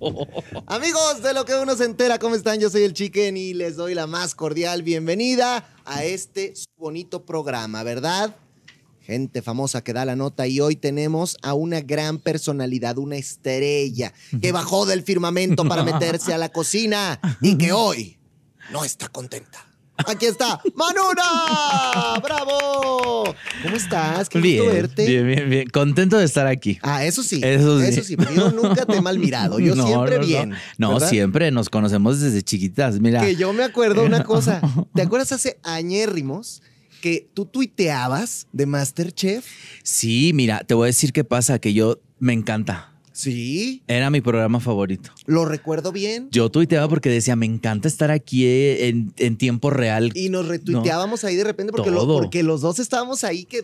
Amigos 0.66 1.22
de 1.22 1.34
lo 1.34 1.44
que 1.44 1.54
uno 1.54 1.76
se 1.76 1.84
entera, 1.84 2.18
¿cómo 2.18 2.34
están? 2.34 2.58
Yo 2.58 2.70
soy 2.70 2.82
el 2.84 2.94
Chicken 2.94 3.36
y 3.36 3.54
les 3.54 3.76
doy 3.76 3.94
la 3.94 4.06
más 4.06 4.34
cordial 4.34 4.82
bienvenida 4.82 5.68
a 5.84 6.04
este 6.04 6.54
bonito 6.76 7.26
programa, 7.26 7.82
¿verdad? 7.82 8.34
Gente 9.02 9.42
famosa 9.42 9.82
que 9.82 9.92
da 9.92 10.04
la 10.04 10.16
nota 10.16 10.46
y 10.46 10.60
hoy 10.60 10.76
tenemos 10.76 11.36
a 11.42 11.54
una 11.54 11.80
gran 11.80 12.18
personalidad, 12.18 12.96
una 12.98 13.16
estrella 13.16 14.12
que 14.40 14.52
bajó 14.52 14.86
del 14.86 15.02
firmamento 15.02 15.64
para 15.64 15.82
meterse 15.82 16.32
a 16.32 16.38
la 16.38 16.48
cocina 16.48 17.20
y 17.42 17.58
que 17.58 17.72
hoy 17.72 18.18
no 18.72 18.84
está 18.84 19.08
contenta. 19.08 19.69
Aquí 20.06 20.26
está, 20.26 20.60
Manuna. 20.74 22.20
¡Bravo! 22.22 23.34
¿Cómo 23.62 23.76
estás? 23.76 24.28
Qué 24.28 24.40
bien, 24.40 24.64
gusto 24.64 24.74
verte. 24.74 25.06
Bien, 25.06 25.26
bien, 25.26 25.50
bien. 25.50 25.68
Contento 25.68 26.18
de 26.18 26.24
estar 26.24 26.46
aquí. 26.46 26.78
Ah, 26.82 27.04
eso 27.04 27.22
sí. 27.22 27.40
Eso 27.42 27.80
sí. 27.80 27.86
Eso 27.86 28.04
sí, 28.04 28.16
pero 28.16 28.32
yo 28.32 28.50
nunca 28.50 28.86
te 28.86 28.96
he 28.96 29.00
mal 29.00 29.18
mirado. 29.18 29.58
Yo 29.58 29.74
No, 29.80 29.86
siempre 29.86 30.18
no, 30.18 30.26
bien. 30.26 30.54
No, 30.78 31.00
siempre 31.00 31.50
nos 31.50 31.68
conocemos 31.68 32.20
desde 32.20 32.42
chiquitas. 32.42 33.00
Mira. 33.00 33.20
Que 33.20 33.36
yo 33.36 33.52
me 33.52 33.64
acuerdo 33.64 34.04
una 34.04 34.24
cosa. 34.24 34.60
¿Te 34.94 35.02
acuerdas 35.02 35.32
hace 35.32 35.58
añérrimos 35.62 36.62
que 37.00 37.30
tú 37.34 37.46
tuiteabas 37.46 38.46
de 38.52 38.66
Masterchef? 38.66 39.46
Sí, 39.82 40.32
mira, 40.34 40.60
te 40.60 40.74
voy 40.74 40.84
a 40.84 40.86
decir 40.86 41.12
qué 41.12 41.24
pasa, 41.24 41.58
que 41.58 41.72
yo 41.72 42.00
me 42.18 42.32
encanta. 42.32 42.89
Sí, 43.20 43.82
Era 43.86 44.08
mi 44.10 44.20
programa 44.20 44.60
favorito. 44.60 45.10
lo 45.26 45.44
recuerdo 45.44 45.92
bien. 45.92 46.28
Yo 46.30 46.50
tuiteaba 46.50 46.88
porque 46.88 47.08
decía, 47.10 47.36
me 47.36 47.46
encanta 47.46 47.86
estar 47.88 48.10
aquí 48.10 48.44
eh, 48.46 48.88
en, 48.88 49.12
en 49.18 49.36
tiempo 49.36 49.70
real. 49.70 50.10
Y 50.14 50.28
nos 50.30 50.48
retuiteábamos 50.48 51.24
ahí 51.24 51.36
de 51.36 51.44
repente 51.44 51.72
porque, 51.72 51.90
lo- 51.90 52.06
porque 52.06 52.42
los 52.42 52.60
dos 52.60 52.78
estábamos 52.78 53.24
ahí 53.24 53.44
que 53.44 53.62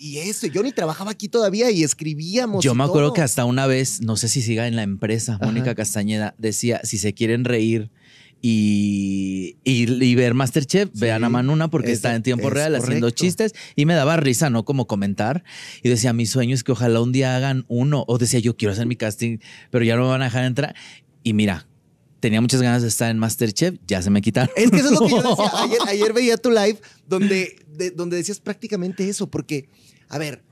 y 0.00 0.18
eso, 0.18 0.46
yo 0.48 0.62
ni 0.62 0.72
trabajaba 0.72 1.10
aquí 1.12 1.28
todavía 1.28 1.70
y 1.70 1.82
escribíamos. 1.84 2.64
Yo 2.64 2.72
y 2.72 2.76
me 2.76 2.84
acuerdo 2.84 3.12
que 3.12 3.22
hasta 3.22 3.44
una 3.44 3.66
vez, 3.66 4.00
no 4.00 4.16
sé 4.16 4.28
si 4.28 4.42
siga 4.42 4.66
en 4.66 4.76
la 4.76 4.82
empresa, 4.82 5.38
Mónica 5.42 5.74
Castañeda 5.74 6.34
decía, 6.38 6.80
si 6.84 6.98
se 6.98 7.14
quieren 7.14 7.44
reír 7.44 7.90
y, 8.48 9.56
y- 9.64 10.04
y 10.04 10.14
ver 10.14 10.34
Masterchef, 10.34 10.90
vean 10.94 11.24
a 11.24 11.28
Manuna 11.28 11.68
porque 11.68 11.88
es- 11.92 11.98
está 11.98 12.14
en 12.14 12.22
tiempo 12.22 12.48
real 12.50 12.74
haciendo 12.74 13.06
correcto. 13.06 13.24
chistes 13.24 13.54
y 13.74 13.86
me 13.86 13.94
daba 13.94 14.16
risa, 14.16 14.50
¿no? 14.50 14.64
Como 14.64 14.86
comentar. 14.86 15.44
Y 15.82 15.88
decía, 15.88 16.12
mi 16.12 16.26
sueño 16.26 16.54
es 16.54 16.62
que 16.64 16.72
ojalá 16.72 17.00
un 17.00 17.12
día 17.12 17.36
hagan 17.36 17.64
uno. 17.68 18.04
O 18.08 18.18
decía, 18.18 18.38
yo 18.40 18.56
quiero 18.56 18.72
hacer 18.72 18.86
mi 18.86 18.96
casting, 18.96 19.38
pero 19.70 19.84
ya 19.84 19.96
no 19.96 20.02
me 20.02 20.08
van 20.08 20.22
a 20.22 20.26
dejar 20.26 20.44
entrar. 20.44 20.74
Y 21.22 21.32
mira, 21.32 21.66
tenía 22.20 22.40
muchas 22.40 22.62
ganas 22.62 22.82
de 22.82 22.88
estar 22.88 23.10
en 23.10 23.18
Masterchef, 23.18 23.76
ya 23.86 24.00
se 24.02 24.10
me 24.10 24.20
quitaron. 24.22 24.50
Es 24.56 24.70
que 24.70 24.76
eso 24.78 24.86
es 24.86 24.92
lo 24.92 25.00
que 25.06 25.10
yo 25.10 25.22
decía. 25.22 25.50
Ayer, 25.62 25.78
ayer 25.88 26.12
veía 26.12 26.36
tu 26.36 26.50
live 26.50 26.78
donde, 27.08 27.56
de- 27.76 27.90
donde 27.90 28.16
decías 28.16 28.40
prácticamente 28.40 29.08
eso, 29.08 29.28
porque, 29.28 29.68
a 30.08 30.18
ver, 30.18 30.42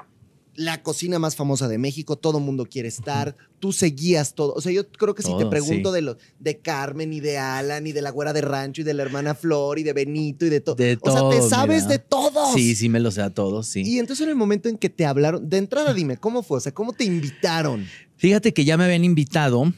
la 0.57 0.83
cocina 0.83 1.19
más 1.19 1.37
famosa 1.37 1.69
de 1.69 1.79
México, 1.79 2.17
todo 2.17 2.39
el 2.39 2.45
mundo 2.45 2.67
quiere 2.67 2.89
estar, 2.89 3.37
tú 3.59 3.73
seguías 3.73 4.35
todo. 4.35 4.53
O 4.55 4.61
sea, 4.61 4.73
yo 4.73 4.89
creo 4.89 5.15
que 5.15 5.23
si 5.23 5.37
te 5.37 5.47
pregunto 5.47 5.91
sí. 5.91 5.95
de 5.95 6.03
lo, 6.03 6.17
de 6.39 6.59
Carmen 6.59 7.13
y 7.13 7.21
de 7.21 7.39
Alan 7.39 7.87
y 7.87 7.93
de 7.93 8.03
la 8.03 8.11
güera 8.11 8.33
de 8.33 8.41
rancho 8.41 8.83
y 8.83 8.85
de 8.85 8.95
la 8.95 9.03
hermana 9.03 9.35
Flor 9.35 9.79
y 9.79 9.83
de 9.83 9.93
Benito 9.93 10.47
y 10.47 10.51
de 10.51 10.61
todo. 10.61 10.77
De 10.77 10.99
o 11.01 11.11
sea, 11.11 11.29
te 11.29 11.49
sabes 11.49 11.85
mira. 11.85 11.97
de 11.97 11.99
todos. 11.99 12.55
Sí, 12.55 12.75
sí 12.75 12.89
me 12.89 13.01
lo 13.01 13.11
sé 13.11 13.23
a 13.23 13.31
todos, 13.31 13.67
sí. 13.67 13.83
Y 13.85 13.99
entonces 13.99 14.25
en 14.25 14.31
el 14.31 14.37
momento 14.37 14.69
en 14.69 14.79
que 14.79 14.91
te 14.91 15.07
hablaron, 15.07 15.49
de 15.49 15.59
entrada 15.59 15.93
dime, 15.93 16.17
¿cómo 16.17 16.43
fue? 16.43 16.59
O 16.59 16.61
sea, 16.61 16.73
¿cómo 16.73 16.93
te 16.93 17.05
invitaron? 17.05 17.87
Fíjate 18.17 18.53
que 18.53 18.65
ya 18.65 18.77
me 18.77 18.85
habían 18.85 19.05
invitado 19.05 19.73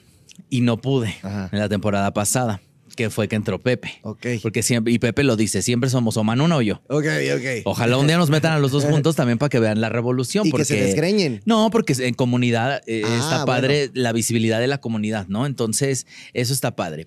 y 0.51 0.61
no 0.61 0.81
pude 0.81 1.15
Ajá. 1.23 1.49
en 1.53 1.59
la 1.59 1.69
temporada 1.69 2.13
pasada, 2.13 2.61
que 2.97 3.11
fue 3.11 3.29
que 3.29 3.37
entró 3.37 3.61
Pepe. 3.61 4.01
Ok. 4.03 4.27
Porque 4.43 4.63
siempre, 4.63 4.93
y 4.93 4.99
Pepe 4.99 5.23
lo 5.23 5.37
dice, 5.37 5.63
siempre 5.63 5.89
somos 5.91 6.17
o 6.17 6.25
Manuna 6.25 6.57
o 6.57 6.63
yo. 6.63 6.83
Ok, 6.89 7.05
ok. 7.37 7.63
Ojalá 7.65 7.99
un 7.99 8.07
día 8.09 8.17
nos 8.19 8.31
metan 8.31 8.53
a 8.53 8.59
los 8.59 8.73
dos 8.73 8.85
juntos 8.91 9.15
también 9.15 9.39
para 9.39 9.49
que 9.49 9.61
vean 9.61 9.81
la 9.81 9.89
revolución. 9.89 10.47
y 10.47 10.51
porque, 10.51 10.63
que 10.65 10.75
se 10.75 10.81
desgreñen. 10.83 11.43
No, 11.45 11.71
porque 11.71 11.95
en 11.99 12.15
comunidad 12.15 12.83
eh, 12.87 13.03
Ah, 13.07 13.19
está 13.21 13.45
padre 13.45 13.91
la 13.95 14.13
visibilidad 14.13 14.59
de 14.59 14.67
la 14.67 14.79
comunidad, 14.79 15.27
¿no? 15.29 15.47
Entonces, 15.47 16.07
eso 16.33 16.53
está 16.53 16.75
padre. 16.75 17.07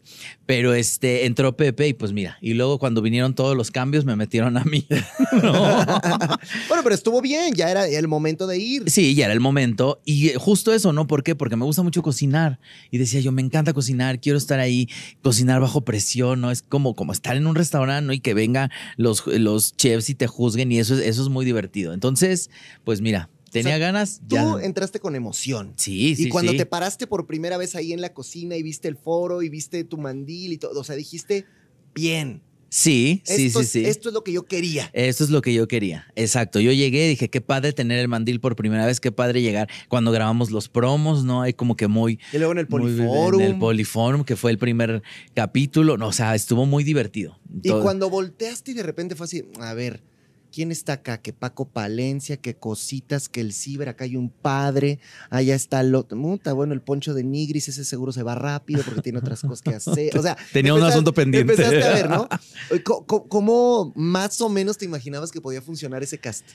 Pero 0.50 0.74
este 0.74 1.28
entró 1.28 1.56
Pepe 1.56 1.90
y 1.90 1.94
pues 1.94 2.12
mira, 2.12 2.40
y 2.42 2.56
luego 2.56 2.80
cuando 2.80 3.04
vinieron 3.04 3.36
todos 3.36 3.56
los 3.56 3.70
cambios 3.70 4.04
me 4.04 4.16
metieron 4.16 4.58
a 4.58 4.64
mí. 4.64 4.88
No. 5.44 5.52
bueno, 6.68 6.84
pero 6.84 6.96
estuvo 6.96 7.22
bien, 7.22 7.54
ya 7.54 7.70
era 7.70 7.88
el 7.88 8.08
momento 8.08 8.48
de 8.48 8.58
ir. 8.58 8.90
Sí, 8.90 9.14
ya 9.14 9.26
era 9.26 9.34
el 9.36 9.42
momento. 9.42 10.02
Y 10.06 10.30
eh, 10.30 10.36
justo 10.40 10.74
eso, 10.74 10.92
¿no? 10.92 11.06
¿Por 11.06 11.22
qué? 11.22 11.36
Porque 11.36 11.56
me 11.56 11.66
gusta 11.66 11.84
mucho 11.84 12.02
cocinar. 12.02 12.60
Y 12.90 12.98
decía 12.98 13.20
yo, 13.20 13.32
me 13.32 13.44
encanta 13.44 13.74
cocinar, 13.74 14.20
quiero 14.20 14.40
estar 14.40 14.60
ahí, 14.60 14.90
cocinar 15.22 15.62
bajo 15.62 15.82
presión, 15.82 16.42
¿no? 16.42 16.50
Es 16.50 16.64
como, 16.64 16.96
como 16.96 17.12
estar 17.14 17.38
en 17.38 17.46
un 17.46 17.54
restaurante, 17.54 18.08
¿no? 18.08 18.14
Y 18.14 18.22
que 18.22 18.34
vengan 18.34 18.72
los, 18.98 19.28
los 19.28 19.76
chefs 19.78 20.10
y 20.10 20.16
te 20.16 20.26
juzguen 20.26 20.72
y 20.72 20.80
eso, 20.80 20.96
es- 20.96 21.02
eso 21.06 21.22
es 21.22 21.30
muy 21.30 21.46
divertido. 21.46 21.94
Entonces, 21.94 22.50
pues 22.84 23.02
mira, 23.02 23.30
tenía 23.50 23.76
O 23.76 23.78
sea, 23.78 23.80
ganas. 23.80 24.22
Tú 24.28 24.58
entraste 24.60 25.00
con 25.00 25.16
emoción. 25.16 25.74
Sí, 25.78 26.16
sí, 26.16 26.28
y 26.28 26.30
cuando 26.30 26.52
sí. 26.52 26.58
te 26.58 26.66
paraste 26.66 27.08
por 27.08 27.28
primera 27.28 27.58
vez 27.58 27.76
ahí 27.76 27.94
en 27.94 28.02
la 28.02 28.14
cocina 28.14 28.56
y 28.56 28.64
viste 28.64 28.88
el 28.88 28.98
foro 28.98 29.42
y 29.42 29.50
viste 29.50 29.84
tu 29.84 29.98
mandil 29.98 30.54
y 30.54 30.58
todo, 30.58 30.80
o 30.80 30.84
sea, 30.84 30.96
dijiste, 30.96 31.46
bien, 31.94 32.42
Sí, 32.70 33.22
sí, 33.26 33.48
esto, 33.48 33.60
sí, 33.60 33.66
es, 33.66 33.72
sí. 33.72 33.86
esto 33.86 34.10
es 34.10 34.14
lo 34.14 34.24
que 34.24 34.32
yo 34.32 34.46
quería. 34.46 34.90
Eso 34.94 35.24
es 35.24 35.32
lo 35.32 35.42
que 35.42 35.54
yo 35.54 35.68
quería. 35.68 36.08
Exacto. 36.16 36.60
Yo 36.60 36.72
llegué 36.72 37.06
y 37.08 37.10
dije, 37.10 37.30
qué 37.30 37.42
padre 37.42 37.74
tener 37.74 38.00
el 38.00 38.08
mandil 38.08 38.40
por 38.40 38.56
primera 38.56 38.86
vez, 38.86 39.00
qué 39.00 39.12
padre 39.12 39.42
llegar. 39.42 39.68
Cuando 39.88 40.12
grabamos 40.12 40.52
los 40.52 40.70
promos, 40.70 41.24
¿no? 41.24 41.42
Hay 41.42 41.54
como 41.54 41.76
que 41.76 41.88
muy, 41.88 42.20
Y 42.32 42.38
luego 42.38 42.52
en 42.54 42.60
el 42.60 42.70
Muy 42.70 42.82
Poliforum. 42.82 43.42
En 43.42 43.48
el 43.48 43.58
Poliforum, 43.60 44.24
que 44.24 44.36
fue 44.36 44.52
el 44.52 44.60
primer 44.60 45.02
capítulo. 45.34 45.98
No, 45.98 46.08
o 46.08 46.14
sea, 46.14 46.36
estuvo 46.36 46.66
muy 46.66 46.84
divertido. 46.84 47.40
y 47.64 47.70
cuando 47.72 48.10
volteaste 48.10 48.72
y 48.72 48.74
de 48.76 48.84
repente 48.84 49.16
fue 49.16 49.26
así, 49.26 49.44
a 49.60 49.74
ver, 49.74 50.04
¿quién 50.54 50.72
está 50.72 50.94
acá? 50.94 51.22
Que 51.22 51.34
Paco 51.34 51.66
Palencia, 51.70 52.38
que 52.38 52.56
cositas, 52.56 53.30
que 53.30 53.42
el 53.42 53.54
Ciber, 53.54 53.90
acá 53.90 54.06
hay 54.06 54.16
un 54.16 54.30
padre, 54.30 55.00
allá 55.30 55.56
está 55.56 55.82
el 55.82 55.96
otro. 55.96 56.18
Muta, 56.18 56.54
bueno, 56.54 56.74
el 56.74 56.82
poncho 56.82 57.14
de 57.14 57.24
Nigris, 57.24 57.68
ese 57.70 57.86
seguro 57.86 58.12
se 58.12 58.24
va 58.24 58.36
rápido 58.36 58.82
porque 58.84 59.02
tiene 59.02 59.20
otras 59.20 59.42
cosas 59.42 59.62
que 59.62 59.76
hacer. 59.76 60.18
O 60.18 60.22
sea, 60.22 60.38
Tenía 60.54 60.74
un 60.74 60.84
asunto 60.84 61.14
pendiente. 61.14 61.54
Empezaste 61.54 61.84
a 61.84 61.94
ver, 61.94 62.10
¿no? 62.10 62.28
¿Cómo, 63.06 63.92
más 63.96 64.40
o 64.42 64.50
menos 64.50 64.78
te 64.78 64.86
imaginabas 64.86 65.32
que 65.32 65.42
podía 65.42 65.62
funcionar 65.62 66.04
ese 66.04 66.18
cast? 66.18 66.46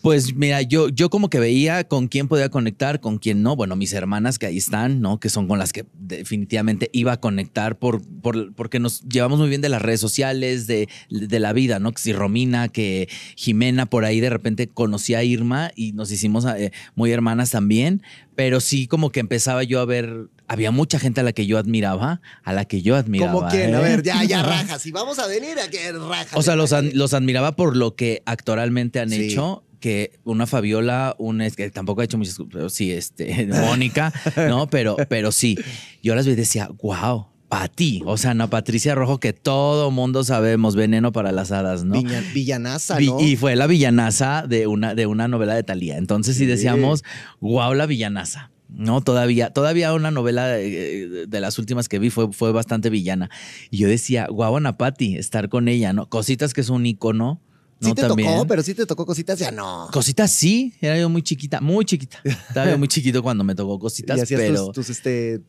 Pues 0.00 0.34
mira, 0.34 0.62
yo, 0.62 0.88
yo 0.88 1.10
como 1.10 1.28
que 1.30 1.38
veía 1.40 1.84
con 1.84 2.08
quién 2.08 2.28
podía 2.28 2.48
conectar, 2.48 3.00
con 3.00 3.18
quién 3.18 3.42
no. 3.42 3.56
Bueno, 3.56 3.76
mis 3.76 3.92
hermanas 3.92 4.38
que 4.38 4.46
ahí 4.46 4.58
están, 4.58 5.00
¿no? 5.00 5.20
Que 5.20 5.28
son 5.28 5.48
con 5.48 5.58
las 5.58 5.72
que 5.72 5.84
definitivamente 5.98 6.90
iba 6.92 7.12
a 7.12 7.20
conectar 7.20 7.78
por, 7.78 8.02
por- 8.20 8.54
porque 8.54 8.78
nos 8.78 9.02
llevamos 9.02 9.38
muy 9.38 9.48
bien 9.48 9.60
de 9.60 9.68
las 9.68 9.82
redes 9.82 10.00
sociales, 10.00 10.66
de, 10.66 10.88
de 11.10 11.40
la 11.40 11.52
vida, 11.52 11.78
¿no? 11.78 11.92
Que 11.92 12.00
si 12.00 12.12
Romina, 12.12 12.68
que 12.68 13.08
Jimena 13.42 13.86
por 13.86 14.04
ahí 14.04 14.20
de 14.20 14.30
repente 14.30 14.68
conocí 14.68 15.14
a 15.14 15.24
Irma 15.24 15.72
y 15.74 15.90
nos 15.94 16.12
hicimos 16.12 16.44
eh, 16.44 16.70
muy 16.94 17.10
hermanas 17.10 17.50
también. 17.50 18.00
Pero 18.36 18.60
sí 18.60 18.86
como 18.86 19.10
que 19.10 19.18
empezaba 19.18 19.64
yo 19.64 19.80
a 19.80 19.84
ver, 19.84 20.28
había 20.46 20.70
mucha 20.70 21.00
gente 21.00 21.20
a 21.20 21.24
la 21.24 21.32
que 21.32 21.46
yo 21.46 21.58
admiraba, 21.58 22.20
a 22.44 22.52
la 22.52 22.66
que 22.66 22.82
yo 22.82 22.94
admiraba. 22.94 23.32
¿Cómo 23.32 23.48
quién? 23.48 23.74
A 23.74 23.80
¿eh? 23.80 23.82
ver, 23.82 24.02
ya, 24.04 24.22
ya 24.22 24.42
rajas. 24.44 24.86
Y 24.86 24.92
vamos 24.92 25.18
a 25.18 25.26
venir 25.26 25.58
a 25.58 25.68
que 25.68 25.90
rajas. 25.90 26.34
O 26.34 26.42
sea, 26.42 26.54
los, 26.54 26.72
ad- 26.72 26.92
los 26.92 27.14
admiraba 27.14 27.56
por 27.56 27.76
lo 27.76 27.96
que 27.96 28.22
actoralmente 28.26 29.00
han 29.00 29.10
Sí. 29.10 29.24
hecho. 29.32 29.64
Que 29.80 30.12
una 30.22 30.46
Fabiola, 30.46 31.16
una 31.18 31.44
es 31.44 31.56
que 31.56 31.68
tampoco 31.68 32.02
ha 32.02 32.04
hecho 32.04 32.16
muchas, 32.16 32.38
pero 32.52 32.70
sí, 32.70 32.92
este, 32.92 33.46
Mónica, 33.66 34.12
¿no? 34.36 34.70
Pero, 34.70 34.96
pero 35.08 35.32
sí. 35.32 35.58
Yo 36.04 36.14
las 36.14 36.24
vi 36.24 36.32
y 36.32 36.36
decía, 36.36 36.70
wow, 36.80 37.26
Pati, 37.52 38.00
o 38.06 38.16
sea, 38.16 38.30
Ana 38.30 38.48
Patricia 38.48 38.94
Rojo, 38.94 39.20
que 39.20 39.34
todo 39.34 39.90
mundo 39.90 40.24
sabemos, 40.24 40.74
veneno 40.74 41.12
para 41.12 41.32
las 41.32 41.52
hadas, 41.52 41.84
¿no? 41.84 41.94
Viña- 41.96 42.22
villanaza, 42.32 42.96
Vi- 42.96 43.08
¿no? 43.08 43.20
Y 43.20 43.36
fue 43.36 43.56
la 43.56 43.66
villanaza 43.66 44.46
de 44.48 44.66
una, 44.66 44.94
de 44.94 45.04
una 45.04 45.28
novela 45.28 45.54
de 45.54 45.62
Talía. 45.62 45.98
Entonces 45.98 46.34
sí 46.36 46.44
Sí. 46.44 46.46
decíamos, 46.46 47.04
wow, 47.40 47.74
la 47.74 47.84
villanaza. 47.84 48.50
No, 48.70 49.02
todavía, 49.02 49.50
todavía 49.50 49.92
una 49.92 50.10
novela 50.10 50.58
eh, 50.58 51.26
de 51.28 51.40
las 51.40 51.58
últimas 51.58 51.90
que 51.90 51.98
vi 51.98 52.08
fue, 52.08 52.32
fue 52.32 52.52
bastante 52.52 52.88
villana. 52.88 53.28
Y 53.70 53.76
yo 53.76 53.88
decía, 53.88 54.28
guau, 54.30 54.56
Ana 54.56 54.78
Pati, 54.78 55.16
estar 55.18 55.50
con 55.50 55.68
ella, 55.68 55.92
¿no? 55.92 56.08
Cositas 56.08 56.54
que 56.54 56.62
es 56.62 56.70
un 56.70 56.86
icono. 56.86 57.42
¿no? 57.80 57.88
sí 57.88 57.94
te 57.94 58.00
También. 58.02 58.30
tocó, 58.32 58.46
pero 58.46 58.62
sí 58.62 58.74
te 58.74 58.86
tocó 58.86 59.04
cositas, 59.04 59.38
ya 59.40 59.50
no. 59.50 59.88
Cositas 59.92 60.30
sí, 60.30 60.72
era 60.80 60.96
yo 60.98 61.08
muy 61.10 61.20
chiquita, 61.20 61.60
muy 61.60 61.84
chiquita. 61.84 62.18
Estaba 62.24 62.70
yo 62.70 62.78
muy 62.78 62.86
chiquito 62.88 63.22
cuando 63.24 63.42
me 63.44 63.54
tocó 63.56 63.78
cositas, 63.78 64.16
y 64.18 64.20
hacías 64.22 64.40
pero 64.40 64.66
tus, 64.66 64.86
tus, 64.86 64.90
este, 64.90 65.40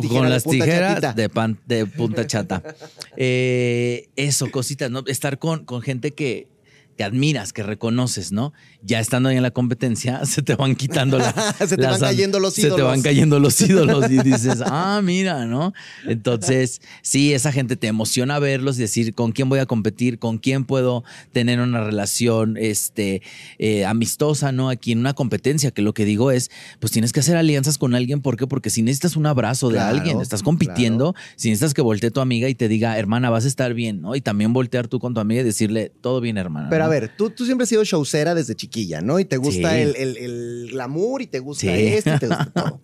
tijera 0.00 0.20
con 0.20 0.30
las 0.30 0.44
tijeras 0.44 1.16
de, 1.16 1.28
pan, 1.28 1.58
de 1.66 1.86
punta 1.86 2.26
chata. 2.26 2.62
Eh, 3.18 4.08
eso, 4.16 4.50
cositas, 4.50 4.90
¿no? 4.90 5.02
Estar 5.06 5.38
con, 5.38 5.64
con 5.64 5.80
gente 5.80 6.10
que, 6.10 6.48
que 6.96 7.04
admiras, 7.04 7.52
que 7.52 7.62
reconoces, 7.62 8.32
¿no? 8.32 8.52
Ya 8.82 9.00
estando 9.00 9.28
ahí 9.28 9.36
en 9.36 9.42
la 9.42 9.50
competencia, 9.50 10.24
se 10.26 10.42
te 10.42 10.54
van 10.54 10.74
quitando 10.76 11.18
la- 11.18 11.32
Se 11.66 11.76
te 11.76 11.82
las 11.82 12.00
van 12.00 12.10
cayendo 12.10 12.40
los 12.40 12.54
Se 12.54 12.62
te 12.62 12.66
ídolos. 12.68 12.86
van 12.86 13.02
cayendo 13.02 13.38
los 13.38 13.60
ídolos 13.68 14.10
y 14.10 14.18
dices, 14.22 14.62
ah, 14.64 15.00
mira, 15.02 15.44
¿no? 15.46 15.72
Entonces, 16.06 16.80
sí, 17.02 17.32
esa 17.34 17.52
gente 17.52 17.76
te 17.76 17.86
emociona 17.86 18.38
verlos 18.38 18.78
y 18.78 18.82
decir 18.82 19.14
con 19.14 19.32
quién 19.32 19.48
voy 19.48 19.58
a 19.58 19.66
competir, 19.66 20.18
con 20.18 20.38
quién 20.38 20.64
puedo 20.64 21.04
tener 21.32 21.60
una 21.60 21.84
relación 21.84 22.56
este, 22.56 23.22
eh, 23.58 23.84
amistosa, 23.84 24.52
¿no? 24.52 24.68
Aquí 24.70 24.92
en 24.92 24.98
una 25.00 25.14
competencia, 25.14 25.70
que 25.70 25.82
lo 25.82 25.92
que 25.94 26.04
digo 26.04 26.30
es, 26.30 26.50
pues 26.80 26.92
tienes 26.92 27.12
que 27.12 27.20
hacer 27.20 27.36
alianzas 27.36 27.78
con 27.78 27.94
alguien. 27.94 28.20
¿Por 28.22 28.36
qué? 28.36 28.46
Porque 28.46 28.70
si 28.70 28.82
necesitas 28.82 29.16
un 29.16 29.26
abrazo 29.26 29.68
de 29.68 29.74
Claro, 29.76 29.96
alguien, 29.96 30.20
estás 30.20 30.42
compitiendo, 30.42 31.14
si 31.36 31.50
necesitas 31.50 31.74
que 31.74 31.82
voltee 31.82 32.10
tu 32.10 32.20
amiga 32.20 32.48
y 32.48 32.54
te 32.54 32.68
diga, 32.68 32.98
hermana, 32.98 33.30
vas 33.30 33.44
a 33.44 33.48
estar 33.48 33.74
bien, 33.74 34.00
¿no? 34.00 34.14
Y 34.16 34.20
también 34.20 34.52
voltear 34.52 34.88
tú 34.88 34.98
con 34.98 35.12
tu 35.14 35.20
amiga 35.20 35.40
y 35.42 35.44
decirle, 35.44 35.92
todo 36.00 36.20
bien, 36.20 36.38
hermana. 36.38 36.68
Pero 36.70 36.85
a 36.86 36.88
ver, 36.88 37.16
tú, 37.16 37.30
tú 37.30 37.44
siempre 37.44 37.62
has 37.64 37.68
sido 37.68 37.84
showcera 37.84 38.34
desde 38.34 38.54
chiquilla, 38.54 39.00
¿no? 39.00 39.18
Y 39.20 39.24
te 39.24 39.36
gusta 39.36 39.70
Sí. 39.74 39.80
el, 39.80 39.96
el- 39.96 40.16
el 40.16 40.68
glamour 40.72 41.22
y 41.22 41.26
te 41.26 41.38
gusta 41.40 41.62
Sí. 41.62 41.68
esto 41.68 42.14
y 42.14 42.18
te 42.18 42.26
gusta 42.28 42.50
todo. 42.54 42.82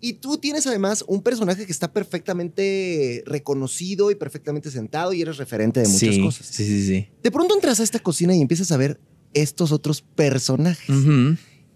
Y 0.00 0.14
tú 0.14 0.36
tienes 0.38 0.66
además 0.66 1.02
un 1.08 1.22
personaje 1.22 1.64
que 1.64 1.72
está 1.72 1.92
perfectamente 1.92 3.22
reconocido 3.26 4.10
y 4.10 4.14
perfectamente 4.14 4.70
sentado 4.70 5.12
y 5.12 5.22
eres 5.22 5.36
referente 5.38 5.80
de 5.80 5.88
muchas 5.88 6.14
sí, 6.14 6.20
cosas. 6.20 6.46
Sí, 6.46 6.64
sí, 6.66 6.86
sí. 6.86 7.08
De 7.22 7.30
pronto 7.30 7.54
entras 7.54 7.80
a 7.80 7.82
esta 7.82 7.98
cocina 7.98 8.34
y 8.34 8.40
empiezas 8.40 8.70
a 8.72 8.76
ver 8.76 9.00
estos 9.32 9.72
otros 9.72 10.02
personajes. 10.02 10.94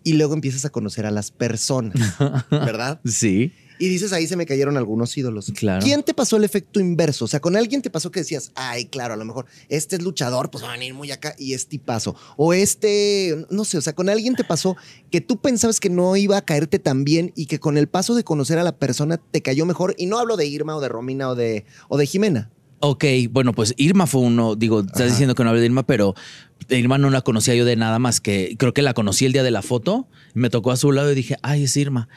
Y 0.05 0.13
luego 0.15 0.35
empiezas 0.35 0.65
a 0.65 0.71
conocer 0.71 1.07
a 1.07 1.11
las 1.11 1.31
personas, 1.31 1.95
¿verdad? 2.51 3.01
Sí, 3.05 3.53
Y 3.79 3.89
dices, 3.89 4.13
ahí 4.13 4.27
se 4.27 4.37
me 4.37 4.47
cayeron 4.47 4.77
algunos 4.77 5.17
ídolos. 5.17 5.53
claro. 5.57 5.85
¿Quién 5.85 6.03
te 6.03 6.15
pasó 6.15 6.37
el 6.37 6.45
efecto 6.45 6.81
inverso? 6.81 7.25
O 7.25 7.29
sea, 7.29 7.41
con 7.41 7.57
alguien 7.57 7.83
te 7.83 7.91
pasó 7.91 8.11
que 8.11 8.21
decías, 8.21 8.53
ay, 8.55 8.87
claro, 8.87 9.15
a 9.15 9.17
lo 9.17 9.25
mejor 9.25 9.47
este 9.69 9.97
es 9.97 10.03
luchador, 10.03 10.51
pues 10.51 10.65
va 10.65 10.71
a 10.71 10.73
venir 10.73 10.95
muy 10.95 11.11
acá 11.11 11.35
y 11.39 11.55
es 11.55 11.67
tipazo. 11.67 12.17
O 12.37 12.53
este, 12.53 13.47
no 13.51 13.65
sé, 13.65 13.79
o 13.79 13.81
sea, 13.81 13.95
con 13.95 14.09
alguien 14.09 14.35
te 14.35 14.45
pasó 14.45 14.77
que 15.11 15.21
tú 15.21 15.39
pensabas 15.41 15.81
que 15.81 15.91
no 15.91 16.17
iba 16.17 16.37
a 16.37 16.43
caerte 16.43 16.79
tan 16.79 17.05
bien 17.05 17.33
y 17.35 17.47
que 17.47 17.59
con 17.61 17.79
el 17.79 17.89
paso 17.89 18.15
de 18.15 18.25
conocer 18.25 18.59
a 18.59 18.65
la 18.65 18.77
persona 18.77 19.19
te 19.19 19.43
cayó 19.43 19.67
mejor. 19.67 19.95
Y 19.99 20.07
no 20.07 20.19
hablo 20.19 20.37
de 20.37 20.47
Irma 20.47 20.77
o 20.77 20.81
de 20.81 20.89
Romina 20.89 21.29
o 21.29 21.35
de, 21.35 21.65
o 21.89 21.97
de 21.97 22.07
Jimena. 22.07 22.51
Ok, 22.81 23.05
bueno, 23.31 23.53
pues 23.53 23.75
Irma 23.77 24.07
fue 24.07 24.21
uno, 24.21 24.55
digo, 24.55 24.81
estás 24.81 25.01
Ajá. 25.01 25.11
diciendo 25.11 25.35
que 25.35 25.43
no 25.43 25.51
hablé 25.51 25.61
de 25.61 25.67
Irma, 25.67 25.85
pero 25.85 26.15
Irma 26.69 26.97
no 26.97 27.11
la 27.11 27.23
conocía 27.23 27.57
yo 27.57 27.65
de 27.65 27.75
nada 27.75 27.99
más 27.99 28.21
que, 28.21 28.55
creo 28.57 28.73
que 28.73 28.83
la 28.83 28.95
conocí 28.95 29.27
el 29.27 29.33
día 29.33 29.43
de 29.43 29.51
la 29.51 29.63
foto, 29.63 30.07
me 30.35 30.49
tocó 30.49 30.71
a 30.71 30.77
su 30.77 30.93
lado 30.93 31.11
y 31.11 31.17
dije, 31.17 31.37
ay, 31.43 31.65
es 31.65 31.77
Irma. 31.77 32.09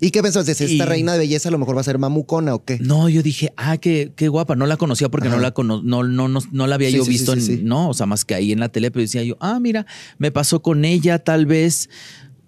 ¿Y 0.00 0.10
qué 0.10 0.22
pensabas? 0.22 0.48
¿Esta 0.48 0.64
Y- 0.64 0.80
reina 0.80 1.12
de 1.12 1.18
belleza 1.18 1.48
a 1.48 1.52
lo 1.52 1.58
mejor 1.58 1.76
va 1.76 1.80
a 1.80 1.84
ser 1.84 1.98
mamucona 1.98 2.54
o 2.54 2.64
qué? 2.64 2.78
No, 2.80 3.08
yo 3.08 3.22
dije, 3.22 3.52
ah, 3.56 3.76
qué, 3.78 4.12
qué 4.14 4.28
guapa, 4.28 4.54
no 4.56 4.66
la 4.66 4.76
conocía 4.76 5.08
porque 5.08 5.28
no 5.28 5.38
la 5.38 5.50
cono 5.50 5.82
no, 5.82 6.02
no, 6.04 6.28
no, 6.28 6.40
no 6.52 6.66
la 6.66 6.74
había 6.76 6.90
Sí, 6.90 6.96
yo 6.96 7.04
sí, 7.04 7.10
visto, 7.10 7.34
sí, 7.36 7.54
en- 7.54 7.64
no, 7.66 7.88
o 7.88 7.94
sea, 7.94 8.06
más 8.06 8.24
que 8.24 8.34
ahí 8.34 8.52
en 8.52 8.60
la 8.60 8.68
tele, 8.68 8.90
pero 8.90 9.02
decía 9.02 9.22
yo, 9.24 9.36
ah, 9.40 9.58
mira, 9.60 9.86
me 10.18 10.30
pasó 10.30 10.62
con 10.62 10.84
ella 10.84 11.18
tal 11.18 11.46
vez, 11.46 11.90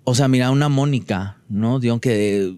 o 0.04 0.14
sea, 0.14 0.28
mira, 0.28 0.50
una 0.50 0.68
Mónica, 0.68 1.38
¿no? 1.48 1.80
Digo 1.80 2.00
que 2.00 2.56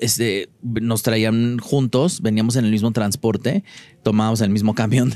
este, 0.00 0.48
nos 0.62 1.02
traían 1.02 1.58
juntos, 1.58 2.20
veníamos 2.22 2.56
en 2.56 2.64
el 2.64 2.70
mismo 2.70 2.92
transporte, 2.92 3.64
tomábamos 4.02 4.40
el 4.40 4.50
mismo 4.50 4.74
camión. 4.74 5.12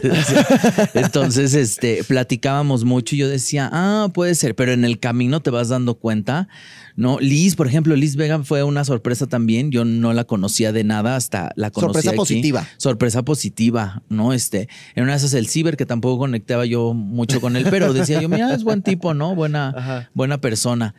Entonces, 0.95 1.55
este, 1.55 2.05
platicábamos 2.05 2.85
mucho 2.85 3.15
y 3.15 3.19
yo 3.19 3.29
decía, 3.29 3.69
ah, 3.73 4.09
puede 4.13 4.35
ser, 4.35 4.55
pero 4.55 4.73
en 4.73 4.85
el 4.85 4.99
camino 4.99 5.41
te 5.41 5.51
vas 5.51 5.69
dando 5.69 5.95
cuenta, 5.95 6.49
¿no? 6.97 7.19
Liz, 7.21 7.55
por 7.57 7.67
ejemplo, 7.67 7.97
Liz 7.97 8.17
Vega 8.17 8.43
fue 8.43 8.63
una 8.63 8.85
sorpresa 8.85 9.27
también, 9.27 9.71
yo 9.71 9.85
no 9.85 10.13
la 10.13 10.25
conocía 10.25 10.73
de 10.73 10.85
nada 10.85 11.17
hasta 11.17 11.53
la 11.57 11.71
conocí 11.71 11.87
Sorpresa 11.93 12.11
aquí. 12.11 12.17
positiva. 12.17 12.69
Sorpresa 12.77 13.23
positiva, 13.25 14.03
¿no? 14.09 14.33
Este, 14.33 14.69
en 14.95 15.05
una 15.05 15.13
de 15.13 15.19
esas 15.19 15.35
el 15.35 15.49
ciber 15.49 15.77
que 15.77 15.87
tampoco 15.87 16.19
conectaba 16.19 16.67
yo 16.67 16.93
mucho 16.95 17.41
con 17.41 17.57
él, 17.57 17.67
pero 17.71 17.93
decía 17.93 18.21
yo, 18.21 18.29
mira, 18.29 18.55
es 18.55 18.65
buen 18.65 18.83
tipo, 18.83 19.15
¿no? 19.15 19.35
Buena, 19.35 19.73
Ajá. 19.77 20.11
buena 20.15 20.41
persona. 20.41 20.95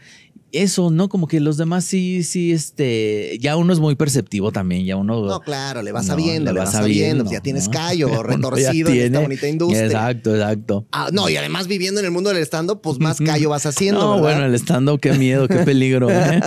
Eso, 0.54 0.92
¿no? 0.92 1.10
Como 1.10 1.28
que 1.28 1.40
los 1.40 1.58
demás 1.58 1.84
sí, 1.84 2.22
sí, 2.22 2.52
este, 2.52 3.40
ya 3.42 3.58
uno 3.58 3.74
es 3.74 3.80
muy 3.80 3.96
perceptivo 3.96 4.52
también, 4.52 4.86
ya 4.86 4.96
uno... 4.96 5.26
No, 5.26 5.40
claro, 5.42 5.82
le 5.82 5.92
vas 5.92 6.06
No, 6.06 6.12
sabiendo, 6.12 6.54
le 6.54 6.60
vas 6.60 6.72
sabiendo. 6.72 7.30
Ya 7.30 7.42
tienes 7.42 7.66
¿no? 7.66 7.72
callo 7.72 8.10
ya 8.12 8.22
retorcido 8.22 8.92
en 8.92 9.00
esta 9.00 9.20
bonita 9.20 9.48
industria. 9.48 9.86
Exacto, 9.86 10.36
exacto. 10.36 10.86
Ah, 10.92 11.10
no, 11.12 11.28
y 11.28 11.38
además 11.38 11.68
viviendo 11.68 12.00
en 12.02 12.06
el 12.06 12.12
mundo 12.12 12.32
del 12.32 12.44
stand-up, 12.44 12.82
pues 12.82 13.00
más 13.00 13.18
callo 13.18 13.50
vas 13.50 13.66
haciendo. 13.66 14.00
No, 14.02 14.22
¿verdad? 14.22 14.22
bueno, 14.22 14.46
el 14.46 14.54
stand-up, 14.54 15.00
qué 15.00 15.14
miedo, 15.14 15.48
qué 15.48 15.58
peligro. 15.66 16.12
¿eh? 16.12 16.40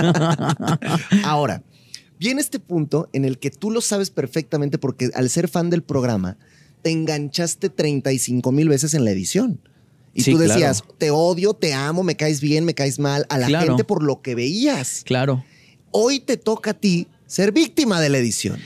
Ahora, 1.25 1.64
viene 2.20 2.41
este 2.41 2.61
punto 2.61 3.08
en 3.12 3.25
el 3.25 3.38
que 3.41 3.50
tú 3.50 3.73
lo 3.73 3.81
sabes 3.81 4.11
perfectamente 4.11 4.79
porque 4.79 5.11
al 5.14 5.29
ser 5.31 5.49
fan 5.49 5.69
del 5.69 5.82
programa, 5.82 6.37
te 6.82 6.93
enganchaste 6.93 7.70
35 7.70 8.53
mil 8.53 8.69
veces 8.69 8.94
en 8.94 9.05
la 9.05 9.11
edición. 9.11 9.58
Y 10.17 10.23
Sí, 10.23 10.31
tú 10.33 10.39
claro. 10.39 10.53
decías, 10.55 10.83
te 10.97 11.11
odio, 11.11 11.53
te 11.53 11.75
amo, 11.75 12.03
me 12.03 12.17
caes 12.17 12.41
bien, 12.41 12.65
me 12.65 12.73
caes 12.75 12.99
mal, 12.99 13.27
a 13.29 13.37
la 13.37 13.49
Claro. 13.49 13.67
gente 13.67 13.85
por 13.85 14.03
lo 14.03 14.23
que 14.23 14.35
veías. 14.35 15.03
claro. 15.05 15.45
Hoy 15.91 16.21
te 16.21 16.37
toca 16.39 16.71
a 16.71 16.75
ti 16.75 17.07
ser 17.27 17.53
víctima 17.53 18.01
de 18.01 18.09
la 18.09 18.19
edición. 18.19 18.59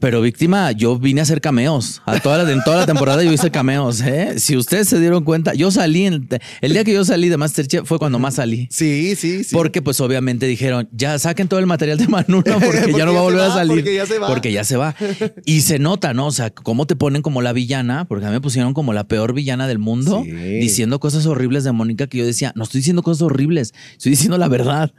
Pero 0.00 0.20
víctima, 0.20 0.72
yo 0.72 0.98
vine 0.98 1.20
a 1.20 1.22
hacer 1.22 1.40
cameos. 1.40 2.02
A 2.04 2.18
toda 2.18 2.42
la, 2.42 2.50
en 2.50 2.62
toda 2.64 2.78
la 2.78 2.86
temporada 2.86 3.22
yo 3.22 3.32
hice 3.32 3.52
cameos, 3.52 4.00
¿eh? 4.00 4.40
Si 4.40 4.56
ustedes 4.56 4.88
se 4.88 4.98
dieron 4.98 5.22
cuenta, 5.22 5.54
yo 5.54 5.70
salí, 5.70 6.06
en- 6.06 6.28
el 6.60 6.72
día 6.72 6.82
que 6.82 6.92
yo 6.92 7.04
salí 7.04 7.28
de 7.28 7.36
Masterchef 7.36 7.86
fue 7.86 8.00
cuando 8.00 8.18
más 8.18 8.34
salí. 8.34 8.66
Sí, 8.72 9.14
sí, 9.16 9.44
sí. 9.44 9.54
Porque 9.54 9.82
pues 9.82 10.00
obviamente 10.00 10.46
dijeron, 10.46 10.88
ya 10.90 11.16
saquen 11.20 11.46
todo 11.46 11.60
el 11.60 11.66
material 11.66 11.96
de 11.98 12.08
Manuna 12.08 12.42
porque, 12.60 12.80
Porque 12.80 12.92
ya 12.92 13.04
no 13.04 13.14
va 13.14 13.20
a 13.20 13.22
volver 13.22 13.40
a 13.42 13.54
salir. 13.54 13.76
porque 13.76 13.94
ya 13.94 14.04
se 14.06 14.18
va. 14.18 14.26
Porque 14.26 14.52
ya 14.52 14.64
se 14.64 14.76
va. 14.76 14.96
Y 15.44 15.60
se 15.60 15.78
nota, 15.78 16.12
¿no? 16.12 16.26
O 16.26 16.32
sea, 16.32 16.50
cómo 16.50 16.86
te 16.88 16.96
ponen 16.96 17.22
como 17.22 17.40
la 17.40 17.52
villana, 17.52 18.04
porque 18.06 18.26
a 18.26 18.28
mí 18.30 18.34
me 18.34 18.40
pusieron 18.40 18.74
como 18.74 18.92
la 18.94 19.06
peor 19.06 19.32
villana 19.32 19.68
del 19.68 19.78
mundo, 19.78 20.22
Sí. 20.24 20.30
diciendo 20.32 20.98
cosas 20.98 21.24
horribles 21.26 21.62
de 21.62 21.70
Mónica 21.70 22.08
que 22.08 22.18
yo 22.18 22.26
decía, 22.26 22.52
no 22.56 22.64
estoy 22.64 22.80
diciendo 22.80 23.02
cosas 23.04 23.22
horribles, 23.22 23.72
estoy 23.92 24.10
diciendo 24.10 24.38
la 24.38 24.48
verdad. 24.48 24.92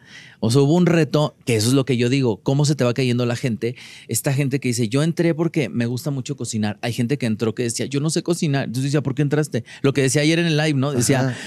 O 0.46 0.52
sea, 0.52 0.62
hubo 0.62 0.74
un 0.76 0.86
reto, 0.86 1.36
que 1.46 1.56
eso 1.56 1.68
es 1.68 1.74
lo 1.74 1.86
que 1.86 1.98
yo 1.98 2.10
digo, 2.10 2.38
cómo 2.44 2.66
se 2.66 2.76
te 2.76 2.84
va 2.84 2.94
cayendo 2.94 3.26
la 3.26 3.36
gente. 3.36 3.76
Esta 4.08 4.34
gente 4.34 4.60
que 4.60 4.70
dice, 4.70 4.88
yo 4.90 5.04
entré 5.04 5.34
porque 5.34 5.70
me 5.70 5.86
gusta 5.86 6.12
mucho 6.12 6.36
cocinar. 6.38 6.78
Hay 6.82 6.94
gente 6.94 7.18
que 7.18 7.26
entró 7.26 7.54
que 7.56 7.64
decía, 7.64 7.86
yo 7.88 8.00
no 8.00 8.10
sé 8.10 8.24
cocinar. 8.24 8.66
Entonces 8.66 8.86
decía, 8.92 9.02
¿por 9.02 9.16
qué 9.16 9.22
entraste? 9.24 9.64
Lo 9.82 9.94
que 9.94 10.02
decía 10.02 10.22
ayer 10.22 10.40
en 10.40 10.46
el 10.46 10.58
live, 10.58 10.74
¿no? 10.74 10.92
Decía, 10.92 11.30
Ajá. 11.30 11.38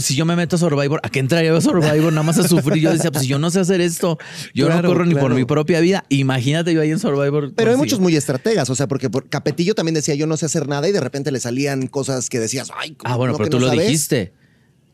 si 0.00 0.14
yo 0.14 0.24
me 0.24 0.34
meto 0.36 0.56
a 0.56 0.58
Survivor, 0.58 1.00
¿a 1.02 1.10
qué 1.10 1.18
entraría 1.18 1.54
a 1.54 1.60
Survivor? 1.60 2.12
Nada 2.12 2.22
más 2.22 2.38
a 2.38 2.48
sufrir. 2.48 2.82
Yo 2.82 2.90
decía, 2.92 3.10
pues 3.12 3.22
si 3.24 3.28
yo 3.28 3.38
no 3.38 3.50
sé 3.50 3.60
hacer 3.60 3.80
esto, 3.80 4.18
yo 4.54 4.66
Claro, 4.66 4.82
no 4.82 4.88
corro 4.88 5.04
ni 5.06 5.14
por 5.14 5.34
mi 5.34 5.44
propia 5.44 5.80
vida. 5.80 6.04
Imagínate 6.08 6.72
yo 6.72 6.80
ahí 6.80 6.90
en 6.90 6.98
Survivor. 6.98 7.52
Pero 7.54 7.70
hay 7.70 7.76
pues, 7.76 7.86
muchos 7.86 8.00
muy 8.00 8.16
estrategas, 8.16 8.70
o 8.70 8.74
sea, 8.74 8.88
porque 8.88 9.10
por- 9.10 9.28
Capetillo 9.28 9.74
también 9.74 9.94
decía 9.94 10.14
yo 10.14 10.26
no 10.26 10.36
sé 10.36 10.46
hacer 10.46 10.68
nada 10.68 10.88
y 10.88 10.92
de 10.92 11.00
repente 11.00 11.30
le 11.30 11.40
salían 11.40 11.86
cosas 11.86 12.30
que 12.30 12.40
decías, 12.40 12.70
ay, 12.76 12.92
¿cómo 12.92 13.12
Ah, 13.12 13.16
bueno, 13.16 13.32
no 13.32 13.38
pero 13.38 13.50
tú 13.50 13.58
no 13.58 13.66
lo 13.66 13.68
sabes? 13.72 13.86
dijiste. 13.86 14.32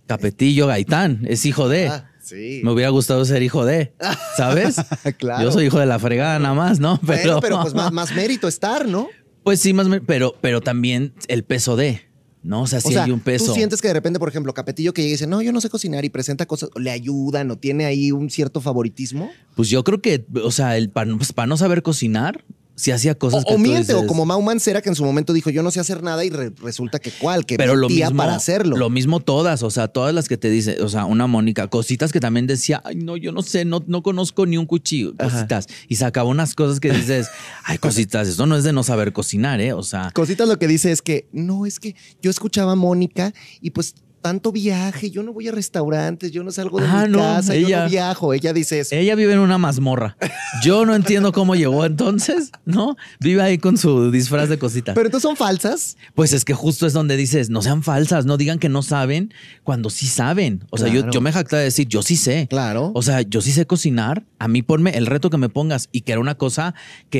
Capetillo 0.06 0.66
Gaitán, 0.66 1.20
es 1.28 1.44
hijo 1.44 1.68
de. 1.68 1.88
Ah, 1.88 2.10
sí. 2.28 2.60
Me 2.64 2.72
hubiera 2.72 2.90
gustado 2.90 3.24
ser 3.24 3.42
hijo 3.42 3.64
de, 3.64 3.92
¿sabes? 4.36 4.76
Claro. 5.18 5.44
Yo 5.44 5.52
soy 5.52 5.66
hijo 5.66 5.78
de 5.78 5.86
la 5.86 5.98
fregada 5.98 6.38
nada 6.38 6.54
más, 6.54 6.80
¿no? 6.80 7.00
Pero 7.06 7.40
pues 7.40 7.74
más, 7.74 7.92
más 7.92 8.14
mérito 8.14 8.48
estar, 8.48 8.86
¿no? 8.86 9.08
Pues 9.42 9.60
sí, 9.60 9.72
más, 9.72 9.86
pero, 10.06 10.34
pero 10.40 10.60
también 10.60 11.14
el 11.28 11.44
peso 11.44 11.76
de, 11.76 12.02
¿no? 12.42 12.62
O 12.62 12.66
sea, 12.66 12.80
sí 12.80 12.92
sea, 12.92 13.04
hay 13.04 13.10
un 13.10 13.20
peso. 13.20 13.46
tú 13.46 13.54
sientes 13.54 13.80
que 13.80 13.88
de 13.88 13.94
repente, 13.94 14.18
por 14.18 14.28
ejemplo, 14.28 14.52
Capetillo 14.54 14.92
que 14.92 15.02
llega 15.02 15.10
y 15.10 15.12
dice, 15.12 15.26
no, 15.26 15.40
yo 15.42 15.52
no 15.52 15.60
sé 15.60 15.70
cocinar 15.70 16.04
y 16.04 16.10
presenta 16.10 16.46
cosas, 16.46 16.70
le 16.76 16.90
ayudan 16.90 17.50
o 17.50 17.56
tiene 17.56 17.86
ahí 17.86 18.12
un 18.12 18.30
cierto 18.30 18.60
favoritismo. 18.60 19.30
Pues 19.56 19.70
yo 19.70 19.82
creo 19.84 20.00
que, 20.00 20.26
o 20.42 20.50
sea, 20.50 20.76
el 20.76 20.90
para 20.90 21.46
no 21.46 21.56
saber 21.56 21.82
cocinar, 21.82 22.44
si 22.78 22.92
hacía 22.92 23.16
cosas 23.16 23.42
O, 23.44 23.48
que 23.48 23.54
o 23.54 23.58
miente, 23.58 23.92
o 23.92 24.06
como 24.06 24.24
Mau 24.24 24.40
Mancera 24.40 24.80
que 24.80 24.88
en 24.88 24.94
su 24.94 25.04
momento 25.04 25.32
dijo, 25.32 25.50
yo 25.50 25.62
no 25.64 25.70
sé 25.72 25.80
hacer 25.80 26.02
nada 26.02 26.24
y 26.24 26.30
re- 26.30 26.52
resulta 26.62 27.00
que 27.00 27.10
cuál, 27.10 27.44
que 27.44 27.56
pero 27.56 27.74
lo 27.74 27.88
mismo 27.88 28.16
para 28.16 28.36
hacerlo. 28.36 28.76
Lo 28.76 28.88
mismo 28.88 29.18
todas, 29.20 29.62
o 29.64 29.70
sea, 29.70 29.88
todas 29.88 30.14
las 30.14 30.28
que 30.28 30.36
te 30.36 30.48
dice, 30.48 30.80
o 30.80 30.88
sea, 30.88 31.04
una 31.04 31.26
Mónica, 31.26 31.66
cositas 31.66 32.12
que 32.12 32.20
también 32.20 32.46
decía, 32.46 32.80
ay, 32.84 32.94
no, 32.94 33.16
yo 33.16 33.32
no 33.32 33.42
sé, 33.42 33.64
no, 33.64 33.82
no 33.88 34.02
conozco 34.04 34.46
ni 34.46 34.56
un 34.56 34.66
cuchillo, 34.66 35.12
Ajá. 35.18 35.30
cositas. 35.30 35.66
Y 35.88 35.96
sacaba 35.96 36.28
unas 36.28 36.54
cosas 36.54 36.78
que 36.78 36.92
dices, 36.92 37.28
ay, 37.64 37.78
cositas, 37.78 38.28
eso 38.28 38.46
no 38.46 38.56
es 38.56 38.62
de 38.62 38.72
no 38.72 38.84
saber 38.84 39.12
cocinar, 39.12 39.60
¿eh? 39.60 39.72
O 39.72 39.82
sea, 39.82 40.10
Cositas 40.14 40.46
lo 40.48 40.58
que 40.58 40.68
dice 40.68 40.92
es 40.92 41.02
que, 41.02 41.26
no, 41.32 41.66
es 41.66 41.80
que 41.80 41.96
yo 42.22 42.30
escuchaba 42.30 42.72
a 42.72 42.76
Mónica 42.76 43.34
y 43.60 43.70
pues 43.70 43.94
tanto 44.20 44.52
viaje, 44.52 45.10
yo 45.10 45.22
no 45.22 45.32
voy 45.32 45.48
a 45.48 45.52
restaurantes, 45.52 46.30
yo 46.32 46.42
no 46.44 46.50
salgo 46.50 46.80
de 46.80 46.86
Ah, 46.86 47.04
mi 47.06 47.12
no, 47.12 47.18
casa, 47.18 47.54
yo 47.54 47.68
no 47.68 47.88
viajo. 47.88 48.32
Ella 48.34 48.52
dice 48.52 48.80
eso. 48.80 48.94
ella 48.94 49.14
vive 49.14 49.32
en 49.32 49.38
una 49.38 49.58
mazmorra. 49.58 50.16
Yo 50.62 50.84
no 50.86 50.94
entiendo 50.94 51.32
cómo 51.32 51.54
llegó 51.54 51.84
entonces, 51.84 52.50
¿no? 52.64 52.96
Vive 53.20 53.42
ahí 53.42 53.58
con 53.58 53.76
su 53.78 54.10
disfraz 54.10 54.48
de 54.48 54.58
cositas. 54.58 54.94
Pero 54.94 55.06
entonces 55.06 55.26
son 55.28 55.36
falsas. 55.36 55.96
Pues 56.14 56.32
es 56.32 56.44
que 56.44 56.54
justo 56.54 56.86
es 56.86 56.92
donde 56.92 57.16
dices, 57.16 57.50
no 57.50 57.62
sean 57.62 57.82
falsas, 57.82 58.24
no 58.26 58.36
digan 58.36 58.58
que 58.58 58.68
no 58.68 58.82
saben 58.82 59.32
cuando 59.62 59.90
sí 59.90 60.06
saben. 60.06 60.64
O 60.70 60.78
sea, 60.78 60.88
yo, 60.88 61.00
Claro. 61.00 61.12
yo 61.12 61.20
me 61.20 61.32
jactaba 61.32 61.58
de 61.60 61.66
decir, 61.66 61.86
yo 61.88 62.02
sí 62.02 62.16
sé. 62.16 62.46
Claro. 62.50 62.90
O 62.94 63.02
sea, 63.02 63.22
yo 63.22 63.40
sí 63.40 63.52
sé 63.52 63.66
cocinar. 63.66 64.24
A 64.38 64.48
mí 64.48 64.62
ponme 64.62 64.90
el 64.96 65.06
reto 65.06 65.30
que 65.30 65.36
me 65.38 65.48
pongas 65.48 65.88
y 65.92 66.00
que 66.02 66.12
era 66.12 66.20
una 66.20 66.36
cosa 66.36 66.74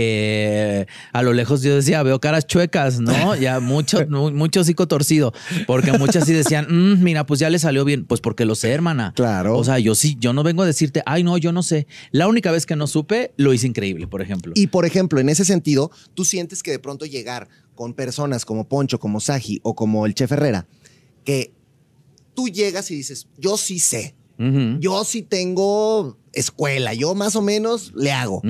que 0.09 0.87
a 1.13 1.23
lo 1.23 1.33
lejos 1.33 1.63
yo 1.63 1.75
decía, 1.77 2.03
veo 2.03 2.21
caras 2.21 2.47
chuecas, 2.47 3.01
¿no? 3.01 3.35
Ya 3.37 3.61
mucho, 3.61 3.99
mu- 4.09 4.31
mucho 4.31 4.61
hocico 4.61 4.87
torcido, 4.89 5.33
porque 5.67 5.93
muchas 5.99 6.25
sí 6.25 6.33
decían, 6.33 6.67
"Mm, 6.69 6.88
mira, 6.97 7.27
pues 7.27 7.41
ya 7.41 7.51
le 7.51 7.59
salió 7.59 7.85
bien, 7.85 8.05
pues 8.05 8.21
porque 8.21 8.45
lo 8.45 8.55
sé, 8.55 8.71
hermana. 8.71 9.13
Claro. 9.15 9.57
O 9.57 9.65
sea, 9.65 9.79
yo 9.79 9.95
sí, 9.95 10.17
yo 10.19 10.33
no 10.33 10.43
vengo 10.43 10.63
a 10.63 10.67
decirte, 10.67 11.03
ay, 11.07 11.23
no, 11.23 11.37
yo 11.39 11.53
no 11.53 11.63
sé. 11.63 11.87
La 12.11 12.29
única 12.29 12.51
vez 12.51 12.67
que 12.67 12.77
no 12.77 12.87
supe, 12.87 13.33
lo 13.37 13.53
hice 13.53 13.67
increíble, 13.67 14.07
por 14.07 14.23
ejemplo. 14.23 14.53
Y 14.55 14.69
por 14.69 14.85
ejemplo, 14.85 15.21
en 15.21 15.29
ese 15.29 15.45
sentido, 15.45 15.91
tú 16.15 16.25
sientes 16.25 16.63
que 16.63 16.71
de 16.71 16.79
pronto 16.79 17.07
llegar 17.07 17.49
con 17.75 17.95
personas 17.95 18.45
como 18.45 18.69
Poncho, 18.69 18.99
como 18.99 19.21
Saji 19.21 19.61
o 19.63 19.75
como 19.75 20.07
el 20.07 20.15
Chef 20.15 20.33
Herrera, 20.33 20.67
que 21.25 21.53
tú 22.35 22.49
llegas 22.49 22.91
y 22.91 22.97
dices, 22.97 23.29
yo 23.39 23.57
sí 23.57 23.79
sé, 23.79 24.15
yo 24.79 25.05
sí 25.05 25.23
tengo 25.23 26.17
escuela, 26.39 26.95
yo 26.95 27.15
más 27.15 27.37
o 27.37 27.43
menos 27.43 27.93
le 27.95 28.13
hago. 28.13 28.43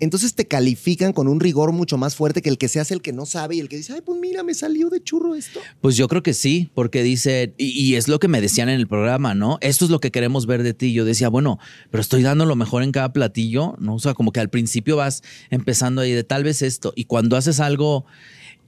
Entonces 0.00 0.34
te 0.34 0.46
califican 0.46 1.12
con 1.12 1.26
un 1.26 1.40
rigor 1.40 1.72
mucho 1.72 1.98
más 1.98 2.14
fuerte 2.14 2.40
que 2.40 2.48
el 2.48 2.56
que 2.56 2.68
se 2.68 2.78
hace 2.78 2.94
el 2.94 3.02
que 3.02 3.12
no 3.12 3.26
sabe 3.26 3.56
y 3.56 3.60
el 3.60 3.68
que 3.68 3.76
dice, 3.76 3.94
ay, 3.94 4.00
pues 4.04 4.20
mira, 4.20 4.44
me 4.44 4.54
salió 4.54 4.90
de 4.90 5.02
churro 5.02 5.34
esto. 5.34 5.58
Pues 5.80 5.96
yo 5.96 6.06
creo 6.06 6.22
que 6.22 6.34
sí, 6.34 6.70
porque 6.74 7.02
dice, 7.02 7.52
y, 7.58 7.66
y 7.70 7.96
es 7.96 8.06
lo 8.06 8.20
que 8.20 8.28
me 8.28 8.40
decían 8.40 8.68
en 8.68 8.78
el 8.78 8.86
programa, 8.86 9.34
¿no? 9.34 9.58
Esto 9.60 9.84
es 9.84 9.90
lo 9.90 9.98
que 9.98 10.12
queremos 10.12 10.46
ver 10.46 10.62
de 10.62 10.72
ti. 10.72 10.92
Yo 10.92 11.04
decía, 11.04 11.28
bueno, 11.28 11.58
pero 11.90 12.00
estoy 12.00 12.22
dando 12.22 12.46
lo 12.46 12.54
mejor 12.54 12.84
en 12.84 12.92
cada 12.92 13.12
platillo, 13.12 13.74
¿no? 13.80 13.96
O 13.96 13.98
sea, 13.98 14.14
como 14.14 14.30
que 14.30 14.38
al 14.38 14.50
principio 14.50 14.96
vas 14.96 15.22
empezando 15.50 16.00
ahí 16.00 16.12
de 16.12 16.22
tal 16.22 16.44
vez 16.44 16.62
esto, 16.62 16.92
y 16.94 17.04
cuando 17.04 17.36
haces 17.36 17.58
algo, 17.58 18.06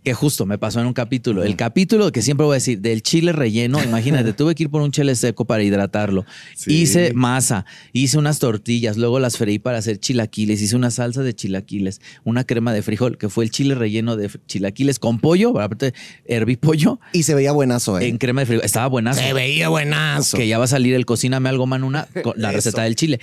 Que 0.03 0.15
justo 0.15 0.47
me 0.47 0.57
pasó 0.57 0.81
en 0.81 0.87
un 0.87 0.93
capítulo. 0.93 1.45
El 1.45 1.57
capítulo 1.57 2.11
que 2.11 2.23
siempre 2.23 2.47
voy 2.47 2.55
a 2.55 2.57
decir, 2.57 2.81
del 2.81 3.03
chile 3.03 3.33
relleno, 3.33 3.83
imagínate, 3.85 4.33
tuve 4.33 4.55
que 4.55 4.65
ir 4.65 4.71
por 4.71 4.81
un 4.81 4.93
chile 4.93 5.15
seco 5.15 5.45
para 5.45 5.63
hidratarlo. 5.63 6.25
Sí. 6.55 6.83
Hice 6.83 7.13
masa, 7.13 7.67
hice 7.93 8.17
unas 8.17 8.39
tortillas, 8.39 8.97
luego 8.97 9.19
las 9.19 9.37
freí 9.37 9.59
para 9.59 9.79
hacer 9.79 9.99
chilaquiles, 9.99 10.63
hice 10.63 10.77
una 10.77 10.91
salsa 10.91 11.23
de 11.23 11.35
chilaquiles, 11.35 12.01
una 12.25 12.45
crema 12.45 12.73
de 12.73 12.83
frijol, 12.83 13.19
que 13.19 13.29
fue 13.29 13.45
el 13.45 13.51
chile 13.51 13.75
relleno 13.75 14.17
de 14.17 14.31
chilaquiles 14.47 14.99
con 14.99 15.19
pollo, 15.19 15.59
aparte 15.61 15.93
herví 16.25 16.57
pollo 16.57 17.01
Y 17.13 17.25
se 17.25 17.35
veía 17.35 17.53
buenazo, 17.53 17.99
¿eh? 17.99 18.09
en 18.09 18.19
crema 18.19 18.41
de 18.41 18.47
frijol. 18.47 18.65
Estaba 18.65 18.87
buenazo. 18.87 19.21
Se 19.21 19.33
veía 19.33 19.69
buenazo. 19.69 20.37
Que 20.37 20.49
ya 20.49 20.59
va 20.59 20.65
a 20.65 20.69
salir 20.69 20.95
el 20.95 21.05
Cocíname 21.05 21.49
algo 21.49 21.67
manuna 21.67 22.09
con 22.23 22.35
la 22.37 22.53
receta 22.53 22.83
del 22.83 22.97
chile. 22.97 23.21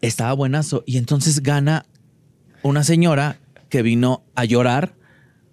Estaba 0.00 0.32
buenazo. 0.32 0.82
Y 0.86 0.96
entonces 0.96 1.42
gana 1.42 1.86
una 2.62 2.84
señora 2.84 3.38
que 3.68 3.82
vino 3.82 4.24
a 4.34 4.44
llorar, 4.44 4.94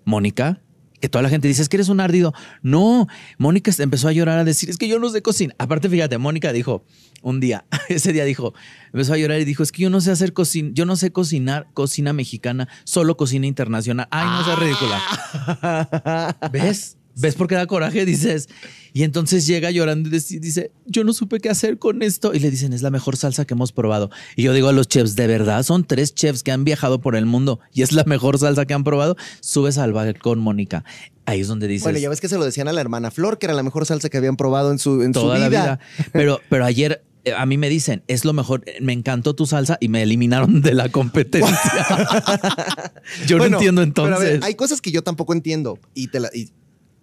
Mónica, 0.08 0.62
que 1.02 1.10
toda 1.10 1.22
la 1.22 1.30
gente 1.30 1.50
dice, 1.50 1.62
es 1.62 1.68
que 1.68 1.76
eres 1.76 1.90
un 1.90 2.00
ardido. 2.00 2.34
No, 2.62 3.08
Mónica 3.38 3.72
empezó 3.78 4.08
a 4.08 4.14
llorar 4.14 4.40
a 4.40 4.46
decir, 4.46 4.70
es 4.70 4.78
que 4.78 4.88
yo 4.88 5.00
no 5.00 5.10
sé 5.10 5.22
cocinar. 5.22 5.54
Aparte, 5.60 5.90
fíjate, 5.90 6.18
Mónica 6.18 6.54
dijo 6.54 6.86
un 7.22 7.42
día, 7.42 7.66
ese 7.90 8.14
día 8.14 8.24
dijo, 8.24 8.54
empezó 8.86 9.14
a 9.14 9.18
llorar 9.18 9.42
y 9.42 9.46
dijo, 9.46 9.64
es 9.64 9.74
que 9.74 9.84
yo 9.84 9.90
no 9.90 10.00
sé 10.00 10.12
hacer 10.12 10.32
cocina, 10.32 10.70
yo 10.74 10.86
no 10.86 10.96
sé 10.96 11.12
cocinar 11.12 11.68
cocina 11.74 12.14
mexicana, 12.14 12.70
solo 12.86 13.18
cocina 13.18 13.48
internacional. 13.48 14.08
Ay, 14.10 14.28
no 14.28 14.46
seas 14.46 14.60
ridícula. 14.60 16.38
¿Ves? 16.54 16.97
¿Ves 17.20 17.36
por 17.36 17.48
qué 17.48 17.56
da 17.56 17.66
coraje? 17.68 18.06
Dices. 18.06 18.48
Y 18.94 19.04
entonces 19.04 19.46
llega 19.48 19.70
llorando 19.72 20.10
y 20.10 20.12
dice- 20.12 20.72
yo 20.86 21.04
no 21.04 21.14
supe 21.14 21.40
qué 21.40 21.50
hacer 21.50 21.78
con 21.80 22.02
esto. 22.02 22.34
Y 22.34 22.40
le 22.40 22.50
dicen, 22.52 22.74
es 22.74 22.82
la 22.82 22.90
mejor 22.90 23.18
salsa 23.18 23.46
que 23.46 23.54
hemos 23.54 23.72
probado. 23.72 24.10
Y 24.36 24.44
yo 24.44 24.54
digo 24.54 24.70
a 24.70 24.72
los 24.74 24.88
chefs, 24.88 25.16
de 25.16 25.28
verdad, 25.28 25.64
son 25.64 25.84
tres 25.86 26.14
chefs 26.16 26.44
que 26.44 26.52
han 26.52 26.64
viajado 26.64 27.02
por 27.02 27.16
el 27.16 27.26
mundo 27.26 27.60
y 27.74 27.82
es 27.82 27.92
la 27.92 28.04
mejor 28.06 28.38
salsa 28.40 28.66
que 28.66 28.74
han 28.74 28.84
probado. 28.84 29.16
Subes 29.42 29.78
al 29.78 29.94
balcón, 29.94 30.40
Mónica. 30.40 30.84
Ahí 31.26 31.42
es 31.42 31.48
donde 31.48 31.68
dices, 31.68 31.84
Bueno, 31.84 32.00
ya 32.00 32.10
ves 32.10 32.22
que 32.22 32.30
se 32.30 32.38
lo 32.38 32.46
decían 32.46 32.68
a 32.68 32.74
la 32.74 32.82
hermana 32.82 33.12
Flor, 33.12 33.38
que 33.38 33.48
era 33.48 33.54
la 33.54 33.64
mejor 33.64 33.86
salsa 33.86 34.10
que 34.10 34.18
habían 34.18 34.38
probado 34.38 34.72
en 34.72 34.80
su, 34.80 35.02
en 35.04 35.14
su 35.14 35.20
toda 35.22 35.36
vida. 35.36 35.44
la 35.44 35.50
vida. 35.50 35.80
Pero, 36.14 36.40
pero 36.50 36.66
ayer 36.66 37.04
eh, 37.26 37.34
a 37.34 37.46
mí 37.46 37.58
me 37.58 37.68
dicen, 37.70 38.04
es 38.08 38.24
lo 38.26 38.32
mejor, 38.34 38.64
me 38.80 38.94
encantó 38.94 39.34
tu 39.36 39.46
salsa 39.46 39.78
y 39.82 39.90
me 39.90 40.02
eliminaron 40.04 40.62
de 40.62 40.74
la 40.74 40.88
competencia. 40.90 41.58
yo 43.28 43.38
Bueno, 43.38 43.58
no 43.58 43.58
entiendo 43.58 43.82
pero 43.94 44.16
a 44.16 44.20
ver, 44.20 44.28
entonces. 44.30 44.44
hay 44.48 44.56
cosas 44.56 44.82
que 44.82 44.92
yo 44.92 45.04
tampoco 45.04 45.34
entiendo. 45.34 45.80
Y, 45.94 46.08
te 46.08 46.20
la- 46.20 46.30
y 46.34 46.50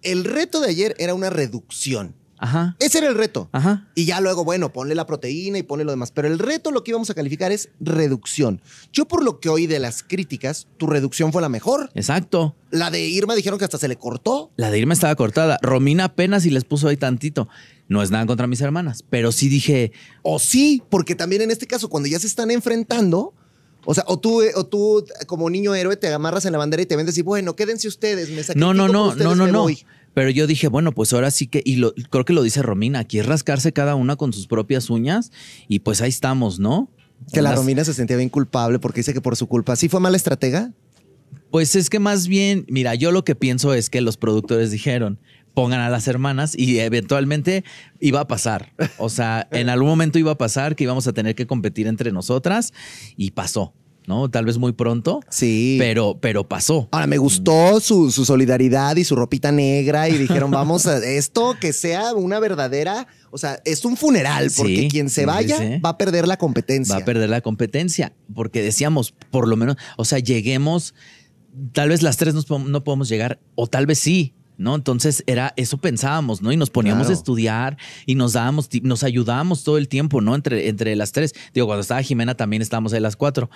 el 0.05 0.23
reto 0.23 0.61
de 0.61 0.69
ayer 0.69 0.95
era 0.97 1.13
una 1.13 1.29
reducción. 1.29 2.15
Ajá, 2.37 2.75
Ese 2.79 2.97
era 2.97 3.07
el 3.07 3.15
reto. 3.15 3.47
ajá. 3.53 3.87
Y 3.95 4.05
ya 4.05 4.19
luego, 4.19 4.43
bueno, 4.43 4.73
ponle 4.73 4.93
la 4.93 5.05
proteína 5.05 5.57
y 5.57 5.63
ponle 5.63 5.85
lo 5.85 5.91
demás. 5.91 6.11
Pero 6.11 6.27
el 6.27 6.37
reto 6.37 6.69
lo 6.71 6.83
que 6.83 6.91
íbamos 6.91 7.09
a 7.09 7.13
calificar 7.13 7.53
es 7.53 7.69
reducción. 7.79 8.61
Yo 8.91 9.05
por 9.07 9.23
lo 9.23 9.39
que 9.39 9.47
oí 9.47 9.67
de 9.67 9.79
las 9.79 10.03
críticas, 10.03 10.67
tu 10.77 10.85
reducción 10.85 11.31
fue 11.31 11.41
la 11.41 11.47
mejor. 11.47 11.89
Exacto. 11.95 12.53
La 12.71 12.91
de 12.91 13.07
Irma 13.07 13.35
dijeron 13.35 13.57
que 13.57 13.63
hasta 13.65 13.77
se 13.77 13.87
le 13.87 13.95
cortó. 13.95 14.51
La 14.57 14.69
de 14.69 14.77
Irma 14.77 14.93
estaba 14.93 15.15
cortada. 15.15 15.57
Romina 15.61 16.03
apenas 16.05 16.45
y 16.45 16.49
les 16.49 16.65
puso 16.65 16.89
ahí 16.89 16.97
tantito. 16.97 17.47
No 17.87 18.03
es 18.03 18.11
nada 18.11 18.25
contra 18.25 18.47
mis 18.47 18.59
hermanas, 18.61 19.03
pero 19.09 19.31
sí 19.31 19.47
dije, 19.47 19.93
O 20.21 20.37
sí, 20.37 20.83
porque 20.89 21.15
también 21.15 21.41
en 21.41 21.51
este 21.51 21.67
caso, 21.67 21.87
cuando 21.89 22.09
ya 22.09 22.19
se 22.19 22.27
están 22.27 22.51
enfrentando, 22.51 23.33
o 23.85 23.93
sea, 23.93 24.03
o 24.07 24.19
tú, 24.19 24.41
o 24.55 24.65
tú 24.65 25.05
como 25.27 25.49
niño 25.49 25.73
héroe 25.73 25.95
te 25.95 26.11
amarras 26.11 26.45
en 26.45 26.51
la 26.51 26.57
bandera 26.57 26.81
y 26.83 26.85
te 26.85 26.95
vendes 26.95 27.17
y 27.17 27.21
bueno, 27.21 27.55
quédense 27.55 27.87
ustedes, 27.87 28.29
me 28.29 28.41
no, 28.55 28.73
no, 28.73 28.87
no, 28.87 29.09
ustedes, 29.09 29.25
no, 29.25 29.35
no, 29.35 29.47
no. 29.47 29.61
voy. 29.63 29.85
Pero 30.15 30.31
yo 30.31 30.47
dije, 30.47 30.67
bueno, 30.67 30.91
pues 30.93 31.13
ahora 31.13 31.29
sí 31.29 31.45
que, 31.45 31.61
y 31.63 31.75
lo, 31.75 31.93
creo 32.09 32.25
que 32.25 32.33
lo 32.33 32.41
dice 32.41 32.63
Romina, 32.63 32.99
aquí 32.99 33.19
es 33.19 33.25
rascarse 33.27 33.71
cada 33.73 33.93
una 33.93 34.15
con 34.15 34.33
sus 34.33 34.47
propias 34.47 34.89
uñas 34.89 35.31
y 35.67 35.79
pues 35.79 36.01
ahí 36.01 36.09
estamos, 36.09 36.57
¿no? 36.59 36.89
Que 37.31 37.41
la 37.43 37.49
Las- 37.51 37.59
Romina 37.59 37.83
se 37.85 37.93
sentía 37.93 38.17
bien 38.17 38.29
culpable 38.29 38.79
porque 38.79 39.01
dice 39.01 39.13
que 39.13 39.21
por 39.21 39.35
su 39.35 39.45
culpa. 39.47 39.75
¿Sí 39.75 39.87
fue 39.89 39.99
mala 39.99 40.17
estratega? 40.17 40.71
Pues 41.51 41.75
es 41.75 41.89
que 41.89 41.99
más 41.99 42.27
bien, 42.27 42.65
mira, 42.69 42.95
yo 42.95 43.11
lo 43.11 43.23
que 43.23 43.35
pienso 43.35 43.73
es 43.73 43.89
que 43.89 44.01
los 44.01 44.17
productores 44.17 44.71
dijeron, 44.71 45.19
pongan 45.53 45.79
a 45.79 45.89
las 45.89 46.07
hermanas 46.07 46.53
y 46.57 46.79
eventualmente 46.79 47.63
iba 48.01 48.19
a 48.19 48.27
pasar. 48.27 48.73
O 48.97 49.09
sea, 49.09 49.47
en 49.51 49.69
algún 49.69 49.87
momento 49.87 50.19
iba 50.19 50.31
a 50.31 50.37
pasar 50.37 50.75
que 50.75 50.83
íbamos 50.83 51.07
a 51.07 51.13
tener 51.13 51.35
que 51.35 51.47
competir 51.47 51.87
entre 51.87 52.11
nosotras 52.11 52.73
y 53.15 53.31
pasó, 53.31 53.73
¿no? 54.07 54.29
Tal 54.29 54.45
vez 54.45 54.57
muy 54.57 54.73
pronto, 54.73 55.19
Sí. 55.29 55.77
pero, 55.79 56.17
pero 56.21 56.47
pasó. 56.47 56.87
Ahora, 56.91 57.07
me 57.07 57.17
gustó 57.17 57.79
su, 57.79 58.11
su 58.11 58.25
solidaridad 58.25 58.95
y 58.95 59.03
su 59.03 59.15
ropita 59.15 59.51
negra 59.51 60.09
y 60.09 60.17
dijeron, 60.17 60.51
vamos 60.51 60.85
a 60.87 60.97
esto 60.97 61.55
que 61.59 61.73
sea 61.73 62.13
una 62.13 62.39
verdadera, 62.39 63.07
o 63.31 63.37
sea, 63.37 63.59
es 63.65 63.83
un 63.85 63.97
funeral 63.97 64.49
porque 64.55 64.75
Sí, 64.81 64.87
quien 64.89 65.09
se 65.09 65.25
vaya 65.25 65.57
sí. 65.57 65.79
va 65.83 65.89
a 65.89 65.97
perder 65.97 66.27
la 66.27 66.37
competencia. 66.37 66.95
va 66.95 67.01
a 67.01 67.05
perder 67.05 67.29
la 67.29 67.41
competencia. 67.41 68.13
Porque 68.33 68.61
decíamos, 68.61 69.13
por 69.31 69.47
lo 69.47 69.57
menos, 69.57 69.75
o 69.97 70.05
sea, 70.05 70.19
lleguemos, 70.19 70.93
tal 71.73 71.89
vez 71.89 72.01
las 72.01 72.17
tres 72.17 72.33
no 72.49 72.83
podemos 72.83 73.09
llegar, 73.09 73.39
o 73.55 73.67
tal 73.67 73.85
vez 73.85 73.99
sí. 73.99 74.33
¿No? 74.57 74.75
Entonces 74.75 75.23
era 75.27 75.53
eso 75.57 75.77
pensábamos, 75.77 76.41
¿no? 76.41 76.51
Y 76.51 76.57
nos 76.57 76.69
poníamos 76.69 77.07
Claro. 77.07 77.15
a 77.15 77.19
estudiar 77.19 77.77
y 78.05 78.15
nos 78.15 78.33
dábamos, 78.33 78.69
nos 78.83 79.03
ayudábamos 79.03 79.63
todo 79.63 79.77
el 79.77 79.87
tiempo, 79.87 80.21
¿no? 80.21 80.33
Entre, 80.35 80.69
entre 80.69 80.95
las 80.95 81.11
tres. 81.11 81.33
Digo, 81.53 81.67
cuando 81.67 81.81
estaba 81.81 82.01
Jimena 82.01 82.35
también 82.35 82.61
estábamos 82.61 82.93
ahí 82.93 82.99
las 83.01 83.15
cuatro. 83.15 83.49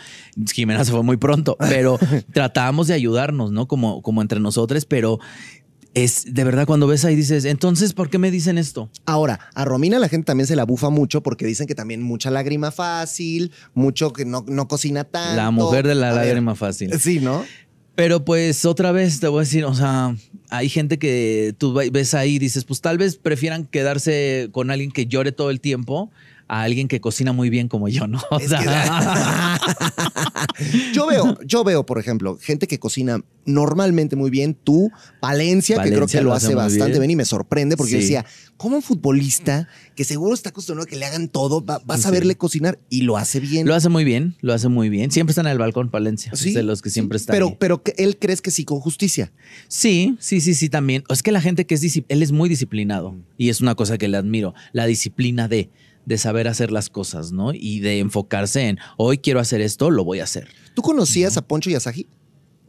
Jimena 0.53 0.83
se 0.83 0.91
fue 0.91 1.03
muy 1.03 1.17
pronto, 1.17 1.55
pero 1.59 1.97
tratábamos 2.33 2.87
de 2.87 2.93
ayudarnos, 2.95 3.51
¿no? 3.51 3.67
Como, 3.67 4.01
como 4.01 4.21
entre 4.21 4.39
nosotros, 4.39 4.85
pero 4.85 5.19
es 5.95 6.33
de 6.33 6.43
verdad 6.43 6.67
cuando 6.67 6.85
ves 6.85 7.03
ahí 7.03 7.15
dices, 7.15 7.45
entonces, 7.45 7.93
¿por 7.93 8.09
qué 8.09 8.19
me 8.19 8.29
dicen 8.29 8.57
esto? 8.59 8.89
Ahora, 9.05 9.39
a 9.55 9.65
Romina 9.65 9.97
la 9.99 10.07
gente 10.07 10.25
también 10.25 10.45
se 10.47 10.55
la 10.55 10.63
bufa 10.63 10.89
mucho 10.89 11.23
porque 11.23 11.45
dicen 11.47 11.65
que 11.65 11.73
también 11.75 12.03
mucha 12.03 12.29
lágrima 12.29 12.71
fácil, 12.71 13.51
mucho 13.73 14.13
que 14.13 14.23
no, 14.25 14.45
no 14.47 14.67
cocina 14.67 15.03
tanto. 15.03 15.35
La 15.35 15.49
mujer 15.49 15.87
de 15.87 15.95
la 15.95 16.09
A 16.11 16.13
ver, 16.13 16.25
lágrima 16.27 16.55
fácil. 16.55 16.91
Sí, 16.99 17.19
¿no? 17.19 17.43
Pero 17.99 18.23
pues 18.23 18.63
otra 18.63 18.93
vez 18.93 19.19
te 19.19 19.27
voy 19.27 19.39
a 19.39 19.43
decir, 19.43 19.65
o 19.65 19.73
sea, 19.75 20.15
hay 20.49 20.69
gente 20.69 20.97
que 20.97 21.53
tú 21.57 21.73
ve- 21.73 21.89
ves 21.89 22.13
ahí 22.13 22.35
y 22.35 22.39
dices, 22.39 22.63
pues 22.63 22.79
tal 22.79 22.97
vez 22.97 23.17
prefieran 23.17 23.65
quedarse 23.65 24.47
con 24.53 24.71
alguien 24.71 24.89
que 24.93 25.05
llore 25.05 25.33
todo 25.33 25.49
el 25.49 25.59
tiempo 25.59 26.09
a 26.49 26.63
alguien 26.63 26.87
que 26.87 26.99
cocina 26.99 27.31
muy 27.31 27.49
bien 27.49 27.67
como 27.69 27.87
yo, 27.87 28.07
¿no? 28.07 28.19
O 28.31 28.39
Es 28.39 28.49
sea, 28.49 28.59
Yo 30.93 31.07
veo, 31.07 31.37
yo 31.45 31.63
veo, 31.63 31.85
por 31.85 31.99
ejemplo, 31.99 32.37
gente 32.41 32.67
que 32.67 32.79
cocina 32.79 33.21
normalmente 33.45 34.15
muy 34.15 34.29
bien. 34.29 34.53
Tú, 34.55 34.91
Valencia, 35.21 35.75
que 35.77 35.83
creo 35.83 35.93
Valencia 35.93 36.19
que 36.19 36.23
lo 36.23 36.29
lo 36.31 36.35
hace 36.35 36.55
bastante 36.55 36.87
bien. 36.93 37.01
bien 37.01 37.11
y 37.11 37.15
me 37.15 37.25
sorprende 37.25 37.77
porque 37.77 37.93
yo 37.93 37.97
decía, 37.99 38.25
como 38.57 38.75
un 38.75 38.81
futbolista 38.81 39.67
que 39.95 40.03
seguro 40.03 40.33
está 40.33 40.49
acostumbrado 40.49 40.85
a 40.85 40.89
que 40.89 40.97
le 40.97 41.05
hagan 41.05 41.29
todo, 41.29 41.63
va- 41.63 41.81
a 41.87 41.97
Sí. 41.97 42.11
verle 42.11 42.35
cocinar 42.35 42.79
y 42.89 43.01
lo 43.03 43.17
hace 43.17 43.39
bien. 43.39 43.65
lo 43.67 43.75
hace 43.75 43.89
muy 43.89 44.03
bien, 44.03 44.35
lo 44.41 44.53
hace 44.53 44.67
muy 44.67 44.89
bien. 44.89 45.11
Siempre 45.11 45.31
está 45.31 45.41
en 45.41 45.47
el 45.47 45.57
balcón 45.57 45.89
Palencia, 45.89 46.31
Sí, 46.35 46.49
es 46.49 46.55
de 46.55 46.63
los 46.63 46.81
que 46.81 46.89
siempre 46.89 47.17
están. 47.17 47.33
Pero, 47.33 47.47
ahí. 47.49 47.57
pero 47.59 47.83
que 47.83 47.93
él 47.97 48.17
crees 48.19 48.41
que 48.41 48.51
sí 48.51 48.65
con 48.65 48.79
justicia. 48.79 49.31
Sí, 49.67 50.17
sí, 50.19 50.41
sí, 50.41 50.53
sí, 50.53 50.69
también. 50.69 51.03
Es 51.09 51.23
que 51.23 51.31
la 51.31 51.41
gente 51.41 51.65
que 51.65 51.75
es 51.75 51.79
él 52.09 52.23
es 52.23 52.31
muy 52.31 52.49
disciplinado 52.49 53.15
y 53.37 53.49
es 53.49 53.61
una 53.61 53.75
cosa 53.75 53.97
que 53.97 54.07
le 54.07 54.17
admiro, 54.17 54.53
la 54.73 54.85
disciplina 54.85 55.47
de 55.47 55.69
de 56.09 56.17
saber 56.17 56.47
hacer 56.47 56.71
las 56.71 56.89
cosas, 56.89 57.31
¿no? 57.31 57.53
Y 57.53 57.81
de 57.81 57.99
enfocarse 57.99 58.67
en 58.67 58.79
hoy 58.97 59.19
quiero 59.19 59.39
hacer 59.39 59.61
esto, 59.61 59.91
lo 59.91 60.03
voy 60.03 60.21
a 60.21 60.23
hacer. 60.23 60.47
¿Tú 60.73 60.81
conocías 60.81 61.37
a 61.37 61.43
Poncho 61.43 61.69
y 61.69 61.75
a 61.75 61.79
Saji? 61.79 62.07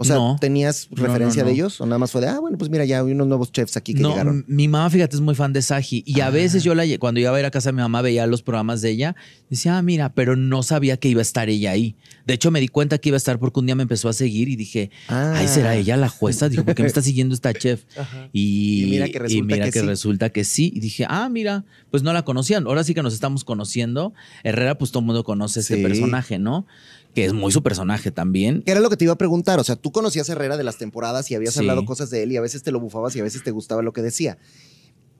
O 0.03 0.05
sea, 0.05 0.17
No. 0.17 0.37
¿tenías 0.41 0.89
No, 0.91 1.05
referencia 1.05 1.43
no, 1.43 1.49
de 1.49 1.55
ellos? 1.55 1.79
¿O 1.81 1.85
nada 1.85 1.99
más 1.99 2.11
fue 2.11 2.23
de, 2.23 2.29
ah, 2.29 2.39
bueno, 2.41 2.57
pues 2.57 2.71
mira, 2.71 2.87
ya 2.87 3.01
hay 3.01 3.13
unos 3.13 3.27
nuevos 3.27 3.53
chefs 3.53 3.77
aquí 3.77 3.93
que 3.93 4.01
no, 4.01 4.11
llegaron? 4.11 4.47
mi 4.49 4.67
mamá, 4.67 4.89
fíjate, 4.89 5.15
es 5.15 5.21
muy 5.21 5.35
fan 5.35 5.53
de 5.53 5.61
Saji. 5.61 6.03
Y 6.07 6.21
a 6.21 6.29
Ah. 6.29 6.31
veces 6.31 6.65
yo 6.65 6.75
la 6.75 6.85
cuando 6.99 7.21
iba 7.21 7.35
a 7.35 7.39
ir 7.39 7.45
a 7.45 7.51
casa 7.51 7.69
de 7.69 7.75
mi 7.75 7.83
mamá, 7.83 8.01
veía 8.01 8.27
los 8.27 8.41
programas 8.43 8.81
de 8.81 8.91
ella. 8.91 9.15
Decía, 9.51 9.77
ah, 9.77 9.83
mira, 9.83 10.15
pero 10.15 10.37
no 10.37 10.63
sabía 10.63 10.97
que 10.97 11.09
iba 11.09 11.21
a 11.21 11.23
estar 11.23 11.51
ella 11.51 11.73
ahí. 11.73 11.97
De 12.27 12.33
hecho, 12.35 12.51
me 12.51 12.61
di 12.61 12.69
cuenta 12.69 12.97
que 12.97 13.11
iba 13.11 13.17
a 13.17 13.19
estar 13.19 13.39
porque 13.39 13.61
un 13.61 13.67
día 13.67 13.75
me 13.75 13.83
empezó 13.83 14.09
a 14.09 14.13
seguir 14.15 14.49
y 14.49 14.57
dije, 14.57 14.91
Ah. 15.09 15.35
ay, 15.37 15.49
¿será 15.49 15.77
ella 15.77 15.97
la 15.99 16.09
jueza? 16.09 16.49
Dijo, 16.49 16.65
¿por 16.65 16.75
qué 16.75 16.83
me 16.83 16.89
está 16.89 17.03
siguiendo 17.03 17.35
esta 17.35 17.53
chef? 17.53 17.85
Y, 18.33 18.85
Y 18.85 18.91
mira 18.91 19.09
que 19.09 19.19
resulta 19.19 19.39
y 19.39 19.43
mira 19.43 19.65
que 19.67 19.73
que 19.73 19.81
sí. 19.81 19.87
resulta 19.87 20.31
que 20.31 20.45
sí. 20.45 20.73
Y 20.75 20.81
dije, 20.81 21.05
ah, 21.09 21.29
mira, 21.29 21.65
pues 21.91 22.03
no 22.03 22.13
la 22.15 22.23
conocían. 22.25 22.67
Ahora 22.67 22.85
sí 22.85 22.95
que 22.95 23.03
nos 23.03 23.13
estamos 23.13 23.45
conociendo. 23.45 24.15
Herrera, 24.45 24.79
pues 24.79 24.93
todo 24.93 25.01
el 25.01 25.07
mundo 25.07 25.25
conoce 25.25 25.61
este 25.61 25.77
Sí. 25.77 25.83
personaje, 25.83 26.39
¿no? 26.39 26.67
Que 27.15 27.25
es 27.25 27.33
muy 27.33 27.51
su 27.53 27.63
personaje 27.63 28.11
también. 28.11 28.63
Que 28.63 28.71
era 28.73 28.81
lo 28.81 28.89
que 28.91 28.97
te 28.97 29.05
iba 29.05 29.13
a 29.15 29.19
preguntar. 29.19 29.59
O 29.59 29.65
sea, 29.65 29.77
tú 29.77 29.91
conocías 29.93 30.29
a 30.29 30.33
Herrera 30.33 30.57
de 30.57 30.65
las 30.65 30.79
temporadas 30.79 31.31
y 31.31 31.35
habías 31.35 31.55
Sí. 31.55 31.61
hablado 31.61 31.85
cosas 31.85 32.11
de 32.11 32.23
él 32.23 32.33
y 32.33 32.37
a 32.37 32.41
veces 32.41 32.63
te 32.63 32.71
lo 32.73 32.79
bufabas 32.81 33.17
y 33.17 33.21
a 33.21 33.23
veces 33.25 33.43
te 33.43 33.51
gustaba 33.51 33.83
lo 33.83 33.93
que 33.93 34.03
decía. 34.03 34.39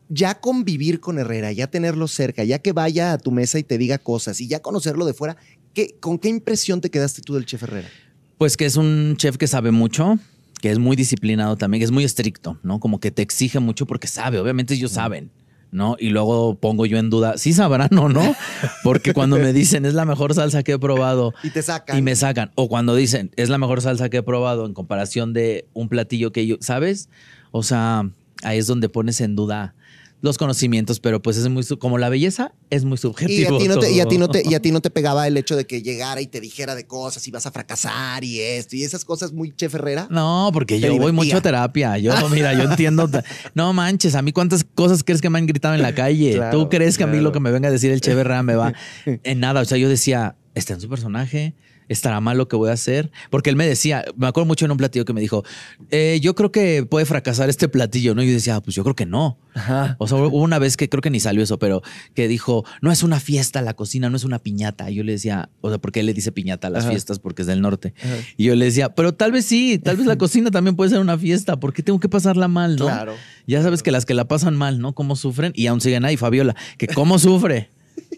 Ya 0.09 0.41
convivir 0.41 1.01
con 1.01 1.19
Herrera, 1.19 1.53
ya 1.53 1.69
tenerlo 1.69 2.09
cerca, 2.09 2.43
ya 2.45 2.59
que 2.59 2.73
vaya 2.73 3.13
a 3.13 3.19
tu 3.19 3.31
mesa 3.31 3.59
y 3.59 3.63
te 3.63 3.79
diga 3.79 3.99
cosas 3.99 4.41
y 4.41 4.49
ya 4.49 4.61
conocerlo 4.61 5.05
de 5.07 5.15
fuera, 5.15 5.37
¿qué, 5.73 5.97
¿con 6.01 6.19
qué 6.19 6.29
impresión 6.29 6.81
te 6.81 6.91
quedaste 6.91 7.23
tú 7.23 7.35
del 7.35 7.47
chef 7.47 7.63
Herrera? 7.63 7.89
Pues 8.37 8.57
que 8.57 8.67
es 8.67 8.75
un 8.77 9.15
chef 9.19 9.37
que 9.37 9.47
sabe 9.47 9.71
mucho, 9.71 10.19
que 10.61 10.71
es 10.73 10.79
muy 10.81 10.97
disciplinado 10.97 11.57
también, 11.57 11.81
que 11.81 11.85
es 11.85 11.91
muy 11.93 12.03
estricto, 12.05 12.59
¿no? 12.65 12.81
Como 12.81 12.99
que 12.99 13.11
te 13.13 13.23
exige 13.23 13.61
mucho 13.61 13.87
porque 13.87 14.09
sabe, 14.09 14.39
obviamente 14.41 14.75
ellos 14.75 14.93
saben, 14.93 15.31
¿no? 15.73 15.97
Y 15.99 16.11
luego 16.11 16.57
pongo 16.57 16.87
yo 16.87 16.99
en 16.99 17.11
duda, 17.11 17.39
sí 17.39 17.53
sabrán 17.53 17.97
o 17.99 18.09
no, 18.09 18.35
porque 18.83 19.13
cuando 19.15 19.37
me 19.37 19.53
dicen 19.53 19.85
es 19.85 19.95
la 19.95 20.05
mejor 20.05 20.35
salsa 20.35 20.63
que 20.63 20.73
he 20.73 20.79
probado 20.79 21.35
Y 21.43 21.51
te 21.51 21.63
sacan. 21.63 21.99
y 21.99 22.03
me 22.03 22.17
sacan, 22.17 22.51
o 22.55 22.69
cuando 22.69 22.95
dicen 22.95 23.31
es 23.37 23.49
la 23.49 23.59
mejor 23.59 23.81
salsa 23.81 24.09
que 24.09 24.19
he 24.19 24.23
probado 24.23 24.67
en 24.67 24.75
comparación 24.75 25.33
de 25.33 25.67
un 25.73 25.89
platillo 25.89 26.33
que 26.33 26.47
yo, 26.47 26.57
¿sabes? 26.61 27.09
O 27.53 27.63
sea, 27.63 28.09
ahí 28.43 28.59
es 28.59 28.67
donde 28.67 28.89
pones 28.89 29.21
en 29.21 29.37
duda 29.37 29.75
los 30.23 30.37
conocimientos, 30.37 31.01
pero 31.01 31.23
pues 31.23 31.37
es 31.37 31.49
muy, 31.49 31.65
como 31.79 31.99
la 31.99 32.09
belleza, 32.09 32.53
es 32.69 32.85
muy 32.85 32.97
Y 32.97 32.99
a, 32.99 32.99
subjetivo. 32.99 33.59
ti 33.59 33.69
no 33.69 33.79
te, 33.79 33.93
y, 33.93 34.01
a 34.01 34.07
ti 34.07 34.19
no 34.19 34.29
te, 34.29 34.43
y 34.45 34.55
a 34.55 34.61
ti 34.61 34.71
no 34.71 34.81
te 34.81 34.91
pegaba 34.91 35.27
el 35.27 35.37
hecho 35.37 35.57
de 35.57 35.67
que 35.67 35.83
llegara 35.83 36.21
y 36.21 36.27
te 36.27 36.41
dijera 36.41 36.75
de 36.75 36.87
cosas 36.87 37.27
y 37.27 37.31
vas 37.31 37.47
a 37.47 37.51
fracasar 37.51 38.23
y 38.23 38.41
esto 38.41 38.77
y 38.77 38.85
esas 38.85 39.05
cosas 39.05 39.33
muy 39.33 39.55
Che 39.55 39.69
Ferrera. 39.69 40.09
No, 40.11 40.51
porque 40.53 40.79
yo 40.79 40.97
voy 40.97 41.13
mucho 41.13 41.39
a 41.39 41.41
terapia. 41.41 41.97
Yo, 41.99 42.13
mira, 42.31 42.53
yo 42.53 42.63
entiendo. 42.71 43.09
No 43.55 43.73
manches, 43.73 44.15
a 44.15 44.23
mí 44.23 44.33
cuántas 44.33 44.65
cosas 44.65 45.03
crees 45.05 45.21
que 45.23 45.31
me 45.31 45.39
han 45.39 45.47
gritado 45.47 45.75
en 45.75 45.83
la 45.83 45.95
calle. 45.95 46.31
Claro, 46.41 46.59
¿Tú 46.59 46.69
crees 46.69 46.97
que 46.97 47.05
a 47.05 47.07
mí 47.07 47.19
lo 47.21 47.33
que 47.33 47.41
me 47.41 47.51
venga 47.51 47.69
a 47.69 47.73
decir 47.73 47.91
el 47.91 48.01
Che 48.03 48.15
Berra 48.15 48.43
me 48.43 48.55
va 48.55 48.73
en 49.05 49.41
nada? 49.41 49.61
O 49.61 49.65
sea, 49.65 49.79
yo 49.79 49.89
decía, 49.89 50.37
está 50.55 50.75
en 50.75 50.81
su 50.81 50.89
personaje. 50.89 51.55
¿Estará 51.91 52.21
mal 52.21 52.39
lo 52.39 52.47
que 52.47 52.55
voy 52.55 52.71
a 52.71 52.73
hacer? 52.75 53.11
Porque 53.31 53.51
él 53.51 53.57
me 53.57 53.67
decía, 53.67 54.05
me 54.17 54.29
acuerdo 54.29 54.47
mucho 54.47 54.65
en 54.65 54.71
un 54.71 54.77
platillo 54.77 55.05
que 55.05 55.13
me 55.13 55.21
dijo, 55.21 55.45
eh, 55.91 56.21
yo 56.23 56.37
creo 56.37 56.53
que 56.53 56.87
puede 56.89 57.05
fracasar 57.05 57.51
este 57.51 57.69
platillo, 57.69 58.15
¿no? 58.15 58.23
Y 58.23 58.29
yo 58.29 58.33
decía, 58.33 58.55
"Ah, 58.55 58.61
pues 58.63 58.77
yo 58.77 58.85
creo 58.85 58.95
que 58.95 59.07
no. 59.07 59.39
Ajá. 59.55 59.97
O 59.99 60.07
sea, 60.07 60.19
hubo 60.19 60.39
una 60.41 60.61
vez 60.61 60.77
que 60.77 60.89
creo 60.89 61.03
que 61.03 61.11
ni 61.11 61.19
salió 61.19 61.43
eso, 61.43 61.59
pero 61.59 61.83
que 62.15 62.29
dijo, 62.29 62.65
no 62.81 62.93
es 62.93 63.03
una 63.03 63.19
fiesta 63.19 63.61
la 63.61 63.75
cocina, 63.75 64.09
no 64.09 64.17
es 64.17 64.23
una 64.23 64.39
piñata. 64.39 64.89
Y 64.89 64.95
yo 64.95 65.03
le 65.03 65.11
decía, 65.13 65.51
o 65.61 65.69
sea, 65.71 65.79
porque 65.79 65.99
él 66.01 66.07
le 66.07 66.15
dice 66.15 66.31
piñata 66.31 66.69
a 66.69 66.71
las 66.71 66.85
Ajá. 66.85 66.93
fiestas 66.93 67.19
porque 67.19 67.43
es 67.43 67.49
del 67.49 67.61
norte. 67.61 67.93
Ajá. 68.01 68.15
Y 68.37 68.45
yo 68.45 68.55
le 68.55 68.67
decía, 68.67 68.95
pero 68.95 69.13
tal 69.13 69.33
vez 69.33 69.45
sí, 69.47 69.81
tal 69.83 69.97
vez 69.97 70.07
la 70.07 70.17
cocina 70.19 70.53
también 70.53 70.77
puede 70.77 70.91
ser 70.91 71.01
una 71.01 71.19
fiesta. 71.19 71.59
¿Por 71.59 71.73
qué 71.73 71.83
tengo 71.83 71.99
que 71.99 72.09
pasarla 72.09 72.47
mal, 72.47 72.77
no? 72.77 72.85
Claro. 72.87 73.15
Ya 73.49 73.63
sabes 73.63 73.83
que 73.83 73.91
las 73.91 74.07
que 74.07 74.15
la 74.15 74.29
pasan 74.29 74.55
mal, 74.57 74.79
¿no? 74.79 74.95
¿Cómo 74.95 75.17
sufren? 75.17 75.53
Y 75.57 75.67
aún 75.67 75.81
siguen 75.81 76.05
ahí, 76.05 76.17
Fabiola, 76.17 76.55
que 76.79 76.87
cómo 76.87 77.19
sufre. 77.19 77.71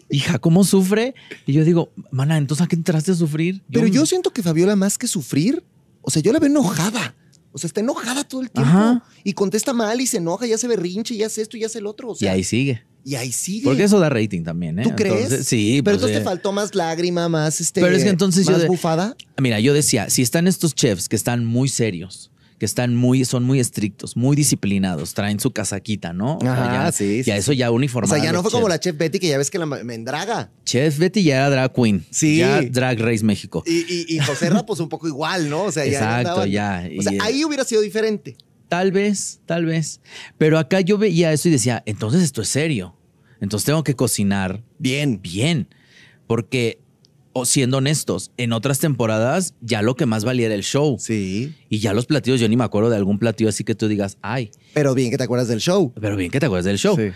Hija, 0.09 0.39
¿cómo 0.39 0.63
sufre? 0.63 1.15
Y 1.45 1.53
yo 1.53 1.63
digo, 1.65 1.91
mana, 2.11 2.37
entonces 2.37 2.65
¿a 2.65 2.67
qué 2.67 2.75
entraste 2.75 3.11
a 3.11 3.15
sufrir? 3.15 3.61
Pero 3.71 3.87
yo 3.87 4.05
siento 4.05 4.31
que 4.31 4.43
Fabiola, 4.43 4.75
más 4.75 4.97
que 4.97 5.07
sufrir, 5.07 5.63
o 6.01 6.11
sea, 6.11 6.21
yo 6.21 6.31
la 6.33 6.39
veo 6.39 6.49
enojada. 6.49 7.15
O 7.55 7.57
sea, 7.59 7.67
está 7.67 7.81
enojada 7.81 8.23
todo 8.23 8.41
el 8.41 8.49
tiempo. 8.49 8.69
Ajá. 8.71 9.03
Y 9.23 9.33
contesta 9.33 9.73
mal 9.73 10.01
y 10.01 10.07
se 10.07 10.17
enoja, 10.17 10.47
ya 10.47 10.57
se 10.57 10.67
berrinche, 10.67 11.15
ya 11.15 11.27
hace 11.27 11.41
esto, 11.43 11.55
ya 11.55 11.67
hace 11.67 11.77
el 11.79 11.85
otro. 11.85 12.09
O 12.11 12.15
Y 12.19 12.25
ahí 12.25 12.43
sigue. 12.43 12.81
y 13.05 13.13
ahí 13.15 13.31
sigue. 13.31 13.65
Porque 13.65 13.83
eso 13.83 13.99
da 13.99 14.09
rating 14.09 14.43
también, 14.43 14.79
¿eh? 14.79 14.83
¿Tú 14.83 14.91
crees? 14.95 15.45
Sí. 15.45 15.81
Pero 15.83 15.83
pues, 15.83 15.93
entonces 15.95 16.17
eh, 16.17 16.19
te 16.19 16.25
faltó 16.25 16.51
más 16.51 16.73
lágrima, 16.73 17.29
más 17.29 17.61
este. 17.61 17.79
Pero 17.81 17.95
es 17.95 18.03
que 18.03 18.09
entonces 18.09 18.45
yo 18.47 18.53
más 18.53 18.61
de- 18.63 18.67
bufada. 18.67 19.15
Mira, 19.39 19.59
yo 19.59 19.73
decía, 19.75 20.09
si 20.09 20.23
están 20.23 20.47
estos 20.47 20.73
chefs 20.73 21.07
que 21.07 21.15
están 21.15 21.45
muy 21.45 21.69
serios, 21.69 22.31
que 22.59 22.65
están 22.65 22.95
muy, 22.95 23.25
son 23.25 23.43
muy 23.43 23.59
estrictos, 23.59 24.15
muy 24.15 24.35
disciplinados, 24.35 25.13
traen 25.13 25.39
su 25.39 25.51
casaquita, 25.51 26.13
¿no? 26.13 26.37
O 26.37 26.41
sea, 26.41 26.53
Ajá, 26.53 26.85
ya, 26.85 26.91
sí, 26.91 27.23
sí, 27.23 27.29
Ya 27.29 27.35
eso 27.37 27.51
ya 27.53 27.69
O 27.71 27.73
uniformado. 27.73 28.15
sea, 28.15 28.23
ya 28.23 28.31
no 28.31 28.41
fue 28.41 28.51
como 28.51 28.69
la 28.69 28.79
chef 28.79 28.97
Betty 28.97 29.19
que 29.19 29.27
ya 29.27 29.37
ves 29.37 29.49
que 29.51 29.57
la 29.59 29.65
me 29.65 29.93
endraga. 29.95 30.51
Chef 30.65 30.97
Betty 30.97 31.23
ya 31.23 31.37
era 31.37 31.49
drag 31.49 31.73
queen. 31.73 32.05
Sí. 32.09 32.37
Ya 32.37 32.61
Drag 32.61 32.99
Race 32.99 33.23
México. 33.23 33.63
Y, 33.65 33.79
y, 33.93 34.15
y 34.15 34.19
José 34.19 34.49
pues 34.65 34.79
un 34.79 34.89
poco 34.89 35.07
igual, 35.07 35.49
¿no? 35.49 35.63
O 35.63 35.71
sea, 35.71 35.85
ya. 35.85 35.91
Exacto, 35.93 36.41
andaban- 36.43 36.49
ya. 36.51 36.89
O 36.99 37.01
sea, 37.01 37.13
Y- 37.13 37.17
ahí 37.21 37.43
hubiera 37.45 37.63
sido 37.63 37.81
diferente. 37.81 38.37
Tal 38.69 38.91
vez, 38.91 39.39
tal 39.45 39.65
vez. 39.65 39.99
Pero 40.37 40.57
acá 40.57 40.81
yo 40.81 40.97
veía 40.97 41.31
eso 41.33 41.47
y 41.47 41.51
decía, 41.51 41.83
entonces 41.85 42.23
esto 42.23 42.41
es 42.41 42.47
serio. 42.49 42.95
Entonces 43.41 43.65
tengo 43.65 43.83
que 43.83 43.95
cocinar 43.95 44.63
Bien. 44.79 45.21
bien. 45.21 45.67
Porque, 46.27 46.79
o 47.33 47.45
siendo 47.45 47.77
honestos, 47.77 48.31
en 48.37 48.53
otras 48.53 48.79
temporadas 48.79 49.55
ya 49.61 49.81
lo 49.81 49.95
que 49.95 50.05
más 50.05 50.23
valía 50.23 50.45
era 50.45 50.55
el 50.55 50.63
show. 50.63 50.97
Sí. 50.99 51.53
Y 51.69 51.79
ya 51.79 51.93
los 51.93 52.05
platillos, 52.05 52.39
yo 52.39 52.47
ni 52.47 52.55
me 52.55 52.63
acuerdo 52.63 52.89
de 52.89 52.95
algún 52.97 53.19
platillo 53.19 53.49
así 53.49 53.63
que 53.63 53.75
tú 53.75 53.87
digas, 53.87 54.17
ay, 54.21 54.51
Pero 54.73 54.93
bien 54.93 55.09
que 55.11 55.17
te 55.17 55.23
acuerdas 55.23 55.47
del 55.47 55.59
show. 55.59 55.91
pero 55.99 56.15
bien 56.15 56.31
que 56.31 56.39
te 56.39 56.45
acuerdas 56.45 56.65
del 56.65 56.77
show. 56.77 56.95
Sí. 56.95 57.09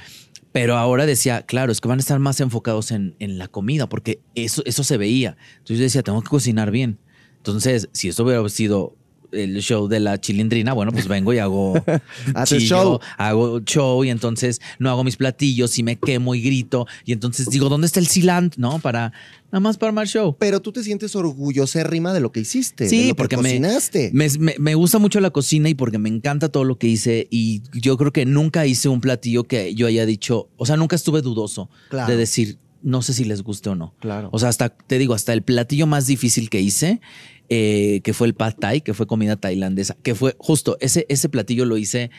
Pero 0.52 0.76
ahora 0.78 1.06
decía, 1.06 1.44
claro, 1.44 1.72
es 1.72 1.82
que 1.82 1.88
van 1.88 2.00
a 2.00 2.02
estar 2.02 2.18
más 2.20 2.40
enfocados 2.40 2.92
en, 2.92 3.16
en 3.20 3.38
la 3.38 3.48
comida, 3.48 3.88
porque 3.88 4.20
eso, 4.34 4.64
eso 4.66 4.84
se 4.84 4.98
veía. 4.98 5.38
Entonces 5.60 5.78
yo 5.78 5.84
decía, 5.84 6.02
tengo 6.04 6.22
que 6.22 6.30
cocinar 6.30 6.72
bien. 6.72 6.98
Entonces, 7.38 7.90
si 7.92 8.08
esto 8.10 8.24
hubiera 8.24 8.48
sido 8.50 8.96
el 9.32 9.62
show 9.62 9.88
de 9.88 10.00
la 10.00 10.20
chilindrina, 10.20 10.74
bueno, 10.74 10.92
pues 10.92 11.08
vengo 11.08 11.34
y 11.34 11.40
hago 11.40 11.74
chillo, 12.46 12.60
show. 12.60 13.00
hago 13.18 13.60
show 13.62 14.04
y 14.04 14.10
entonces 14.10 14.62
no 14.80 14.90
hago 14.90 15.04
mis 15.04 15.18
platillos 15.18 15.78
y 15.80 15.84
me 15.84 15.98
quemo 15.98 16.36
y 16.36 16.42
grito. 16.42 16.88
Y 17.06 17.12
entonces 17.14 17.50
digo, 17.50 17.70
¿dónde 17.70 17.88
está 17.88 18.00
el 18.00 18.08
cilantro? 18.08 18.60
No, 18.62 18.80
para 18.80 19.12
nada 19.52 19.60
más 19.60 19.78
para 19.78 19.90
armar 19.90 20.08
show. 20.08 20.36
Pero 20.40 20.62
tú 20.62 20.72
te 20.72 20.84
sientes 20.84 21.16
orgullosérrima 21.16 22.14
de 22.14 22.20
lo 22.20 22.32
que 22.32 22.40
hiciste. 22.42 22.88
Sí, 22.90 22.98
de 22.98 23.04
lo 23.04 23.08
que 23.10 23.16
porque 23.16 23.38
me- 23.38 23.44
cocinaste. 23.44 24.12
Me, 24.14 24.28
me- 24.40 24.56
me 24.60 24.76
gusta 24.76 25.00
mucho 25.00 25.20
la 25.20 25.30
cocina 25.32 25.70
y 25.70 25.74
porque 25.76 25.98
me 25.98 26.10
encanta 26.10 26.50
todo 26.50 26.64
lo 26.64 26.78
que 26.78 26.88
hice 26.88 27.28
y 27.30 27.62
yo 27.74 27.98
creo 27.98 28.12
que 28.12 28.26
nunca 28.26 28.66
hice 28.66 28.90
un 28.90 29.02
platillo 29.02 29.44
que 29.46 29.74
yo 29.76 29.88
haya 29.88 30.06
dicho, 30.06 30.50
o 30.58 30.66
sea, 30.66 30.78
nunca 30.78 30.96
estuve 30.96 31.22
dudoso 31.22 31.70
Claro. 31.90 32.12
de 32.12 32.18
decir, 32.18 32.58
no 32.84 33.02
sé 33.02 33.14
si 33.14 33.26
les 33.26 33.42
guste 33.42 33.70
o 33.70 33.76
no. 33.76 33.94
Claro. 34.00 34.30
O 34.32 34.40
sea, 34.40 34.50
hasta, 34.50 34.70
te 34.70 34.98
digo, 35.00 35.14
hasta 35.14 35.34
el 35.34 35.42
platillo 35.42 35.88
más 35.88 36.06
difícil 36.08 36.50
que 36.50 36.62
hice, 36.62 37.02
eh, 37.50 38.02
que 38.04 38.14
fue 38.14 38.28
el 38.28 38.34
pad 38.34 38.56
thai, 38.60 38.82
que 38.82 38.94
fue 38.94 39.08
comida 39.08 39.36
tailandesa, 39.36 39.96
que 40.04 40.16
fue 40.16 40.36
justo, 40.38 40.78
ese, 40.82 41.06
ese 41.10 41.30
platillo 41.30 41.66
lo 41.66 41.78
hice 41.78 42.12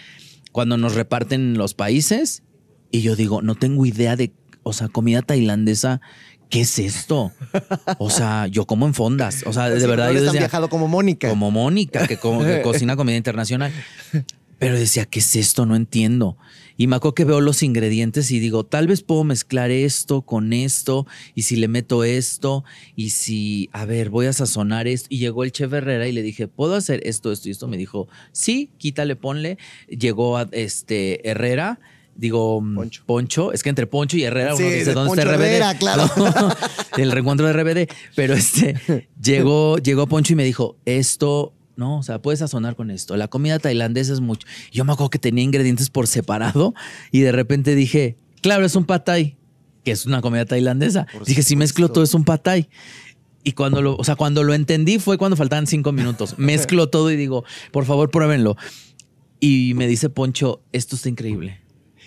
cuando 0.52 0.76
nos 0.76 0.94
reparten 0.94 1.58
los 1.58 1.74
países 1.74 2.42
y 2.90 3.02
yo 3.02 3.16
digo, 3.16 3.42
no 3.42 3.54
tengo 3.54 3.84
idea 3.86 4.16
de, 4.16 4.32
o 4.62 4.72
sea, 4.72 4.88
comida 4.88 5.22
tailandesa. 5.22 6.00
¿Qué 6.50 6.62
es 6.62 6.78
esto? 6.78 7.30
O 7.98 8.08
sea, 8.08 8.46
yo 8.46 8.64
como 8.64 8.86
en 8.86 8.94
fondas. 8.94 9.44
O 9.46 9.52
sea, 9.52 9.68
de 9.68 9.78
Sí, 9.80 9.86
verdad, 9.86 10.10
yo 10.12 10.22
decía, 10.22 10.40
viajado 10.40 10.70
como 10.70 10.88
Mónica. 10.88 11.28
como 11.28 11.50
Mónica, 11.50 12.06
que, 12.06 12.16
que 12.16 12.62
cocina 12.64 12.96
comida 12.96 13.16
internacional. 13.16 13.70
Pero 14.58 14.78
decía, 14.78 15.04
¿qué 15.04 15.18
es 15.18 15.36
esto? 15.36 15.66
No 15.66 15.76
entiendo. 15.76 16.38
Y 16.78 16.86
me 16.86 16.96
acuerdo 16.96 17.16
que 17.16 17.24
veo 17.24 17.40
los 17.40 17.64
ingredientes 17.64 18.30
y 18.30 18.38
digo, 18.38 18.64
tal 18.64 18.86
vez 18.86 19.02
puedo 19.02 19.24
mezclar 19.24 19.72
esto 19.72 20.22
con 20.22 20.52
esto, 20.52 21.06
y 21.34 21.42
si 21.42 21.56
le 21.56 21.66
meto 21.66 22.04
esto, 22.04 22.64
y 22.94 23.10
si, 23.10 23.68
a 23.72 23.84
ver, 23.84 24.10
voy 24.10 24.26
a 24.26 24.32
sazonar 24.32 24.86
esto. 24.86 25.08
Y 25.10 25.18
llegó 25.18 25.42
el 25.42 25.50
chef 25.50 25.72
Herrera 25.72 26.06
y 26.06 26.12
le 26.12 26.22
dije, 26.22 26.46
¿puedo 26.46 26.76
hacer 26.76 27.00
esto, 27.04 27.32
esto 27.32 27.48
y 27.48 27.50
esto? 27.50 27.66
Me 27.66 27.76
dijo, 27.76 28.08
sí, 28.30 28.70
quítale, 28.78 29.16
ponle. 29.16 29.58
Llegó 29.88 30.38
a 30.38 30.48
este 30.52 31.28
Herrera. 31.28 31.80
Digo, 32.14 32.60
mm, 32.60 32.90
Poncho. 33.06 33.52
es 33.52 33.62
que 33.64 33.70
entre 33.70 33.88
Poncho 33.88 34.16
y 34.16 34.22
Herrera 34.22 34.54
uno 34.54 34.64
dice, 34.64 34.84
de 34.86 34.94
¿dónde 34.94 35.08
Poncho 35.08 35.22
está 35.22 35.36
RBD? 35.36 35.44
Herrera, 35.44 35.78
claro. 35.78 36.08
el 36.96 37.10
reencuentro 37.10 37.46
de 37.48 37.52
RBD. 37.52 37.92
Pero 38.14 38.34
este, 38.34 39.08
llegó, 39.20 39.78
llegó 39.78 40.06
Poncho 40.06 40.32
y 40.32 40.36
me 40.36 40.44
dijo, 40.44 40.76
esto, 40.84 41.52
no, 41.78 41.98
o 41.98 42.02
sea, 42.02 42.20
puedes 42.20 42.40
sazonar 42.40 42.74
con 42.74 42.90
esto. 42.90 43.16
La 43.16 43.28
comida 43.28 43.60
tailandesa 43.60 44.12
es 44.12 44.20
mucho. 44.20 44.46
Yo 44.72 44.84
me 44.84 44.92
acuerdo 44.92 45.10
que 45.10 45.20
tenía 45.20 45.44
ingredientes 45.44 45.90
por 45.90 46.08
separado 46.08 46.74
y 47.12 47.20
de 47.20 47.30
repente 47.30 47.76
dije, 47.76 48.16
claro, 48.42 48.66
es 48.66 48.74
un 48.74 48.84
pad 48.84 49.02
thai, 49.02 49.36
que 49.84 49.92
es 49.92 50.04
una 50.04 50.20
comida 50.20 50.44
tailandesa. 50.44 51.06
Por 51.12 51.24
dije, 51.24 51.44
si 51.44 51.54
mezclo 51.54 51.88
todo 51.88 52.02
es 52.02 52.14
un 52.14 52.24
pad 52.24 52.40
thai. 52.40 52.68
Y 53.44 53.52
cuando 53.52 53.80
lo, 53.80 53.96
o 53.96 54.02
sea, 54.02 54.16
cuando 54.16 54.42
lo 54.42 54.54
entendí 54.54 54.98
fue 54.98 55.18
cuando 55.18 55.36
faltaban 55.36 55.68
cinco 55.68 55.92
minutos. 55.92 56.34
Mezclo 56.38 56.88
todo 56.88 57.12
y 57.12 57.16
digo, 57.16 57.44
por 57.70 57.84
favor, 57.84 58.10
pruébenlo. 58.10 58.56
Y 59.38 59.74
me 59.76 59.86
dice 59.86 60.10
Poncho, 60.10 60.60
esto 60.72 60.96
está 60.96 61.08
increíble. 61.08 61.60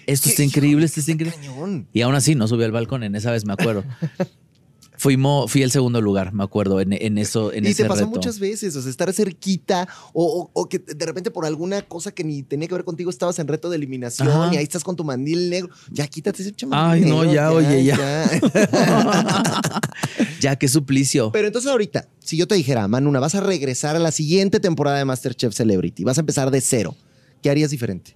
Esto 0.05 0.27
está 0.27 0.43
increíble, 0.43 0.85
esto 0.85 0.99
está 0.99 1.13
increíble. 1.13 1.39
Cañón. 1.39 1.87
Y 1.93 2.01
aún 2.01 2.15
así 2.15 2.35
no 2.35 2.45
subí 2.49 2.65
al 2.65 2.73
balcón, 2.73 3.03
en 3.03 3.15
esa 3.15 3.31
vez 3.31 3.45
me 3.45 3.53
acuerdo. 3.53 3.85
Fuimos, 5.01 5.51
fui 5.51 5.63
el 5.63 5.71
segundo 5.71 5.99
lugar, 5.99 6.31
me 6.31 6.43
acuerdo, 6.43 6.79
en, 6.79 6.93
en 6.93 7.17
eso, 7.17 7.51
en 7.51 7.65
y 7.65 7.69
ese 7.69 7.81
te 7.81 7.89
pasó 7.89 8.01
reto. 8.01 8.11
muchas 8.11 8.37
veces, 8.37 8.75
o 8.75 8.83
sea, 8.83 8.91
estar 8.91 9.11
cerquita 9.11 9.87
o, 10.13 10.23
o- 10.23 10.51
o 10.53 10.69
que 10.69 10.77
de 10.77 11.05
repente 11.07 11.31
por 11.31 11.43
alguna 11.47 11.81
cosa 11.81 12.11
que 12.11 12.23
ni 12.23 12.43
tenía 12.43 12.67
que 12.67 12.75
ver 12.75 12.83
contigo 12.83 13.09
estabas 13.09 13.39
en 13.39 13.47
reto 13.47 13.71
de 13.71 13.77
eliminación 13.77 14.27
Ajá. 14.27 14.53
y 14.53 14.57
ahí 14.57 14.63
estás 14.63 14.83
con 14.83 14.95
tu 14.95 15.03
mandil 15.03 15.49
negro. 15.49 15.71
Ya 15.89 16.05
quítate 16.05 16.43
ese 16.43 16.51
pinche 16.51 16.67
Ay, 16.69 17.01
no, 17.01 17.23
ya, 17.25 17.51
oye, 17.51 17.83
ya. 17.83 17.97
ya. 17.97 18.41
ya, 20.39 20.55
qué 20.55 20.67
suplicio. 20.67 21.31
Pero 21.31 21.47
entonces 21.47 21.71
ahorita, 21.71 22.07
si 22.19 22.37
yo 22.37 22.47
te 22.47 22.53
dijera, 22.53 22.87
Manuna, 22.87 23.19
vas 23.19 23.33
a 23.33 23.39
regresar 23.41 23.95
a 23.95 23.99
la 23.99 24.11
siguiente 24.11 24.59
temporada 24.59 24.97
de 24.99 25.05
MasterChef 25.05 25.51
Celebrity, 25.55 26.03
vas 26.03 26.19
a 26.19 26.21
empezar 26.21 26.51
de 26.51 26.61
cero, 26.61 26.95
¿qué 27.41 27.49
harías 27.49 27.71
diferente? 27.71 28.15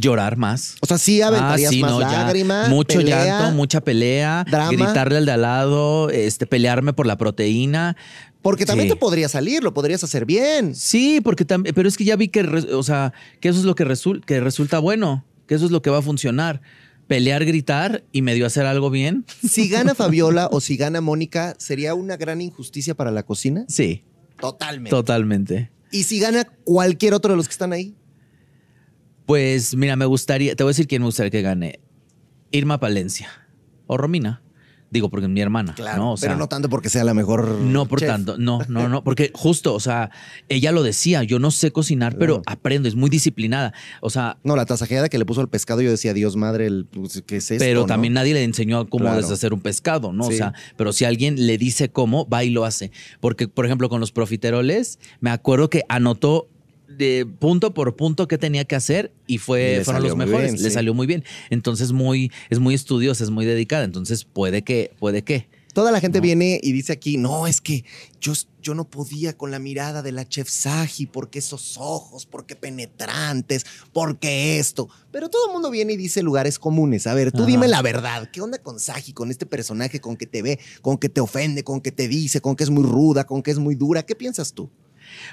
Llorar 0.00 0.36
más. 0.36 0.76
O 0.80 0.86
sea, 0.86 0.98
sí 0.98 1.22
aventarías 1.22 1.70
Ah, 1.70 1.72
sí, 1.72 1.80
más 1.80 1.90
no, 1.90 2.00
ya. 2.00 2.10
lágrima, 2.24 2.68
Mucho 2.68 2.98
pelea, 2.98 3.24
llanto, 3.24 3.54
mucha 3.56 3.80
pelea, 3.80 4.44
drama. 4.50 4.70
gritarle 4.72 5.18
al 5.18 5.26
de 5.26 5.32
al 5.32 5.42
lado, 5.42 6.10
este, 6.10 6.46
pelearme 6.46 6.92
por 6.92 7.06
la 7.06 7.16
proteína. 7.16 7.96
Porque 8.42 8.64
también 8.66 8.88
Sí. 8.88 8.94
te 8.94 9.00
podría 9.00 9.28
salir, 9.28 9.64
lo 9.64 9.74
podrías 9.74 10.04
hacer 10.04 10.24
bien. 10.26 10.74
Sí, 10.74 11.20
porque 11.22 11.44
también, 11.44 11.74
pero 11.74 11.88
es 11.88 11.96
que 11.96 12.04
ya 12.04 12.14
vi 12.14 12.28
que, 12.28 12.42
o 12.42 12.82
sea, 12.84 13.12
que 13.40 13.48
eso 13.48 13.58
es 13.58 13.64
lo 13.64 13.74
que, 13.74 13.84
resul- 13.84 14.24
que 14.24 14.38
resulta 14.40 14.78
bueno, 14.78 15.24
que 15.48 15.54
eso 15.56 15.64
es 15.64 15.70
lo 15.72 15.82
que 15.82 15.90
va 15.90 15.98
a 15.98 16.02
funcionar. 16.02 16.60
Pelear, 17.08 17.44
gritar 17.44 18.04
y 18.12 18.22
medio 18.22 18.46
hacer 18.46 18.66
algo 18.66 18.90
bien. 18.90 19.24
Si 19.48 19.68
gana 19.68 19.94
Fabiola 19.96 20.48
o 20.52 20.60
si 20.60 20.76
gana 20.76 21.00
Mónica, 21.00 21.54
¿sería 21.58 21.94
una 21.94 22.16
gran 22.16 22.40
injusticia 22.40 22.94
para 22.94 23.10
la 23.10 23.24
cocina? 23.24 23.64
Sí, 23.68 24.04
Totalmente. 24.40 24.90
totalmente. 24.90 25.70
¿Y 25.90 26.02
si 26.04 26.20
gana 26.20 26.44
cualquier 26.64 27.14
otro 27.14 27.32
de 27.32 27.36
los 27.38 27.48
que 27.48 27.52
están 27.52 27.72
ahí? 27.72 27.94
Pues 29.26 29.74
mira, 29.76 29.96
me 29.96 30.04
gustaría, 30.04 30.54
te 30.54 30.62
voy 30.62 30.70
a 30.70 30.72
decir 30.72 30.86
quién 30.86 31.02
me 31.02 31.06
gustaría 31.06 31.30
que 31.30 31.42
gane. 31.42 31.80
Irma 32.52 32.78
Palencia 32.78 33.28
o 33.86 33.96
Romina. 33.96 34.42
Digo, 34.88 35.10
porque 35.10 35.26
es 35.26 35.30
mi 35.32 35.40
hermana. 35.40 35.74
¿no? 35.96 36.12
O 36.12 36.16
sea, 36.16 36.28
pero 36.28 36.38
no 36.38 36.46
tanto 36.46 36.68
porque 36.68 36.88
sea 36.88 37.02
la 37.02 37.12
mejor. 37.12 37.48
No 37.60 37.86
por 37.86 37.98
chef. 37.98 38.08
tanto, 38.08 38.38
no, 38.38 38.60
no, 38.68 38.88
no, 38.88 39.02
porque 39.02 39.32
justo, 39.34 39.74
o 39.74 39.80
sea, 39.80 40.10
ella 40.48 40.70
lo 40.70 40.84
decía, 40.84 41.24
yo 41.24 41.40
no 41.40 41.50
sé 41.50 41.72
cocinar, 41.72 42.16
pero 42.16 42.40
Claro. 42.40 42.56
aprendo, 42.56 42.88
es 42.88 42.94
muy 42.94 43.10
disciplinada. 43.10 43.74
O 44.00 44.10
sea, 44.10 44.38
No, 44.44 44.54
la 44.54 44.64
tasajeada 44.64 45.08
que 45.08 45.18
le 45.18 45.26
puso 45.26 45.40
al 45.40 45.48
pescado, 45.48 45.82
yo 45.82 45.90
decía, 45.90 46.14
Dios 46.14 46.36
madre, 46.36 46.66
el, 46.68 46.86
pues, 46.86 47.20
¿qué 47.26 47.38
es 47.38 47.50
esto? 47.50 47.64
pero 47.64 47.80
no? 47.80 47.86
también 47.86 48.14
nadie 48.14 48.32
le 48.32 48.44
enseñó 48.44 48.88
cómo 48.88 49.06
Claro. 49.06 49.20
deshacer 49.20 49.52
un 49.52 49.60
pescado, 49.60 50.12
¿no? 50.12 50.22
Sí. 50.28 50.34
O 50.34 50.36
sea, 50.36 50.54
pero 50.76 50.92
si 50.92 51.04
alguien 51.04 51.46
le 51.48 51.58
dice 51.58 51.88
cómo, 51.90 52.28
va 52.28 52.44
y 52.44 52.50
lo 52.50 52.64
hace. 52.64 52.92
Porque, 53.20 53.48
por 53.48 53.66
ejemplo, 53.66 53.88
con 53.88 53.98
los 54.00 54.12
profiteroles, 54.12 55.00
me 55.20 55.30
acuerdo 55.30 55.68
que 55.68 55.82
anotó 55.88 56.48
de 56.96 57.26
punto 57.38 57.74
por 57.74 57.96
punto 57.96 58.26
qué 58.28 58.38
tenía 58.38 58.64
que 58.64 58.74
hacer 58.76 59.12
y 59.26 59.38
fue 59.38 59.78
Y 59.80 59.84
fueron 59.84 60.02
los 60.02 60.16
mejores. 60.16 60.52
bien, 60.52 60.62
le 60.62 60.70
salió 60.70 60.94
muy 60.94 61.06
bien. 61.06 61.24
Entonces 61.50 61.92
muy 61.92 62.30
es 62.50 62.58
muy 62.58 62.74
estudiosa, 62.74 63.24
es 63.24 63.30
muy 63.30 63.44
dedicada. 63.44 63.84
Entonces 63.84 64.24
puede 64.24 64.62
que 64.62 64.92
puede 64.98 65.22
que. 65.22 65.48
Toda 65.74 65.92
la 65.92 66.00
gente 66.00 66.20
No. 66.20 66.22
viene 66.22 66.58
y 66.62 66.72
dice 66.72 66.94
aquí, 66.94 67.18
no, 67.18 67.46
es 67.46 67.60
que 67.60 67.84
yo, 68.18 68.32
yo 68.62 68.74
no 68.74 68.88
podía 68.88 69.36
con 69.36 69.50
la 69.50 69.58
mirada 69.58 70.00
de 70.00 70.10
la 70.10 70.26
chef 70.26 70.48
Saji, 70.48 71.04
porque 71.04 71.38
esos 71.38 71.76
ojos, 71.76 72.24
porque 72.24 72.56
penetrantes, 72.56 73.66
porque 73.92 74.58
esto. 74.58 74.88
Pero 75.10 75.28
todo 75.28 75.48
el 75.48 75.52
mundo 75.52 75.70
viene 75.70 75.92
y 75.92 75.96
dice 75.98 76.22
lugares 76.22 76.58
comunes. 76.58 77.06
A 77.06 77.12
ver, 77.12 77.30
tú 77.30 77.40
Ajá. 77.42 77.46
dime 77.46 77.68
la 77.68 77.82
verdad. 77.82 78.30
¿Qué 78.32 78.40
onda 78.40 78.56
con 78.56 78.80
Saji, 78.80 79.12
con 79.12 79.30
este 79.30 79.44
personaje, 79.44 80.00
con 80.00 80.16
que 80.16 80.26
te 80.26 80.40
ve, 80.40 80.58
con 80.80 80.96
que 80.96 81.10
te 81.10 81.20
ofende, 81.20 81.62
con 81.62 81.82
que 81.82 81.92
te 81.92 82.08
dice, 82.08 82.40
con 82.40 82.56
que 82.56 82.64
es 82.64 82.70
muy 82.70 82.84
ruda, 82.84 83.24
con 83.26 83.42
que 83.42 83.50
es 83.50 83.58
muy 83.58 83.74
dura? 83.74 84.02
¿Qué 84.04 84.14
piensas 84.14 84.54
tú? 84.54 84.70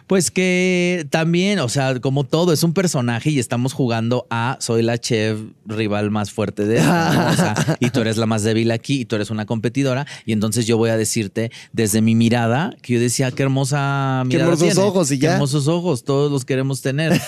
Pues 0.07 0.31
que 0.31 1.05
también, 1.09 1.59
o 1.59 1.69
sea, 1.69 1.99
como 1.99 2.23
todo, 2.23 2.53
es 2.53 2.63
un 2.63 2.73
personaje 2.73 3.29
y 3.29 3.39
estamos 3.39 3.73
jugando 3.73 4.27
a 4.29 4.57
soy 4.59 4.81
la 4.83 4.97
chef 4.97 5.39
rival 5.65 6.11
más 6.11 6.31
fuerte 6.31 6.65
de 6.65 6.77
esta, 6.77 7.13
¿no? 7.13 7.31
O 7.31 7.35
sea, 7.35 7.77
y 7.79 7.89
tú 7.89 8.01
eres 8.01 8.17
la 8.17 8.25
más 8.25 8.43
débil 8.43 8.71
aquí 8.71 9.01
y 9.01 9.05
tú 9.05 9.15
eres 9.15 9.29
una 9.29 9.45
competidora. 9.45 10.05
Y 10.25 10.33
entonces 10.33 10.65
yo 10.67 10.77
voy 10.77 10.89
a 10.89 10.97
decirte 10.97 11.51
desde 11.71 12.01
mi 12.01 12.15
mirada 12.15 12.75
que 12.81 12.93
yo 12.93 12.99
decía, 12.99 13.31
qué 13.31 13.43
hermosa 13.43 14.21
Qué 14.23 14.37
mirada. 14.37 14.51
hermosos 14.51 14.73
tiene, 14.73 14.87
ojos 14.89 15.11
y 15.11 15.19
qué 15.19 15.23
ya. 15.25 15.33
hermosos 15.33 15.67
ojos, 15.67 16.03
todos 16.03 16.31
los 16.31 16.45
queremos 16.45 16.81
tener, 16.81 17.19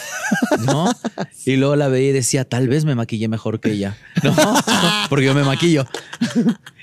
¿no? 0.66 0.90
Y 1.48 1.58
luego 1.58 1.76
la 1.76 1.90
veía 1.90 2.10
y 2.10 2.14
decía, 2.14 2.44
tal 2.44 2.68
vez 2.68 2.86
me 2.86 2.96
maquillé 2.96 3.28
mejor 3.28 3.60
que 3.60 3.72
ella, 3.72 3.96
¿no? 4.24 4.36
Porque 5.10 5.26
yo 5.26 5.36
me 5.36 5.44
maquillo. 5.44 5.86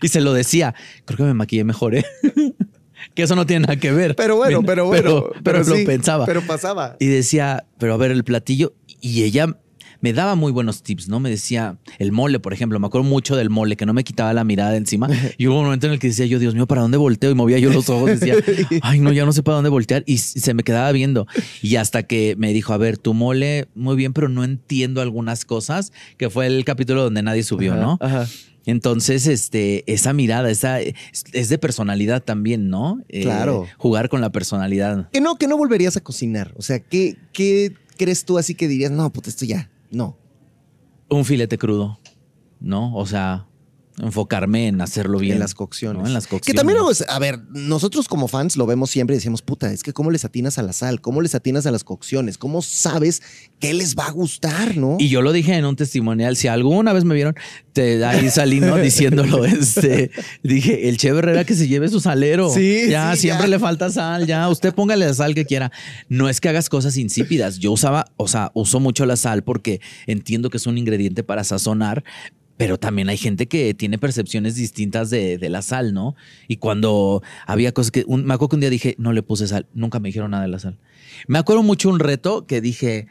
Y 0.00 0.06
se 0.06 0.20
lo 0.20 0.32
decía, 0.34 0.72
creo 1.04 1.16
que 1.16 1.22
me 1.24 1.34
maquillé 1.34 1.64
mejor, 1.64 1.96
¿eh? 1.96 2.04
Que 3.14 3.22
eso 3.22 3.36
no 3.36 3.46
tiene 3.46 3.66
nada 3.66 3.76
que 3.76 3.92
ver. 3.92 4.16
Pero 4.16 4.36
bueno, 4.36 4.62
pero 4.62 4.86
bueno. 4.86 5.26
Pero, 5.42 5.64
sí, 5.64 5.70
lo 5.70 5.86
pensaba. 5.86 6.26
Pero 6.26 6.42
pasaba. 6.42 6.96
Y 7.00 7.06
decía, 7.06 7.64
pero 7.78 7.94
a 7.94 7.96
ver 7.96 8.10
el 8.10 8.24
platillo. 8.24 8.74
Y 9.00 9.24
ella 9.24 9.56
me 10.02 10.12
daba 10.12 10.34
muy 10.34 10.50
buenos 10.50 10.82
tips, 10.82 11.08
¿no? 11.08 11.20
Me 11.20 11.30
decía, 11.30 11.78
el 11.98 12.10
mole, 12.10 12.40
por 12.40 12.52
ejemplo, 12.52 12.78
me 12.80 12.86
acuerdo 12.88 13.08
mucho 13.08 13.36
del 13.36 13.50
mole, 13.50 13.76
que 13.76 13.86
no 13.86 13.94
me 13.94 14.02
quitaba 14.02 14.32
la 14.34 14.42
mirada 14.44 14.72
de 14.72 14.78
encima. 14.78 15.08
Y 15.38 15.46
hubo 15.46 15.58
un 15.58 15.64
momento 15.64 15.86
en 15.86 15.94
el 15.94 15.98
que 15.98 16.08
decía 16.08 16.26
yo, 16.26 16.38
Dios 16.38 16.54
mío, 16.54 16.66
¿para 16.66 16.82
dónde 16.82 16.98
volteo? 16.98 17.30
Y 17.30 17.34
movía 17.34 17.58
yo 17.58 17.72
los 17.72 17.88
ojos, 17.88 18.10
decía, 18.10 18.34
ay, 18.82 18.98
no, 18.98 19.12
ya 19.12 19.24
no 19.24 19.32
sé 19.32 19.42
para 19.42 19.56
dónde 19.56 19.70
voltear. 19.70 20.02
Y 20.06 20.18
se 20.18 20.54
me 20.54 20.64
quedaba 20.64 20.90
viendo. 20.92 21.26
Y 21.62 21.76
hasta 21.76 22.02
que 22.02 22.34
me 22.36 22.52
dijo, 22.52 22.72
a 22.72 22.78
ver, 22.78 22.98
tu 22.98 23.14
mole, 23.14 23.68
muy 23.74 23.96
bien, 23.96 24.12
pero 24.12 24.28
no 24.28 24.42
entiendo 24.42 25.00
algunas 25.00 25.44
cosas, 25.44 25.92
que 26.16 26.30
fue 26.30 26.46
el 26.46 26.64
capítulo 26.64 27.02
donde 27.04 27.22
nadie 27.22 27.44
subió, 27.44 27.76
¿no? 27.76 27.98
Ajá. 28.00 28.26
Entonces, 28.66 29.26
este, 29.26 29.82
esa 29.92 30.12
mirada, 30.12 30.50
esa 30.50 30.80
es, 30.80 31.48
de 31.48 31.58
personalidad 31.58 32.22
también, 32.22 32.68
¿no? 32.68 33.02
Eh, 33.08 33.22
Claro. 33.22 33.66
Jugar 33.78 34.08
con 34.08 34.20
la 34.20 34.30
personalidad. 34.30 35.10
Que 35.10 35.20
no, 35.20 35.36
que 35.36 35.48
no 35.48 35.56
volverías 35.56 35.96
a 35.96 36.00
cocinar. 36.00 36.52
O 36.56 36.62
sea, 36.62 36.78
¿qué, 36.80 37.16
qué 37.32 37.74
crees 37.96 38.24
tú 38.24 38.38
así 38.38 38.54
que 38.54 38.68
dirías, 38.68 38.90
no, 38.90 39.10
pues 39.12 39.28
esto 39.28 39.44
ya, 39.44 39.70
no. 39.90 40.16
un 41.08 41.24
filete 41.24 41.58
crudo, 41.58 41.98
¿no? 42.60 42.94
O 42.96 43.04
sea, 43.06 43.46
enfocarme 43.98 44.68
en 44.68 44.80
hacerlo 44.80 45.18
bien. 45.18 45.34
En 45.34 45.40
las 45.40 45.54
cocciones. 45.54 46.00
¿no? 46.02 46.06
En 46.06 46.14
las 46.14 46.26
cocciones. 46.26 46.46
Que 46.46 46.54
también, 46.54 46.78
sea, 46.94 47.06
a 47.14 47.18
ver, 47.18 47.40
nosotros 47.50 48.08
como 48.08 48.28
fans 48.28 48.56
lo 48.56 48.66
vemos 48.66 48.90
siempre 48.90 49.14
y 49.14 49.18
decimos, 49.18 49.42
puta, 49.42 49.72
es 49.72 49.82
que 49.82 49.92
cómo 49.92 50.10
les 50.10 50.24
atinas 50.24 50.58
a 50.58 50.62
la 50.62 50.72
sal, 50.72 51.00
cómo 51.00 51.20
les 51.20 51.34
atinas 51.34 51.66
a 51.66 51.70
las 51.70 51.84
cocciones, 51.84 52.38
cómo 52.38 52.62
sabes 52.62 53.22
qué 53.60 53.74
les 53.74 53.96
va 53.96 54.06
a 54.06 54.10
gustar, 54.10 54.76
¿no? 54.76 54.96
Y 54.98 55.08
yo 55.08 55.22
lo 55.22 55.32
dije 55.32 55.54
en 55.54 55.64
un 55.64 55.76
testimonial, 55.76 56.36
si 56.36 56.48
alguna 56.48 56.92
vez 56.92 57.04
me 57.04 57.14
vieron, 57.14 57.34
te, 57.72 58.04
ahí 58.04 58.30
salí, 58.30 58.60
¿no? 58.60 58.76
Diciéndolo, 58.82 59.44
este, 59.44 60.10
dije, 60.42 60.88
el 60.88 60.96
Che 60.96 61.08
Herrera 61.08 61.44
que 61.44 61.54
se 61.54 61.68
lleve 61.68 61.88
su 61.88 62.00
salero. 62.00 62.50
Sí, 62.50 62.88
Ya, 62.88 63.14
sí, 63.14 63.22
siempre 63.22 63.46
ya. 63.46 63.50
le 63.50 63.58
falta 63.58 63.90
sal, 63.90 64.26
ya, 64.26 64.48
usted 64.48 64.74
póngale 64.74 65.06
la 65.06 65.14
sal 65.14 65.34
que 65.34 65.44
quiera. 65.44 65.70
No 66.08 66.28
es 66.28 66.40
que 66.40 66.48
hagas 66.48 66.68
cosas 66.68 66.96
insípidas. 66.96 67.58
Yo 67.58 67.72
usaba, 67.72 68.06
o 68.16 68.28
sea, 68.28 68.50
uso 68.54 68.80
mucho 68.80 69.06
la 69.06 69.16
sal 69.16 69.42
porque 69.42 69.80
entiendo 70.06 70.50
que 70.50 70.56
es 70.56 70.66
un 70.66 70.78
ingrediente 70.78 71.22
para 71.22 71.44
sazonar, 71.44 72.04
pero 72.56 72.78
también 72.78 73.08
hay 73.08 73.16
gente 73.16 73.46
que 73.48 73.74
tiene 73.74 73.98
percepciones 73.98 74.54
distintas 74.54 75.10
de, 75.10 75.38
de 75.38 75.48
la 75.48 75.62
sal, 75.62 75.94
¿no? 75.94 76.14
Y 76.48 76.56
cuando 76.56 77.22
había 77.46 77.72
cosas 77.72 77.90
que, 77.90 78.04
un- 78.06 78.24
me 78.24 78.34
acuerdo 78.34 78.50
que 78.50 78.56
un 78.56 78.60
día 78.60 78.70
dije, 78.70 78.94
no 78.98 79.12
le 79.12 79.22
puse 79.22 79.48
sal, 79.48 79.66
nunca 79.74 79.98
me 80.00 80.08
dijeron 80.10 80.30
nada 80.30 80.42
de 80.44 80.48
la 80.48 80.58
sal. 80.58 80.78
Me 81.26 81.38
acuerdo 81.38 81.62
mucho 81.62 81.88
un 81.88 81.98
reto 81.98 82.46
que 82.46 82.60
dije, 82.60 83.06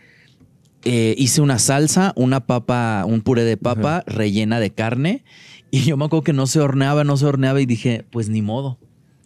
eh, 0.83 1.15
hice 1.17 1.41
una 1.41 1.59
salsa, 1.59 2.13
una 2.15 2.45
papa, 2.45 3.03
un 3.05 3.21
puré 3.21 3.43
de 3.43 3.57
papa 3.57 4.03
rellena 4.07 4.59
de 4.59 4.71
carne. 4.71 5.23
Y 5.69 5.81
yo 5.81 5.95
me 5.97 6.05
acuerdo 6.05 6.23
que 6.23 6.33
no 6.33 6.47
se 6.47 6.59
horneaba, 6.59 7.03
no 7.03 7.17
se 7.17 7.25
horneaba 7.25 7.61
y 7.61 7.65
dije, 7.65 8.05
pues 8.11 8.29
ni 8.29 8.41
modo. 8.41 8.77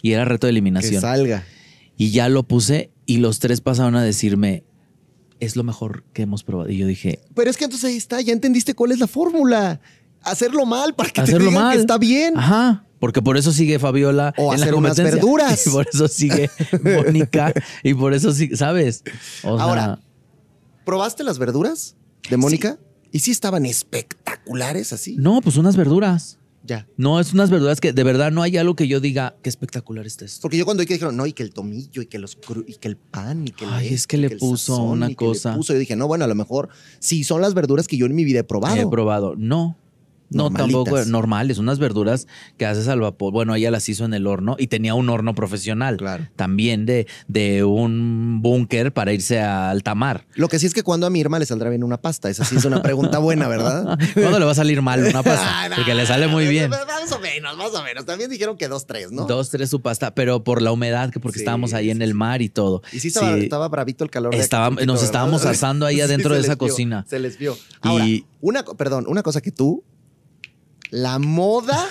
Y 0.01 0.11
era 0.11 0.25
reto 0.25 0.47
de 0.47 0.51
que 0.51 0.55
eliminación. 0.57 1.01
salga. 1.01 1.43
Y 1.97 2.11
ya 2.11 2.29
lo 2.29 2.43
puse 2.43 2.91
y 3.05 3.17
los 3.17 3.39
tres 3.39 3.61
pasaron 3.61 3.95
a 3.95 4.03
decirme, 4.03 4.63
es 5.39 5.55
lo 5.55 5.63
mejor 5.63 6.03
que 6.13 6.23
hemos 6.23 6.43
probado. 6.43 6.69
Y 6.69 6.77
yo 6.77 6.87
dije, 6.87 7.19
Pero 7.33 7.49
es 7.49 7.57
que 7.57 7.63
entonces 7.65 7.89
ahí 7.89 7.95
está, 7.97 8.21
ya 8.21 8.33
entendiste 8.33 8.73
cuál 8.73 8.91
es 8.91 8.99
la 8.99 9.07
fórmula. 9.07 9.79
Hacerlo 10.25 10.65
mal 10.65 10.93
para 10.95 11.09
que 11.09 11.21
hacerlo 11.21 11.45
te 11.45 11.49
digan 11.49 11.63
mal. 11.63 11.73
que 11.75 11.79
está 11.81 11.97
bien. 11.97 12.37
Ajá. 12.37 12.81
Porque 12.99 13.21
por 13.21 13.37
eso 13.37 13.51
sigue 13.51 13.77
Fabiola. 13.79 14.33
O 14.37 14.53
en 14.53 14.59
la 14.59 14.65
hacer 14.65 14.75
unas 14.75 14.97
verduras. 14.97 15.65
Y 15.67 15.69
por 15.69 15.87
eso 15.91 16.07
sigue 16.07 16.49
Mónica. 16.83 17.53
y 17.83 17.93
por 17.93 18.13
eso 18.13 18.31
sigue, 18.33 18.55
¿sabes? 18.57 19.03
O 19.43 19.55
sea, 19.57 19.65
Ahora, 19.65 19.99
¿Probaste 20.85 21.23
las 21.23 21.39
verduras 21.39 21.95
de 22.29 22.37
Mónica? 22.37 22.77
¿Y 23.11 23.19
sí 23.19 23.31
estaban 23.31 23.65
espectaculares 23.65 24.93
así? 24.93 25.15
no, 25.17 25.41
pues 25.41 25.57
unas 25.57 25.75
verduras. 25.75 26.37
Ya. 26.63 26.87
No, 26.97 27.19
es 27.19 27.31
unas 27.31 27.51
verduras 27.51 27.79
que 27.79 27.93
de 27.93 28.03
verdad 28.03 28.31
no 28.31 28.41
hay 28.41 28.57
algo 28.57 28.75
que 28.75 28.87
yo 28.87 28.99
diga 28.99 29.35
qué 29.43 29.49
espectacular 29.49 30.07
está 30.07 30.25
esto. 30.25 30.41
Porque 30.41 30.57
yo 30.57 30.65
cuando 30.65 30.81
vi 30.81 30.87
que 30.87 30.95
dijeron, 30.95 31.15
no, 31.15 31.27
y 31.27 31.33
que 31.33 31.43
el 31.43 31.51
tomillo, 31.53 32.01
y 32.01 32.07
que 32.07 32.17
los 32.17 32.39
cru- 32.41 32.63
y 32.67 32.73
que 32.77 32.87
el 32.87 32.97
pan, 32.97 33.47
y 33.47 33.51
que 33.51 33.65
el 33.65 33.71
Ay, 33.71 33.93
es 33.93 34.07
que 34.07 34.17
le 34.17 34.31
puso 34.31 34.73
sazón, 34.77 34.89
una 34.89 35.11
y 35.11 35.15
que 35.15 35.25
le 35.25 35.29
cosa. 35.29 35.53
puso. 35.55 35.73
Yo 35.73 35.79
dije, 35.79 35.95
no, 35.95 36.07
bueno, 36.07 36.25
a 36.25 36.27
lo 36.27 36.33
mejor 36.33 36.69
sí 36.99 37.23
son 37.23 37.41
las 37.41 37.53
verduras 37.53 37.87
que 37.87 37.97
yo 37.97 38.07
en 38.07 38.15
mi 38.15 38.23
vida 38.25 38.39
he 38.39 38.43
probado. 38.43 38.75
He 38.75 38.87
probado. 38.87 39.35
No. 39.37 39.77
No, 40.29 40.49
tampoco 40.51 41.03
normales, 41.05 41.57
unas 41.59 41.79
verduras 41.79 42.27
que 42.57 42.65
haces 42.65 42.87
al 42.87 42.99
vapor. 43.01 43.31
Bueno, 43.31 43.53
ella 43.55 43.71
las 43.71 43.87
hizo 43.89 44.05
en 44.05 44.13
el 44.13 44.25
horno 44.27 44.55
y 44.59 44.67
tenía 44.67 44.93
un 44.95 45.09
horno 45.09 45.35
profesional. 45.35 45.97
Claro. 45.97 46.27
También 46.35 46.85
de, 46.85 47.07
de 47.27 47.63
un 47.63 48.41
búnker 48.41 48.91
para 48.93 49.13
irse 49.13 49.39
a 49.39 49.69
alta 49.69 49.93
mar. 49.95 50.25
Lo 50.35 50.47
que 50.47 50.59
sí 50.59 50.65
es 50.65 50.73
que 50.73 50.83
cuando 50.83 51.05
a 51.07 51.09
mi 51.09 51.21
hermana 51.21 51.39
le 51.41 51.45
saldrá 51.45 51.69
bien 51.69 51.83
una 51.83 51.97
pasta. 51.97 52.29
Esa 52.29 52.43
sí 52.43 52.55
es 52.57 52.65
una 52.65 52.81
pregunta 52.81 53.19
buena, 53.19 53.47
¿verdad? 53.47 53.97
¿Cuándo 54.13 54.39
le 54.39 54.45
va 54.45 54.51
a 54.51 54.55
salir 54.55 54.81
mal 54.81 55.03
una 55.03 55.21
pasta? 55.23 55.69
Porque 55.75 55.93
le 55.93 56.05
sale 56.05 56.27
muy 56.27 56.47
bien. 56.47 56.69
Más 57.05 57.11
o 57.11 57.19
menos, 57.19 57.55
más 57.55 57.71
o 57.75 57.83
menos. 57.83 58.05
También 58.05 58.29
dijeron 58.31 58.57
que 58.57 58.67
dos, 58.67 58.87
tres, 58.87 59.11
¿no? 59.11 59.25
Dos, 59.25 59.51
tres 59.51 59.69
su 59.69 59.81
pasta, 59.81 60.15
pero 60.15 60.43
por 60.43 60.61
la 60.63 60.71
humedad, 60.71 61.11
que 61.11 61.19
porque 61.19 61.37
Sí, 61.37 61.43
estábamos 61.43 61.73
ahí 61.73 61.91
en 61.91 62.01
el 62.01 62.15
mar 62.15 62.41
y 62.41 62.49
todo. 62.49 62.81
Y 62.91 62.99
sí 62.99 63.09
estaba, 63.09 63.35
Sí. 63.35 63.43
estaba 63.43 63.67
bravito 63.67 64.03
el 64.03 64.09
calor. 64.09 64.33
Estaba- 64.33 64.71
nos 64.85 65.03
estábamos 65.03 65.45
asando 65.45 65.85
ahí 65.85 66.01
adentro 66.01 66.33
de 66.33 66.39
esa 66.41 66.55
vio, 66.55 66.57
cocina. 66.69 67.05
Se 67.07 67.19
les 67.19 67.37
vio. 67.37 67.55
Ahora, 67.81 68.07
Y- 68.07 68.25
una, 68.41 68.63
perdón, 68.63 69.05
una 69.07 69.21
cosa 69.21 69.39
que 69.41 69.51
tú, 69.51 69.83
la 70.95 71.19
moda, 71.19 71.85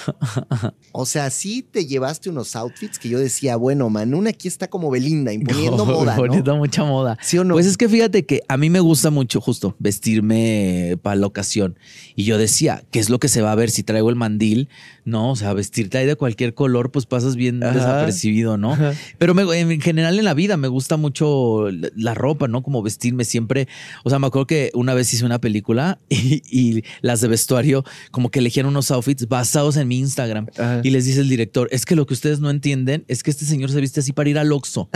o 0.93 1.05
sea, 1.05 1.29
sí 1.29 1.63
te 1.63 1.85
llevaste 1.87 2.31
unos 2.31 2.57
outfits 2.57 2.99
que 2.99 3.11
yo 3.11 3.19
decía, 3.19 3.57
bueno, 3.57 3.91
Manuna 3.91 4.31
aquí 4.31 4.49
está 4.49 4.69
como 4.69 4.91
Belinda, 4.91 5.31
imponiendo 5.33 5.85
moda, 5.85 6.15
¿no? 6.17 6.23
Poniendo 6.23 6.57
mucha 6.57 6.85
moda. 6.85 7.19
¿Sí 7.21 7.37
o 7.37 7.45
no? 7.45 7.53
Pues 7.55 7.67
es 7.67 7.77
que 7.77 7.87
fíjate 7.89 8.25
que 8.25 8.41
a 8.49 8.57
mí 8.57 8.71
me 8.71 8.81
gusta 8.81 9.11
mucho 9.11 9.43
justo 9.43 9.77
vestirme 9.79 10.97
para 11.03 11.17
la 11.17 11.27
ocasión. 11.27 11.79
Y 12.17 12.25
yo 12.25 12.39
decía, 12.39 12.83
¿qué 12.91 12.99
es 12.99 13.11
lo 13.11 13.19
que 13.19 13.29
se 13.29 13.43
va 13.43 13.53
a 13.53 13.55
ver 13.55 13.71
si 13.71 13.83
traigo 13.83 14.09
el 14.11 14.17
mandil? 14.17 14.69
No, 15.05 15.33
o 15.33 15.37
sea, 15.37 15.53
vestirte 15.53 15.99
ahí 15.99 16.07
de 16.07 16.17
cualquier 16.17 16.55
color, 16.55 16.91
pues 16.91 17.05
pasas 17.07 17.37
bien 17.37 17.63
Ajá. 17.63 17.75
desapercibido, 17.75 18.57
¿no? 18.57 18.73
Ajá. 18.73 18.95
Pero 19.19 19.35
me- 19.35 19.43
en 19.61 19.81
general 19.81 20.19
en 20.19 20.25
la 20.25 20.33
vida 20.35 20.57
me 20.57 20.69
gusta 20.69 20.97
mucho 20.97 21.71
la, 21.71 21.91
la 21.95 22.15
ropa, 22.15 22.49
¿no? 22.49 22.63
Como 22.63 22.83
vestirme 22.83 23.25
siempre. 23.25 23.69
O 24.05 24.11
sea, 24.11 24.19
me 24.19 24.29
acuerdo 24.29 24.47
que 24.47 24.71
una 24.75 24.95
vez 24.95 25.13
hice 25.13 25.25
una 25.27 25.41
película 25.41 25.99
y, 26.09 26.43
y 26.51 26.85
las 27.03 27.21
de 27.21 27.29
vestuario 27.29 27.85
como 28.11 28.31
que 28.31 28.39
elegían 28.39 28.67
unos 28.67 28.91
outfits 28.95 29.29
basados 29.29 29.77
en 29.77 29.89
mi 29.89 29.99
Instagram. 29.99 30.47
Ajá. 30.57 30.81
Y 30.83 30.91
les 30.91 31.05
dice 31.05 31.21
el 31.21 31.29
director, 31.29 31.69
es 31.71 31.85
que 31.85 31.97
lo 31.97 32.07
que 32.07 32.15
ustedes 32.15 32.41
no 32.41 32.51
entienden 32.51 33.05
es 33.09 33.23
que 33.23 33.31
este 33.31 33.45
señor 33.45 33.71
se 33.71 33.81
viste 33.81 34.01
así 34.01 34.13
para 34.13 34.31
ir 34.31 34.39
al 34.39 34.53
Oxxo. 34.53 34.89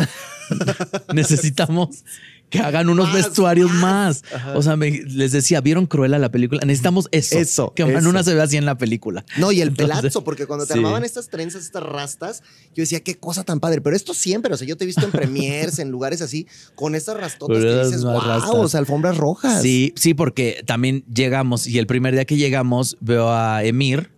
Necesitamos 1.15 2.05
que 2.51 2.61
hagan 2.61 2.89
unos 2.89 3.07
Más, 3.09 3.15
vestuarios 3.15 3.71
más. 3.73 4.23
O 4.55 4.63
sea, 4.63 4.77
me- 4.77 4.91
les 4.91 5.33
decía, 5.33 5.61
¿vieron 5.61 5.87
Cruella 5.87 6.19
la 6.19 6.31
película? 6.31 6.61
Necesitamos 6.65 7.09
eso. 7.13 7.39
Eso, 7.39 7.73
Que 7.75 7.83
eso. 7.83 7.93
Manuna 7.93 8.23
se 8.23 8.35
vea 8.35 8.45
así 8.45 8.57
en 8.57 8.65
la 8.65 8.79
película. 8.79 9.25
No, 9.37 9.53
y 9.53 9.61
el 9.61 9.69
Entonces, 9.69 9.97
pelazo, 10.01 10.25
porque 10.25 10.47
cuando 10.47 10.67
te 10.67 10.73
sí. 10.73 10.79
armaban 10.79 11.05
estas 11.05 11.29
trenzas, 11.29 11.63
estas 11.65 11.83
rastas, 11.83 12.43
yo 12.75 12.83
decía, 12.83 13.01
qué 13.01 13.17
cosa 13.19 13.45
tan 13.45 13.61
padre. 13.61 13.81
Pero 13.83 13.95
esto 13.97 14.15
siempre, 14.15 14.55
o 14.55 14.57
sea, 14.57 14.67
yo 14.67 14.77
te 14.77 14.85
he 14.85 14.87
visto 14.87 15.05
en 15.05 15.11
premiers, 15.13 15.79
en 15.79 15.91
lugares 15.91 16.23
así, 16.23 16.47
con 16.75 16.95
estas 16.95 17.17
rastotas 17.19 17.59
que 17.59 17.85
dices, 17.85 18.03
wow, 18.05 18.21
rastas". 18.21 18.51
o 18.55 18.69
sea, 18.69 18.81
alfombras 18.81 19.17
rojas. 19.19 19.61
Sí, 19.61 19.93
sí, 19.97 20.15
porque 20.15 20.63
también 20.65 21.05
llegamos 21.13 21.67
y 21.67 21.79
el 21.79 21.87
primer 21.87 22.15
día 22.15 22.25
que 22.25 22.37
llegamos 22.37 22.97
veo 23.01 23.31
a 23.31 23.63
Emir 23.65 24.11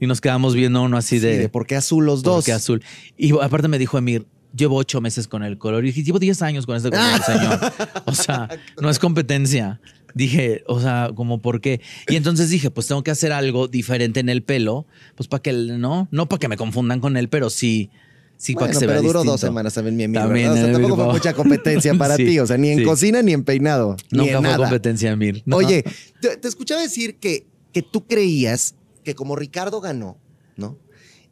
y 0.00 0.06
nos 0.06 0.22
quedamos 0.22 0.54
viendo 0.54 0.80
uno 0.82 0.96
así 0.96 1.16
Sí, 1.20 1.26
de, 1.26 1.36
de 1.36 1.48
por 1.50 1.66
qué 1.66 1.76
azul 1.76 2.06
los 2.06 2.22
¿por 2.22 2.36
dos. 2.36 2.44
qué 2.46 2.52
azul. 2.52 2.82
Y 3.18 3.38
aparte 3.38 3.68
me 3.68 3.78
dijo 3.78 3.98
Emir, 3.98 4.26
llevo 4.54 4.76
ocho 4.76 5.00
meses 5.00 5.28
con 5.28 5.42
el 5.42 5.58
color. 5.58 5.84
Y 5.84 5.88
dije, 5.88 6.02
llevo 6.02 6.18
diez 6.18 6.42
años 6.42 6.66
con 6.66 6.76
este 6.76 6.90
color, 6.90 7.22
señor. 7.26 7.58
O 8.06 8.14
sea, 8.14 8.48
no 8.80 8.90
es 8.90 8.98
competencia. 8.98 9.80
Dije, 10.14 10.64
o 10.66 10.80
sea, 10.80 11.10
como 11.14 11.40
por 11.40 11.60
qué. 11.60 11.80
Y 12.08 12.16
entonces 12.16 12.50
dije, 12.50 12.70
pues 12.70 12.86
tengo 12.88 13.02
que 13.04 13.10
hacer 13.12 13.32
algo 13.32 13.68
diferente 13.68 14.18
en 14.20 14.28
el 14.28 14.42
pelo, 14.42 14.86
pues 15.14 15.28
para 15.28 15.40
que, 15.42 15.50
el- 15.50 15.80
no, 15.80 16.08
no 16.10 16.28
para 16.28 16.40
que 16.40 16.48
me 16.48 16.56
confundan 16.56 17.00
con 17.00 17.16
él, 17.16 17.28
pero 17.28 17.48
sí, 17.50 17.90
Sí, 18.36 18.54
bueno, 18.54 18.68
para 18.68 18.72
que 18.72 18.78
se 18.80 18.86
pero 18.86 19.00
vea 19.02 19.06
duró 19.06 19.22
dos 19.22 19.38
semanas 19.38 19.74
también 19.74 19.96
mi 19.98 20.04
amigo. 20.04 20.22
También. 20.22 20.48
O 20.48 20.54
sea, 20.54 20.64
el 20.64 20.72
tampoco 20.72 20.96
fue 20.96 21.12
mucha 21.12 21.34
competencia 21.34 21.92
para 21.94 22.16
Sí, 22.16 22.24
ti. 22.24 22.38
O 22.38 22.46
sea, 22.46 22.56
ni 22.56 22.70
en 22.70 22.78
sí. 22.78 22.84
cocina 22.84 23.20
ni 23.20 23.34
en 23.34 23.44
peinado. 23.44 23.96
ni 24.10 24.16
Nunca 24.18 24.30
en 24.32 24.36
fue 24.38 24.42
nada. 24.44 24.56
competencia, 24.56 25.14
Mir. 25.14 25.42
No. 25.44 25.56
Oye, 25.58 25.84
te, 26.22 26.38
te 26.38 26.48
escuchaba 26.48 26.80
decir 26.80 27.16
que, 27.18 27.46
que 27.74 27.82
tú 27.82 28.06
creías 28.06 28.74
que 29.04 29.14
como 29.14 29.36
Ricardo 29.36 29.82
ganó, 29.82 30.16
¿no? 30.56 30.78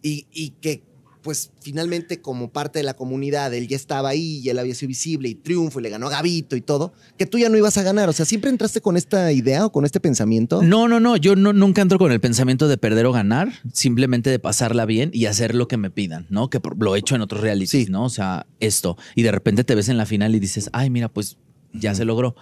Y, 0.02 0.26
y 0.34 0.50
que, 0.60 0.82
pues, 1.28 1.50
finalmente, 1.60 2.22
como 2.22 2.50
parte 2.50 2.78
de 2.78 2.84
la 2.84 2.94
comunidad, 2.94 3.52
él 3.52 3.68
ya 3.68 3.76
estaba 3.76 4.08
ahí 4.08 4.38
y 4.42 4.48
él 4.48 4.58
había 4.58 4.74
sido 4.74 4.88
visible 4.88 5.28
y 5.28 5.34
triunfo 5.34 5.78
y 5.78 5.82
le 5.82 5.90
ganó 5.90 6.06
a 6.06 6.10
Gavito 6.10 6.56
y 6.56 6.62
todo, 6.62 6.94
que 7.18 7.26
tú 7.26 7.36
ya 7.38 7.50
no 7.50 7.58
ibas 7.58 7.76
a 7.76 7.82
ganar. 7.82 8.08
O 8.08 8.14
sea, 8.14 8.24
¿siempre 8.24 8.48
entraste 8.48 8.80
con 8.80 8.96
esta 8.96 9.30
idea 9.30 9.66
o 9.66 9.70
con 9.70 9.84
este 9.84 10.00
pensamiento? 10.00 10.62
No, 10.62 10.88
no, 10.88 11.00
no. 11.00 11.18
Yo 11.18 11.36
no, 11.36 11.52
nunca 11.52 11.82
entro 11.82 11.98
con 11.98 12.12
el 12.12 12.20
pensamiento 12.20 12.66
de 12.66 12.78
perder 12.78 13.04
o 13.04 13.12
ganar, 13.12 13.52
simplemente 13.74 14.30
de 14.30 14.38
pasarla 14.38 14.86
bien 14.86 15.10
y 15.12 15.26
hacer 15.26 15.54
lo 15.54 15.68
que 15.68 15.76
me 15.76 15.90
pidan, 15.90 16.26
¿no? 16.30 16.48
Que 16.48 16.60
por- 16.60 16.82
lo 16.82 16.96
he 16.96 16.98
hecho 16.98 17.14
en 17.14 17.20
otros 17.20 17.42
realities, 17.42 17.84
Sí. 17.84 17.92
¿no? 17.92 18.06
O 18.06 18.08
sea, 18.08 18.46
esto. 18.58 18.96
Y 19.14 19.20
de 19.20 19.30
repente 19.30 19.64
te 19.64 19.74
ves 19.74 19.90
en 19.90 19.98
la 19.98 20.06
final 20.06 20.34
y 20.34 20.40
dices, 20.40 20.70
ay, 20.72 20.88
mira, 20.88 21.10
pues 21.10 21.36
ya 21.74 21.94
se 21.94 22.06
logró. 22.06 22.36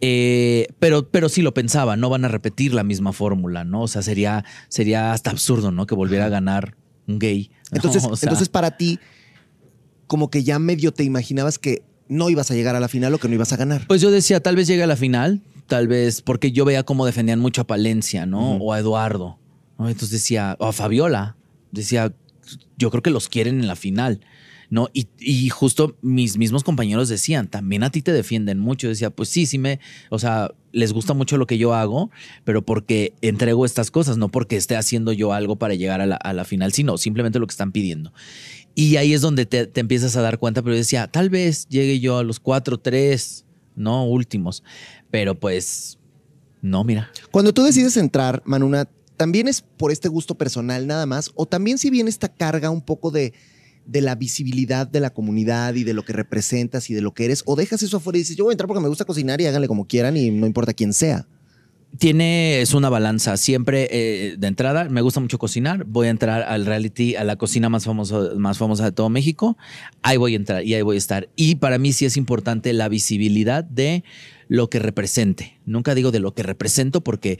Eh, 0.00 0.68
pero, 0.78 1.08
pero 1.10 1.28
sí 1.28 1.42
lo 1.42 1.52
pensaba, 1.54 1.96
no 1.96 2.08
van 2.08 2.24
a 2.24 2.28
repetir 2.28 2.72
la 2.74 2.84
misma 2.84 3.12
fórmula, 3.12 3.64
¿no? 3.64 3.82
O 3.82 3.88
sea, 3.88 4.02
sería, 4.02 4.44
sería 4.68 5.12
hasta 5.12 5.30
absurdo, 5.30 5.72
¿no? 5.72 5.86
Que 5.86 5.96
volviera 5.96 6.26
a 6.26 6.28
ganar 6.28 6.76
un 7.06 7.18
gay. 7.18 7.50
¿no? 7.70 7.76
Entonces, 7.76 8.04
O 8.04 8.16
sea, 8.16 8.28
entonces, 8.28 8.48
para 8.48 8.76
ti, 8.76 8.98
como 10.06 10.30
que 10.30 10.44
ya 10.44 10.58
medio 10.58 10.92
te 10.92 11.04
imaginabas 11.04 11.58
que 11.58 11.82
no 12.08 12.28
ibas 12.28 12.50
a 12.50 12.54
llegar 12.54 12.76
a 12.76 12.80
la 12.80 12.88
final 12.88 13.14
o 13.14 13.18
que 13.18 13.28
no 13.28 13.34
ibas 13.34 13.52
a 13.52 13.56
ganar. 13.56 13.86
Pues 13.86 14.00
yo 14.00 14.10
decía, 14.10 14.40
tal 14.40 14.56
vez 14.56 14.66
llegue 14.66 14.82
a 14.82 14.86
la 14.86 14.96
final, 14.96 15.42
tal 15.66 15.88
vez, 15.88 16.20
porque 16.20 16.52
yo 16.52 16.64
veía 16.64 16.82
cómo 16.82 17.06
defendían 17.06 17.38
mucho 17.38 17.62
a 17.62 17.66
Palencia, 17.66 18.26
¿no? 18.26 18.56
O 18.56 18.72
a 18.72 18.78
Eduardo. 18.78 19.38
¿no? 19.78 19.88
Entonces 19.88 20.10
decía, 20.10 20.56
o 20.58 20.66
a 20.66 20.72
Fabiola. 20.72 21.36
Decía, 21.70 22.12
yo 22.76 22.90
creo 22.90 23.02
que 23.02 23.10
los 23.10 23.28
quieren 23.28 23.60
en 23.60 23.66
la 23.66 23.76
final. 23.76 24.20
¿No? 24.72 24.88
Y, 24.94 25.06
y 25.18 25.50
justo 25.50 25.98
mis 26.00 26.38
mismos 26.38 26.64
compañeros 26.64 27.10
decían, 27.10 27.46
también 27.46 27.82
a 27.82 27.90
ti 27.90 28.00
te 28.00 28.10
defienden 28.10 28.58
mucho. 28.58 28.86
Yo 28.86 28.88
decía, 28.88 29.10
pues 29.10 29.28
sí, 29.28 29.44
sí 29.44 29.58
me, 29.58 29.80
o 30.08 30.18
sea, 30.18 30.50
les 30.72 30.94
gusta 30.94 31.12
mucho 31.12 31.36
lo 31.36 31.46
que 31.46 31.58
yo 31.58 31.74
hago, 31.74 32.10
pero 32.44 32.64
porque 32.64 33.12
entrego 33.20 33.66
estas 33.66 33.90
cosas, 33.90 34.16
no 34.16 34.30
porque 34.30 34.56
esté 34.56 34.74
haciendo 34.74 35.12
yo 35.12 35.34
algo 35.34 35.56
para 35.56 35.74
llegar 35.74 36.00
a 36.00 36.06
la, 36.06 36.16
a 36.16 36.32
la 36.32 36.46
final, 36.46 36.72
sino 36.72 36.96
simplemente 36.96 37.38
lo 37.38 37.46
que 37.46 37.52
están 37.52 37.70
pidiendo. 37.70 38.14
Y 38.74 38.96
ahí 38.96 39.12
es 39.12 39.20
donde 39.20 39.44
te, 39.44 39.66
te 39.66 39.80
empiezas 39.80 40.16
a 40.16 40.22
dar 40.22 40.38
cuenta, 40.38 40.62
pero 40.62 40.74
decía, 40.74 41.06
tal 41.06 41.28
vez 41.28 41.68
llegue 41.68 42.00
yo 42.00 42.16
a 42.16 42.24
los 42.24 42.40
cuatro, 42.40 42.80
tres, 42.80 43.44
no 43.76 44.06
últimos, 44.06 44.64
pero 45.10 45.38
pues, 45.38 45.98
no, 46.62 46.82
mira. 46.82 47.10
Cuando 47.30 47.52
tú 47.52 47.62
decides 47.62 47.98
entrar, 47.98 48.42
Manuna, 48.46 48.88
¿también 49.18 49.48
es 49.48 49.60
por 49.60 49.92
este 49.92 50.08
gusto 50.08 50.34
personal 50.34 50.86
nada 50.86 51.04
más? 51.04 51.30
¿O 51.34 51.44
también 51.44 51.76
si 51.76 51.90
viene 51.90 52.08
esta 52.08 52.30
carga 52.30 52.70
un 52.70 52.80
poco 52.80 53.10
de, 53.10 53.34
de 53.86 54.00
la 54.00 54.14
visibilidad 54.14 54.86
de 54.86 55.00
la 55.00 55.10
comunidad 55.10 55.74
y 55.74 55.84
de 55.84 55.94
lo 55.94 56.04
que 56.04 56.12
representas 56.12 56.90
y 56.90 56.94
de 56.94 57.00
lo 57.00 57.12
que 57.12 57.24
eres? 57.24 57.42
¿O 57.46 57.56
dejas 57.56 57.82
eso 57.82 57.96
afuera 57.96 58.18
y 58.18 58.22
dices, 58.22 58.36
yo 58.36 58.44
voy 58.44 58.52
a 58.52 58.54
entrar 58.54 58.68
porque 58.68 58.82
me 58.82 58.88
gusta 58.88 59.04
cocinar 59.04 59.40
y 59.40 59.46
háganle 59.46 59.68
como 59.68 59.86
quieran 59.86 60.16
y 60.16 60.30
no 60.30 60.46
importa 60.46 60.72
quién 60.72 60.92
sea? 60.92 61.26
Tiene, 61.98 62.62
es 62.62 62.72
una 62.72 62.88
balanza. 62.88 63.36
Siempre 63.36 63.88
eh, 63.90 64.36
de 64.38 64.46
entrada, 64.46 64.88
me 64.88 65.02
gusta 65.02 65.20
mucho 65.20 65.38
cocinar. 65.38 65.84
Voy 65.84 66.06
a 66.06 66.10
entrar 66.10 66.42
al 66.42 66.64
reality, 66.64 67.16
a 67.16 67.24
la 67.24 67.36
cocina 67.36 67.68
más 67.68 67.84
famosa, 67.84 68.30
más 68.36 68.56
famosa 68.56 68.84
de 68.84 68.92
todo 68.92 69.10
México. 69.10 69.58
Ahí 70.00 70.16
voy 70.16 70.32
a 70.32 70.36
entrar 70.36 70.64
y 70.64 70.72
ahí 70.72 70.80
voy 70.80 70.96
a 70.96 70.98
estar. 70.98 71.28
Y 71.36 71.56
para 71.56 71.76
mí 71.76 71.92
sí 71.92 72.06
es 72.06 72.16
importante 72.16 72.72
la 72.72 72.88
visibilidad 72.88 73.62
de 73.62 74.04
lo 74.48 74.70
que 74.70 74.78
represente. 74.78 75.58
Nunca 75.66 75.94
digo 75.94 76.10
de 76.10 76.20
lo 76.20 76.34
que 76.34 76.42
represento 76.42 77.02
porque 77.02 77.38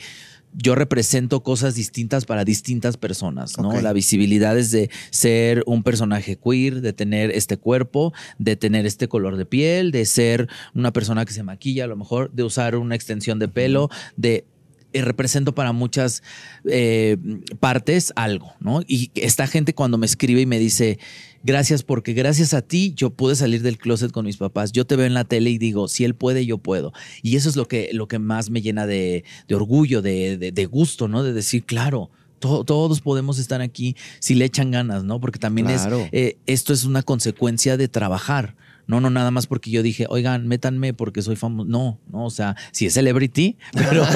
yo 0.55 0.75
represento 0.75 1.43
cosas 1.43 1.75
distintas 1.75 2.25
para 2.25 2.45
distintas 2.45 2.97
personas, 2.97 3.59
¿no? 3.59 3.81
La 3.81 3.93
visibilidad 3.93 4.59
es 4.59 4.71
de 4.71 4.91
ser 5.11 5.63
un 5.67 5.83
personaje 5.83 6.37
queer, 6.37 6.81
de 6.81 6.93
tener 6.93 7.31
este 7.31 7.57
cuerpo, 7.57 8.13
de 8.39 8.57
tener 8.57 8.87
este 8.87 9.09
color 9.09 9.37
de 9.37 9.47
piel, 9.47 9.91
de 9.91 10.05
ser 10.05 10.49
una 10.75 10.93
persona 10.93 11.25
que 11.25 11.33
se 11.33 11.43
maquilla, 11.43 11.85
a 11.85 11.89
lo 11.89 11.97
mejor, 11.97 12.31
de 12.33 12.43
usar 12.43 12.77
una 12.77 12.95
extensión 12.95 13.39
de 13.39 13.49
pelo, 13.49 13.89
de 14.17 14.45
represento 14.95 15.55
para 15.55 15.73
muchas 15.73 16.23
eh, 16.65 17.17
partes 17.61 18.13
algo, 18.17 18.53
¿no? 18.61 18.83
Y 18.87 19.11
esta 19.15 19.47
gente 19.47 19.75
cuando 19.75 19.97
me 19.99 20.07
escribe 20.07 20.41
y 20.43 20.47
me 20.47 20.59
dice, 20.59 20.99
gracias 21.43 21.83
porque 21.83 22.13
gracias 22.13 22.53
a 22.55 22.63
ti 22.63 22.93
yo 22.95 23.11
pude 23.11 23.35
salir 23.37 23.63
del 23.63 23.79
closet 23.79 24.13
con 24.13 24.27
mis 24.27 24.37
papás, 24.37 24.73
yo 24.73 24.85
te 24.87 24.97
veo 24.97 25.07
en 25.07 25.15
la 25.15 25.25
tele 25.25 25.51
y 25.51 25.59
digo, 25.59 25.89
si 25.89 26.05
él 26.05 26.15
puede, 26.15 26.45
yo 26.45 26.59
puedo. 26.59 26.93
Y 27.23 27.37
eso 27.37 27.49
es 27.49 27.57
lo 27.57 27.67
que, 27.67 27.91
lo 27.93 28.09
que 28.09 28.19
más 28.19 28.51
me 28.51 28.61
llena 28.61 28.87
de, 28.87 29.25
de 29.49 29.55
orgullo, 29.55 30.03
de, 30.03 30.37
de- 30.37 30.53
de 30.53 30.67
gusto, 30.67 31.09
¿no? 31.09 31.23
De 31.23 31.33
decir, 31.33 31.65
claro. 31.65 32.11
to- 32.39 32.65
Todos 32.65 33.01
podemos 33.01 33.39
estar 33.39 33.61
aquí 33.63 33.97
si 34.19 34.35
le 34.35 34.45
echan 34.45 34.71
ganas, 34.71 35.05
¿no? 35.05 35.21
Porque 35.21 35.39
también 35.39 35.69
Claro. 35.69 36.01
es, 36.01 36.09
eh, 36.13 36.37
esto 36.47 36.73
es 36.73 36.85
una 36.85 37.03
consecuencia 37.03 37.77
de 37.77 37.89
trabajar. 37.89 38.57
No, 38.87 39.01
no, 39.01 39.11
nada 39.11 39.31
más 39.31 39.47
porque 39.47 39.71
yo 39.71 39.83
dije, 39.83 40.07
oigan, 40.09 40.47
métanme 40.49 40.95
porque 40.95 41.23
soy 41.23 41.37
famoso. 41.37 41.69
No, 41.69 42.01
no, 42.11 42.27
o 42.27 42.31
sea, 42.31 42.57
sí 42.73 42.87
es 42.87 42.95
celebrity, 42.95 43.57
pero, 43.73 44.07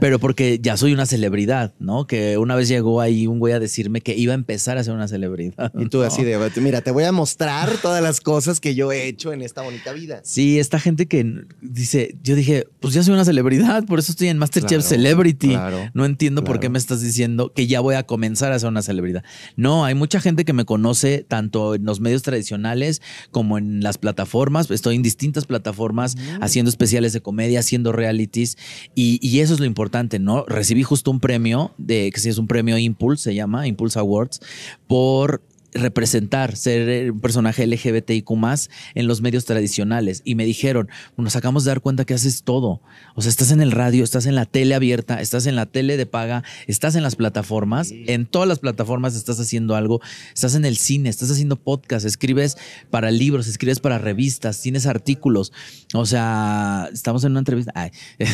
pero 0.00 0.18
porque 0.18 0.58
ya 0.62 0.76
soy 0.76 0.92
una 0.92 1.06
celebridad, 1.06 1.74
¿no? 1.78 2.06
Que 2.06 2.38
una 2.38 2.54
vez 2.54 2.68
llegó 2.68 3.00
ahí 3.00 3.26
un 3.26 3.38
güey 3.38 3.52
a 3.54 3.60
decirme 3.60 4.00
que 4.00 4.14
iba 4.16 4.32
a 4.32 4.34
empezar 4.34 4.78
a 4.78 4.84
ser 4.84 4.94
una 4.94 5.08
celebridad. 5.08 5.72
Y 5.78 5.88
tú 5.88 5.98
¿no? 5.98 6.04
así 6.04 6.24
de, 6.24 6.38
mira, 6.60 6.80
te 6.80 6.90
voy 6.90 7.04
a 7.04 7.12
mostrar 7.12 7.70
todas 7.82 8.02
las 8.02 8.20
cosas 8.20 8.60
que 8.60 8.74
yo 8.74 8.92
he 8.92 9.06
hecho 9.06 9.32
en 9.32 9.42
esta 9.42 9.62
bonita 9.62 9.92
vida. 9.92 10.20
Sí, 10.24 10.58
esta 10.58 10.78
gente 10.78 11.06
que 11.06 11.44
dice, 11.60 12.16
yo 12.22 12.34
dije, 12.34 12.66
pues 12.80 12.94
ya 12.94 13.02
soy 13.02 13.14
una 13.14 13.24
celebridad, 13.24 13.84
por 13.84 13.98
eso 13.98 14.12
estoy 14.12 14.28
en 14.28 14.38
Masterchef 14.38 14.68
Claro, 14.68 14.82
Celebrity. 14.82 15.48
claro, 15.48 15.90
no 15.94 16.04
entiendo 16.04 16.44
por 16.44 16.60
qué 16.60 16.68
me 16.68 16.78
estás 16.78 17.00
diciendo 17.00 17.52
que 17.54 17.66
ya 17.66 17.80
voy 17.80 17.94
a 17.94 18.04
comenzar 18.04 18.52
a 18.52 18.58
ser 18.58 18.68
una 18.68 18.82
celebridad. 18.82 19.24
No, 19.56 19.84
hay 19.84 19.94
mucha 19.94 20.20
gente 20.20 20.44
que 20.44 20.52
me 20.52 20.64
conoce 20.64 21.24
tanto 21.26 21.74
en 21.74 21.84
los 21.84 22.00
medios 22.00 22.22
tradicionales 22.22 23.02
como 23.30 23.58
en 23.58 23.77
las 23.82 23.98
plataformas. 23.98 24.70
Estoy 24.70 24.96
en 24.96 25.02
distintas 25.02 25.46
plataformas 25.46 26.16
haciendo 26.40 26.68
especiales 26.68 27.12
de 27.12 27.20
comedia, 27.20 27.60
haciendo 27.60 27.92
realities 27.92 28.56
y, 28.94 29.18
y 29.26 29.40
eso 29.40 29.54
es 29.54 29.60
lo 29.60 29.66
importante, 29.66 30.18
¿no? 30.18 30.44
Recibí 30.46 30.82
justo 30.82 31.10
un 31.10 31.20
premio 31.20 31.72
de 31.78 32.10
que 32.12 32.20
sí 32.20 32.28
es 32.28 32.38
un 32.38 32.46
premio 32.46 32.78
Impulse, 32.78 33.24
se 33.24 33.34
llama 33.34 33.66
Impulse 33.66 33.98
Awards, 33.98 34.40
por 34.86 35.42
representar, 35.72 36.56
ser 36.56 36.88
eh, 36.88 37.10
un 37.10 37.20
personaje 37.20 37.66
LGBTIQ 37.66 38.30
más 38.32 38.70
en 38.94 39.06
los 39.06 39.20
medios 39.20 39.44
tradicionales. 39.44 40.22
Y 40.24 40.34
me 40.34 40.44
dijeron, 40.44 40.88
nos 41.16 41.36
acabamos 41.36 41.64
de 41.64 41.70
dar 41.70 41.80
cuenta 41.80 42.04
que 42.04 42.14
haces 42.14 42.42
todo. 42.42 42.80
O 43.14 43.22
sea, 43.22 43.30
estás 43.30 43.50
en 43.50 43.60
el 43.60 43.72
radio, 43.72 44.04
estás 44.04 44.26
en 44.26 44.34
la 44.34 44.46
tele 44.46 44.74
abierta, 44.74 45.20
estás 45.20 45.46
en 45.46 45.56
la 45.56 45.66
tele 45.66 45.96
de 45.96 46.06
paga, 46.06 46.44
estás 46.66 46.94
en 46.94 47.02
las 47.02 47.16
plataformas, 47.16 47.90
en 47.92 48.26
todas 48.26 48.48
las 48.48 48.58
plataformas 48.58 49.14
estás 49.14 49.38
haciendo 49.40 49.76
algo, 49.76 50.00
estás 50.34 50.54
en 50.54 50.64
el 50.64 50.76
cine, 50.76 51.08
estás 51.08 51.30
haciendo 51.30 51.56
podcast, 51.56 52.06
escribes 52.06 52.56
para 52.90 53.10
libros, 53.10 53.46
escribes 53.46 53.80
para 53.80 53.98
revistas, 53.98 54.60
tienes 54.60 54.86
artículos. 54.86 55.52
O 55.94 56.06
sea, 56.06 56.88
estamos 56.92 57.24
en 57.24 57.32
una 57.32 57.40
entrevista. 57.40 57.72
Ay. 57.74 57.90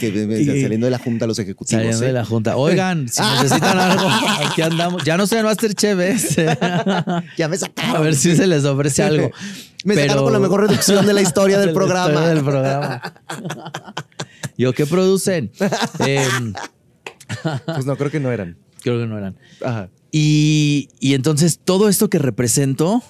que 0.00 0.10
me- 0.10 0.44
saliendo 0.62 0.86
de 0.86 0.90
la 0.90 0.98
junta 0.98 1.26
los 1.26 1.38
ejecutivos. 1.38 1.80
Saliendo 1.82 2.04
¿eh? 2.04 2.08
de 2.08 2.12
la 2.12 2.24
junta. 2.24 2.56
Oigan, 2.56 3.08
si 3.08 3.22
necesitan 3.42 3.78
algo, 3.78 4.08
aquí 4.44 4.62
andamos. 4.62 5.04
Ya 5.04 5.16
no 5.16 5.24
estoy 5.24 5.38
en 5.38 5.44
Masterchef, 5.70 5.96
¿ves? 5.96 6.36
Ya 7.38 7.48
me 7.48 7.56
sacaron. 7.56 7.96
A 7.96 8.00
ver 8.00 8.14
si 8.14 8.34
se 8.36 8.46
les 8.46 8.64
ofrece 8.64 9.02
algo. 9.02 9.30
Me 9.84 9.94
Pero- 9.94 10.08
sacaron 10.08 10.24
con 10.24 10.32
la 10.34 10.38
mejor 10.40 10.60
reducción 10.68 11.06
de 11.06 11.12
la 11.14 11.22
historia 11.22 11.58
del 11.58 11.72
programa. 11.74 12.10
historia 12.10 12.28
del 12.34 12.44
programa. 12.44 13.02
Yo, 14.58 14.74
¿qué 14.74 14.84
producen? 14.84 15.50
Em, 16.06 16.52
Pues 17.64 17.86
no, 17.86 17.96
creo 17.96 18.10
que 18.10 18.20
no 18.20 18.30
eran. 18.30 18.58
creo 18.82 19.00
que 19.00 19.06
no 19.06 19.16
eran. 19.16 19.36
Ajá. 19.64 19.88
Y, 20.12 20.90
y 21.00 21.14
entonces 21.14 21.60
todo 21.64 21.88
esto 21.88 22.10
que 22.10 22.18
represento 22.18 23.02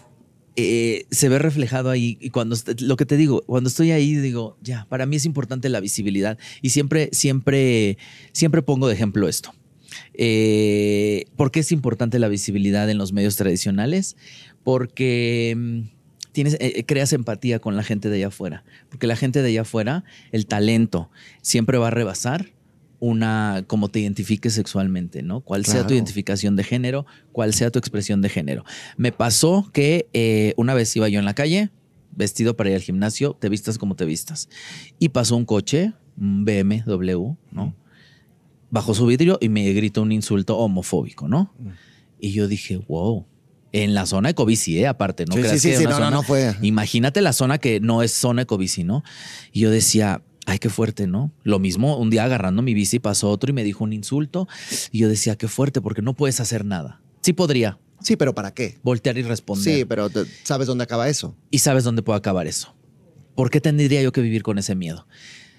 eh, 0.55 1.07
se 1.11 1.29
ve 1.29 1.41
reflejado 1.41 1.91
ahí. 1.91 2.17
Y 2.21 2.31
cuando 2.31 2.55
lo 2.79 2.97
que 2.97 3.07
te 3.07 3.17
digo, 3.17 3.43
cuando 3.47 3.69
estoy 3.69 3.91
ahí, 3.91 4.15
digo, 4.15 4.57
ya, 4.63 4.87
para 4.89 5.07
mí 5.07 5.17
es 5.17 5.25
importante 5.25 5.69
la 5.71 5.81
visibilidad. 5.81 6.39
Y 6.63 6.71
siempre, 6.71 7.09
siempre, 7.11 7.99
siempre 8.33 8.63
pongo 8.63 8.87
de 8.87 8.95
ejemplo 8.95 9.27
esto. 9.29 9.53
Eh, 10.15 11.25
¿Por 11.37 11.51
qué 11.51 11.61
es 11.61 11.73
importante 11.73 12.19
la 12.19 12.29
visibilidad 12.29 12.89
en 12.91 12.99
los 12.99 13.13
medios 13.13 13.37
tradicionales? 13.37 14.17
Porque 14.65 15.55
mm, 15.57 15.81
tienes, 16.33 16.57
eh, 16.61 16.85
creas 16.87 17.13
empatía 17.13 17.59
con 17.59 17.77
la 17.77 17.83
gente 17.83 18.09
de 18.09 18.17
allá 18.17 18.29
afuera. 18.29 18.65
Porque 18.89 19.07
la 19.07 19.17
gente 19.17 19.43
de 19.43 19.49
allá 19.49 19.63
afuera, 19.63 20.05
el 20.33 20.47
talento 20.47 21.11
siempre 21.43 21.79
va 21.79 21.89
a 21.89 21.91
rebasar 21.91 22.53
una, 23.01 23.65
como 23.67 23.89
te 23.89 24.01
identifiques 24.01 24.53
sexualmente, 24.53 25.23
¿no? 25.23 25.41
Cuál 25.41 25.65
sea 25.65 25.87
tu 25.87 25.95
identificación 25.95 26.55
de 26.55 26.65
género, 26.65 27.07
cuál 27.33 27.55
sea 27.55 27.71
tu 27.71 27.79
expresión 27.79 28.21
de 28.21 28.29
género. 28.29 28.65
Me 28.99 29.11
pasó 29.11 29.71
que 29.73 30.07
eh, 30.13 30.53
una 30.59 30.75
vez 30.75 30.95
iba 30.95 31.09
yo 31.09 31.19
en 31.19 31.25
la 31.25 31.35
calle, 31.35 31.71
vestido 32.15 32.57
para 32.57 32.71
ir 32.71 32.77
al 32.77 32.83
gimnasio, 32.83 33.37
te 33.41 33.49
vistas 33.49 33.79
como 33.79 33.97
te 33.97 34.05
vistas. 34.05 34.51
Y 34.99 35.09
pasó 35.09 35.37
un 35.37 35.47
coche, 35.47 35.95
un 36.19 36.45
BMW, 36.45 37.33
¿no? 37.51 37.75
Bajó 38.71 38.95
su 38.95 39.07
vidrio 39.07 39.39
y 39.41 39.49
me 39.49 39.71
gritó 39.73 40.03
un 40.03 40.13
insulto 40.13 40.57
homofóbico, 40.59 41.29
¿no? 41.29 41.53
Mm. 41.59 41.69
Y 42.21 42.33
yo 42.33 42.49
dije, 42.49 42.77
wow. 42.89 43.27
En 43.73 43.95
la 43.95 44.05
zona 44.05 44.31
de 44.31 44.35
Covici, 44.35 44.79
¿eh? 44.81 44.89
aparte, 44.89 45.25
¿no? 45.27 45.35
Sí, 45.37 45.43
sí, 45.45 45.59
sí, 45.61 45.69
que 45.71 45.77
sí, 45.79 45.85
no, 45.85 45.91
no, 45.91 45.97
zona- 45.97 46.11
no 46.11 46.23
fue. 46.25 46.55
Imagínate 46.61 47.21
la 47.21 47.33
zona 47.33 47.59
que 47.59 47.79
no 47.81 48.03
es 48.03 48.13
zona 48.13 48.43
de 48.43 48.47
Covici, 48.47 48.83
¿no? 48.83 49.05
Y 49.53 49.61
yo 49.61 49.71
decía, 49.71 50.23
ay, 50.47 50.59
qué 50.59 50.69
fuerte, 50.71 51.07
¿no? 51.07 51.31
Lo 51.45 51.61
mismo, 51.61 51.97
un 51.97 52.11
día 52.11 52.25
agarrando 52.25 52.63
mi 52.63 52.75
bici 52.75 52.99
pasó 52.99 53.31
otro 53.31 53.51
y 53.51 53.53
me 53.53 53.63
dijo 53.63 53.85
un 53.85 53.93
insulto. 53.93 54.49
Y 54.91 54.99
yo 54.99 55.09
decía, 55.09 55.37
qué 55.37 55.47
fuerte, 55.47 55.81
porque 55.81 56.03
no 56.03 56.15
puedes 56.15 56.41
hacer 56.41 56.65
nada. 56.65 57.01
Sí 57.23 57.33
podría, 57.33 57.79
Sí, 58.03 58.17
pero 58.17 58.35
¿para 58.35 58.55
qué? 58.55 58.79
Voltear 58.83 59.19
y 59.19 59.23
responder. 59.23 59.63
Sí, 59.63 59.85
pero 59.85 60.09
¿sabes 60.43 60.67
dónde 60.67 60.85
acaba 60.85 61.09
eso? 61.09 61.37
y 61.51 61.59
sabes 61.59 61.85
dónde 61.85 62.03
puede 62.03 62.17
acabar 62.19 62.47
eso. 62.47 62.75
¿Por 63.37 63.51
qué 63.51 63.61
tendría 63.61 64.03
yo 64.03 64.11
que 64.11 64.21
vivir 64.23 64.43
con 64.43 64.57
ese 64.59 64.75
miedo? 64.75 65.07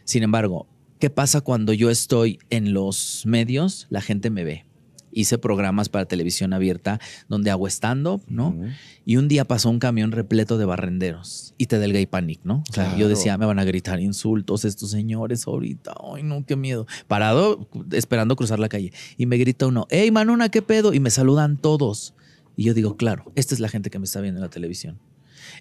Sin 0.04 0.24
embargo, 0.24 0.68
¿qué 1.02 1.10
pasa 1.10 1.42
cuando 1.42 1.74
yo 1.74 1.90
estoy 1.90 2.40
en 2.50 2.74
los 2.74 3.24
medios? 3.26 3.88
La 3.90 4.00
gente 4.02 4.30
me 4.30 4.44
ve. 4.46 4.66
Hice 5.14 5.38
programas 5.38 5.90
para 5.90 6.06
televisión 6.06 6.54
abierta 6.54 7.02
donde 7.28 7.52
hago 7.52 7.68
stand-up, 7.68 8.22
¿no? 8.30 8.50
Ujú. 8.50 8.68
Y 9.04 9.18
un 9.18 9.28
día 9.28 9.44
pasó 9.44 9.70
un 9.70 9.80
camión 9.80 10.14
repleto 10.14 10.58
de 10.58 10.64
barrenderos 10.64 11.54
y 11.58 11.66
te 11.66 11.80
da 11.80 11.84
el 11.86 11.92
gay 11.92 12.06
panic, 12.06 12.40
¿no? 12.46 12.64
O 12.70 12.74
sea, 12.74 12.92
yo 12.92 12.96
Claro. 12.96 13.10
decía, 13.10 13.38
me 13.38 13.46
van 13.46 13.60
a 13.60 13.66
gritar 13.66 14.00
insultos 14.00 14.64
estos 14.64 14.92
señores 14.92 15.46
ahorita. 15.48 15.94
Ay, 16.16 16.24
no, 16.24 16.46
qué 16.46 16.56
miedo. 16.56 16.86
Parado, 17.08 17.68
esperando 17.92 18.38
cruzar 18.38 18.60
la 18.60 18.70
calle. 18.70 18.94
Y 19.18 19.26
me 19.26 19.36
grita 19.38 19.68
uno, 19.68 19.86
hey, 19.90 20.12
Manuna, 20.12 20.48
¿qué 20.48 20.62
pedo? 20.62 20.94
Y 20.94 21.02
me 21.02 21.10
saludan 21.10 21.58
todos. 21.58 22.14
Y 22.56 22.64
yo 22.66 22.74
digo, 22.74 22.96
claro, 22.96 23.34
esta 23.36 23.54
es 23.54 23.60
la 23.60 23.68
gente 23.68 23.90
que 23.90 24.00
me 24.00 24.06
está 24.06 24.22
viendo 24.22 24.38
en 24.40 24.44
la 24.44 24.50
televisión. 24.50 24.98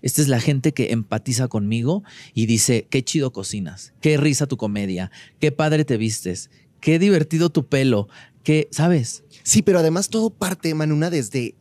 Esta 0.03 0.23
es 0.23 0.29
la 0.29 0.41
gente 0.41 0.73
que 0.73 0.93
empatiza 0.93 1.49
conmigo 1.49 2.03
y 2.35 2.47
dice, 2.47 2.87
qué 2.91 3.03
chido 3.05 3.33
cocinas, 3.33 3.93
qué 4.01 4.17
risa 4.17 4.47
tu 4.47 4.57
comedia, 4.57 5.11
qué 5.41 5.53
padre 5.53 5.85
te 5.85 5.97
vistes, 5.97 6.51
qué 6.81 6.99
divertido 6.99 7.51
tu 7.51 7.67
pelo, 7.67 8.09
qué, 8.43 8.69
¿sabes? 8.71 9.25
Sí, 9.43 9.63
pero 9.63 9.79
además 9.79 10.09
todo 10.09 10.31
parte, 10.31 10.73
Manuna, 10.75 11.11
desde, 11.11 11.55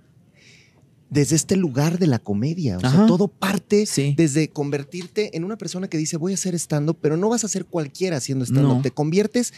desde 1.10 1.36
este 1.36 1.56
lugar 1.58 1.98
de 2.00 2.08
la 2.08 2.20
comedia. 2.20 2.78
O 2.78 2.82
sea, 2.82 3.06
todo 3.08 3.28
parte 3.28 3.86
Sí. 3.86 4.14
desde 4.16 4.50
convertirte 4.50 5.36
en 5.36 5.44
una 5.44 5.58
persona 5.58 5.90
que 5.90 5.98
dice 5.98 6.18
voy 6.18 6.34
a 6.34 6.36
hacer 6.36 6.54
stand-up, 6.56 6.98
pero 7.02 7.18
no 7.18 7.30
vas 7.30 7.44
a 7.44 7.48
ser 7.48 7.66
cualquiera 7.66 8.18
haciendo 8.18 8.46
stand-up. 8.46 8.76
No. 8.78 8.82
Te 8.82 8.92
conviertes 8.92 9.54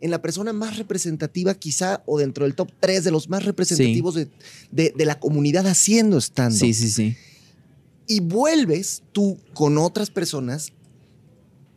en 0.00 0.10
la 0.10 0.20
persona 0.20 0.52
más 0.52 0.76
representativa 0.76 1.54
quizá 1.54 2.02
o 2.06 2.18
dentro 2.18 2.44
del 2.44 2.54
top 2.54 2.70
3 2.80 3.02
de 3.04 3.10
los 3.12 3.30
más 3.30 3.44
representativos 3.44 4.14
de, 4.14 4.28
de- 4.70 4.92
de 4.94 5.04
la 5.06 5.18
comunidad 5.20 5.66
haciendo 5.66 6.18
stand-up. 6.20 6.58
Sí, 6.58 6.74
sí, 6.74 6.90
sí. 6.90 7.16
Y 8.06 8.20
vuelves 8.20 9.02
tú 9.12 9.38
con 9.54 9.78
otras 9.78 10.10
personas, 10.10 10.72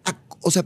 a- 0.05 0.19
o 0.41 0.51
sea, 0.51 0.65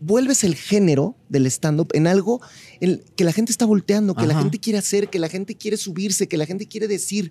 vuelves 0.00 0.42
el 0.44 0.54
género 0.56 1.16
del 1.28 1.46
stand-up 1.46 1.88
en 1.92 2.06
algo 2.06 2.40
en- 2.80 3.02
que 3.16 3.24
la 3.24 3.32
gente 3.32 3.52
está 3.52 3.64
volteando, 3.66 4.14
que 4.14 4.26
la 4.26 4.38
gente 4.38 4.58
quiere 4.58 4.78
hacer, 4.78 5.08
que 5.10 5.18
la 5.18 5.28
gente 5.28 5.54
quiere 5.56 5.76
subirse, 5.76 6.26
que 6.28 6.36
la 6.36 6.46
gente 6.46 6.66
quiere 6.66 6.88
decir. 6.88 7.30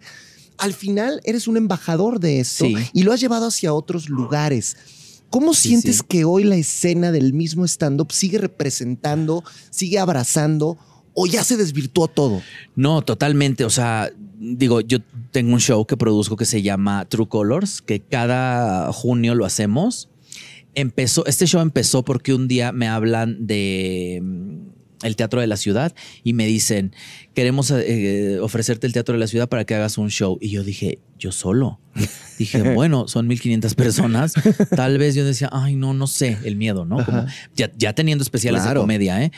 Al 0.58 0.74
final 0.74 1.22
eres 1.24 1.48
un 1.48 1.58
embajador 1.58 2.20
de 2.20 2.40
esto 2.40 2.66
Sí. 2.66 2.76
y 2.94 3.04
lo 3.04 3.12
has 3.14 3.20
llevado 3.20 3.48
hacia 3.48 3.74
otros 3.74 4.10
lugares. 4.10 4.78
¿Cómo 5.30 5.54
Sí, 5.54 5.70
sientes 5.70 5.98
sí. 5.98 6.02
que 6.08 6.24
hoy 6.26 6.44
la 6.44 6.56
escena 6.56 7.12
del 7.12 7.34
mismo 7.34 7.66
stand-up 7.66 8.12
sigue 8.12 8.38
representando, 8.38 9.44
sigue 9.70 9.98
abrazando 9.98 10.78
o 11.14 11.26
ya 11.26 11.44
se 11.44 11.58
desvirtuó 11.58 12.08
todo? 12.08 12.42
No, 12.76 13.02
totalmente. 13.02 13.64
O 13.66 13.70
sea, 13.70 14.12
digo, 14.42 14.82
yo 14.82 14.98
tengo 15.32 15.54
un 15.54 15.60
show 15.60 15.86
que 15.86 15.96
produzco 15.98 16.36
que 16.36 16.46
se 16.46 16.62
llama 16.64 17.06
True 17.06 17.28
Colors, 17.28 17.82
que 17.82 18.00
cada 18.00 18.92
junio 18.92 19.36
lo 19.36 19.46
hacemos. 19.46 20.10
Empezó, 20.74 21.26
este 21.28 21.46
show 21.46 21.62
empezó 21.62 22.04
porque 22.04 22.34
un 22.34 22.48
día 22.48 22.72
me 22.72 22.88
hablan 22.88 23.46
de 23.46 24.20
mm, 24.24 25.06
el 25.06 25.16
Teatro 25.16 25.42
de 25.42 25.48
la 25.48 25.58
Ciudad 25.58 25.94
y 26.24 26.34
me 26.34 26.46
dicen, 26.48 26.96
queremos 27.36 27.72
eh, 27.72 28.40
ofrecerte 28.42 28.88
el 28.88 28.94
Teatro 28.94 29.14
de 29.14 29.20
la 29.20 29.28
Ciudad 29.28 29.48
para 29.48 29.64
que 29.66 29.76
hagas 29.76 29.98
un 30.00 30.10
show. 30.10 30.38
Y 30.42 30.50
yo 30.50 30.64
dije, 30.64 31.00
yo 31.20 31.32
solo. 31.32 31.80
Dije, 32.40 32.74
bueno, 32.74 33.08
son 33.08 33.28
1500 33.28 33.76
personas. 33.76 34.34
Tal 34.76 34.98
vez 34.98 35.14
yo 35.14 35.24
decía, 35.24 35.50
ay, 35.52 35.76
no, 35.76 35.94
no 35.94 36.08
sé, 36.08 36.40
el 36.44 36.56
miedo, 36.56 36.86
¿no? 36.86 37.06
Como 37.06 37.26
ya, 37.56 37.72
ya 37.78 37.94
teniendo 37.94 38.24
especiales 38.24 38.64
Claro. 38.64 38.80
de 38.80 38.84
comedia, 38.84 39.24
¿eh? 39.24 39.32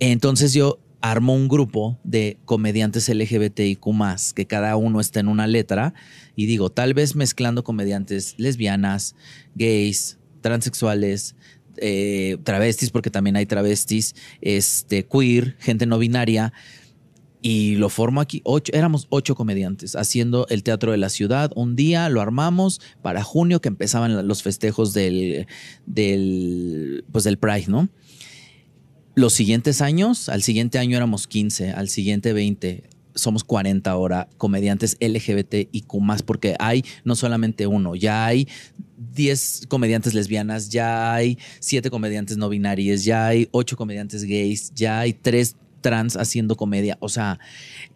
Entonces 0.00 0.52
yo 0.54 0.80
armo 1.00 1.34
un 1.34 1.48
grupo 1.48 1.98
de 2.04 2.38
comediantes 2.44 3.08
LGBTIQ 3.08 3.80
que 4.34 4.46
cada 4.46 4.76
uno 4.76 5.00
está 5.00 5.20
en 5.20 5.28
una 5.28 5.46
letra 5.46 5.94
y 6.36 6.46
digo, 6.46 6.70
tal 6.70 6.94
vez 6.94 7.16
mezclando 7.16 7.64
comediantes 7.64 8.34
lesbianas, 8.38 9.14
gays, 9.54 10.18
transexuales, 10.40 11.36
eh, 11.76 12.38
travestis, 12.44 12.90
porque 12.90 13.10
también 13.10 13.36
hay 13.36 13.46
travestis, 13.46 14.14
este, 14.40 15.06
queer, 15.06 15.56
gente 15.58 15.86
no 15.86 15.98
binaria. 15.98 16.52
Y 17.42 17.76
lo 17.76 17.88
formo 17.88 18.20
aquí, 18.20 18.42
ocho, 18.44 18.70
éramos 18.74 19.06
ocho 19.08 19.34
comediantes 19.34 19.96
haciendo 19.96 20.46
el 20.50 20.62
Teatro 20.62 20.92
de 20.92 20.98
la 20.98 21.08
Ciudad. 21.08 21.50
Un 21.56 21.74
día 21.74 22.10
lo 22.10 22.20
armamos 22.20 22.82
para 23.00 23.22
junio 23.22 23.62
que 23.62 23.68
empezaban 23.68 24.28
los 24.28 24.42
festejos 24.42 24.92
del, 24.92 25.46
del, 25.86 27.04
pues 27.10 27.24
del 27.24 27.38
Pride, 27.38 27.68
¿no? 27.68 27.88
Los 29.14 29.32
siguientes 29.32 29.80
años, 29.82 30.28
al 30.28 30.42
siguiente 30.42 30.78
año 30.78 30.96
éramos 30.96 31.26
15, 31.26 31.72
al 31.72 31.88
siguiente 31.88 32.32
20, 32.32 32.84
somos 33.14 33.42
40 33.42 33.90
ahora 33.90 34.28
comediantes 34.38 34.96
LGBT 35.00 35.68
y 35.72 35.82
Q 35.82 36.00
porque 36.24 36.54
hay 36.58 36.84
no 37.04 37.16
solamente 37.16 37.66
uno, 37.66 37.96
ya 37.96 38.24
hay 38.24 38.46
10 39.14 39.66
comediantes 39.68 40.14
lesbianas, 40.14 40.68
ya 40.70 41.12
hay 41.12 41.38
7 41.58 41.90
comediantes 41.90 42.36
no 42.36 42.48
binarias, 42.48 43.04
ya 43.04 43.26
hay 43.26 43.48
8 43.50 43.76
comediantes 43.76 44.24
gays, 44.24 44.72
ya 44.74 45.00
hay 45.00 45.12
3 45.12 45.56
trans 45.80 46.16
haciendo 46.16 46.56
comedia. 46.56 46.96
O 47.00 47.08
sea, 47.08 47.38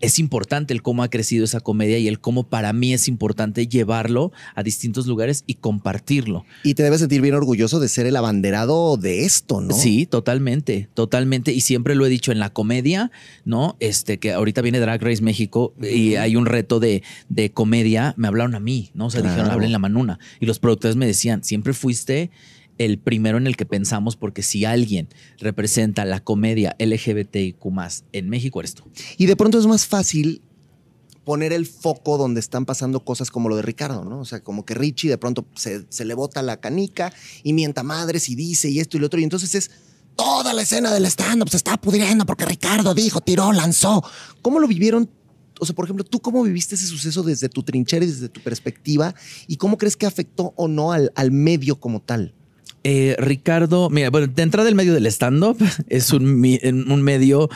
es 0.00 0.18
importante 0.18 0.72
el 0.72 0.82
cómo 0.82 1.02
ha 1.02 1.08
crecido 1.08 1.44
esa 1.44 1.60
comedia 1.60 1.98
y 1.98 2.08
el 2.08 2.20
cómo 2.20 2.44
para 2.44 2.72
mí 2.72 2.92
es 2.92 3.08
importante 3.08 3.66
llevarlo 3.66 4.32
a 4.54 4.62
distintos 4.62 5.06
lugares 5.06 5.44
y 5.46 5.54
compartirlo. 5.54 6.44
Y 6.62 6.74
te 6.74 6.82
debes 6.82 7.00
sentir 7.00 7.20
bien 7.20 7.34
orgulloso 7.34 7.80
de 7.80 7.88
ser 7.88 8.06
el 8.06 8.16
abanderado 8.16 8.96
de 8.96 9.24
esto, 9.24 9.60
¿no? 9.60 9.74
Sí, 9.74 10.06
totalmente, 10.06 10.88
totalmente. 10.94 11.52
Y 11.52 11.60
siempre 11.60 11.94
lo 11.94 12.06
he 12.06 12.08
dicho 12.08 12.32
en 12.32 12.38
la 12.38 12.50
comedia, 12.50 13.10
¿no? 13.44 13.76
Este, 13.80 14.18
que 14.18 14.32
ahorita 14.32 14.62
viene 14.62 14.80
Drag 14.80 15.02
Race 15.02 15.22
México 15.22 15.74
y 15.80 16.16
hay 16.16 16.36
un 16.36 16.46
reto 16.46 16.80
de, 16.80 17.02
de 17.28 17.50
comedia. 17.50 18.14
Me 18.16 18.28
hablaron 18.28 18.54
a 18.54 18.60
mí, 18.60 18.90
¿no? 18.94 19.06
O 19.06 19.10
sea, 19.10 19.22
dijeron, 19.22 19.50
hablen 19.50 19.72
la 19.72 19.78
manuna. 19.78 20.18
Y 20.40 20.46
los 20.46 20.58
productores 20.58 20.96
me 20.96 21.06
decían, 21.06 21.44
siempre 21.44 21.72
fuiste 21.72 22.30
el 22.78 22.98
primero 22.98 23.38
en 23.38 23.46
el 23.46 23.56
que 23.56 23.66
pensamos, 23.66 24.16
porque 24.16 24.42
si 24.42 24.64
alguien 24.64 25.08
representa 25.38 26.04
la 26.04 26.20
comedia 26.20 26.76
LGBTIQ 26.78 27.56
en 28.12 28.28
México, 28.28 28.60
eres 28.60 28.74
tú. 28.74 28.84
Y 29.16 29.26
de 29.26 29.36
pronto 29.36 29.58
es 29.58 29.66
más 29.66 29.86
fácil 29.86 30.42
poner 31.24 31.52
el 31.52 31.66
foco 31.66 32.18
donde 32.18 32.40
están 32.40 32.66
pasando 32.66 33.00
cosas 33.00 33.30
como 33.30 33.48
lo 33.48 33.56
de 33.56 33.62
Ricardo, 33.62 34.04
¿no? 34.04 34.20
O 34.20 34.24
sea, 34.24 34.42
como 34.42 34.64
que 34.64 34.74
Richie 34.74 35.08
de 35.08 35.18
pronto 35.18 35.46
se, 35.54 35.86
le 36.04 36.14
bota 36.14 36.42
la 36.42 36.60
canica 36.60 37.12
y 37.42 37.52
mienta 37.52 37.82
madres 37.82 38.28
y 38.28 38.34
dice 38.34 38.68
y 38.68 38.80
esto 38.80 38.96
y 38.96 39.00
lo 39.00 39.06
otro. 39.06 39.20
Y 39.20 39.24
entonces 39.24 39.54
es 39.54 39.70
toda 40.16 40.52
la 40.52 40.62
escena 40.62 40.92
del 40.92 41.06
stand-up 41.06 41.48
se 41.48 41.56
está 41.56 41.76
pudriendo 41.78 42.26
porque 42.26 42.44
Ricardo 42.44 42.94
dijo, 42.94 43.20
tiró, 43.20 43.52
lanzó. 43.52 44.04
¿Cómo 44.42 44.60
lo 44.60 44.68
vivieron? 44.68 45.08
O 45.60 45.64
sea, 45.64 45.74
por 45.74 45.86
ejemplo, 45.86 46.04
¿tú 46.04 46.20
cómo 46.20 46.42
viviste 46.42 46.74
ese 46.74 46.86
suceso 46.86 47.22
desde 47.22 47.48
tu 47.48 47.62
trinchera 47.62 48.04
y 48.04 48.08
desde 48.08 48.28
tu 48.28 48.42
perspectiva? 48.42 49.14
¿Y 49.46 49.56
cómo 49.56 49.78
crees 49.78 49.96
que 49.96 50.04
afectó 50.04 50.52
o 50.56 50.68
no 50.68 50.92
al 50.92 51.30
medio 51.30 51.80
como 51.80 52.02
tal? 52.02 52.34
Eh, 52.84 53.16
Ricardo, 53.18 53.88
mira, 53.90 54.10
bueno, 54.10 54.26
de 54.26 54.42
entrada 54.42 54.68
el 54.68 54.74
medio 54.74 54.92
del 54.92 55.06
stand-up 55.06 55.56
es 55.88 56.12
un, 56.12 56.22
un 56.22 57.02
medio 57.02 57.48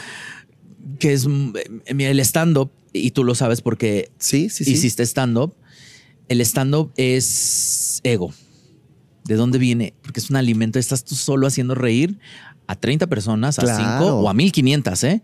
que 0.98 1.12
es 1.12 1.26
eh, 1.26 1.94
mira, 1.94 2.10
el 2.10 2.20
stand-up, 2.20 2.70
y 2.92 3.10
tú 3.10 3.22
lo 3.24 3.34
sabes 3.34 3.60
porque 3.60 4.10
Sí, 4.18 4.48
sí, 4.48 4.64
sí. 4.64 4.72
hiciste 4.72 5.02
stand-up. 5.04 5.54
El 6.28 6.40
stand-up 6.40 6.92
es 6.96 8.00
ego. 8.04 8.32
¿De 9.24 9.34
dónde 9.34 9.58
viene? 9.58 9.92
Porque 10.02 10.20
es 10.20 10.30
un 10.30 10.36
alimento. 10.36 10.78
Estás 10.78 11.04
tú 11.04 11.14
solo 11.14 11.46
haciendo 11.46 11.74
reír 11.74 12.18
a 12.68 12.76
30 12.76 13.06
personas, 13.08 13.58
a 13.58 13.62
Claro. 13.62 14.04
5 14.04 14.16
o 14.20 14.28
a 14.28 14.34
1500, 14.34 15.04
¿eh? 15.04 15.22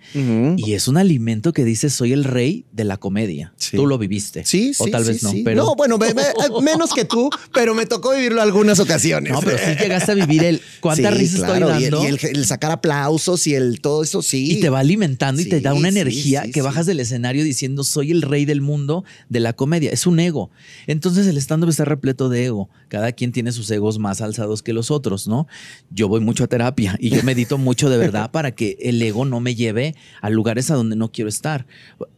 Y 0.56 0.72
es 0.72 0.88
un 0.88 0.96
alimento 0.96 1.52
que 1.52 1.64
dices, 1.64 1.92
soy 1.92 2.12
el 2.12 2.24
rey 2.24 2.64
de 2.72 2.84
la 2.84 2.96
comedia. 2.96 3.52
Sí. 3.56 3.76
Tú 3.76 3.86
lo 3.86 3.98
viviste. 3.98 4.44
Sí, 4.44 4.72
O 4.78 4.86
sí, 4.86 4.90
tal 4.90 5.04
sí, 5.04 5.12
vez 5.12 5.22
no. 5.22 5.30
sí. 5.30 5.42
Pero, 5.44 5.62
No, 5.64 5.74
bueno, 5.76 5.98
me- 5.98 6.12
me- 6.14 6.22
menos 6.62 6.92
que 6.94 7.04
tú, 7.04 7.28
pero 7.52 7.74
me 7.74 7.86
tocó 7.86 8.12
vivirlo 8.12 8.40
algunas 8.42 8.80
ocasiones. 8.80 9.32
No, 9.32 9.40
pero 9.40 9.58
sí 9.58 9.72
llegaste 9.78 10.12
a 10.12 10.14
vivir 10.14 10.42
el 10.42 10.60
cuánta 10.80 11.10
risa 11.10 11.36
claro, 11.38 11.68
estoy 11.68 11.82
y 11.82 11.84
el- 11.86 11.90
dando. 11.92 12.04
Y 12.04 12.06
el, 12.08 12.36
el 12.38 12.46
sacar 12.46 12.70
aplausos 12.72 13.46
y 13.46 13.54
el 13.54 13.80
todo 13.80 14.02
eso, 14.02 14.22
sí. 14.22 14.52
Y 14.52 14.60
te 14.60 14.70
va 14.70 14.80
alimentando 14.80 15.42
y 15.42 15.44
te 15.44 15.60
da 15.60 15.74
una 15.74 15.88
energía 15.90 16.44
que 16.50 16.62
bajas 16.62 16.86
del 16.86 16.98
escenario 17.00 17.44
diciendo 17.44 17.84
soy 17.84 18.10
el 18.10 18.22
rey 18.22 18.46
del 18.46 18.62
mundo 18.62 19.04
de 19.28 19.40
la 19.40 19.52
comedia. 19.52 19.90
Es 19.90 20.06
un 20.06 20.18
ego. 20.18 20.50
Entonces 20.86 21.26
el 21.26 21.36
stand-up 21.36 21.68
está 21.68 21.84
repleto 21.84 22.28
de 22.30 22.46
ego. 22.46 22.70
Cada 22.88 23.12
quien 23.12 23.32
tiene 23.32 23.52
sus 23.52 23.70
egos 23.70 23.98
más 23.98 24.20
alzados 24.22 24.62
que 24.62 24.72
los 24.72 24.90
otros, 24.90 25.28
¿no? 25.28 25.46
Yo 25.90 26.08
voy 26.08 26.20
mucho 26.20 26.44
a 26.44 26.46
terapia 26.46 26.96
y 27.00 27.10
yo 27.10 27.22
medito 27.34 27.58
mucho 27.58 27.90
de 27.90 27.98
verdad 28.04 28.30
para 28.30 28.52
que 28.52 28.76
el 28.80 29.02
ego 29.02 29.24
no 29.24 29.40
me 29.40 29.54
lleve 29.54 29.94
a 30.20 30.30
lugares 30.30 30.70
a 30.70 30.74
donde 30.74 30.96
no 30.96 31.10
quiero 31.10 31.28
estar. 31.28 31.66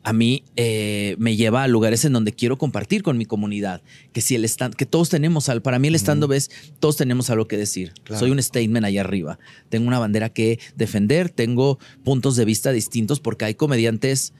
A 0.02 0.12
mí 0.12 0.44
eh, 0.56 1.16
me 1.18 1.36
lleva 1.36 1.62
a 1.62 1.68
lugares 1.68 2.04
en 2.04 2.12
donde 2.12 2.32
quiero 2.32 2.58
compartir 2.58 3.02
con 3.02 3.16
mi 3.16 3.24
comunidad. 3.24 3.82
Que 4.12 4.20
si 4.20 4.34
el 4.34 4.44
stand, 4.44 4.74
que 4.74 4.86
todos 4.86 5.08
tenemos 5.08 5.48
al, 5.48 5.62
para 5.62 5.78
mí 5.78 5.88
el 5.88 5.94
stand-up 5.94 6.32
es, 6.32 6.50
todos 6.80 6.96
tenemos 6.96 7.30
algo 7.30 7.48
que 7.48 7.56
decir. 7.56 7.92
Claro. 8.04 8.20
Soy 8.20 8.30
un 8.30 8.42
statement 8.42 8.84
allá 8.84 9.00
arriba. 9.00 9.38
Tengo 9.68 9.88
una 9.88 9.98
bandera 9.98 10.28
que 10.28 10.58
defender, 10.76 11.30
tengo 11.30 11.78
puntos 12.04 12.36
de 12.36 12.44
vista 12.44 12.72
distintos 12.72 13.20
porque 13.20 13.46
hay 13.46 13.54
comediantes 13.54 14.34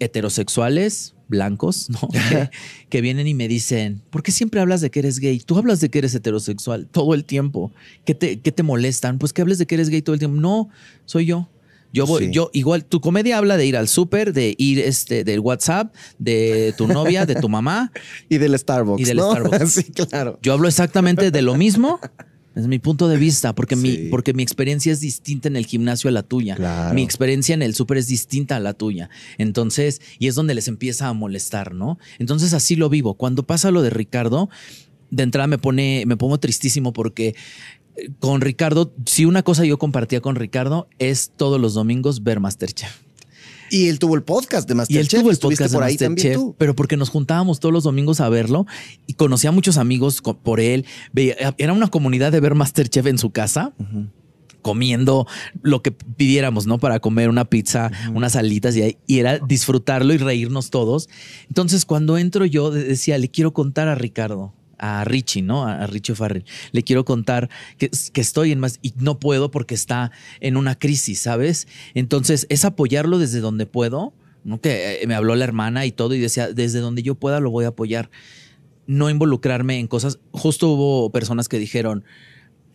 heterosexuales, 0.00 1.14
blancos, 1.28 1.88
¿no? 1.90 2.08
que, 2.30 2.50
que 2.88 3.00
vienen 3.00 3.26
y 3.26 3.34
me 3.34 3.48
dicen, 3.48 4.02
¿por 4.10 4.22
qué 4.22 4.32
siempre 4.32 4.60
hablas 4.60 4.80
de 4.80 4.90
que 4.90 5.00
eres 5.00 5.18
gay? 5.18 5.38
Tú 5.40 5.58
hablas 5.58 5.80
de 5.80 5.88
que 5.90 5.98
eres 5.98 6.14
heterosexual 6.14 6.86
todo 6.86 7.14
el 7.14 7.24
tiempo. 7.24 7.72
¿Qué 8.04 8.14
te, 8.14 8.40
qué 8.40 8.52
te 8.52 8.62
molestan? 8.62 9.18
Pues 9.18 9.32
que 9.32 9.42
hables 9.42 9.58
de 9.58 9.66
que 9.66 9.74
eres 9.74 9.88
gay 9.88 10.02
todo 10.02 10.14
el 10.14 10.18
tiempo. 10.18 10.40
No, 10.40 10.68
soy 11.04 11.26
yo. 11.26 11.48
Yo 11.92 12.06
voy, 12.06 12.26
Sí. 12.26 12.30
yo 12.32 12.50
igual, 12.52 12.84
tu 12.84 13.00
comedia 13.00 13.38
habla 13.38 13.56
de 13.56 13.64
ir 13.64 13.74
al 13.76 13.88
súper, 13.88 14.34
de 14.34 14.54
ir 14.58 14.78
este, 14.78 15.24
del 15.24 15.40
WhatsApp, 15.40 15.94
de 16.18 16.74
tu 16.76 16.86
novia, 16.86 17.24
de 17.24 17.34
tu 17.34 17.48
mamá. 17.48 17.92
Y 18.28 18.36
del 18.36 18.58
Starbucks. 18.58 19.00
Y 19.00 19.04
del 19.04 19.16
¿no? 19.16 19.30
Starbucks. 19.32 19.70
sí, 19.72 19.84
claro. 19.84 20.38
Yo 20.42 20.52
hablo 20.52 20.68
exactamente 20.68 21.30
de 21.30 21.42
lo 21.42 21.54
mismo. 21.54 21.98
Es 22.58 22.66
mi 22.66 22.80
punto 22.80 23.06
de 23.06 23.16
vista, 23.18 23.54
porque, 23.54 23.76
mi, 23.76 24.08
porque 24.10 24.34
mi 24.34 24.42
experiencia 24.42 24.92
es 24.92 25.00
distinta 25.00 25.46
en 25.46 25.54
el 25.54 25.64
gimnasio 25.64 26.08
a 26.08 26.12
la 26.12 26.24
tuya. 26.24 26.56
Claro. 26.56 26.92
Mi 26.92 27.04
experiencia 27.04 27.54
en 27.54 27.62
el 27.62 27.72
súper 27.72 27.98
es 27.98 28.08
distinta 28.08 28.56
a 28.56 28.60
la 28.60 28.74
tuya. 28.74 29.10
Entonces, 29.38 30.02
y 30.18 30.26
es 30.26 30.34
donde 30.34 30.56
les 30.56 30.66
empieza 30.66 31.06
a 31.06 31.12
molestar, 31.12 31.72
¿no? 31.72 32.00
Entonces 32.18 32.54
así 32.54 32.74
lo 32.74 32.88
vivo. 32.88 33.14
Cuando 33.14 33.44
pasa 33.44 33.70
lo 33.70 33.80
de 33.80 33.90
Ricardo, 33.90 34.50
de 35.10 35.22
entrada 35.22 35.46
me 35.46 35.58
pone, 35.58 36.02
me 36.08 36.16
pongo 36.16 36.40
tristísimo 36.40 36.92
porque 36.92 37.36
eh, 37.94 38.10
con 38.18 38.40
Ricardo, 38.40 38.92
si 39.06 39.24
una 39.24 39.44
cosa 39.44 39.64
yo 39.64 39.78
compartía 39.78 40.20
con 40.20 40.34
Ricardo 40.34 40.88
es 40.98 41.30
todos 41.36 41.60
los 41.60 41.74
domingos 41.74 42.24
ver 42.24 42.40
Masterchef. 42.40 43.07
Y 43.70 43.88
él 43.88 43.98
tuvo 43.98 44.14
el 44.16 44.22
podcast 44.22 44.66
de 44.68 44.74
Y 44.74 44.76
Masterchef. 44.76 45.14
él 45.14 45.20
tuvo 45.20 45.30
el 45.30 45.38
podcast 45.38 45.72
por 45.72 45.82
de 45.82 45.88
ahí 45.90 45.96
también 45.96 46.14
Masterchef, 46.28 46.34
tú. 46.36 46.54
pero 46.58 46.74
porque 46.74 46.96
nos 46.96 47.08
juntábamos 47.10 47.60
todos 47.60 47.72
los 47.72 47.84
domingos 47.84 48.20
a 48.20 48.28
verlo 48.28 48.66
y 49.06 49.14
conocía 49.14 49.50
a 49.50 49.52
muchos 49.52 49.76
amigos 49.78 50.20
por 50.42 50.60
él. 50.60 50.84
Era 51.58 51.72
una 51.72 51.88
comunidad 51.88 52.32
de 52.32 52.40
ver 52.40 52.54
Masterchef 52.54 53.06
en 53.06 53.18
su 53.18 53.30
casa. 53.30 53.72
comiendo 54.62 55.26
lo 55.62 55.82
que 55.82 55.92
pidiéramos, 55.92 56.66
¿no? 56.66 56.78
Para 56.78 56.98
comer 57.00 57.28
una 57.28 57.44
pizza, 57.44 57.90
unas 58.12 58.34
alitas 58.36 58.76
y, 58.76 58.98
y 59.06 59.18
era 59.20 59.38
disfrutarlo 59.38 60.12
y 60.12 60.18
reírnos 60.18 60.70
todos. 60.70 61.08
Entonces, 61.48 61.84
cuando 61.84 62.18
entro 62.18 62.44
yo, 62.44 62.70
de- 62.70 62.84
decía, 62.84 63.16
le 63.18 63.28
quiero 63.30 63.52
contar 63.52 63.88
a 63.88 63.94
Ricardo, 63.94 64.52
a 64.78 65.04
Richie, 65.04 65.42
¿no? 65.42 65.66
A, 65.66 65.86
Richie 65.86 66.14
Farrell. 66.14 66.44
Le 66.72 66.82
quiero 66.82 67.04
contar 67.04 67.50
que, 67.76 67.90
que 68.12 68.20
estoy 68.20 68.52
en 68.52 68.60
más 68.60 68.78
y 68.82 68.94
no 68.98 69.18
puedo 69.18 69.50
porque 69.50 69.74
está 69.74 70.12
en 70.40 70.56
una 70.56 70.78
crisis, 70.78 71.20
¿sabes? 71.20 71.68
Entonces, 71.94 72.46
es 72.48 72.64
apoyarlo 72.64 73.18
desde 73.18 73.40
donde 73.40 73.66
puedo, 73.66 74.12
¿no? 74.44 74.60
Que 74.60 75.02
eh, 75.02 75.06
me 75.06 75.14
habló 75.14 75.34
la 75.34 75.44
hermana 75.44 75.86
y 75.86 75.92
todo 75.92 76.14
y 76.14 76.20
decía, 76.20 76.52
desde 76.52 76.80
donde 76.80 77.02
yo 77.02 77.14
pueda 77.14 77.40
lo 77.40 77.50
voy 77.50 77.64
a 77.64 77.68
apoyar. 77.68 78.10
No 78.86 79.10
involucrarme 79.10 79.78
en 79.78 79.86
cosas. 79.86 80.18
Justo 80.30 80.68
hubo 80.68 81.10
personas 81.10 81.48
que 81.48 81.58
dijeron, 81.58 82.04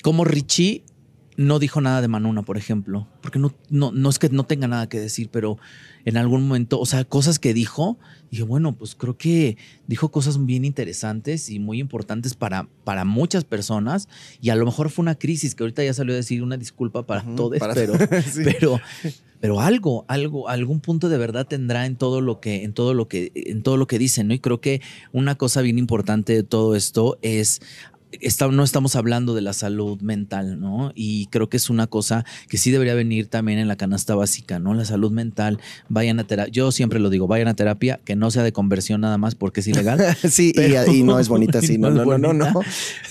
como 0.04 0.26
Richie 0.26 0.84
no 1.38 1.60
dijo 1.60 1.82
nada 1.82 2.02
de 2.02 2.08
Manuna, 2.08 2.44
por 2.44 2.58
ejemplo, 2.58 3.08
porque 3.22 3.40
no, 3.40 3.54
no, 3.70 3.92
no 3.92 4.10
es 4.10 4.20
que 4.20 4.30
no 4.30 4.44
tenga 4.44 4.68
nada 4.68 4.88
que 4.88 5.00
decir, 5.00 5.30
pero 5.32 5.58
en 6.06 6.18
algún 6.18 6.48
momento, 6.48 6.80
o 6.80 6.86
sea, 6.86 7.06
cosas 7.06 7.40
que 7.40 7.54
dijo, 7.54 7.98
dije, 8.34 8.44
bueno, 8.44 8.76
pues 8.76 8.96
creo 8.96 9.18
que 9.18 9.58
dijo 9.88 10.10
cosas 10.10 10.46
bien 10.46 10.66
interesantes 10.66 11.50
y 11.50 11.60
muy 11.60 11.80
importantes 11.80 12.34
para, 12.34 12.68
para 12.84 13.06
muchas 13.06 13.44
personas 13.46 14.10
y 14.42 14.50
a 14.50 14.56
lo 14.56 14.66
mejor 14.66 14.90
fue 14.90 15.04
una 15.04 15.16
crisis 15.16 15.56
que 15.56 15.64
ahorita 15.64 15.84
ya 15.84 15.94
salió 15.94 16.14
a 16.14 16.18
decir 16.18 16.42
una 16.44 16.58
disculpa 16.58 17.06
para 17.06 17.24
todos, 17.36 17.58
para- 17.60 17.74
pero, 17.74 17.94
Sí. 18.32 18.42
pero, 18.44 18.80
pero 19.40 19.60
algo, 19.60 20.06
algo, 20.08 20.50
algún 20.50 20.80
punto 20.80 21.10
de 21.10 21.18
verdad 21.18 21.46
tendrá 21.48 21.86
en 21.86 21.96
todo 21.96 22.22
lo 22.22 22.40
que, 22.40 22.64
en 22.64 22.74
todo 22.74 22.94
lo 22.94 23.08
que, 23.08 23.32
en 23.36 23.62
todo 23.62 23.78
lo 23.78 23.88
que 23.88 24.00
dicen, 24.00 24.28
¿no? 24.30 24.34
Y 24.34 24.40
creo 24.40 24.62
que 24.62 24.82
una 25.12 25.36
cosa 25.36 25.62
bien 25.62 25.78
importante 25.78 26.34
de 26.34 26.44
todo 26.44 26.76
esto 26.76 27.20
es 27.22 27.62
está- 28.22 28.48
no 28.48 28.64
estamos 28.64 28.96
hablando 28.96 29.34
de 29.36 29.42
la 29.42 29.54
salud 29.54 30.00
mental, 30.02 30.60
¿no? 30.60 30.92
Y 30.96 31.28
creo 31.28 31.50
que 31.50 31.58
es 31.58 31.70
una 31.70 31.88
cosa 31.88 32.26
que 32.50 32.58
sí 32.58 32.72
debería 32.72 32.94
venir 32.94 33.28
también 33.28 33.60
en 33.60 33.68
la 33.68 33.76
canasta 33.76 34.16
básica, 34.16 34.60
¿no? 34.60 34.74
La 34.74 34.86
salud 34.86 35.12
mental, 35.12 35.60
vayan 35.90 36.20
a 36.20 36.24
terapia. 36.26 36.52
Yo 36.52 36.72
siempre 36.72 37.00
lo 37.00 37.10
digo, 37.10 37.28
vayan 37.28 37.48
a 37.48 37.54
terapia, 37.56 38.00
que 38.06 38.16
no 38.16 38.32
sea 38.32 38.44
de 38.44 38.52
conversión 38.52 39.02
nada 39.02 39.18
más 39.18 39.36
porque 39.36 39.60
es 39.62 39.68
ilegal. 39.68 40.00
sí, 40.30 40.50
y- 40.50 40.54
Pero- 40.54 40.92
y, 40.94 41.04
no 41.04 41.20
es 41.20 41.28
bonita 41.30 41.60
así. 41.64 41.78
No, 41.78 41.90
no, 41.92 42.06
no, 42.06 42.18
no, 42.18 42.34
no. 42.34 42.62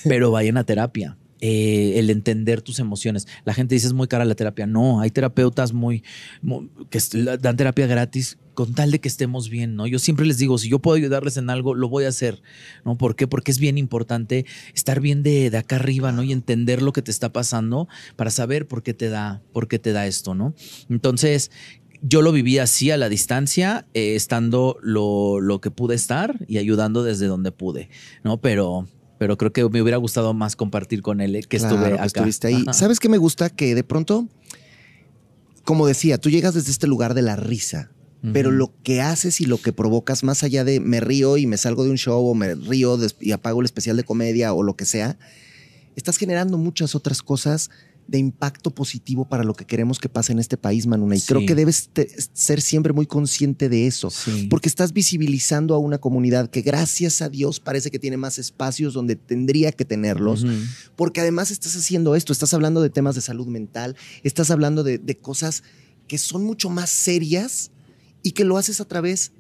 Pero 0.05 0.31
vayan 0.31 0.57
a 0.57 0.65
terapia. 0.65 1.17
Eh, 1.45 1.99
el 1.99 2.09
entender 2.11 2.63
tus 2.63 2.79
emociones. 2.79 3.27
La 3.45 3.53
gente 3.53 3.75
dice 3.75 3.89
es 3.89 3.93
muy 3.95 4.07
cara 4.07 4.25
la 4.25 4.37
terapia. 4.37 4.65
No, 4.69 5.01
hay 5.01 5.11
terapeutas 5.11 5.73
muy, 5.73 6.05
muy- 6.41 6.71
que 6.89 7.01
dan 7.41 7.57
terapia 7.57 7.89
gratis 7.89 8.39
con 8.55 8.75
tal 8.75 8.91
de 8.91 9.01
que 9.01 9.09
estemos 9.09 9.49
bien, 9.49 9.77
¿no? 9.77 9.87
Yo 9.87 9.99
siempre 9.99 10.27
les 10.27 10.39
digo, 10.39 10.59
si 10.59 10.69
yo 10.69 10.79
puedo 10.79 10.97
ayudarles 10.97 11.37
en 11.37 11.49
algo, 11.51 11.75
lo 11.75 11.89
voy 11.89 12.05
a 12.05 12.09
hacer, 12.09 12.43
¿no? 12.85 12.97
¿Por 12.99 13.17
qué? 13.17 13.27
Porque 13.27 13.51
es 13.51 13.59
bien 13.59 13.79
importante 13.79 14.45
estar 14.75 15.01
bien 15.01 15.23
de, 15.23 15.51
de 15.51 15.59
acá 15.59 15.77
arriba, 15.77 16.13
¿no? 16.13 16.23
Y 16.23 16.33
entender 16.33 16.83
lo 16.83 16.93
que 16.93 17.03
te 17.03 17.11
está 17.11 17.33
pasando 17.33 17.89
para 18.17 18.31
saber 18.31 18.69
por 18.69 18.83
qué 18.83 18.95
te 18.95 19.09
da, 19.09 19.43
por 19.53 19.69
qué 19.69 19.79
te 19.79 19.93
da 19.93 20.07
esto, 20.07 20.35
¿no? 20.35 20.55
Entonces, 20.91 21.51
yo 22.03 22.21
lo 22.21 22.33
viví 22.33 22.59
así 22.59 22.91
a 22.91 22.97
la 22.97 23.09
distancia, 23.09 23.87
eh, 23.95 24.17
estando 24.17 24.77
lo, 24.83 25.41
lo 25.41 25.61
que 25.61 25.71
pude 25.71 25.95
estar 25.95 26.37
y 26.49 26.59
ayudando 26.59 27.05
desde 27.05 27.27
donde 27.27 27.53
pude, 27.53 27.89
¿no? 28.25 28.41
Pero, 28.41 28.89
pero 29.19 29.39
creo 29.39 29.53
que 29.53 29.69
me 29.69 29.81
hubiera 29.81 29.99
gustado 29.99 30.35
más 30.35 30.57
compartir 30.57 31.01
con 31.01 31.21
él 31.21 31.37
eh, 31.37 31.43
que 31.43 31.59
Claro, 31.59 31.77
estuve 31.77 31.89
que 31.91 31.95
acá. 31.95 32.07
estuviste 32.07 32.49
ahí. 32.49 32.63
Ajá. 32.63 32.73
¿Sabes 32.73 32.99
qué 32.99 33.09
me 33.09 33.19
gusta? 33.19 33.51
Que 33.51 33.75
de 33.77 33.85
pronto, 33.85 34.27
como 35.65 35.87
decía, 35.87 36.19
tú 36.19 36.29
llegas 36.29 36.55
desde 36.55 36.73
este 36.73 36.87
lugar 36.89 37.15
de 37.15 37.23
la 37.23 37.37
risa. 37.37 37.91
Pero 38.33 38.53
lo 38.53 38.73
que 38.85 39.01
haces 39.01 39.41
y 39.41 39.47
lo 39.47 39.59
que 39.61 39.73
provocas, 39.73 40.23
más 40.23 40.45
allá 40.45 40.63
de 40.63 40.79
me 40.79 41.01
río 41.01 41.37
y 41.39 41.47
me 41.47 41.57
salgo 41.57 41.83
de 41.83 41.91
un 41.91 41.99
show 41.99 42.25
o 42.25 42.35
me 42.35 42.55
río 42.55 42.97
y 43.21 43.33
apago 43.33 43.61
el 43.61 43.65
especial 43.65 43.97
de 43.97 44.05
comedia 44.05 44.53
o 44.55 44.63
lo 44.63 44.77
que 44.77 44.85
sea, 44.85 45.19
estás 45.97 46.19
generando 46.19 46.57
muchas 46.57 46.95
otras 46.95 47.21
cosas 47.23 47.71
de 48.09 48.19
impacto 48.19 48.71
positivo 48.73 49.29
para 49.29 49.43
lo 49.45 49.55
que 49.55 49.65
queremos 49.65 49.99
que 49.99 50.09
pase 50.09 50.33
en 50.33 50.39
este 50.41 50.57
país, 50.57 50.87
Manuna. 50.87 51.17
Y 51.17 51.21
Sí. 51.21 51.27
creo 51.29 51.47
que 51.47 51.55
debes 51.55 51.89
ser 52.33 52.61
siempre 52.61 52.93
muy 52.93 53.07
consciente 53.07 53.69
de 53.69 53.87
eso. 53.87 54.11
Sí. 54.11 54.49
Porque 54.51 54.69
estás 54.69 54.93
visibilizando 54.93 55.75
a 55.75 55.79
una 55.79 55.99
comunidad 55.99 56.51
que 56.51 56.63
gracias 56.63 57.23
a 57.23 57.29
Dios 57.29 57.59
parece 57.61 57.91
que 57.91 57.99
tiene 57.99 58.17
más 58.17 58.39
espacios 58.39 58.93
donde 58.95 59.17
tendría 59.17 59.73
que 59.73 59.85
tenerlos. 59.85 60.45
Porque 60.97 61.21
además 61.21 61.51
estás 61.51 61.75
haciendo 61.77 62.15
esto, 62.17 62.33
estás 62.33 62.53
hablando 62.55 62.83
de 62.83 62.91
temas 62.91 63.15
de 63.15 63.21
salud 63.21 63.47
mental, 63.47 63.97
estás 64.23 64.51
hablando 64.51 64.83
de, 64.83 64.99
de 64.99 65.17
cosas 65.19 65.63
que 66.09 66.19
son 66.19 66.45
mucho 66.45 66.71
más 66.71 66.91
serias 66.91 67.71
y 68.23 68.33
que 68.33 68.45
lo 68.45 68.57
haces 68.59 68.81
a 68.81 68.85
través 68.87 69.33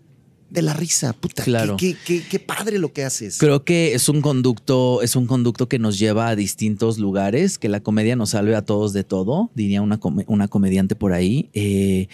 de 0.50 0.60
la 0.62 0.74
risa. 0.74 1.14
Puta, 1.14 1.42
Claro. 1.44 1.76
qué, 1.78 1.94
qué- 2.04 2.20
qué- 2.22 2.28
qué 2.28 2.38
padre 2.38 2.78
lo 2.78 2.92
que 2.92 3.04
haces. 3.04 3.38
Creo 3.38 3.64
que 3.64 3.94
es 3.94 4.08
un 4.10 4.20
conducto, 4.20 5.00
es 5.00 5.16
un 5.16 5.26
conducto 5.26 5.66
que 5.68 5.78
nos 5.78 5.98
lleva 5.98 6.28
a 6.28 6.36
distintos 6.36 6.98
lugares, 6.98 7.56
que 7.58 7.70
la 7.70 7.80
comedia 7.80 8.16
nos 8.16 8.30
salve 8.30 8.54
a 8.54 8.62
todos 8.62 8.92
de 8.92 9.02
todo, 9.02 9.50
diría 9.54 9.80
una, 9.80 9.98
una 10.26 10.48
comediante 10.48 10.94
por 10.94 11.14
ahí. 11.14 11.48
Eh, 11.54 12.08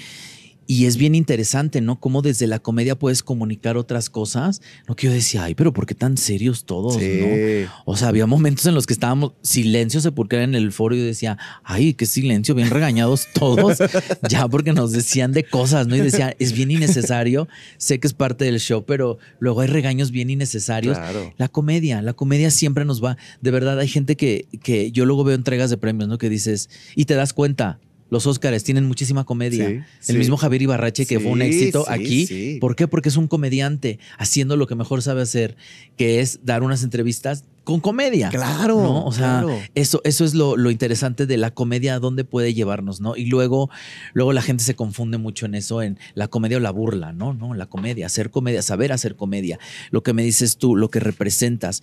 y 0.71 0.85
es 0.85 0.99
bien 0.99 1.14
interesante, 1.14 1.81
¿no? 1.81 1.99
Cómo 1.99 2.21
desde 2.21 2.47
la 2.47 2.59
comedia 2.59 2.95
puedes 2.95 3.23
comunicar 3.23 3.79
otras 3.79 4.11
cosas. 4.11 4.61
Lo 4.87 4.97
que 4.97 5.07
yo 5.07 5.12
decía, 5.14 5.45
ay, 5.45 5.55
pero 5.55 5.73
¿por 5.73 5.87
qué 5.87 5.95
tan 5.95 6.19
serios 6.19 6.66
todos, 6.66 6.99
no? 6.99 7.71
O 7.87 7.97
sea, 7.97 8.09
había 8.09 8.27
momentos 8.27 8.66
en 8.66 8.75
los 8.75 8.87
que 8.87 8.93
estábamos 8.93 9.33
silencio 9.41 10.03
sepulcral 10.03 10.43
en 10.43 10.55
el 10.55 10.71
foro 10.71 10.95
y 10.95 10.99
yo 10.99 11.07
decía, 11.07 11.39
ay, 11.64 11.95
qué 11.95 12.05
silencio, 12.05 12.55
bien 12.55 12.69
regañados 12.69 13.29
todos, 13.33 13.79
ya 14.29 14.47
porque 14.47 14.75
nos 14.75 14.93
decían 14.93 15.33
de 15.33 15.45
cosas, 15.45 15.87
¿no? 15.87 15.97
Y 15.97 16.01
decía, 16.01 16.37
es 16.39 16.53
bien 16.53 16.71
innecesario, 16.71 17.49
sé 17.79 17.99
que 17.99 18.07
es 18.07 18.12
parte 18.12 18.45
del 18.45 18.61
show, 18.61 18.85
pero 18.85 19.16
luego 19.39 19.62
hay 19.62 19.69
regaños 19.69 20.11
bien 20.11 20.29
innecesarios. 20.29 20.99
Claro. 20.99 21.33
La 21.39 21.49
comedia, 21.49 22.03
la 22.03 22.12
comedia 22.12 22.51
siempre 22.51 22.85
nos 22.85 23.03
va, 23.03 23.16
de 23.41 23.51
verdad, 23.51 23.79
hay 23.79 23.89
gente 23.89 24.19
que, 24.19 24.47
que 24.62 24.93
yo 24.93 25.07
luego 25.07 25.25
veo 25.25 25.35
entregas 25.35 25.71
de 25.71 25.79
premios, 25.79 26.11
¿no? 26.11 26.19
Que 26.19 26.29
dices, 26.29 26.69
y 26.95 27.07
te 27.07 27.14
das 27.14 27.33
cuenta. 27.33 27.81
Los 28.11 28.27
Óscares 28.27 28.65
tienen 28.65 28.87
muchísima 28.87 29.25
comedia. 29.25 29.67
Sí, 29.67 29.73
el 29.75 29.85
sí. 30.01 30.15
mismo 30.15 30.37
Javier 30.37 30.63
Ibarrache, 30.63 31.07
que 31.07 31.21
fue 31.21 31.31
un 31.31 31.43
éxito 31.43 31.85
aquí. 31.89 32.59
¿Por 32.61 32.77
qué? 32.77 32.89
Porque 32.89 33.09
es 33.09 33.17
un 33.17 33.29
comediante 33.29 33.99
haciendo 34.17 34.57
lo 34.57 34.67
que 34.67 34.75
mejor 34.75 35.03
sabe 35.03 35.23
hacer, 35.23 35.57
que 35.97 36.21
es 36.21 36.41
dar 36.45 36.63
unas 36.63 36.83
entrevistas 36.83 37.45
con 37.69 37.81
comedia. 37.81 38.31
Claro. 38.31 38.77
¿no? 38.81 39.05
O 39.05 39.13
sea, 39.13 39.43
claro. 39.43 39.59
eso, 39.75 40.01
eso 40.05 40.25
es 40.25 40.35
lo, 40.35 40.57
lo 40.57 40.71
interesante 40.71 41.27
de 41.27 41.37
la 41.37 41.51
comedia, 41.51 41.97
a 41.97 41.99
dónde 41.99 42.25
puede 42.25 42.55
llevarnos, 42.55 43.03
¿no? 43.03 43.15
Y 43.15 43.27
luego, 43.27 43.69
luego 44.15 44.33
la 44.33 44.41
gente 44.41 44.65
se 44.65 44.75
confunde 44.75 45.19
mucho 45.19 45.45
en 45.45 45.55
eso, 45.55 45.83
en 45.83 45.99
la 46.15 46.29
comedia 46.29 46.57
o 46.57 46.61
la 46.61 46.71
burla, 46.71 47.13
¿no? 47.13 47.35
No, 47.35 47.53
la 47.53 47.67
comedia, 47.67 48.07
hacer 48.07 48.31
comedia, 48.31 48.63
saber 48.63 48.91
hacer 48.91 49.17
comedia. 49.17 49.59
Lo 49.91 50.03
que 50.03 50.15
me 50.15 50.23
dices 50.23 50.57
tú, 50.57 50.77
lo 50.77 50.89
que 50.89 50.99
representas. 50.99 51.83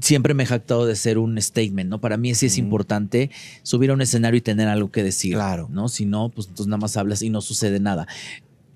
Siempre 0.00 0.34
me 0.34 0.42
he 0.42 0.46
jactado 0.46 0.86
de 0.86 0.96
ser 0.96 1.18
un 1.18 1.40
statement, 1.40 1.88
¿no? 1.88 2.00
Para 2.00 2.16
mí 2.16 2.34
sí 2.34 2.46
es 2.46 2.58
importante 2.58 3.30
subir 3.62 3.90
a 3.90 3.94
un 3.94 4.00
escenario 4.00 4.38
y 4.38 4.40
tener 4.40 4.68
algo 4.68 4.90
que 4.90 5.02
decir. 5.02 5.34
Claro. 5.34 5.68
¿no? 5.70 5.88
Si 5.88 6.04
no, 6.04 6.28
pues 6.30 6.48
entonces 6.48 6.66
nada 6.68 6.78
más 6.80 6.96
hablas 6.96 7.22
y 7.22 7.30
no 7.30 7.40
sucede 7.40 7.80
nada 7.80 8.06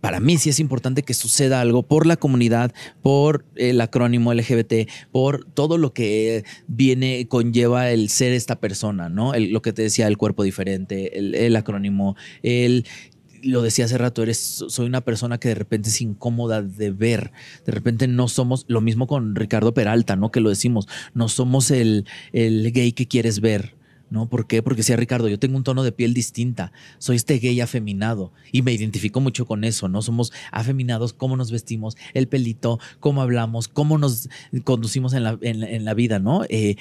para 0.00 0.20
mí 0.20 0.38
sí 0.38 0.50
es 0.50 0.60
importante 0.60 1.02
que 1.02 1.14
suceda 1.14 1.60
algo 1.60 1.82
por 1.82 2.06
la 2.06 2.16
comunidad, 2.16 2.72
por 3.02 3.44
el 3.56 3.80
acrónimo 3.80 4.32
LGBT, 4.32 4.88
por 5.10 5.44
todo 5.46 5.78
lo 5.78 5.92
que 5.92 6.44
viene, 6.68 7.26
conlleva 7.26 7.90
el 7.90 8.08
ser 8.08 8.32
esta 8.32 8.60
persona, 8.60 9.08
¿no? 9.08 9.34
El- 9.34 9.50
lo 9.52 9.62
que 9.62 9.72
te 9.72 9.82
decía, 9.82 10.06
el 10.06 10.16
cuerpo 10.16 10.44
diferente, 10.44 11.18
el, 11.18 11.34
el 11.34 11.56
acrónimo, 11.56 12.14
el... 12.44 12.84
Lo 13.46 13.62
decía 13.62 13.84
hace 13.84 13.96
rato, 13.98 14.22
eres, 14.22 14.64
soy 14.68 14.86
una 14.86 15.00
persona 15.02 15.38
que 15.38 15.48
de 15.48 15.54
repente 15.54 15.88
es 15.88 16.00
incómoda 16.00 16.62
de 16.62 16.90
ver. 16.90 17.32
De 17.64 17.72
repente 17.72 18.08
no 18.08 18.28
somos, 18.28 18.64
lo 18.68 18.80
mismo 18.80 19.06
con 19.06 19.34
Ricardo 19.36 19.72
Peralta, 19.74 20.16
¿no? 20.16 20.30
Que 20.30 20.40
lo 20.40 20.48
decimos, 20.50 20.88
no 21.14 21.28
somos 21.28 21.70
el, 21.70 22.06
el 22.32 22.72
gay 22.72 22.92
que 22.92 23.06
quieres 23.06 23.40
ver. 23.40 23.74
¿No? 24.08 24.28
¿Por 24.28 24.46
qué? 24.46 24.62
Porque 24.62 24.82
decía 24.82 24.94
Ricardo, 24.94 25.26
yo 25.28 25.40
tengo 25.40 25.56
un 25.56 25.64
tono 25.64 25.82
de 25.82 25.90
piel 25.90 26.14
distinta, 26.14 26.70
soy 26.98 27.16
este 27.16 27.40
gay 27.40 27.60
afeminado 27.60 28.32
y 28.52 28.62
me 28.62 28.72
identifico 28.72 29.20
mucho 29.20 29.46
con 29.46 29.64
eso, 29.64 29.88
¿no? 29.88 30.00
Somos 30.00 30.32
afeminados, 30.52 31.12
cómo 31.12 31.36
nos 31.36 31.50
vestimos, 31.50 31.96
el 32.14 32.28
pelito, 32.28 32.78
cómo 33.00 33.20
hablamos, 33.20 33.66
cómo 33.66 33.98
nos 33.98 34.28
conducimos 34.62 35.12
en 35.12 35.24
la, 35.24 35.36
en 35.40 35.58
la- 35.58 35.68
en 35.70 35.84
la 35.84 35.94
vida, 35.94 36.20
¿no? 36.20 36.44
Eh, 36.48 36.76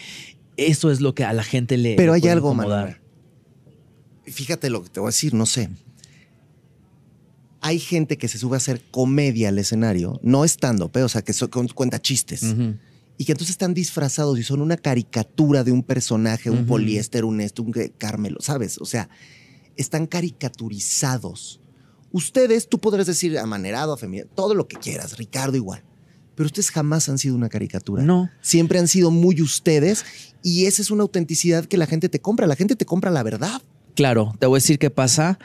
eso 0.56 0.92
es 0.92 1.02
lo 1.02 1.16
que 1.16 1.24
a 1.24 1.34
la 1.34 1.42
gente 1.44 1.78
le 1.78 1.96
Pero 1.96 2.12
le 2.16 2.18
hay 2.22 2.30
algo. 2.30 2.54
Manuel. 2.54 2.98
Fíjate 4.26 4.70
lo 4.70 4.84
que 4.84 4.90
te 4.90 5.00
voy 5.00 5.08
a 5.08 5.10
decir, 5.10 5.34
no 5.34 5.48
sé. 5.48 5.70
Hay 7.66 7.80
gente 7.80 8.20
que 8.20 8.28
se 8.28 8.38
sube 8.38 8.56
a 8.56 8.58
hacer 8.58 8.84
comedia 8.92 9.50
al 9.50 9.58
escenario, 9.58 10.20
no 10.22 10.46
estando, 10.46 10.92
pero 10.92 11.08
o 11.08 11.10
sea, 11.10 11.24
que 11.24 11.34
so- 11.34 11.50
cuenta 11.50 12.00
chistes. 12.00 12.44
Y 13.18 13.26
que 13.26 13.32
entonces 13.32 13.50
están 13.56 13.74
disfrazados 13.74 14.38
y 14.38 14.44
son 14.44 14.62
una 14.62 14.78
caricatura 14.78 15.64
de 15.64 15.72
un 15.72 15.82
personaje, 15.82 16.52
un 16.52 16.68
poliéster, 16.68 17.26
un 17.26 17.42
esto, 17.42 17.64
un 17.64 17.74
Carmelo, 17.98 18.38
¿sabes? 18.40 18.78
O 18.80 18.86
sea, 18.86 19.10
están 19.78 20.06
caricaturizados. 20.06 21.60
Ustedes, 22.12 22.70
tú 22.70 22.78
podrás 22.78 23.08
decir 23.08 23.36
amanerado, 23.40 23.94
afeminado, 23.94 24.30
todo 24.36 24.54
lo 24.54 24.68
que 24.68 24.78
quieras, 24.78 25.18
Ricardo 25.18 25.58
igual. 25.58 25.84
Pero 26.36 26.46
ustedes 26.46 26.70
jamás 26.70 27.10
han 27.10 27.18
sido 27.18 27.34
una 27.34 27.50
caricatura. 27.50 28.04
No. 28.04 28.30
Siempre 28.42 28.78
han 28.78 28.88
sido 28.88 29.10
muy 29.10 29.42
ustedes 29.42 30.06
y 30.44 30.68
esa 30.68 30.84
es 30.84 30.92
una 30.92 31.02
autenticidad 31.02 31.66
que 31.66 31.78
la 31.78 31.88
gente 31.88 32.10
te 32.10 32.20
compra. 32.20 32.46
La 32.46 32.56
gente 32.56 32.76
te 32.76 32.86
compra 32.86 33.10
la 33.10 33.24
verdad. 33.24 33.60
Claro, 33.96 34.36
te 34.38 34.46
voy 34.46 34.58
a 34.58 34.62
decir 34.62 34.78
qué 34.78 34.92
pasa 34.92 35.40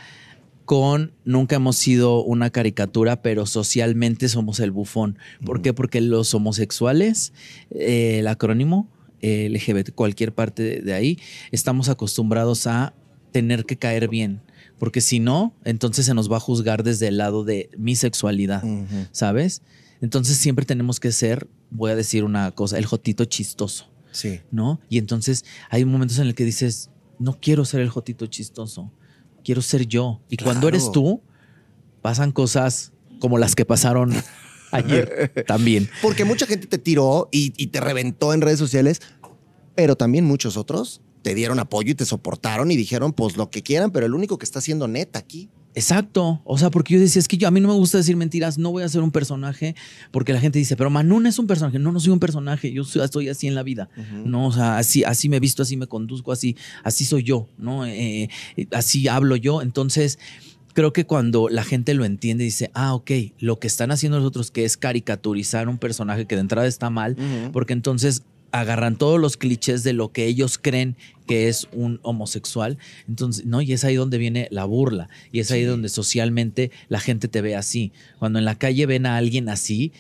con 0.71 1.11
nunca 1.25 1.57
hemos 1.57 1.75
sido 1.75 2.23
una 2.23 2.51
caricatura, 2.51 3.23
pero 3.23 3.45
socialmente 3.45 4.29
somos 4.29 4.61
el 4.61 4.71
bufón. 4.71 5.19
¿Por 5.45 5.63
qué? 5.63 5.75
Porque 5.75 6.01
los 6.01 6.33
homosexuales, 6.33 7.33
eh, 7.73 8.21
el 8.21 8.29
acrónimo 8.29 8.89
eh, 9.21 9.49
LGBT, 9.51 9.93
cualquier 9.93 10.33
parte 10.33 10.63
de, 10.63 10.81
de 10.81 10.93
ahí, 10.93 11.19
estamos 11.51 11.89
acostumbrados 11.89 12.69
a 12.69 12.95
tener 13.33 13.65
que 13.65 13.79
caer 13.79 14.07
bien. 14.07 14.43
Porque 14.79 15.01
si 15.01 15.19
no, 15.19 15.57
entonces 15.65 16.07
se 16.07 16.15
nos 16.15 16.31
va 16.31 16.37
a 16.37 16.41
juzgar 16.41 16.85
desde 16.85 17.09
el 17.09 17.17
lado 17.17 17.43
de 17.43 17.69
mi 17.77 17.97
sexualidad, 17.97 18.63
¿sabes? 19.11 19.63
Entonces 20.01 20.37
siempre 20.37 20.65
tenemos 20.67 21.01
que 21.01 21.11
ser, 21.11 21.49
voy 21.71 21.91
a 21.91 21.97
decir 21.97 22.23
una 22.23 22.53
cosa, 22.53 22.79
el 22.79 22.87
jotito 22.87 23.25
chistoso. 23.25 23.91
Sí. 24.13 24.39
¿no? 24.53 24.81
Y 24.89 24.99
entonces 24.99 25.45
hay 25.69 25.85
momentos 25.85 26.21
en 26.21 26.29
el 26.29 26.37
que 26.37 26.45
dices, 26.45 26.91
no 27.19 27.41
quiero 27.41 27.65
ser 27.65 27.81
el 27.81 27.89
jotito 27.89 28.27
chistoso, 28.29 28.93
quiero 29.43 29.63
ser 29.63 29.87
yo. 29.87 30.21
Y 30.29 30.37
cuando 30.37 30.69
eres 30.69 30.93
tú, 30.93 31.23
pasan 32.03 32.33
cosas 32.33 32.93
como 33.19 33.39
las 33.39 33.55
que 33.55 33.65
pasaron 33.65 34.15
ayer 34.71 35.45
también. 35.47 35.89
Porque 36.03 36.25
mucha 36.25 36.47
gente 36.47 36.67
te 36.67 36.79
tiró 36.79 37.29
y, 37.33 37.53
y 37.57 37.69
te 37.69 37.81
reventó 37.81 38.33
en 38.33 38.41
redes 38.41 38.59
sociales, 38.59 39.01
pero 39.75 39.97
también 39.97 40.25
muchos 40.25 40.57
otros 40.57 41.01
te 41.23 41.35
dieron 41.35 41.59
apoyo 41.59 41.93
y 41.93 41.95
te 41.95 42.07
soportaron 42.07 42.71
y 42.71 42.77
dijeron, 42.77 43.13
pues 43.13 43.37
lo 43.37 43.51
que 43.51 43.63
quieran, 43.63 43.91
pero 43.91 44.07
el 44.07 44.15
único 44.15 44.39
que 44.39 44.45
está 44.45 44.59
haciendo 44.59 44.89
neta 44.89 45.19
aquí. 45.19 45.51
Exacto. 45.75 46.41
O 46.45 46.59
sea, 46.59 46.71
porque 46.71 46.95
yo 46.95 47.01
decía, 47.01 47.21
es 47.21 47.29
que 47.29 47.37
yo, 47.37 47.47
a 47.47 47.51
mí 47.51 47.61
no 47.61 47.69
me 47.69 47.75
gusta 47.75 47.99
decir 47.99 48.17
mentiras, 48.17 48.59
no 48.59 48.73
voy 48.73 48.83
a 48.83 48.89
ser 48.89 49.03
un 49.03 49.13
personaje, 49.13 49.75
porque 50.11 50.33
la 50.33 50.41
gente 50.41 50.59
dice, 50.59 50.77
pero 50.77 50.91
Manuna 50.91 51.29
es 51.29 51.39
un 51.39 51.47
personaje. 51.47 51.79
No, 51.79 51.93
no 51.93 52.01
soy 52.01 52.13
un 52.13 52.19
personaje, 52.21 52.73
yo 52.73 52.85
soy- 52.85 53.03
estoy 53.03 53.29
así 53.29 53.47
en 53.47 53.55
la 53.55 53.63
vida. 53.63 53.89
No, 54.25 54.47
o 54.49 54.53
sea, 54.53 54.79
así, 54.79 55.05
así 55.05 55.29
me 55.29 55.39
visto, 55.41 55.63
así 55.63 55.77
me 55.77 55.87
conduzco, 55.87 56.33
así, 56.33 56.57
así 56.83 57.05
soy 57.05 57.23
yo, 57.23 57.49
¿no? 57.59 57.87
Eh, 57.87 58.29
así 58.73 59.07
hablo 59.09 59.37
yo. 59.37 59.63
Entonces, 59.63 60.19
creo 60.75 60.93
que 60.93 61.05
cuando 61.07 61.49
la 61.49 61.63
gente 61.65 61.95
lo 61.95 62.05
entiende, 62.05 62.45
dice, 62.45 62.71
ah, 62.75 62.95
ok, 62.95 63.11
lo 63.39 63.59
que 63.59 63.67
están 63.67 63.91
haciendo 63.91 64.19
los 64.19 64.27
otros, 64.27 64.51
que 64.51 64.65
es 64.65 64.77
caricaturizar 64.77 65.69
un 65.69 65.79
personaje 65.79 66.27
que 66.27 66.35
de 66.35 66.41
entrada 66.43 66.67
está 66.67 66.91
mal, 66.91 67.17
porque 67.53 67.73
entonces 67.73 68.23
agarran 68.53 68.97
todos 68.97 69.21
los 69.21 69.37
clichés 69.37 69.83
de 69.83 69.93
lo 69.93 70.13
que 70.13 70.27
ellos 70.27 70.59
creen 70.59 70.97
que 71.27 71.49
es 71.49 71.69
un 71.73 72.01
homosexual. 72.03 72.79
Entonces, 73.09 73.47
¿no? 73.47 73.63
Y 73.63 73.73
es 73.73 73.85
ahí 73.85 73.95
donde 73.95 74.19
viene 74.19 74.49
la 74.51 74.65
burla. 74.65 75.09
Y 75.33 75.41
es 75.41 75.51
ahí 75.51 75.65
donde 75.65 75.89
socialmente 75.89 76.71
la 76.89 77.01
gente 77.01 77.29
te 77.29 77.41
ve 77.41 77.57
así. 77.57 77.93
Cuando 78.19 78.39
en 78.39 78.45
la 78.45 78.57
calle 78.57 78.87
ven 78.87 79.07
a 79.07 79.17
alguien 79.17 79.49
así, 79.49 79.93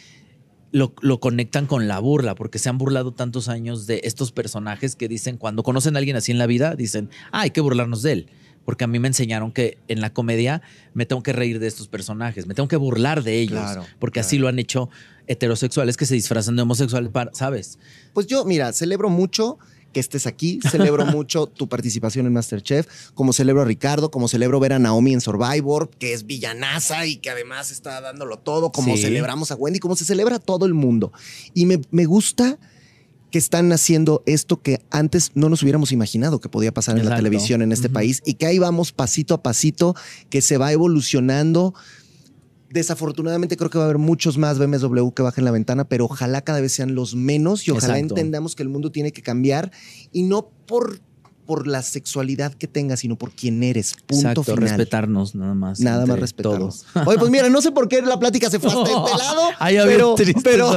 lo, 0.72 0.94
lo 1.00 1.20
conectan 1.20 1.66
con 1.66 1.88
la 1.88 1.98
burla, 1.98 2.34
porque 2.34 2.58
se 2.58 2.68
han 2.68 2.78
burlado 2.78 3.12
tantos 3.12 3.48
años 3.48 3.86
de 3.86 4.00
estos 4.04 4.32
personajes 4.32 4.96
que 4.96 5.08
dicen, 5.08 5.36
cuando 5.36 5.62
conocen 5.62 5.96
a 5.96 5.98
alguien 5.98 6.16
así 6.16 6.32
en 6.32 6.38
la 6.38 6.46
vida, 6.46 6.74
dicen, 6.74 7.10
ah, 7.32 7.42
hay 7.42 7.50
que 7.50 7.60
burlarnos 7.60 8.02
de 8.02 8.12
él. 8.12 8.26
Porque 8.70 8.84
a 8.84 8.86
mí 8.86 9.00
me 9.00 9.08
enseñaron 9.08 9.50
que 9.50 9.78
en 9.88 10.00
la 10.00 10.12
comedia 10.12 10.62
me 10.94 11.04
tengo 11.04 11.24
que 11.24 11.32
reír 11.32 11.58
de 11.58 11.66
estos 11.66 11.88
personajes, 11.88 12.46
me 12.46 12.54
tengo 12.54 12.68
que 12.68 12.76
burlar 12.76 13.24
de 13.24 13.40
ellos, 13.40 13.58
Claro, 13.58 13.84
porque 13.98 14.20
así 14.20 14.38
lo 14.38 14.46
han 14.46 14.60
hecho 14.60 14.88
heterosexuales 15.26 15.96
que 15.96 16.06
se 16.06 16.14
disfrazan 16.14 16.54
de 16.54 16.62
homosexuales, 16.62 17.10
para- 17.10 17.34
¿sabes? 17.34 17.80
Pues 18.14 18.28
yo, 18.28 18.44
mira, 18.44 18.72
celebro 18.72 19.10
mucho 19.10 19.58
que 19.92 19.98
estés 19.98 20.28
aquí, 20.28 20.60
celebro 20.70 21.04
mucho 21.06 21.48
tu 21.48 21.68
participación 21.68 22.26
en 22.26 22.32
Masterchef, 22.32 23.10
como 23.14 23.32
celebro 23.32 23.62
a 23.62 23.64
Ricardo, 23.64 24.12
como 24.12 24.28
celebro 24.28 24.60
ver 24.60 24.72
a 24.74 24.78
Naomi 24.78 25.14
en 25.14 25.20
Survivor, 25.20 25.90
que 25.98 26.12
es 26.12 26.24
villanaza 26.26 27.06
y 27.06 27.16
que 27.16 27.30
además 27.30 27.72
está 27.72 28.00
dándolo 28.00 28.38
todo, 28.38 28.70
como 28.70 28.94
Sí. 28.94 29.02
celebramos 29.02 29.50
a 29.50 29.56
Wendy, 29.56 29.80
como 29.80 29.96
se 29.96 30.04
celebra 30.04 30.36
a 30.36 30.38
todo 30.38 30.64
el 30.64 30.74
mundo. 30.74 31.12
Y 31.54 31.66
me, 31.66 31.80
me 31.90 32.04
gusta 32.04 32.56
que 33.30 33.38
están 33.38 33.72
haciendo 33.72 34.22
esto 34.26 34.60
que 34.60 34.80
antes 34.90 35.32
no 35.34 35.48
nos 35.48 35.62
hubiéramos 35.62 35.92
imaginado 35.92 36.40
que 36.40 36.48
podía 36.48 36.72
pasar 36.72 36.98
en 36.98 37.08
la 37.08 37.16
televisión 37.16 37.62
en 37.62 37.72
este 37.72 37.88
país 37.88 38.22
y 38.24 38.34
que 38.34 38.46
ahí 38.46 38.58
vamos 38.58 38.92
pasito 38.92 39.34
a 39.34 39.42
pasito, 39.42 39.94
que 40.28 40.42
se 40.42 40.58
va 40.58 40.72
evolucionando. 40.72 41.74
Desafortunadamente 42.70 43.56
creo 43.56 43.70
que 43.70 43.78
va 43.78 43.84
a 43.84 43.86
haber 43.86 43.98
muchos 43.98 44.38
más 44.38 44.58
BMW 44.58 45.10
que 45.10 45.22
bajen 45.22 45.44
la 45.44 45.50
ventana, 45.50 45.88
pero 45.88 46.04
ojalá 46.04 46.42
cada 46.42 46.60
vez 46.60 46.72
sean 46.72 46.94
los 46.94 47.14
menos 47.14 47.66
y 47.66 47.70
ojalá 47.72 47.94
Exacto. 47.94 48.14
entendamos 48.14 48.54
que 48.54 48.62
el 48.62 48.68
mundo 48.68 48.92
tiene 48.92 49.12
que 49.12 49.22
cambiar 49.22 49.72
y 50.12 50.22
no 50.22 50.50
por, 50.66 51.00
por 51.50 51.66
la 51.66 51.82
sexualidad 51.82 52.54
que 52.54 52.68
tengas, 52.68 53.00
sino 53.00 53.16
por 53.16 53.32
quién 53.32 53.60
eres. 53.64 53.94
Punto 54.06 54.14
Exacto, 54.14 54.44
final. 54.44 54.60
respetarnos 54.60 55.34
nada 55.34 55.52
más. 55.52 55.80
Nada 55.80 56.06
más 56.06 56.20
respetarnos. 56.20 56.84
todos. 56.92 57.06
Oye, 57.08 57.18
pues 57.18 57.28
mira, 57.28 57.48
no 57.48 57.60
sé 57.60 57.72
por 57.72 57.88
qué 57.88 58.00
la 58.02 58.20
plática 58.20 58.48
se 58.48 58.60
fue 58.60 58.70
hasta 58.70 58.82
este 58.82 59.18
lado. 59.18 59.48
Ay, 59.58 59.78
pero, 59.84 60.14
tristes, 60.14 60.44
pero, 60.44 60.70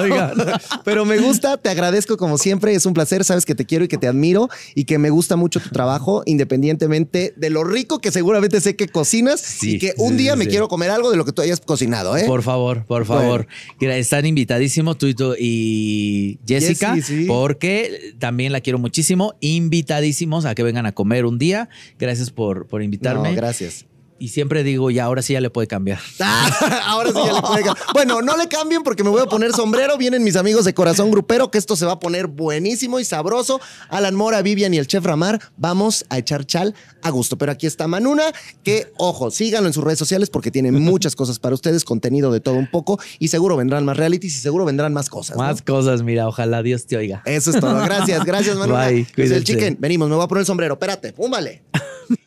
pero 0.83 1.05
me 1.05 1.19
gusta, 1.19 1.57
te 1.57 1.69
agradezco 1.69 2.17
como 2.17 2.39
siempre, 2.39 2.73
es 2.73 2.87
un 2.87 2.95
placer, 2.95 3.23
sabes 3.23 3.45
que 3.45 3.53
te 3.53 3.67
quiero 3.67 3.85
y 3.85 3.87
que 3.87 3.99
te 3.99 4.07
admiro 4.07 4.49
y 4.73 4.85
que 4.85 4.97
me 4.97 5.11
gusta 5.11 5.35
mucho 5.35 5.59
tu 5.59 5.69
trabajo, 5.69 6.23
independientemente 6.25 7.35
de 7.37 7.51
lo 7.51 7.63
rico 7.63 7.99
que 7.99 8.11
seguramente 8.11 8.59
sé 8.59 8.75
que 8.75 8.87
cocinas 8.87 9.41
Sí, 9.41 9.75
y 9.75 9.77
que 9.77 9.93
un 9.97 10.13
sí, 10.13 10.23
día 10.23 10.35
me 10.35 10.47
quiero 10.47 10.69
comer 10.69 10.89
algo 10.89 11.11
de 11.11 11.17
lo 11.17 11.25
que 11.25 11.33
tú 11.33 11.43
hayas 11.43 11.59
cocinado, 11.59 12.17
¿eh? 12.17 12.23
Por 12.25 12.41
favor, 12.41 12.83
por 12.87 13.05
favor. 13.05 13.45
Están 13.79 14.25
invitadísimos 14.25 14.97
tú 14.97 15.05
y, 15.05 15.13
tú 15.13 15.35
y 15.37 16.39
Jessica, 16.47 16.95
Jessy, 16.95 17.25
porque 17.27 18.15
también 18.17 18.51
la 18.51 18.61
quiero 18.61 18.79
muchísimo. 18.79 19.35
Invitadísimos 19.39 20.45
a 20.45 20.55
que 20.55 20.62
vengan 20.63 20.85
a 20.85 20.91
comer 20.93 21.25
un 21.25 21.37
día. 21.37 21.69
Gracias 21.99 22.31
por, 22.31 22.67
por 22.67 22.81
invitarme. 22.81 23.29
No, 23.29 23.35
gracias. 23.35 23.85
Y 24.19 24.29
siempre 24.29 24.63
digo, 24.63 24.91
ya, 24.91 25.05
ahora 25.05 25.21
sí 25.21 25.33
ya 25.33 25.41
le 25.41 25.49
puede 25.49 25.67
cambiar. 25.67 25.99
Ah, 26.19 26.81
ahora 26.87 27.11
sí 27.11 27.19
ya 27.25 27.33
le 27.33 27.41
puede 27.41 27.63
cambiar. 27.63 27.87
Bueno, 27.93 28.21
no 28.21 28.37
le 28.37 28.47
cambien 28.47 28.83
porque 28.83 29.03
me 29.03 29.09
voy 29.09 29.21
a 29.21 29.25
poner 29.25 29.51
sombrero. 29.53 29.97
Vienen 29.97 30.23
mis 30.23 30.35
amigos 30.35 30.65
de 30.65 30.73
Corazón 30.73 31.11
Grupero, 31.11 31.51
que 31.51 31.57
esto 31.57 31.75
se 31.75 31.85
va 31.85 31.93
a 31.93 31.99
poner 31.99 32.27
buenísimo 32.27 32.99
y 32.99 33.05
sabroso. 33.05 33.59
Alan 33.89 34.15
Mora, 34.15 34.41
Vivian 34.41 34.73
y 34.73 34.77
el 34.77 34.87
chef 34.87 35.03
Ramar, 35.05 35.39
vamos 35.57 36.05
a 36.09 36.17
echar 36.17 36.45
chal 36.45 36.75
a 37.01 37.09
gusto. 37.09 37.37
Pero 37.37 37.51
aquí 37.51 37.67
está 37.67 37.87
Manuna, 37.87 38.23
que, 38.63 38.91
ojo, 38.97 39.31
síganlo 39.31 39.67
en 39.67 39.73
sus 39.73 39.83
redes 39.83 39.99
sociales 39.99 40.29
porque 40.29 40.51
tiene 40.51 40.71
muchas 40.71 41.15
cosas 41.15 41.39
para 41.39 41.55
ustedes, 41.55 41.83
contenido 41.83 42.31
de 42.31 42.39
todo 42.39 42.55
un 42.55 42.69
poco 42.69 42.99
y 43.19 43.27
seguro 43.27 43.57
vendrán 43.57 43.85
más 43.85 43.97
realities 43.97 44.37
y 44.37 44.39
seguro 44.39 44.65
vendrán 44.65 44.93
más 44.93 45.09
cosas. 45.09 45.37
¿no? 45.37 45.43
Más 45.43 45.61
cosas, 45.61 46.03
mira, 46.03 46.27
ojalá 46.27 46.63
Dios 46.63 46.85
te 46.85 46.97
oiga. 46.97 47.21
Eso 47.25 47.51
es 47.51 47.59
todo. 47.59 47.75
Gracias, 47.83 48.23
gracias, 48.25 48.55
Manuna. 48.55 48.87
Bye, 48.87 49.07
el 49.17 49.43
chicken. 49.43 49.77
Venimos, 49.79 50.09
me 50.09 50.15
voy 50.15 50.23
a 50.23 50.27
poner 50.27 50.41
el 50.41 50.45
sombrero. 50.45 50.73
Espérate, 50.73 51.13
púmbale. 51.13 51.63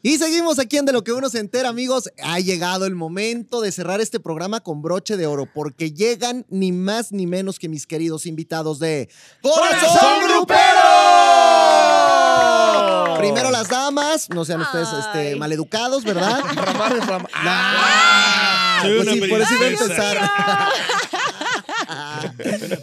Y 0.03 0.18
seguimos 0.18 0.59
aquí 0.59 0.77
en 0.77 0.85
De 0.87 0.93
lo 0.93 1.03
que 1.03 1.12
uno 1.12 1.29
se 1.29 1.41
entera, 1.41 1.68
amigos. 1.68 2.11
Ha 2.22 2.39
llegado 2.41 2.87
el 2.87 2.95
momento 2.95 3.61
de 3.61 3.72
cerrar 3.72 4.01
este 4.01 4.20
programa 4.20 4.61
con 4.61 4.83
broche 4.83 5.16
de 5.16 5.27
oro, 5.27 5.49
porque 5.53 5.91
llegan 5.93 6.47
ni 6.49 6.70
más 6.72 7.12
ni 7.12 7.27
menos 7.27 7.59
que 7.59 7.68
mis 7.68 7.87
queridos 7.87 8.27
invitados 8.27 8.79
de 8.79 9.09
Corazón 9.43 10.29
Grupero. 10.29 10.61
Primero 13.18 13.51
las 13.51 13.68
damas, 13.68 14.31
no 14.31 14.45
sean 14.45 14.61
ustedes 14.61 14.89
este, 14.93 15.35
maleducados, 15.37 16.05
¿verdad? 16.05 16.41
Ramar 16.55 16.97
es 16.97 17.07
Ramar. 17.07 17.31
Soy 18.83 18.97
pues 18.97 19.03
una 19.03 19.12
sí, 19.12 19.20
por 19.20 19.41
eso 19.41 19.55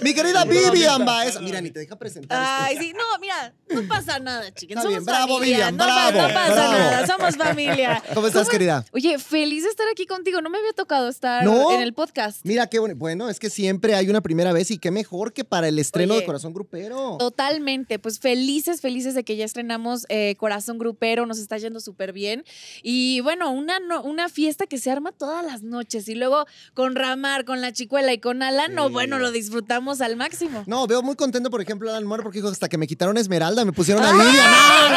Mi 0.01 0.13
querida 0.13 0.45
Vivian 0.45 1.05
Baez. 1.05 1.39
Mira, 1.41 1.61
ni 1.61 1.71
te 1.71 1.79
deja 1.79 1.95
presentar. 1.97 2.41
Ay, 2.61 2.77
sí, 2.77 2.93
no, 2.93 3.03
mira, 3.19 3.53
no 3.69 3.87
pasa 3.87 4.19
nada, 4.19 4.51
chicas. 4.53 4.77
Está 4.77 4.81
Somos 4.83 4.89
bien, 4.97 5.05
bravo, 5.05 5.33
familia. 5.37 5.55
Vivian, 5.69 5.77
no, 5.77 5.85
pa- 5.85 6.11
bravo, 6.11 6.27
no 6.27 6.33
pasa 6.33 6.53
bravo. 6.53 6.71
nada, 6.73 7.07
somos 7.07 7.35
familia. 7.37 8.03
¿Cómo 8.13 8.27
estás, 8.27 8.49
querida? 8.49 8.85
Oye, 8.91 9.17
feliz 9.19 9.63
de 9.63 9.69
estar 9.69 9.87
aquí 9.91 10.05
contigo. 10.05 10.41
No 10.41 10.49
me 10.49 10.57
había 10.59 10.73
tocado 10.73 11.09
estar 11.09 11.43
¿No? 11.43 11.71
en 11.73 11.81
el 11.81 11.93
podcast. 11.93 12.41
Mira 12.43 12.67
qué 12.67 12.79
bueno. 12.79 12.95
Bueno, 12.95 13.29
es 13.29 13.39
que 13.39 13.49
siempre 13.49 13.95
hay 13.95 14.09
una 14.09 14.21
primera 14.21 14.53
vez 14.53 14.71
y 14.71 14.77
qué 14.77 14.91
mejor 14.91 15.33
que 15.33 15.43
para 15.43 15.67
el 15.67 15.79
estreno 15.79 16.13
Oye. 16.13 16.21
de 16.21 16.25
Corazón 16.25 16.53
Grupero. 16.53 17.17
Totalmente, 17.19 17.99
pues 17.99 18.19
felices, 18.19 18.81
felices 18.81 19.15
de 19.15 19.23
que 19.23 19.35
ya 19.35 19.45
estrenamos 19.45 20.05
eh, 20.09 20.35
Corazón 20.37 20.77
Grupero, 20.77 21.25
nos 21.25 21.39
está 21.39 21.57
yendo 21.57 21.79
súper 21.79 22.13
bien. 22.13 22.43
Y 22.81 23.21
bueno, 23.21 23.51
una, 23.51 23.79
no- 23.79 24.01
una 24.03 24.29
fiesta 24.29 24.65
que 24.67 24.77
se 24.77 24.91
arma 24.91 25.11
todas 25.11 25.43
las 25.45 25.63
noches 25.63 26.07
y 26.07 26.15
luego 26.15 26.45
con 26.73 26.95
Ramar, 26.95 27.45
con 27.45 27.61
la 27.61 27.71
chicuela 27.73 28.13
y 28.13 28.19
con 28.19 28.41
Alan, 28.43 28.73
no, 28.75 28.87
Sí. 28.87 28.93
bueno, 28.93 29.17
lo 29.23 29.31
disfrutamos 29.31 29.99
al 30.01 30.15
máximo. 30.15 30.63
No, 30.67 30.85
veo 30.85 31.01
muy 31.01 31.15
contento, 31.15 31.49
por 31.49 31.61
ejemplo, 31.61 31.89
a 31.89 31.93
Alan 31.97 32.07
Mora 32.07 32.21
porque 32.21 32.37
dijo 32.37 32.49
hasta 32.49 32.69
que 32.69 32.77
me 32.77 32.85
quitaron 32.85 33.17
Esmeralda, 33.17 33.65
me 33.65 33.73
pusieron 33.73 34.03
a 34.03 34.11
Vivian. 34.11 34.35
No, 34.35 34.89
no, 34.89 34.89
no. 34.89 34.95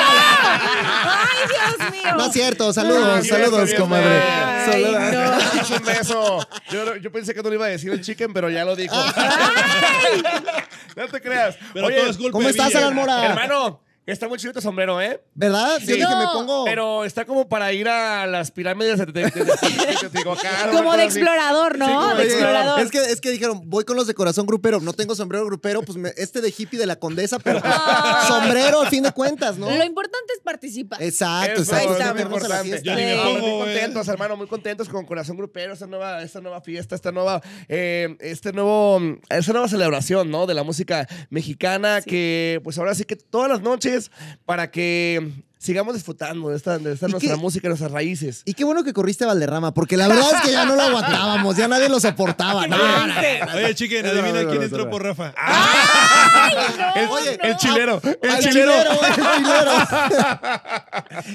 ¡Ay, 1.08 1.48
Dios 1.48 1.90
mío! 1.92 2.14
No 2.16 2.26
es 2.26 2.32
cierto, 2.32 2.72
saludos, 2.72 3.20
Ay, 3.22 3.28
saludos, 3.28 3.72
comadre. 3.74 4.20
Ay, 4.20 4.84
Saludos. 4.84 5.70
un 5.70 5.84
beso. 5.84 6.48
Yo, 6.70 6.96
yo 6.96 7.12
pensé 7.12 7.34
que 7.34 7.42
no 7.42 7.48
le 7.48 7.54
iba 7.56 7.66
a 7.66 7.68
decir 7.68 7.92
el 7.92 8.00
chicken, 8.02 8.32
pero 8.32 8.50
ya 8.50 8.64
lo 8.64 8.74
dijo. 8.76 8.94
no 10.96 11.08
te 11.08 11.20
creas. 11.20 11.56
Pero 11.72 11.86
Oye, 11.86 11.96
todo 11.96 12.10
es 12.10 12.16
culpa 12.16 12.32
¿Cómo 12.32 12.48
estás. 12.48 12.74
Alan 12.74 12.94
Mora? 12.94 13.26
hermano, 13.26 13.80
Está 14.06 14.28
muy 14.28 14.38
chido 14.38 14.52
tu 14.52 14.60
sombrero, 14.60 15.00
¿eh? 15.00 15.20
¿Verdad? 15.34 15.78
Sí. 15.84 15.94
me 15.98 16.26
pongo. 16.32 16.64
Pero 16.64 17.04
está 17.04 17.24
como 17.24 17.48
para 17.48 17.72
ir 17.72 17.88
a 17.88 18.24
las 18.28 18.52
pirámides 18.52 18.98
de, 19.00 19.06
de, 19.06 19.12
de- 19.12 19.30
de- 19.30 19.44
de 19.44 19.96
Teotihuacán, 20.00 20.52
una 20.70 20.70
Como 20.70 20.84
cosa 20.84 20.96
de 20.98 21.02
así. 21.02 21.18
explorador, 21.18 21.76
¿no? 21.78 21.86
Sí, 21.88 21.92
como 21.92 22.08
de 22.10 22.16
de 22.16 22.24
explorador. 22.24 22.80
Es 22.80 22.90
que, 22.92 22.98
es 22.98 23.20
que 23.20 23.30
dijeron, 23.32 23.62
voy 23.64 23.84
con 23.84 23.96
los 23.96 24.06
de 24.06 24.14
corazón 24.14 24.46
grupero. 24.46 24.78
No 24.80 24.92
tengo 24.92 25.16
sombrero 25.16 25.44
grupero, 25.44 25.82
pues 25.82 25.98
me- 25.98 26.12
este 26.16 26.40
de 26.40 26.54
hippie 26.56 26.78
de 26.78 26.86
la 26.86 26.94
condesa, 26.96 27.40
pero 27.40 27.60
pues, 27.60 27.74
Ay. 27.76 28.28
sombrero 28.28 28.82
al 28.82 28.88
fin 28.88 29.02
de 29.02 29.10
cuentas, 29.10 29.58
¿no? 29.58 29.66
Lo 29.68 29.84
importante 29.84 30.32
es 30.34 30.40
participar. 30.40 31.02
Exacto, 31.02 31.62
Eso 31.62 31.62
exacto. 31.62 31.76
ahí 31.76 31.86
es 31.94 32.00
está, 32.00 32.14
meternos 32.14 32.44
a 32.44 32.48
la 32.48 32.64
importante. 32.64 32.68
fiesta. 32.70 32.86
Yo 32.88 32.94
ni 32.94 33.02
me 33.02 33.12
Sí. 33.16 33.20
pongo, 33.40 33.40
muy 33.58 33.68
eh. 33.68 33.72
contentos, 33.80 34.08
hermano, 34.08 34.36
muy 34.36 34.46
contentos 34.46 34.88
con 34.88 35.04
Corazón 35.04 35.36
Grupero, 35.36 35.72
esta 35.72 35.88
nueva, 35.88 36.22
esta 36.22 36.40
nueva 36.40 36.60
fiesta, 36.60 36.94
esta 36.94 37.10
nueva, 37.10 37.42
eh, 37.68 38.16
este 38.20 38.52
nuevo, 38.52 39.00
esta 39.28 39.52
nueva 39.52 39.66
celebración, 39.66 40.30
¿no? 40.30 40.46
De 40.46 40.54
la 40.54 40.62
música 40.62 41.08
mexicana, 41.30 42.00
Sí. 42.02 42.10
que 42.10 42.60
pues 42.62 42.78
ahora 42.78 42.94
sí 42.94 43.02
que 43.02 43.16
todas 43.16 43.50
las 43.50 43.62
noches 43.62 43.95
para 44.44 44.70
que 44.70 45.32
sigamos 45.66 45.94
disfrutando 45.94 46.48
de 46.50 46.56
esta, 46.56 46.78
de 46.78 46.92
esta 46.94 47.08
¿Y 47.08 47.10
nuestra 47.10 47.34
qué? 47.34 47.40
música, 47.40 47.68
nuestras 47.68 47.90
raíces. 47.90 48.42
Y 48.44 48.54
qué 48.54 48.64
bueno 48.64 48.84
que 48.84 48.92
corriste 48.92 49.24
a 49.24 49.26
Valderrama, 49.26 49.74
porque 49.74 49.96
la 49.96 50.08
verdad 50.08 50.24
es 50.36 50.40
que 50.42 50.52
ya 50.52 50.64
no 50.64 50.76
lo 50.76 50.82
aguantábamos, 50.82 51.56
ya 51.56 51.68
nadie 51.68 51.88
lo 51.88 52.00
soportaba. 52.00 52.66
No, 52.76 52.76
no, 52.78 53.06
no. 53.06 53.14
Oye, 53.56 53.74
chiquen, 53.74 54.06
adivina 54.06 54.44
quién 54.46 54.58
es 54.62 54.64
entró 54.64 54.84
verdad. 54.86 54.90
por 54.90 55.02
Rafa. 55.04 55.34
el, 56.96 57.08
Oye, 57.08 57.38
el 57.42 57.56
chilero, 57.56 58.00
el 58.22 58.30
Al 58.30 58.38
chilero. 58.42 58.72
el 58.72 58.84
chilero. 59.14 59.72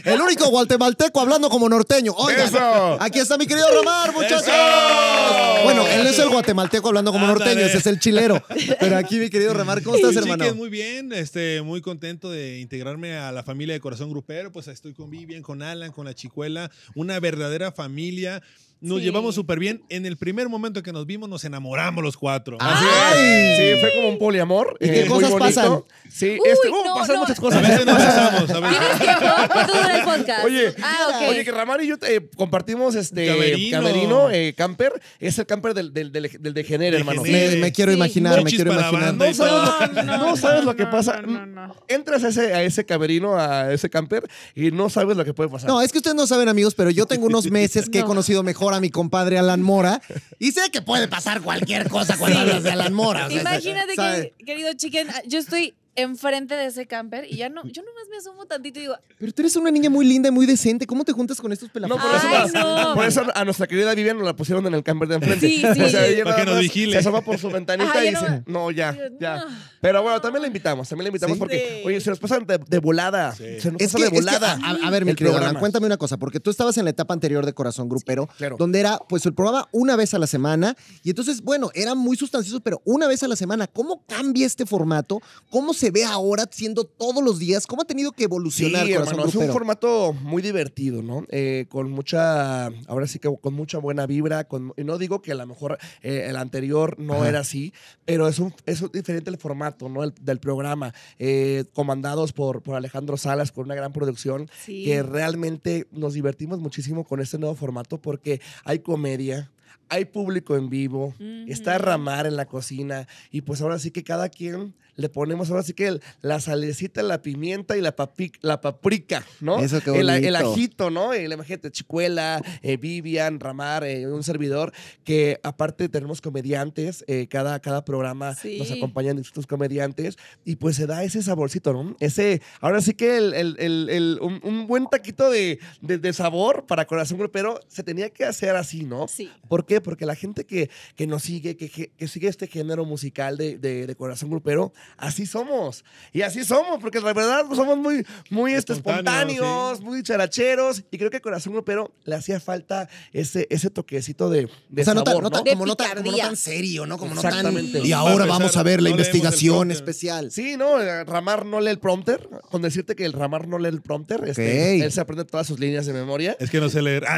El 0.05 0.21
único 0.21 0.47
guatemalteco 0.49 1.19
hablando 1.19 1.49
como 1.49 1.67
norteño. 1.69 2.13
Oiga, 2.15 2.43
Eso. 2.45 2.97
aquí 2.99 3.19
está 3.19 3.37
mi 3.37 3.45
querido 3.47 3.67
Romar, 3.73 4.13
muchachos. 4.13 4.43
¡Eso! 4.43 5.63
Bueno, 5.63 5.85
él 5.87 6.03
no 6.03 6.09
es 6.09 6.19
el 6.19 6.29
guatemalteco 6.29 6.87
hablando 6.89 7.11
como 7.11 7.25
Ándale. 7.25 7.45
norteño, 7.45 7.65
ese 7.67 7.77
es 7.79 7.85
el 7.87 7.99
chilero. 7.99 8.41
Pero 8.79 8.97
aquí, 8.97 9.17
mi 9.19 9.29
querido 9.29 9.53
Romar, 9.53 9.81
¿cómo 9.83 9.95
estás, 9.95 10.11
Sí, 10.11 10.17
hermano? 10.19 10.43
chiques, 10.43 10.55
muy 10.57 10.69
bien, 10.69 11.11
este, 11.13 11.61
muy 11.61 11.81
contento 11.81 12.29
de 12.31 12.59
integrarme 12.59 13.17
a 13.17 13.31
la 13.31 13.43
familia 13.43 13.73
de 13.73 13.79
Corazón 13.79 14.09
Grupero. 14.21 14.51
Pues 14.51 14.67
estoy 14.67 14.93
con 14.93 15.09
Vivian, 15.09 15.41
con 15.41 15.63
Alan, 15.63 15.91
con 15.91 16.05
la 16.05 16.13
chicuela, 16.13 16.69
una 16.93 17.19
verdadera 17.19 17.71
familia. 17.71 18.43
Nos 18.81 18.97
Sí. 18.99 19.03
llevamos 19.05 19.35
súper 19.35 19.59
bien. 19.59 19.83
En 19.89 20.05
el 20.07 20.17
primer 20.17 20.49
momento 20.49 20.81
que 20.81 20.91
nos 20.91 21.05
vimos, 21.05 21.29
nos 21.29 21.45
enamoramos 21.45 22.03
los 22.03 22.17
cuatro. 22.17 22.57
Así 22.59 22.85
¡Ay! 23.13 23.19
es. 23.19 23.57
Sí, 23.57 23.79
fue 23.79 23.93
como 23.95 24.09
un 24.09 24.17
poliamor. 24.17 24.75
¿Y 24.79 24.87
qué 24.89 25.01
eh, 25.03 25.05
cosas 25.05 25.31
pasan? 25.35 25.83
Sí, 26.09 26.31
Uy, 26.31 26.49
este, 26.49 26.69
no, 26.71 26.95
pasan 26.95 27.15
no. 27.15 27.21
muchas 27.21 27.37
A 27.37 27.41
cosas. 27.41 27.61
veces 27.61 27.85
nos 27.85 27.97
besamos, 27.97 28.49
a 28.49 28.59
veces. 28.59 28.79
¿Tienes 28.79 28.99
tiempo? 28.99 29.35
¿Cuánto 29.53 29.73
dura 29.73 29.97
el 29.97 30.03
podcast? 30.03 30.45
Oye, 30.45 30.75
ah. 30.81 31.19
Oye, 31.29 31.45
que 31.45 31.51
Ramar 31.51 31.81
y 31.83 31.87
yo 31.87 31.95
eh, 32.07 32.27
compartimos 32.35 32.95
este 32.95 33.27
Camerino. 33.27 33.77
camerino, 33.77 34.31
eh, 34.31 34.53
camper. 34.57 34.99
Es 35.19 35.37
el 35.37 35.45
camper 35.45 35.73
del, 35.75 35.93
del, 35.93 36.11
del, 36.11 36.29
del 36.39 36.53
Degenere, 36.53 36.97
hermano. 36.97 37.21
Me, 37.21 37.55
me 37.57 37.71
quiero 37.71 37.91
Sí. 37.91 37.97
imaginar, 37.97 38.43
me 38.43 38.49
quiero 38.49 38.73
imaginar. 38.73 39.13
No 39.13 39.33
sabes 39.33 39.89
que, 39.89 40.03
no, 40.03 40.35
sabes 40.35 40.63
lo 40.65 40.75
que 40.75 40.87
pasa. 40.87 41.21
no, 41.21 41.45
no. 41.45 41.75
Entras 41.87 42.23
a 42.23 42.29
ese, 42.29 42.53
a 42.53 42.63
ese 42.63 42.83
camerino, 42.85 43.37
a 43.37 43.71
ese 43.71 43.89
camper, 43.91 44.27
y 44.55 44.71
no 44.71 44.89
sabes 44.89 45.15
lo 45.15 45.23
que 45.23 45.33
puede 45.35 45.49
pasar. 45.49 45.69
No, 45.69 45.81
es 45.81 45.91
que 45.91 45.99
ustedes 45.99 46.15
no 46.15 46.25
saben, 46.25 46.49
amigos, 46.49 46.73
pero 46.73 46.89
yo 46.89 47.05
tengo 47.05 47.27
unos 47.27 47.49
meses 47.51 47.87
que 47.89 47.99
he 47.99 48.01
No. 48.01 48.07
conocido 48.07 48.41
mejor 48.41 48.70
a 48.77 48.79
mi 48.81 48.89
compadre 48.89 49.37
Alan 49.37 49.61
Mora 49.61 50.01
y 50.39 50.51
sé 50.51 50.71
que 50.71 50.81
puede 50.81 51.07
pasar 51.07 51.41
cualquier 51.41 51.89
cosa 51.89 52.17
cuando 52.17 52.39
hablas 52.39 52.63
de 52.63 52.71
Alan 52.71 52.93
Mora. 52.93 53.27
o 53.27 53.29
sea, 53.29 53.41
Imagínate 53.41 53.95
que, 53.95 54.45
querido 54.45 54.73
chicken, 54.73 55.07
yo 55.27 55.39
estoy 55.39 55.75
enfrente 55.95 56.55
de 56.55 56.67
ese 56.67 56.87
camper 56.87 57.25
y 57.29 57.37
ya 57.37 57.49
no, 57.49 57.63
yo 57.65 57.81
nomás 57.83 58.03
me 58.09 58.17
asomo 58.17 58.45
tantito 58.45 58.79
y 58.79 58.83
digo, 58.83 58.95
Pero 59.19 59.31
tú 59.33 59.41
eres 59.41 59.55
una 59.57 59.71
niña 59.71 59.89
muy 59.89 60.05
linda 60.05 60.29
y 60.29 60.31
muy 60.31 60.45
decente. 60.45 60.87
¿Cómo 60.87 61.03
te 61.03 61.11
juntas 61.11 61.39
con 61.41 61.51
estos 61.51 61.67
No, 61.69 61.73
pelados? 61.73 61.97
por 62.01 62.15
eso, 62.15 62.27
Ay, 62.29 62.49
la- 62.53 62.83
no. 62.85 62.93
por 62.95 63.05
eso 63.05 63.23
a 63.35 63.45
nuestra 63.45 63.67
querida 63.67 63.93
Vivian 63.93 64.17
nos 64.17 64.25
la 64.25 64.35
pusieron 64.35 64.65
en 64.67 64.73
el 64.73 64.83
camper 64.83 65.09
de 65.09 65.15
enfrente. 65.15 65.47
Sí, 65.47 65.57
sí. 65.73 65.81
O 65.81 65.89
sea, 65.89 66.07
ella 66.07 66.23
Para 66.23 66.35
que 66.37 66.45
nos 66.45 66.59
vigile. 66.59 66.93
Se 66.93 66.99
asoma 66.99 67.21
por 67.21 67.37
su 67.37 67.49
ventanita 67.49 67.91
Ay, 67.93 68.07
y 68.07 68.11
dice, 68.11 68.43
no, 68.45 68.71
ya, 68.71 68.93
Dios, 68.93 69.11
ya. 69.19 69.37
no. 69.37 69.45
Pero 69.81 70.01
bueno, 70.03 70.21
también 70.21 70.41
la 70.43 70.47
invitamos, 70.47 70.87
también 70.87 71.05
la 71.05 71.09
invitamos 71.09 71.35
Sí. 71.35 71.39
porque, 71.39 71.79
Sí. 71.81 71.87
oye, 71.87 71.99
se 72.01 72.09
nos 72.09 72.19
pasan 72.19 72.45
de, 72.45 72.57
de 72.59 72.79
volada. 72.79 73.33
Sí. 73.35 73.59
Se 73.59 73.71
nos 73.71 73.81
Es 73.81 73.91
pasa 73.91 73.97
que, 73.97 74.03
de 74.03 74.07
es 74.07 74.25
que, 74.25 74.31
volada. 74.37 74.59
a, 74.63 74.87
a 74.87 74.89
ver, 74.91 75.03
mi 75.05 75.13
querido 75.15 75.37
Alan, 75.37 75.55
cuéntame 75.55 75.87
una 75.87 75.97
cosa, 75.97 76.17
porque 76.17 76.39
tú 76.39 76.49
estabas 76.51 76.77
en 76.77 76.85
la 76.85 76.91
etapa 76.91 77.13
anterior 77.13 77.45
de 77.45 77.53
Corazón 77.53 77.89
Grupero, 77.89 78.27
claro. 78.37 78.55
donde 78.57 78.79
era 78.79 78.99
pues 79.09 79.25
el 79.25 79.33
programa 79.33 79.67
una 79.71 79.95
vez 79.95 80.13
a 80.13 80.19
la 80.19 80.27
semana, 80.27 80.75
y 81.03 81.09
entonces, 81.09 81.41
bueno, 81.41 81.69
era 81.73 81.95
muy 81.95 82.15
sustancioso, 82.15 82.61
pero 82.61 82.81
una 82.85 83.07
vez 83.07 83.23
a 83.23 83.27
la 83.27 83.35
semana. 83.35 83.67
¿Cómo 83.67 84.05
cambia 84.07 84.45
este 84.45 84.65
formato? 84.65 85.21
¿Cómo 85.49 85.73
se 85.73 85.80
ve 85.89 86.03
ahora 86.03 86.45
siendo 86.51 86.83
todos 86.83 87.23
los 87.23 87.39
días? 87.39 87.65
¿Cómo 87.65 87.81
ha 87.81 87.85
tenido 87.85 88.11
que 88.11 88.25
evolucionar 88.25 88.85
Sí, 88.85 88.93
hermano, 88.93 89.25
es 89.25 89.33
un 89.35 89.47
formato 89.51 90.13
muy 90.13 90.43
divertido, 90.43 91.01
¿no? 91.01 91.25
Eh, 91.29 91.65
con 91.69 91.89
mucha, 91.89 92.65
ahora 92.87 93.07
sí 93.07 93.17
que 93.17 93.33
con 93.41 93.53
mucha 93.53 93.79
buena 93.79 94.05
vibra, 94.05 94.43
con, 94.43 94.73
y 94.77 94.83
no 94.83 94.97
digo 94.99 95.21
que 95.23 95.31
a 95.31 95.35
lo 95.35 95.47
mejor 95.47 95.79
eh, 96.03 96.27
el 96.29 96.35
anterior 96.35 96.99
no 96.99 97.15
Ajá. 97.15 97.29
era 97.29 97.39
así, 97.39 97.73
pero 98.05 98.27
es, 98.27 98.37
un, 98.37 98.53
es 98.65 98.83
diferente 98.91 99.29
el 99.31 99.37
formato, 99.37 99.89
¿no? 99.89 100.03
El- 100.03 100.13
del 100.21 100.39
programa, 100.39 100.93
eh, 101.17 101.63
comandados 101.73 102.33
por, 102.33 102.61
por 102.61 102.75
Alejandro 102.75 103.17
Salas, 103.17 103.51
con 103.51 103.65
una 103.65 103.75
gran 103.75 103.93
producción, 103.93 104.49
sí. 104.63 104.83
que 104.83 105.01
realmente 105.03 105.87
nos 105.91 106.13
divertimos 106.13 106.59
muchísimo 106.59 107.05
con 107.05 107.21
este 107.21 107.37
nuevo 107.39 107.55
formato 107.55 107.99
porque 107.99 108.41
hay 108.65 108.79
comedia. 108.79 109.49
Hay 109.89 110.05
público 110.05 110.55
en 110.55 110.69
vivo, 110.69 111.13
está. 111.47 111.77
Ramar 111.77 112.25
en 112.25 112.37
la 112.37 112.45
cocina 112.45 113.09
y 113.29 113.41
pues 113.41 113.61
ahora 113.61 113.77
sí 113.77 113.91
que 113.91 114.03
cada 114.05 114.29
quien 114.29 114.73
le 114.95 115.09
ponemos 115.09 115.49
ahora 115.49 115.63
sí 115.63 115.73
que 115.73 115.87
el- 115.87 116.01
la 116.21 116.39
salecita, 116.39 117.01
la 117.03 117.21
pimienta 117.21 117.77
y 117.77 117.81
la, 117.81 117.95
papi- 117.95 118.37
la 118.41 118.61
paprika, 118.61 119.25
¿no? 119.39 119.59
Eso, 119.59 119.81
qué 119.81 119.99
el, 119.99 120.09
el 120.09 120.35
ajito, 120.35 120.89
¿no? 120.89 121.13
El, 121.13 121.31
imagínate, 121.31 121.71
Chicuela, 121.71 122.41
eh, 122.61 122.77
Vivian, 122.77 123.39
Ramar, 123.39 123.83
eh, 123.83 124.07
un 124.07 124.23
servidor, 124.23 124.71
que 125.03 125.39
aparte 125.43 125.89
tenemos 125.89 126.21
comediantes, 126.21 127.03
eh, 127.07 127.27
cada, 127.29 127.59
cada 127.59 127.85
programa 127.85 128.35
Sí. 128.35 128.57
nos 128.59 128.71
acompañan 128.71 129.17
distintos 129.17 129.47
comediantes 129.47 130.17
y 130.45 130.55
pues 130.57 130.75
se 130.75 130.87
da 130.87 131.03
ese 131.03 131.21
saborcito, 131.21 131.73
¿no? 131.73 131.95
Ese, 131.99 132.41
ahora 132.59 132.81
sí 132.81 132.93
que 132.93 133.17
el, 133.17 133.33
el- 133.33 133.55
el- 133.59 133.89
el- 133.89 134.19
un, 134.21 134.39
un 134.43 134.67
buen 134.67 134.87
taquito 134.87 135.29
de, 135.29 135.59
de- 135.81 135.97
de 135.97 136.13
sabor 136.13 136.65
para 136.67 136.85
corazón 136.85 137.17
grupero 137.17 137.59
se 137.67 137.83
tenía 137.83 138.09
que 138.09 138.25
hacer 138.25 138.55
así, 138.55 138.83
¿no? 138.83 139.07
Sí. 139.07 139.29
¿Por 139.47 139.65
qué? 139.65 139.81
Porque 139.81 140.05
la 140.05 140.15
gente 140.15 140.45
que, 140.45 140.69
que 140.95 141.07
nos 141.07 141.23
sigue, 141.23 141.55
que, 141.57 141.69
que- 141.69 141.91
que 141.97 142.07
sigue 142.07 142.27
este 142.27 142.47
género 142.47 142.85
musical 142.85 143.37
de, 143.37 143.57
de- 143.57 143.87
de 143.87 143.95
corazón 143.95 144.29
grupero, 144.29 144.73
así 144.97 145.25
somos. 145.25 145.83
Y 146.13 146.21
así 146.21 146.43
somos, 146.43 146.79
porque 146.79 146.99
la 146.99 147.13
verdad 147.13 147.43
pues, 147.47 147.57
somos 147.57 147.77
muy, 147.77 148.05
muy 148.29 148.53
este, 148.53 148.73
Espontáneos, 148.73 149.39
espontáneos, 149.41 149.81
muy 149.81 150.03
characheros. 150.03 150.83
Y 150.91 150.97
creo 150.97 151.09
que 151.09 151.21
corazón 151.21 151.53
grupero 151.53 151.91
le 152.05 152.15
hacía 152.15 152.39
falta 152.39 152.89
ese, 153.13 153.47
ese 153.49 153.69
toquecito 153.69 154.29
de, 154.29 154.49
de 154.69 154.81
o 154.81 154.85
sea, 154.85 154.93
no 154.93 155.03
tan- 155.03 155.13
no 155.15 155.29
como, 155.29 155.65
no 155.65 155.75
tan, 155.75 155.95
como 155.97 156.11
no 156.11 156.17
tan 156.17 156.35
serio, 156.35 156.85
¿no? 156.85 156.97
Como 156.97 157.13
no 157.15 157.21
tan... 157.21 157.45
Y 157.83 157.91
ahora 157.91 158.25
vamos 158.25 158.57
a 158.57 158.63
ver 158.63 158.81
la 158.81 158.89
investigación 158.89 159.71
especial. 159.71 160.31
Sí, 160.31 160.57
¿no? 160.57 160.77
Ramar 161.05 161.45
no 161.45 161.59
lee 161.61 161.69
el 161.71 161.79
prompter. 161.79 162.29
Con 162.49 162.61
decirte 162.61 162.95
que 162.95 163.05
el 163.05 163.13
Ramar 163.13 163.47
no 163.47 163.57
lee 163.59 163.69
el 163.69 163.81
prompter, 163.81 164.23
este, 164.27 164.83
él 164.83 164.91
se 164.91 165.01
aprende 165.01 165.25
todas 165.25 165.47
sus 165.47 165.59
líneas 165.59 165.85
de 165.85 165.93
memoria. 165.93 166.35
Es 166.39 166.49
que 166.49 166.59
no 166.59 166.69
sé 166.69 166.81
leer. 166.81 167.03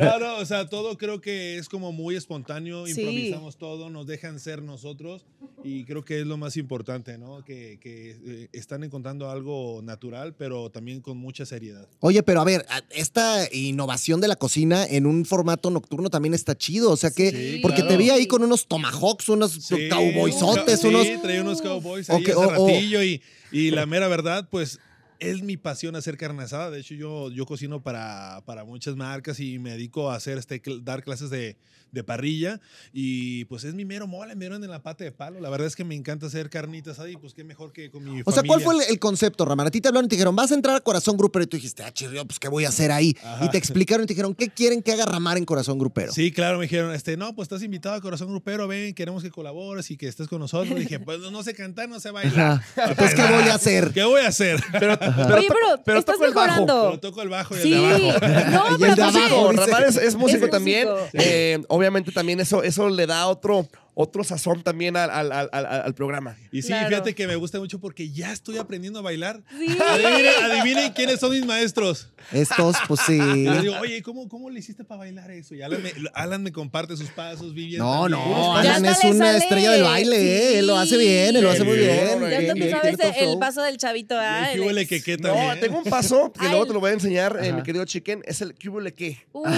no, 0.00 0.18
no, 0.18 0.36
o 0.38 0.44
sea, 0.44 0.68
todo 0.68 0.96
creo 0.98 1.20
que 1.20 1.58
es 1.58 1.68
como 1.68 1.92
muy 1.92 2.16
espontáneo, 2.16 2.86
Sí. 2.86 3.00
improvisamos 3.00 3.56
todo, 3.56 3.90
nos 3.90 4.06
dejan 4.06 4.38
ser 4.40 4.62
nosotros 4.66 5.24
y 5.64 5.84
creo 5.84 6.04
que 6.04 6.20
es 6.20 6.26
lo 6.26 6.36
más 6.36 6.56
importante, 6.56 7.16
¿no? 7.18 7.44
Que, 7.44 7.78
que, 7.80 8.16
eh, 8.24 8.48
están 8.52 8.84
encontrando 8.84 9.30
algo 9.30 9.80
natural, 9.82 10.34
pero 10.34 10.70
también 10.70 11.00
con 11.00 11.16
mucha 11.16 11.46
seriedad. 11.46 11.88
Oye, 12.00 12.22
pero 12.22 12.40
a 12.40 12.44
ver, 12.44 12.66
esta 12.90 13.48
innovación 13.52 14.20
de 14.20 14.28
la 14.28 14.36
cocina 14.36 14.84
en 14.84 15.06
un 15.06 15.24
formato 15.24 15.70
nocturno 15.70 16.10
también 16.10 16.34
está 16.34 16.56
chido. 16.56 16.90
O 16.90 16.96
sea 16.96 17.10
que, 17.10 17.30
Sí, 17.30 17.58
porque 17.62 17.82
te 17.82 17.96
vi 17.96 18.10
ahí 18.10 18.26
con 18.26 18.42
unos 18.42 18.66
tomahawks, 18.66 19.28
unos 19.28 19.52
Sí, 19.52 19.88
cowboysotes, 19.88 20.80
sí, 20.80 20.86
unos. 20.88 21.06
traía 21.22 21.42
unos 21.42 21.62
cowboys 21.62 22.10
ahí 22.10 22.24
Ok, 22.24 22.52
hace 22.52 23.04
y, 23.06 23.22
y 23.52 23.70
la 23.70 23.86
mera 23.86 24.08
verdad, 24.08 24.48
pues 24.50 24.78
es 25.18 25.42
mi 25.42 25.56
pasión 25.56 25.96
hacer 25.96 26.16
carne 26.16 26.42
asada. 26.42 26.70
De 26.70 26.80
hecho, 26.80 26.94
yo, 26.94 27.30
yo 27.30 27.46
cocino 27.46 27.82
para, 27.82 28.42
para 28.44 28.64
muchas 28.64 28.96
marcas 28.96 29.40
y 29.40 29.58
me 29.58 29.70
dedico 29.70 30.10
a 30.10 30.16
hacer 30.16 30.38
este, 30.38 30.60
dar 30.82 31.02
clases 31.02 31.30
de, 31.30 31.56
de 31.96 32.04
parrilla. 32.04 32.60
Y 32.92 33.44
pues 33.46 33.64
es 33.64 33.74
mi 33.74 33.84
mero 33.84 34.06
mole, 34.06 34.34
me 34.34 34.40
dieron 34.44 34.62
en 34.62 34.70
la 34.70 34.82
pata 34.82 35.02
de 35.04 35.12
palo. 35.12 35.40
La 35.40 35.50
verdad 35.50 35.66
es 35.66 35.74
que 35.74 35.84
me 35.84 35.94
encanta 35.94 36.26
hacer 36.26 36.50
carnitas 36.50 36.98
ahí, 37.00 37.16
pues 37.16 37.34
qué 37.34 37.42
mejor 37.42 37.72
que 37.72 37.90
con 37.90 38.04
mi 38.04 38.22
O 38.24 38.32
sea, 38.32 38.42
¿cuál 38.44 38.60
fue 38.60 38.74
el, 38.74 38.82
el 38.90 38.98
concepto, 38.98 39.44
Ramán? 39.44 39.66
A 39.66 39.70
ti 39.70 39.80
te 39.80 39.88
hablaron 39.88 40.06
y 40.06 40.08
te 40.08 40.16
dijeron, 40.16 40.36
vas 40.36 40.52
a 40.52 40.54
entrar 40.54 40.76
a 40.76 40.80
Corazón 40.80 41.16
Grupero. 41.16 41.42
Y 41.44 41.46
tú 41.46 41.56
dijiste, 41.56 41.82
ah, 41.82 41.92
chirrió, 41.92 42.24
pues, 42.26 42.38
¿qué 42.38 42.48
voy 42.48 42.64
a 42.64 42.68
hacer 42.68 42.92
ahí? 42.92 43.16
Ajá. 43.22 43.44
Y 43.44 43.50
te 43.50 43.58
explicaron 43.58 44.04
y 44.04 44.06
te 44.06 44.14
dijeron, 44.14 44.34
¿qué 44.34 44.48
quieren 44.48 44.82
que 44.82 44.92
haga 44.92 45.06
Ramar 45.06 45.36
en 45.38 45.44
Corazón 45.44 45.78
Grupero? 45.78 46.12
Sí, 46.12 46.30
claro, 46.32 46.58
me 46.58 46.64
dijeron, 46.64 46.94
este, 46.94 47.16
no, 47.16 47.34
pues 47.34 47.46
estás 47.46 47.62
invitado 47.62 47.94
a 47.96 48.00
Corazón 48.00 48.28
Grupero, 48.28 48.68
ven, 48.68 48.94
queremos 48.94 49.22
que 49.22 49.30
colabores 49.30 49.90
y 49.90 49.96
que 49.96 50.06
estés 50.08 50.28
con 50.28 50.40
nosotros. 50.40 50.78
dije, 50.78 51.00
pues 51.00 51.18
no, 51.20 51.42
sé 51.42 51.54
cantar, 51.54 51.88
no 51.88 51.98
sé 52.00 52.10
bailar. 52.10 52.60
Entonces, 52.76 53.14
¿qué 53.14 53.22
voy 53.22 53.48
a 53.48 53.54
hacer? 53.54 53.90
¿Qué 53.92 54.04
voy 54.04 54.20
a 54.20 54.28
hacer? 54.28 54.62
Pero, 54.72 54.92
Oye, 54.92 55.48
pero, 55.48 55.82
pero 55.84 55.98
estás 55.98 56.16
toco 56.16 56.26
el 56.26 56.34
bajo. 56.34 56.46
Pero 56.54 56.66
mejorando. 56.66 57.00
toco 57.00 57.22
el 57.22 57.28
bajo 57.28 57.56
y 57.56 57.60
Sí. 57.60 57.72
el 57.72 57.80
de 57.80 58.10
abajo. 58.10 58.50
No, 58.50 58.78
Y 58.78 58.84
el 58.84 58.94
de 58.94 59.02
abajo. 59.02 59.52
Ramar 59.52 59.84
es, 59.84 59.96
es 59.96 60.14
músico 60.14 60.26
músico. 60.26 60.48
también. 60.48 60.88
Eh, 61.12 61.58
obviamente 61.68 61.85
también 62.12 62.40
eso, 62.40 62.62
eso 62.62 62.88
le 62.88 63.06
da 63.06 63.26
otro, 63.26 63.66
otro 63.98 64.22
sazón 64.24 64.62
también 64.62 64.94
al, 64.94 65.10
al- 65.10 65.32
al- 65.50 65.94
programa. 65.94 66.36
Y 66.52 66.60
sí, 66.60 66.68
Claro. 66.68 66.88
fíjate 66.90 67.14
que 67.14 67.26
me 67.26 67.34
gusta 67.36 67.58
mucho 67.58 67.80
porque 67.80 68.10
ya 68.12 68.30
estoy 68.30 68.58
aprendiendo 68.58 68.98
a 68.98 69.02
bailar. 69.02 69.42
Sí. 69.58 69.74
Adivinen, 69.80 70.32
adivinen 70.44 70.92
quiénes 70.92 71.18
son 71.18 71.30
mis 71.30 71.46
maestros. 71.46 72.10
Estos, 72.30 72.76
pues 72.86 73.00
sí. 73.06 73.14
Y 73.14 73.44
les 73.48 73.62
digo, 73.62 73.74
oye, 73.80 74.02
¿cómo, 74.02 74.28
¿cómo 74.28 74.50
le 74.50 74.58
hiciste 74.58 74.84
para 74.84 74.98
bailar 74.98 75.30
eso? 75.30 75.54
Y 75.54 75.62
Alan 75.62 75.82
me, 75.82 75.92
Alan 76.12 76.42
me 76.42 76.52
comparte 76.52 76.94
sus 76.94 77.08
pasos, 77.08 77.54
Vivian. 77.54 77.80
No, 77.80 78.02
también. 78.02 78.20
no, 78.20 78.56
Alan 78.56 78.84
es 78.84 79.02
una 79.04 79.24
sale. 79.32 79.38
estrella 79.38 79.70
del 79.70 79.82
baile, 79.84 80.16
¿eh? 80.20 80.58
Él 80.58 80.66
lo 80.66 80.76
hace 80.76 80.98
bien, 80.98 81.34
él 81.34 81.42
lo 81.42 81.50
hace 81.50 81.64
muy 81.64 81.78
Bien, 81.78 81.88
bien. 81.96 82.18
bien, 82.18 82.30
Ya 82.30 82.38
bien, 82.38 82.52
te 82.54 82.60
bien, 82.60 82.70
sabes 82.98 83.16
el 83.18 83.38
paso 83.38 83.62
del 83.62 83.78
chavito, 83.78 84.14
¿ah? 84.18 84.52
El 84.52 84.60
el 84.60 84.66
huele 84.66 84.82
ex. 84.82 84.90
que 84.90 85.02
qué 85.02 85.16
No, 85.16 85.34
tengo 85.58 85.78
un 85.78 85.84
paso 85.84 86.30
que 86.38 86.46
luego 86.50 86.66
te 86.66 86.74
lo 86.74 86.80
voy 86.80 86.90
a 86.90 86.94
enseñar, 86.94 87.38
eh, 87.42 87.50
mi 87.54 87.62
querido 87.62 87.86
Chicken. 87.86 88.22
Es 88.26 88.42
el 88.42 88.54
cubole 88.54 88.92
que. 88.92 89.24
Uy, 89.32 89.48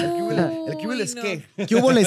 El 0.69 0.75
cubole 0.77 1.03
es 1.03 1.15
que. 1.17 1.43
Cubole 1.67 2.03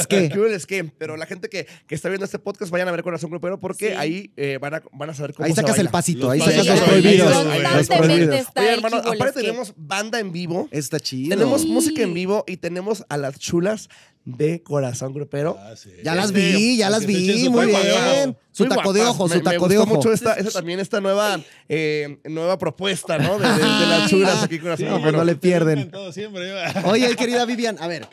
es 0.56 0.66
que. 0.66 0.86
Pero 0.98 1.18
la 1.18 1.26
gente 1.26 1.50
que, 1.50 1.68
que 1.88 1.96
está 1.96 2.08
viendo 2.22 2.26
este 2.26 2.40
podcast 2.40 2.72
vayan 2.72 2.88
a 2.88 2.92
ver 2.92 3.02
Corazón 3.04 3.30
Grupero 3.32 3.60
porque 3.60 3.90
Sí. 3.90 3.94
ahí 3.98 4.32
eh, 4.38 4.58
van, 4.62 4.76
a, 4.76 4.84
van 4.94 5.10
a 5.10 5.14
saber 5.14 5.34
cómo 5.34 5.46
Ahí 5.46 5.54
se 5.54 5.62
sacas 5.62 5.80
el 5.80 5.90
pasito, 5.90 6.30
ahí 6.30 6.40
sacas 6.40 6.66
los 6.68 6.80
prohibidos. 6.82 7.30
Los 7.30 7.44
Constantemente 7.44 7.98
prohibidos. 7.98 8.36
está 8.40 8.62
Oye, 8.62 8.70
el 8.70 8.76
hermano, 8.76 8.98
Kibbles 9.02 9.22
aparte 9.22 9.40
que- 9.40 9.46
tenemos 9.48 9.74
banda 9.76 10.20
en 10.20 10.32
vivo. 10.32 10.68
Está 10.72 11.00
chido. 11.00 11.30
Tenemos 11.36 11.62
Sí. 11.62 11.68
música 11.68 12.02
en 12.04 12.14
vivo 12.14 12.44
y 12.48 12.58
tenemos 12.58 13.06
a 13.10 13.18
las 13.18 13.40
chulas 13.40 13.90
de 14.24 14.62
Corazón 14.62 15.14
Grupero. 15.16 15.58
Ah, 15.60 15.74
sí. 15.76 15.90
Ya 16.04 16.14
las 16.14 16.28
Este, 16.28 16.40
vi, 16.56 16.78
ya 16.78 16.92
las 16.92 17.06
vi, 17.08 17.44
su 17.46 17.52
muy 17.52 17.66
taco 17.72 17.78
de 17.84 17.90
bien. 17.90 18.30
ojo. 18.30 18.38
Su 18.52 18.66
Muy 18.66 18.76
taco 18.76 18.94
de 18.94 19.00
guapas. 19.00 19.16
ojo, 19.16 19.28
Me- 19.30 19.36
su 19.36 19.42
taco 19.42 19.66
me 19.66 19.70
de 19.74 19.78
gustó 19.78 19.90
ojo. 19.92 19.96
mucho 19.96 20.14
esta, 20.14 20.34
esta- 20.36 20.52
también 20.52 20.80
esta 20.80 21.02
nueva, 21.02 21.40
eh, 21.70 22.20
nueva 22.26 22.60
propuesta, 22.60 23.18
¿no? 23.18 23.40
De, 23.40 23.48
de- 23.48 23.54
de 23.56 23.86
las 23.88 24.10
chulas 24.12 24.44
aquí 24.44 24.60
Corazón 24.60 24.86
No, 24.86 24.92
pues 24.92 25.02
Grupero. 25.04 25.18
no 25.18 25.24
le 25.26 25.36
pierden. 25.38 25.92
Siempre. 26.14 26.52
Oye, 26.86 27.16
querida 27.16 27.46
Vivian, 27.46 27.78
a 27.82 27.88
ver. 27.88 28.08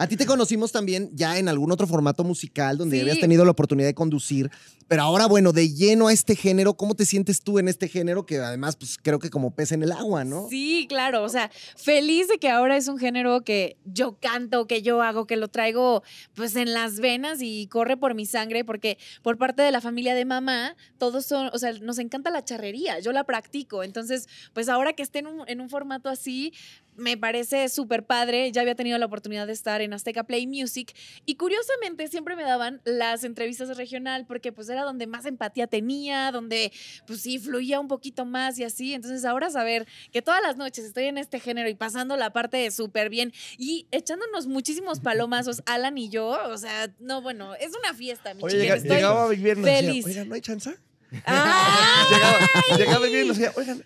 A 0.00 0.06
ti 0.06 0.16
te 0.16 0.24
conocimos 0.24 0.72
también 0.72 1.10
ya 1.12 1.38
en 1.38 1.46
algún 1.46 1.70
otro 1.72 1.86
formato 1.86 2.24
musical 2.24 2.78
donde 2.78 2.96
Sí. 2.96 3.02
habías 3.02 3.18
tenido 3.18 3.44
la 3.44 3.50
oportunidad 3.50 3.86
de 3.86 3.92
conducir, 3.94 4.50
pero 4.88 5.02
ahora, 5.02 5.26
bueno, 5.26 5.52
de 5.52 5.74
lleno 5.74 6.08
a 6.08 6.12
este 6.14 6.34
género, 6.36 6.72
¿cómo 6.72 6.94
te 6.94 7.04
sientes 7.04 7.42
tú 7.42 7.58
en 7.58 7.68
este 7.68 7.86
género 7.86 8.24
que 8.24 8.38
además, 8.38 8.76
pues 8.76 8.96
creo 8.96 9.18
que 9.18 9.28
como 9.28 9.54
pez 9.54 9.72
en 9.72 9.82
el 9.82 9.92
agua, 9.92 10.24
¿no? 10.24 10.48
Sí, 10.48 10.86
claro. 10.88 11.22
O 11.22 11.28
sea, 11.28 11.50
feliz 11.76 12.28
de 12.28 12.38
que 12.38 12.48
ahora 12.48 12.78
es 12.78 12.88
un 12.88 12.96
género 12.96 13.42
que 13.42 13.76
yo 13.84 14.16
canto, 14.18 14.66
que 14.66 14.80
yo 14.80 15.02
hago, 15.02 15.26
que 15.26 15.36
lo 15.36 15.48
traigo 15.48 16.02
pues 16.34 16.56
en 16.56 16.72
las 16.72 16.98
venas 17.00 17.40
y 17.42 17.66
corre 17.66 17.98
por 17.98 18.14
mi 18.14 18.24
sangre, 18.24 18.64
porque 18.64 18.96
por 19.22 19.36
parte 19.36 19.60
de 19.60 19.70
la 19.70 19.82
familia 19.82 20.14
de 20.14 20.24
mamá, 20.24 20.76
todos 20.96 21.26
son, 21.26 21.50
o 21.52 21.58
sea, 21.58 21.74
nos 21.74 21.98
encanta 21.98 22.30
la 22.30 22.42
charrería, 22.42 23.00
yo 23.00 23.12
la 23.12 23.24
practico. 23.24 23.84
Entonces, 23.84 24.28
pues 24.54 24.70
ahora 24.70 24.94
que 24.94 25.02
esté 25.02 25.18
en 25.18 25.26
un, 25.26 25.46
en 25.46 25.60
un 25.60 25.68
formato 25.68 26.08
así, 26.08 26.54
me 26.96 27.16
parece 27.16 27.68
súper 27.68 28.04
padre. 28.04 28.50
Ya 28.52 28.60
había 28.62 28.74
tenido 28.74 28.98
la 28.98 29.06
oportunidad 29.06 29.46
de 29.46 29.52
estar 29.52 29.80
en 29.80 29.92
Azteca 29.92 30.24
Play 30.24 30.46
Music 30.46 30.94
y 31.26 31.36
curiosamente 31.36 32.08
siempre 32.08 32.36
me 32.36 32.42
daban 32.42 32.80
las 32.84 33.24
entrevistas 33.24 33.76
regional 33.76 34.26
porque 34.26 34.52
pues 34.52 34.68
era 34.68 34.82
donde 34.82 35.06
más 35.06 35.24
empatía 35.26 35.66
tenía, 35.66 36.30
donde 36.32 36.72
pues 37.06 37.20
sí, 37.22 37.38
fluía 37.38 37.80
un 37.80 37.88
poquito 37.88 38.24
más 38.24 38.58
y 38.58 38.64
así. 38.64 38.92
Entonces 38.94 39.24
ahora 39.24 39.50
saber 39.50 39.86
que 40.12 40.22
todas 40.22 40.42
las 40.42 40.56
noches 40.56 40.84
estoy 40.84 41.04
en 41.04 41.18
este 41.18 41.40
género 41.40 41.68
y 41.68 41.74
pasando 41.74 42.16
la 42.16 42.32
parte 42.32 42.56
de 42.58 42.70
súper 42.70 43.08
bien 43.08 43.32
y 43.58 43.86
echándonos 43.90 44.46
muchísimos 44.46 45.00
palomazos, 45.00 45.62
Alan 45.66 45.96
y 45.98 46.08
yo, 46.10 46.38
o 46.50 46.58
sea, 46.58 46.90
no, 46.98 47.22
bueno, 47.22 47.54
es 47.54 47.72
una 47.76 47.94
fiesta, 47.94 48.34
mi 48.34 48.42
Oye, 48.42 48.54
chiquilla, 48.56 48.74
llega- 48.74 48.76
estoy 48.76 48.96
llegaba 48.96 49.24
a 49.24 49.28
vivir 49.28 49.56
decía, 49.56 49.76
feliz. 49.76 50.06
oigan, 50.06 50.28
¿no 50.28 50.34
hay 50.34 50.40
chance? 50.40 50.76
Llegaba, 51.10 52.38
llegaba 52.78 52.96
a 52.96 53.08
vivir 53.08 53.24
y 53.24 53.28
nos 53.28 53.36
decía, 53.38 53.52
oigan, 53.56 53.84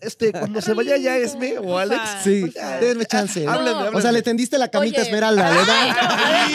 este, 0.00 0.32
cuando 0.32 0.60
se 0.60 0.72
vaya 0.74 0.96
ya 0.96 1.16
Esme 1.16 1.58
o 1.58 1.78
Alex, 1.78 2.00
Sí, 2.24 2.42
porfa. 2.42 2.78
denme 2.80 3.06
chance. 3.06 3.46
háblenme. 3.46 3.88
O 3.96 4.00
sea, 4.00 4.12
le 4.12 4.22
tendiste 4.22 4.58
la 4.58 4.68
camita 4.68 5.00
Oye, 5.00 5.06
Esmeralda, 5.08 5.48
ay, 5.48 5.56
¿verdad? 5.56 5.86
no, 5.88 6.24
a 6.24 6.30
ver, 6.30 6.50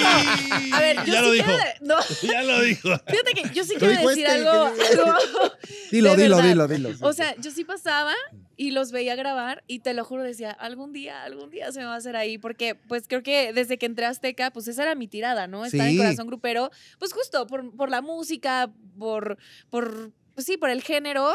no. 0.69 0.75
A 0.75 0.79
ver, 0.79 0.95
yo 1.05 1.13
Ya 1.13 1.19
sí 1.19 1.25
lo 1.25 1.31
dijo. 1.31 1.45
quiero- 1.45 1.63
No, 1.81 1.95
Ya 2.33 2.43
lo 2.43 2.61
dijo. 2.61 2.89
fíjate 3.07 3.33
que 3.35 3.49
yo 3.53 3.63
sí 3.63 3.75
quiero 3.77 4.07
decir 4.07 4.25
este, 4.25 4.37
algo, 4.47 4.71
Dilo, 5.91 6.15
de 6.15 6.23
dilo, 6.23 6.41
dilo, 6.41 6.67
dilo. 6.67 6.89
O 7.01 7.13
sea, 7.13 7.35
yo 7.37 7.51
sí 7.51 7.63
pasaba 7.65 8.13
y 8.57 8.71
los 8.71 8.91
veía 8.91 9.15
grabar 9.15 9.63
y 9.67 9.79
te 9.79 9.93
lo 9.93 10.05
juro, 10.05 10.23
decía, 10.23 10.51
algún 10.51 10.93
día, 10.93 11.23
algún 11.23 11.49
día 11.49 11.71
se 11.71 11.79
me 11.79 11.85
va 11.85 11.95
a 11.95 11.97
hacer 11.97 12.15
ahí, 12.15 12.37
porque 12.37 12.75
pues 12.75 13.05
creo 13.07 13.23
que 13.23 13.53
desde 13.53 13.77
que 13.77 13.85
entré 13.87 14.05
a 14.05 14.09
Azteca, 14.09 14.51
pues 14.51 14.67
esa 14.67 14.83
era 14.83 14.95
mi 14.95 15.07
tirada, 15.07 15.47
¿no? 15.47 15.65
Estar 15.65 15.87
Sí. 15.87 15.93
en 15.93 15.97
Corazón 15.97 16.27
Grupero, 16.27 16.71
pues 16.99 17.11
justo 17.11 17.47
por, 17.47 17.75
por 17.75 17.89
la 17.89 18.01
música, 18.01 18.69
por, 18.99 19.37
por, 19.69 20.11
pues 20.35 20.45
sí, 20.45 20.57
por 20.57 20.69
el 20.69 20.81
género. 20.83 21.33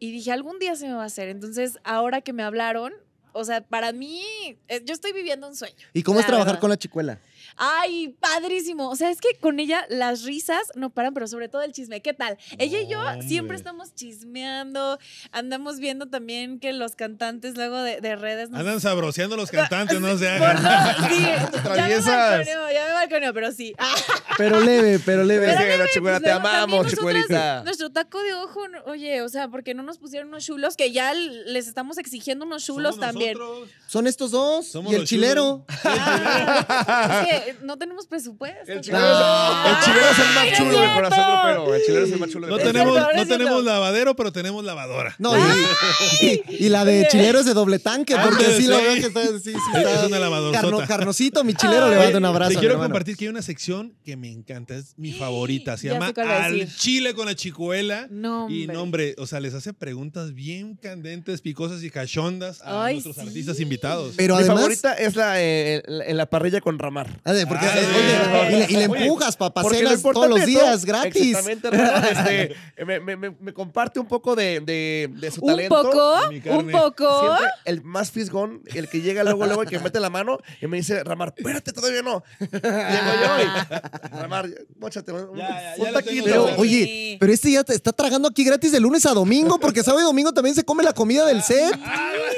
Y 0.00 0.10
dije, 0.10 0.32
algún 0.32 0.58
día 0.58 0.74
se 0.74 0.88
me 0.88 0.94
va 0.94 1.02
a 1.02 1.06
hacer. 1.06 1.28
Entonces, 1.28 1.78
ahora 1.84 2.22
que 2.22 2.32
me 2.32 2.42
hablaron, 2.42 2.92
o 3.32 3.44
sea, 3.44 3.60
para 3.60 3.92
mí, 3.92 4.22
eh, 4.66 4.82
yo 4.84 4.94
estoy 4.94 5.12
viviendo 5.12 5.46
un 5.46 5.54
sueño. 5.54 5.76
¿Y 5.92 6.02
cómo 6.02 6.18
es 6.18 6.26
trabajar 6.26 6.46
verdad. 6.54 6.60
con 6.60 6.70
la 6.70 6.78
chicuela? 6.78 7.20
Ay, 7.56 8.14
padrísimo. 8.20 8.88
O 8.90 8.96
sea, 8.96 9.10
es 9.10 9.20
que 9.20 9.28
con 9.40 9.60
ella 9.60 9.84
las 9.88 10.22
risas 10.24 10.60
no 10.74 10.90
paran, 10.90 11.14
pero 11.14 11.26
sobre 11.26 11.48
todo 11.48 11.62
el 11.62 11.72
chisme. 11.72 12.00
¿Qué 12.02 12.14
tal? 12.14 12.38
Ella 12.58 12.80
y 12.80 12.88
yo 12.88 13.00
Hombre. 13.00 13.26
siempre 13.28 13.56
estamos 13.56 13.94
chismeando, 13.94 14.98
andamos 15.32 15.78
viendo 15.78 16.08
también 16.08 16.58
que 16.60 16.72
los 16.72 16.96
cantantes 16.96 17.54
luego 17.56 17.78
de, 17.82 18.00
de 18.00 18.16
redes 18.16 18.50
nos... 18.50 18.60
Andan 18.60 18.80
sabroseando 18.80 19.36
los 19.36 19.50
cantantes, 19.50 20.00
no 20.00 20.16
se 20.18 20.26
Por 20.38 20.46
hagan. 20.48 20.62
no, 21.02 21.08
sí, 21.08 21.22
ya 21.22 21.50
me 21.52 21.58
Traviesas. 21.60 22.06
balconeó, 22.06 22.72
ya 22.72 22.86
me 22.86 22.92
balconeó, 22.92 23.34
pero 23.34 23.52
sí. 23.52 23.74
Ah, 23.78 23.94
Pero 24.38 24.58
leve, 24.60 24.98
pero 25.04 25.22
leve. 25.22 25.48
Pero 25.54 25.84
chicuela, 25.92 26.18
pues 26.18 26.22
te 26.22 26.30
luego 26.30 26.48
amamos, 26.48 26.70
nosotras, 26.84 26.92
chicuelita. 26.92 27.62
Nuestro 27.64 27.90
taco 27.90 28.22
de 28.22 28.32
ojo, 28.34 28.68
no- 28.68 28.82
oye, 28.86 29.20
o 29.20 29.28
sea, 29.28 29.48
porque 29.48 29.74
no 29.74 29.82
nos 29.82 29.98
pusieron 29.98 30.28
unos 30.28 30.46
chulos, 30.46 30.76
que 30.76 30.92
ya 30.92 31.12
les 31.12 31.66
estamos 31.68 31.98
exigiendo 31.98 32.46
unos 32.46 32.64
chulos 32.64 32.94
Somos 32.94 33.06
también. 33.06 33.36
nosotros. 33.36 33.68
Son 33.86 34.06
estos 34.06 34.30
dos 34.30 34.66
Somos 34.66 34.92
y 34.92 34.96
el 34.96 35.04
chilero. 35.06 35.66
Ah, 35.84 37.26
que 37.30 37.56
no 37.64 37.76
tenemos 37.78 38.06
presupuesto. 38.06 38.72
El 38.72 38.80
chilero, 38.80 39.04
es, 39.04 39.70
el 39.70 39.84
chilero 39.84 40.06
es 40.10 40.18
el 40.18 40.24
más 40.34 40.38
Ay, 40.44 40.52
chulo 40.56 40.80
de 40.80 40.86
Corazón. 40.88 41.24
Grupero. 41.30 41.74
El 41.74 41.82
chilero 41.84 42.04
es 42.06 42.12
el 42.12 42.18
más 42.18 42.30
chulo 42.30 42.46
de 42.46 42.50
No 42.50 42.56
Corazón 42.58 42.72
tenemos, 42.72 42.94
cierto, 42.98 43.16
no 43.16 43.26
tenemos 43.26 43.64
lavadero, 43.64 44.16
pero 44.16 44.32
tenemos 44.32 44.64
lavadora. 44.64 45.14
No, 45.18 45.36
y, 45.36 46.26
y- 46.26 46.42
y 46.66 46.68
la 46.68 46.84
de 46.84 47.06
chilero 47.10 47.40
es 47.40 47.46
de 47.46 47.54
doble 47.54 47.78
tanque, 47.78 48.14
porque 48.22 48.44
Ándale, 48.44 48.56
sí 48.62 48.66
lo 48.68 48.78
sí. 48.78 48.82
veo 48.84 48.94
que 48.94 49.00
está, 49.00 49.22
sí, 49.38 49.52
sí 49.52 49.52
Es 49.76 50.04
una 50.06 50.18
lavadozota. 50.18 50.60
carno- 50.62 50.86
carnosito, 50.86 51.44
mi 51.44 51.54
chilero 51.54 51.88
le 51.88 51.96
Ay. 51.96 52.02
mando 52.04 52.18
un 52.18 52.24
abrazo. 52.26 52.52
Te 52.52 52.58
quiero 52.58 52.78
compartir 52.78 53.16
que 53.16 53.24
hay 53.24 53.28
una 53.28 53.42
sección 53.42 53.94
que 54.04 54.16
me 54.16 54.30
encanta, 54.30 54.74
es 54.76 54.94
mi 54.96 55.12
favorita. 55.12 55.76
Se 55.76 55.86
Ya 55.88 55.94
llama 55.94 56.12
Al. 56.16 56.74
Chile 56.76 57.14
con 57.14 57.26
la 57.26 57.34
Chicuela. 57.34 58.06
No, 58.10 58.48
Y 58.50 58.62
hombre. 58.62 58.74
no, 58.74 58.82
hombre, 58.82 59.14
o 59.18 59.26
sea, 59.26 59.40
les 59.40 59.54
hace 59.54 59.72
preguntas 59.72 60.34
bien 60.34 60.76
candentes, 60.76 61.40
picosas 61.40 61.82
y 61.82 61.90
cachondas 61.90 62.60
a 62.62 62.84
Ay, 62.86 62.94
nuestros 62.94 63.16
sí. 63.16 63.22
artistas 63.22 63.60
invitados. 63.60 64.14
Pero 64.16 64.34
Mi 64.36 64.40
además, 64.40 64.58
favorita 64.60 64.94
es 64.94 65.16
la 65.16 65.40
eh, 65.42 65.82
en 65.86 66.16
la 66.16 66.26
parrilla 66.26 66.60
con 66.60 66.78
Ramar. 66.78 67.19
A 67.24 67.32
ver, 67.32 67.46
porque, 67.46 67.66
Ah, 67.66 67.74
eh, 67.78 68.46
oye, 68.48 68.54
y 68.54 68.58
le, 68.58 68.64
y 68.64 68.76
le 68.76 68.88
Oye, 68.88 69.02
empujas, 69.04 69.36
papá, 69.36 69.62
cenas 69.70 70.02
todos 70.02 70.28
los 70.28 70.44
días, 70.46 70.84
gratis. 70.84 71.36
Exactamente, 71.36 71.68
este, 72.12 72.84
me, 72.84 73.00
me- 73.00 73.16
me- 73.16 73.30
me 73.38 73.52
comparte 73.52 74.00
un 74.00 74.06
poco 74.06 74.34
de, 74.34 74.60
de- 74.60 75.08
de 75.12 75.30
su 75.30 75.40
Un 75.42 75.48
talento. 75.48 75.82
poco, 75.82 76.28
mi 76.30 76.40
carne. 76.40 76.58
un 76.58 76.70
poco. 76.70 77.36
El 77.64 77.82
más 77.82 78.10
fisgón, 78.10 78.62
el 78.74 78.88
que 78.88 79.00
llega 79.00 79.22
luego, 79.24 79.44
luego, 79.46 79.62
el 79.62 79.68
que 79.68 79.78
mete 79.78 80.00
la 80.00 80.10
mano 80.10 80.38
y 80.60 80.66
me 80.66 80.78
dice, 80.78 81.02
Ramar, 81.04 81.34
espérate, 81.36 81.72
todavía 81.72 82.02
no. 82.02 82.22
Llego 82.38 82.50
yo 82.62 83.42
y, 83.42 84.16
Ramar, 84.18 84.48
móchate 84.78 85.12
un, 85.12 85.36
Ya, 85.36 85.48
ya, 85.48 85.74
un 85.78 85.84
ya 85.84 85.90
lo 85.92 85.98
taquito. 85.98 86.24
tengo 86.24 86.44
Pero, 86.46 86.54
Sí. 86.56 86.60
oye, 86.60 87.16
pero 87.20 87.32
este 87.32 87.52
ya 87.52 87.64
te 87.64 87.74
está 87.74 87.92
tragando 87.92 88.28
aquí 88.28 88.44
gratis 88.44 88.72
de 88.72 88.80
lunes 88.80 89.04
a 89.06 89.12
domingo, 89.12 89.58
porque 89.60 89.82
sábado 89.82 90.02
y 90.02 90.04
domingo 90.04 90.32
también 90.32 90.54
se 90.54 90.64
come 90.64 90.82
la 90.82 90.92
comida 90.92 91.26
del 91.26 91.42
set. 91.42 91.78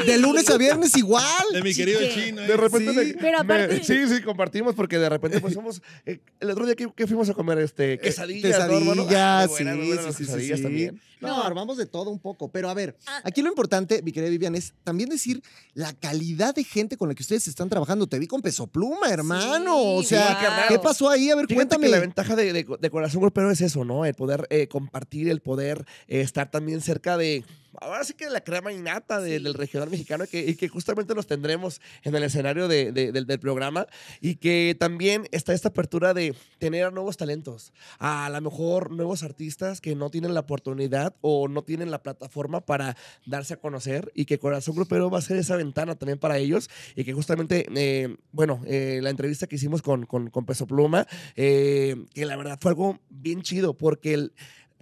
De 0.06 0.18
lunes 0.18 0.48
a 0.50 0.56
viernes 0.56 0.96
igual. 0.96 1.24
De 1.52 1.62
mi 1.62 1.74
querido 1.74 2.00
Chique. 2.00 2.14
chino. 2.26 2.42
¿eh? 2.42 2.46
De 2.46 2.56
repente 2.56 2.90
Sí. 2.92 2.96
me- 2.96 3.14
Pero 3.14 3.44
me- 3.44 3.54
aparte- 3.54 3.84
sí, 3.84 4.08
sí, 4.08 4.22
compartimos 4.22 4.71
porque 4.74 4.98
de 4.98 5.08
repente 5.08 5.40
pues 5.40 5.54
somos 5.54 5.82
eh, 6.06 6.20
el 6.40 6.50
otro 6.50 6.66
día 6.66 6.74
que, 6.74 6.92
que 6.94 7.06
fuimos 7.06 7.28
a 7.30 7.34
comer 7.34 7.58
este 7.58 7.98
quesadillas, 7.98 8.68
¿no, 8.68 8.78
hermano? 8.78 9.06
Ah, 9.10 9.46
Quesadillas, 9.46 9.50
buenas, 9.50 9.76
muy 9.76 9.84
sí, 9.84 9.92
buenas 9.94 10.04
sí, 10.04 10.12
sí, 10.12 10.24
quesadillas 10.24 10.58
sí. 10.58 10.62
también. 10.64 11.00
No, 11.22 11.36
No. 11.38 11.42
armamos 11.44 11.76
de 11.76 11.86
todo 11.86 12.10
un 12.10 12.18
poco. 12.18 12.50
Pero 12.50 12.68
a 12.68 12.74
ver, 12.74 12.96
Ah. 13.06 13.20
aquí 13.24 13.42
lo 13.42 13.48
importante, 13.48 14.02
mi 14.02 14.12
querida 14.12 14.30
Vivian, 14.30 14.54
es 14.54 14.74
también 14.84 15.08
decir 15.08 15.42
la 15.74 15.92
calidad 15.92 16.54
de 16.54 16.64
gente 16.64 16.96
con 16.96 17.08
la 17.08 17.14
que 17.14 17.22
ustedes 17.22 17.48
están 17.48 17.68
trabajando. 17.68 18.06
Te 18.06 18.18
vi 18.18 18.26
con 18.26 18.42
peso 18.42 18.66
pluma, 18.66 19.08
hermano. 19.10 19.76
o 19.94 20.02
sea, 20.02 20.34
wow. 20.34 20.68
¿qué 20.68 20.78
pasó 20.78 21.08
ahí? 21.08 21.30
A 21.30 21.36
ver, 21.36 21.46
Fíjate 21.46 21.54
cuéntame. 21.54 21.86
que 21.86 21.90
la 21.90 22.00
ventaja 22.00 22.36
de, 22.36 22.52
de- 22.52 22.66
de 22.80 22.90
Corazón 22.90 23.20
Golpero 23.20 23.50
es 23.50 23.60
eso, 23.60 23.84
¿no? 23.84 24.04
El 24.04 24.14
poder 24.14 24.46
eh, 24.50 24.68
compartir, 24.68 25.28
el 25.28 25.40
poder 25.40 25.86
eh, 26.08 26.20
estar 26.20 26.50
también 26.50 26.80
cerca 26.80 27.16
de, 27.16 27.44
ahora 27.80 28.04
sí 28.04 28.14
que 28.14 28.26
de 28.26 28.30
la 28.30 28.42
crema 28.42 28.72
innata 28.72 29.20
de- 29.20 29.40
del 29.40 29.54
regional 29.54 29.88
mexicano 29.90 30.24
y 30.24 30.28
que, 30.28 30.40
y 30.50 30.54
que 30.56 30.68
justamente 30.68 31.14
los 31.14 31.26
tendremos 31.26 31.80
en 32.02 32.14
el 32.14 32.22
escenario 32.24 32.68
de- 32.68 32.92
de- 32.92 33.12
del, 33.12 33.26
del 33.26 33.38
programa 33.40 33.86
y 34.20 34.36
que 34.36 34.76
también 34.78 35.26
está 35.32 35.52
esta 35.54 35.68
apertura 35.68 36.14
de 36.14 36.34
tener 36.58 36.84
a 36.84 36.90
nuevos 36.90 37.16
talentos, 37.16 37.72
a 37.98 38.28
lo 38.30 38.40
mejor 38.40 38.90
nuevos 38.90 39.22
artistas 39.22 39.80
que 39.80 39.94
no 39.94 40.10
tienen 40.10 40.34
la 40.34 40.40
oportunidad 40.40 41.11
o 41.20 41.48
no 41.48 41.62
tienen 41.62 41.90
la 41.90 42.02
plataforma 42.02 42.60
para 42.60 42.96
darse 43.26 43.54
a 43.54 43.60
conocer 43.60 44.10
y 44.14 44.24
que 44.24 44.38
Corazón 44.38 44.74
Grupero 44.74 45.10
va 45.10 45.18
a 45.18 45.22
ser 45.22 45.36
esa 45.36 45.56
ventana 45.56 45.96
también 45.96 46.18
para 46.18 46.38
ellos 46.38 46.70
y 46.96 47.04
que 47.04 47.12
justamente, 47.12 47.66
eh, 47.74 48.16
bueno, 48.32 48.60
eh, 48.66 49.00
la 49.02 49.10
entrevista 49.10 49.46
que 49.46 49.56
hicimos 49.56 49.82
con, 49.82 50.06
con, 50.06 50.30
con 50.30 50.46
Peso 50.46 50.66
Pluma, 50.66 51.06
eh, 51.36 51.96
que 52.14 52.26
la 52.26 52.36
verdad 52.36 52.58
fue 52.60 52.70
algo 52.70 52.98
bien 53.10 53.42
chido 53.42 53.74
porque 53.74 54.14
el, 54.14 54.32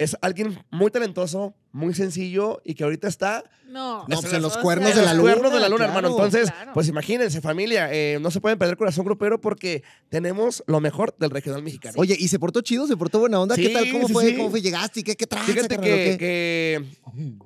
es 0.00 0.16
alguien 0.22 0.58
muy 0.70 0.90
talentoso, 0.90 1.54
muy 1.72 1.94
sencillo 1.94 2.60
y 2.64 2.74
que 2.74 2.82
ahorita 2.84 3.06
está 3.06 3.44
No. 3.68 4.04
No, 4.08 4.20
pues 4.20 4.32
en 4.32 4.42
los 4.42 4.56
cuernos 4.56 4.94
de 4.96 5.02
la 5.02 5.14
los 5.14 5.18
luna. 5.22 5.32
cuernos 5.34 5.52
de 5.52 5.60
la 5.60 5.68
luna, 5.68 5.84
claro. 5.84 5.98
hermano. 5.98 6.08
Entonces, 6.16 6.50
Claro. 6.50 6.72
pues 6.74 6.88
imagínense, 6.88 7.40
familia, 7.40 7.88
eh, 7.92 8.18
no 8.20 8.32
se 8.32 8.40
pueden 8.40 8.58
perder 8.58 8.76
Corazón 8.76 9.04
Grupero 9.04 9.40
porque 9.40 9.84
tenemos 10.08 10.64
lo 10.66 10.80
mejor 10.80 11.14
del 11.18 11.30
regional 11.30 11.62
mexicano. 11.62 11.94
Oye, 11.98 12.16
¿y 12.18 12.26
se 12.28 12.38
portó 12.40 12.62
chido? 12.62 12.88
¿Se 12.88 12.96
portó 12.96 13.20
buena 13.20 13.38
onda? 13.38 13.54
¿Qué 13.54 13.68
tal? 13.68 13.88
¿Cómo 13.92 14.08
sí, 14.08 14.12
fue? 14.12 14.26
sí. 14.30 14.36
¿Cómo 14.36 14.50
fue? 14.50 14.60
¿Llegaste? 14.62 15.00
¿Y 15.00 15.02
qué, 15.04 15.14
qué 15.16 15.26
tranza, 15.28 15.52
Fíjate 15.52 15.78
que, 15.78 16.84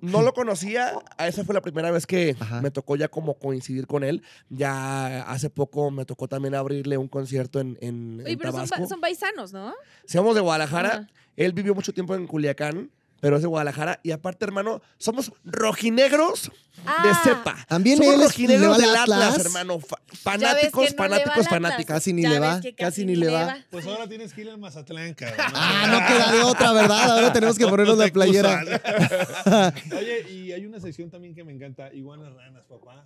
no 0.01 0.23
lo 0.23 0.33
conocía. 0.33 0.93
A 1.19 1.29
esa 1.29 1.45
fue 1.45 1.55
la 1.55 1.61
primera 1.61 1.91
vez 1.91 2.07
que 2.07 2.37
Ajá. 2.41 2.63
me 2.63 2.71
tocó 2.71 2.97
ya 2.97 3.09
como 3.09 3.35
coincidir 3.35 3.87
con 3.87 4.05
él. 4.05 4.23
Ya 4.49 5.23
hace 5.31 5.51
poco 5.51 5.91
me 5.91 6.05
tocó 6.07 6.29
también 6.29 6.55
abrirle 6.55 6.97
un 6.97 7.09
concierto 7.09 7.61
en, 7.61 7.77
en, 7.83 8.21
Oye, 8.25 8.33
en 8.33 8.39
pero 8.39 8.53
son, 8.53 8.61
Tabasco. 8.61 8.83
pa- 8.83 8.89
son 8.89 9.01
paisanos, 9.01 9.53
¿no? 9.53 9.75
Somos 10.07 10.35
de 10.35 10.41
Guadalajara. 10.41 10.89
Ajá. 10.89 11.07
Él 11.37 11.53
vivió 11.53 11.75
mucho 11.75 11.93
tiempo 11.93 12.15
en 12.15 12.27
Culiacán, 12.27 12.91
pero 13.21 13.37
es 13.37 13.43
de 13.43 13.49
Guadalajara. 13.49 14.01
Y 14.03 14.11
aparte, 14.11 14.45
hermano, 14.45 14.83
somos 14.99 15.33
rojinegros 15.45 16.45
de 16.77 16.83
Ah, 16.87 17.21
cepa. 17.25 17.57
También 17.69 17.97
somos 17.97 18.15
él 18.15 18.21
es- 18.21 18.27
rojinegros 18.27 18.63
le 18.63 18.69
va 18.69 18.77
del 18.93 18.97
Atlas, 19.01 19.23
Atlas. 19.31 19.47
hermano. 19.47 19.79
Fanáticos, 20.13 20.91
no 20.91 20.97
fanáticos, 20.97 21.49
fanáticos. 21.49 21.87
Casi 21.87 22.13
ni 22.13 22.23
le 22.23 22.39
va, 22.39 22.61
casi 22.77 23.05
ni 23.07 23.17
le 23.17 23.29
va. 23.29 23.57
Pues 23.71 23.87
ahora 23.87 24.07
tienes 24.09 24.35
que 24.35 24.43
ir 24.43 24.51
al 24.51 24.59
Mazatlán, 24.59 25.15
cabrón. 25.15 25.39
Ah, 25.55 25.87
no 25.91 25.99
queda 26.15 26.33
de 26.33 26.43
otra, 26.43 26.73
¿verdad? 26.73 27.11
Ahora 27.13 27.33
tenemos 27.33 27.57
que 27.57 27.67
ponernos 27.67 27.97
la 27.97 28.09
playera. 28.09 28.63
Oye, 29.97 30.31
y 30.31 30.53
hay 30.53 30.67
una 30.67 30.79
sección 30.81 31.11
también 31.11 31.35
que 31.35 31.45
me 31.45 31.53
encanta, 31.53 31.93
iguanas 31.95 32.33
ranas, 32.35 32.65
papá. 32.67 33.05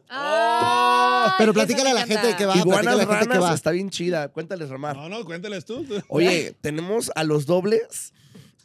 Pero 1.38 1.52
platícale 1.54 1.90
a 1.90 1.94
la 1.94 2.06
gente 2.06 2.34
que 2.36 2.46
va. 2.46 2.56
Iguanas 2.56 2.96
que 2.96 3.04
ranas 3.04 3.42
va. 3.42 3.54
está 3.54 3.70
bien 3.70 3.90
chida. 3.90 4.28
Cuéntales, 4.28 4.68
Ramar. 4.68 4.96
No, 4.96 5.08
no, 5.08 5.24
cuéntales 5.24 5.64
tú. 5.64 5.86
Oye, 6.08 6.56
tenemos 6.60 7.12
a 7.14 7.22
los 7.24 7.46
dobles 7.46 8.12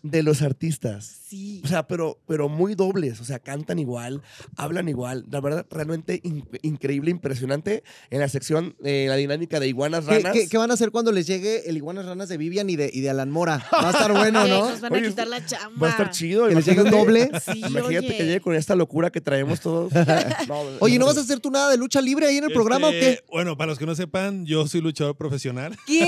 de 0.03 0.21
los 0.21 0.41
artistas. 0.41 1.21
Sí. 1.27 1.61
O 1.63 1.67
sea, 1.67 1.87
pero, 1.87 2.19
pero 2.27 2.49
muy 2.49 2.75
dobles. 2.75 3.19
O 3.21 3.23
sea, 3.25 3.39
cantan 3.39 3.79
igual, 3.79 4.21
hablan 4.57 4.87
igual. 4.89 5.25
La 5.31 5.39
verdad, 5.41 5.65
realmente 5.71 6.19
in- 6.23 6.47
increíble, 6.61 7.09
impresionante 7.09 7.83
en 8.11 8.19
la 8.19 8.27
sección 8.29 8.75
de 8.81 9.07
la 9.07 9.15
dinámica 9.15 9.59
de 9.59 9.67
iguanas 9.69 10.05
¿Qué, 10.05 10.15
ranas. 10.19 10.33
qué- 10.33 10.47
qué 10.49 10.57
van 10.57 10.69
a 10.71 10.73
hacer 10.75 10.91
cuando 10.91 11.11
les 11.11 11.25
llegue 11.25 11.69
el 11.69 11.77
iguanas 11.77 12.05
ranas 12.05 12.27
de 12.29 12.37
Vivian 12.37 12.69
y 12.69 12.75
de, 12.75 12.91
y 12.93 12.99
de 13.01 13.09
Alan 13.09 13.31
Mora? 13.31 13.65
Va 13.73 13.87
a 13.87 13.91
estar 13.91 14.11
bueno, 14.11 14.45
¿no? 14.47 14.69
Nos 14.69 14.81
van 14.81 14.93
a 14.93 14.97
Oye, 14.97 15.07
quitar 15.09 15.27
la 15.27 15.45
chamba. 15.45 15.79
Va 15.81 15.87
a 15.87 15.91
estar 15.91 16.11
chido. 16.11 16.47
Que 16.49 16.55
les 16.55 16.65
llegue 16.65 16.81
un 16.83 16.91
doble. 16.91 17.31
Sí, 17.43 17.59
Imagínate 17.59 18.07
oye. 18.07 18.17
que 18.17 18.23
llegue 18.25 18.41
con 18.41 18.53
esta 18.55 18.75
locura 18.75 19.09
que 19.11 19.21
traemos 19.21 19.59
todos. 19.61 19.91
No, 20.47 20.61
Oye, 20.79 20.99
¿no 20.99 21.05
vas 21.05 21.17
a 21.17 21.21
hacer 21.21 21.39
tú 21.39 21.49
nada 21.49 21.69
de 21.71 21.77
lucha 21.77 22.01
libre 22.01 22.27
ahí 22.27 22.37
en 22.37 22.43
el 22.43 22.51
programa 22.51 22.87
o 22.89 22.91
qué? 22.91 23.09
Este, 23.11 23.23
Bueno, 23.31 23.55
para 23.57 23.69
los 23.69 23.79
que 23.79 23.85
no 23.85 23.95
sepan, 23.95 24.45
yo 24.45 24.67
soy 24.67 24.81
luchador 24.81 25.15
profesional. 25.15 25.77
¿Qué? 25.87 26.03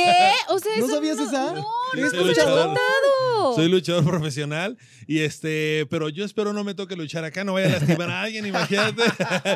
O 0.50 0.60
sea, 0.60 0.72
¿No 0.78 0.86
eso 0.86 0.96
sabías 0.96 1.18
esa? 1.20 1.54
No, 1.54 1.66
Sí, 1.94 2.02
no 2.02 2.10
soy 2.10 2.34
Soy 3.54 3.70
luchador 3.70 4.04
profesional 4.10 4.78
y 5.08 5.20
este, 5.20 5.86
pero 5.90 6.10
yo 6.10 6.26
espero 6.26 6.54
no 6.54 6.64
me 6.64 6.74
toque 6.74 6.96
luchar 6.96 7.24
acá, 7.26 7.44
no 7.44 7.54
vaya 7.54 7.68
a 7.68 7.80
lastimar 7.80 8.10
a 8.10 8.22
alguien, 8.24 8.46
imagínate. 8.46 9.02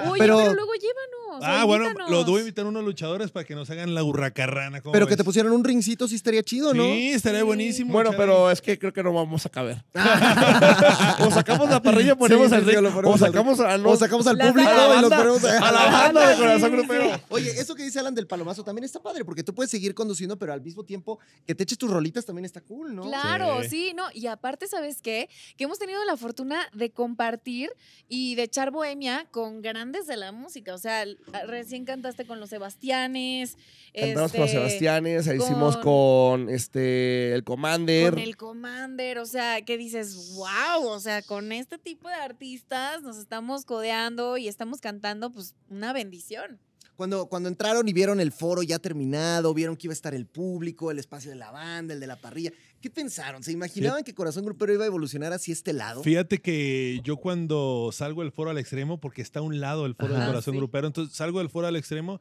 Oye, 0.08 0.20
Pero- 0.20 0.38
pero, 0.38 0.54
luego 0.54 0.74
llévanos. 0.76 1.19
Ah, 1.42 1.64
bueno, 1.66 1.86
los 2.10 2.26
voy 2.26 2.38
a 2.38 2.40
invitar 2.42 2.66
a 2.66 2.70
unos 2.70 2.84
luchadores 2.84 3.32
para 3.32 3.46
que 3.46 3.56
nos 3.56 3.70
hagan 3.70 3.94
la 3.94 4.02
burracarrana. 4.02 4.82
¿cómo 4.82 4.94
Pero 4.94 5.08
que 5.08 5.18
te 5.18 5.24
pusieran 5.24 5.52
un 5.52 5.64
rincito 5.64 6.08
sí 6.08 6.16
estaría 6.16 6.44
chido, 6.44 6.74
¿no? 6.74 6.84
Sí, 6.84 7.10
estaría 7.12 7.44
buenísimo. 7.44 7.94
Bueno, 7.94 8.12
pero 8.16 8.52
es 8.52 8.62
que 8.62 8.78
creo 8.78 8.94
que 8.94 9.04
no 9.04 9.14
vamos 9.14 9.46
a 9.46 9.50
caber. 9.50 9.84
o 11.20 11.32
sacamos 11.32 11.70
la 11.70 11.82
parrilla, 11.82 12.16
ponemos 12.16 12.50
Sí, 12.50 12.56
al 12.56 12.84
lo 12.84 12.92
ponemos 12.92 13.22
o 13.22 13.26
al 13.26 13.32
sacamos 13.32 13.60
a 13.60 13.76
O 13.76 13.96
sacamos 13.96 14.28
al 14.28 14.38
público 14.38 14.70
y 14.98 15.02
los 15.02 15.10
ponemos 15.10 15.44
a 15.44 15.72
la 15.72 15.86
banda 15.92 16.30
de 16.30 16.36
corazón 16.36 16.72
grupero. 16.72 17.22
Oye, 17.30 17.52
eso 17.52 17.76
que 17.76 17.84
dice 17.84 18.00
Alan 18.00 18.16
del 18.16 18.28
palomazo 18.28 18.64
también 18.64 18.86
está 18.86 19.02
padre, 19.02 19.26
porque 19.26 19.44
tú 19.44 19.54
puedes 19.54 19.72
seguir 19.72 19.94
conduciendo, 19.94 20.38
pero 20.38 20.54
al 20.54 20.62
mismo 20.62 20.84
tiempo 20.84 21.20
que 21.46 21.56
te 21.56 21.64
eches 21.64 21.78
tus 21.78 21.90
rolitas 21.90 22.26
también 22.26 22.46
está 22.46 22.62
cool, 22.62 22.96
¿no? 22.96 23.04
Claro, 23.04 23.62
Sí. 23.64 23.70
sí. 23.70 23.94
no. 23.96 24.06
Y 24.14 24.28
aparte, 24.28 24.68
¿sabes 24.68 25.02
qué? 25.02 25.30
Que 25.58 25.66
hemos 25.66 25.80
tenido 25.80 26.04
la 26.06 26.18
fortuna 26.18 26.68
de 26.74 26.92
compartir 26.92 27.72
y 28.08 28.36
de 28.36 28.44
echar 28.44 28.72
bohemia 28.72 29.28
con 29.32 29.62
grandes 29.62 30.08
de 30.08 30.18
la 30.18 30.32
música. 30.32 30.74
O 30.74 30.78
sea, 30.78 31.06
recién 31.48 31.86
cantaste 31.86 32.26
con 32.26 32.40
los 32.40 32.50
Sebastianes. 32.50 33.58
Cantamos 33.94 34.32
con 34.32 34.42
los 34.42 34.50
este, 34.50 34.60
Sebastianes, 34.60 35.28
ahí 35.28 35.38
con- 35.38 35.48
hicimos 35.48 35.78
con 35.78 36.50
este 36.50 37.34
el 37.34 37.44
Commander. 37.44 38.14
Con 38.14 38.20
el 38.20 38.38
Commander, 38.38 39.20
o 39.20 39.26
sea, 39.26 39.62
que 39.64 39.78
dices, 39.78 40.34
wow, 40.36 40.88
o 40.88 41.00
sea, 41.00 41.22
con 41.22 41.52
este 41.52 41.78
tipo 41.78 42.08
de 42.08 42.16
artistas 42.16 43.02
nos 43.02 43.18
estamos 43.18 43.66
codeando 43.66 44.38
y 44.38 44.48
estamos 44.48 44.82
cantando, 44.82 45.32
pues, 45.32 45.56
una 45.70 45.94
bendición. 45.94 46.60
Cuando, 46.96 47.28
cuando 47.28 47.48
entraron 47.48 47.88
y 47.88 47.94
vieron 47.94 48.20
el 48.20 48.34
foro 48.34 48.62
ya 48.62 48.78
terminado, 48.78 49.54
vieron 49.54 49.78
que 49.78 49.88
iba 49.88 49.94
a 49.94 49.94
estar 49.94 50.14
el 50.14 50.26
público, 50.26 50.92
el 50.92 51.00
espacio 51.00 51.30
de 51.32 51.38
la 51.38 51.50
banda, 51.50 51.94
el 51.94 52.02
de 52.02 52.08
la 52.08 52.18
parrilla, 52.18 52.52
¿qué 52.82 52.90
pensaron? 52.90 53.44
¿Se 53.44 53.52
imaginaban 53.52 54.04
que 54.04 54.14
Corazón 54.14 54.46
Grupero 54.46 54.74
iba 54.74 54.84
a 54.84 54.88
evolucionar 54.88 55.34
hacia 55.34 55.52
este 55.54 55.74
lado? 55.74 56.04
Fíjate 56.04 56.40
que 56.40 57.02
yo 57.04 57.18
cuando 57.18 57.90
salgo 57.92 58.22
del 58.24 58.32
foro 58.32 58.50
al 58.52 58.58
extremo, 58.58 59.00
porque 59.00 59.22
está 59.22 59.40
a 59.40 59.44
un 59.44 59.60
lado 59.60 59.86
el 59.86 59.96
foro 59.96 60.14
Ajá. 60.14 60.24
del 60.24 60.32
corazón 60.32 60.54
Sí. 60.54 60.58
grupero, 60.60 60.88
entonces 60.88 61.16
salgo 61.16 61.40
del 61.40 61.50
foro 61.50 61.68
al 61.68 61.76
extremo 61.76 62.20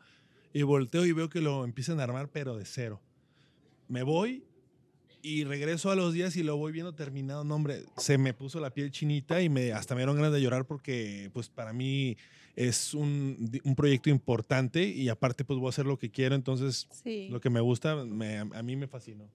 y 0.53 0.63
volteo 0.63 1.05
y 1.07 1.13
veo 1.13 1.29
que 1.29 1.41
lo 1.41 1.65
empiezan 1.65 2.01
a 2.01 2.05
armar, 2.05 2.29
pero 2.31 2.57
de 2.57 2.65
cero. 2.65 3.01
Me 3.89 4.03
voy 4.03 4.45
y 5.23 5.45
regreso 5.45 5.91
a 5.91 5.97
los 5.97 6.13
días 6.13 6.37
y 6.37 6.43
lo 6.43 6.57
voy 6.57 6.73
viendo 6.73 6.95
terminado. 6.95 7.45
No, 7.45 7.55
hombre, 7.57 7.85
se 7.97 8.19
me 8.19 8.35
puso 8.35 8.61
la 8.61 8.71
piel 8.71 8.91
chinita 8.91 9.41
y 9.43 9.49
me, 9.49 9.73
hasta 9.73 9.95
me 9.95 10.01
dieron 10.03 10.17
ganas 10.17 10.33
de 10.33 10.41
llorar 10.41 10.65
porque, 10.67 11.31
pues, 11.33 11.49
para 11.49 11.73
mí 11.73 12.17
es 12.55 12.95
un, 12.95 13.51
un 13.65 13.75
proyecto 13.75 14.11
importante 14.11 14.85
y 14.85 15.09
aparte, 15.09 15.45
pues, 15.45 15.59
voy 15.59 15.67
a 15.67 15.71
hacer 15.71 15.87
lo 15.87 15.99
que 15.99 16.11
quiero. 16.11 16.35
Entonces, 16.35 16.89
Sí. 17.03 17.29
lo 17.31 17.41
que 17.41 17.51
me 17.51 17.61
gusta, 17.61 17.97
me- 18.05 18.39
a 18.39 18.63
mí 18.63 18.77
me 18.77 18.87
fascinó. 18.89 19.29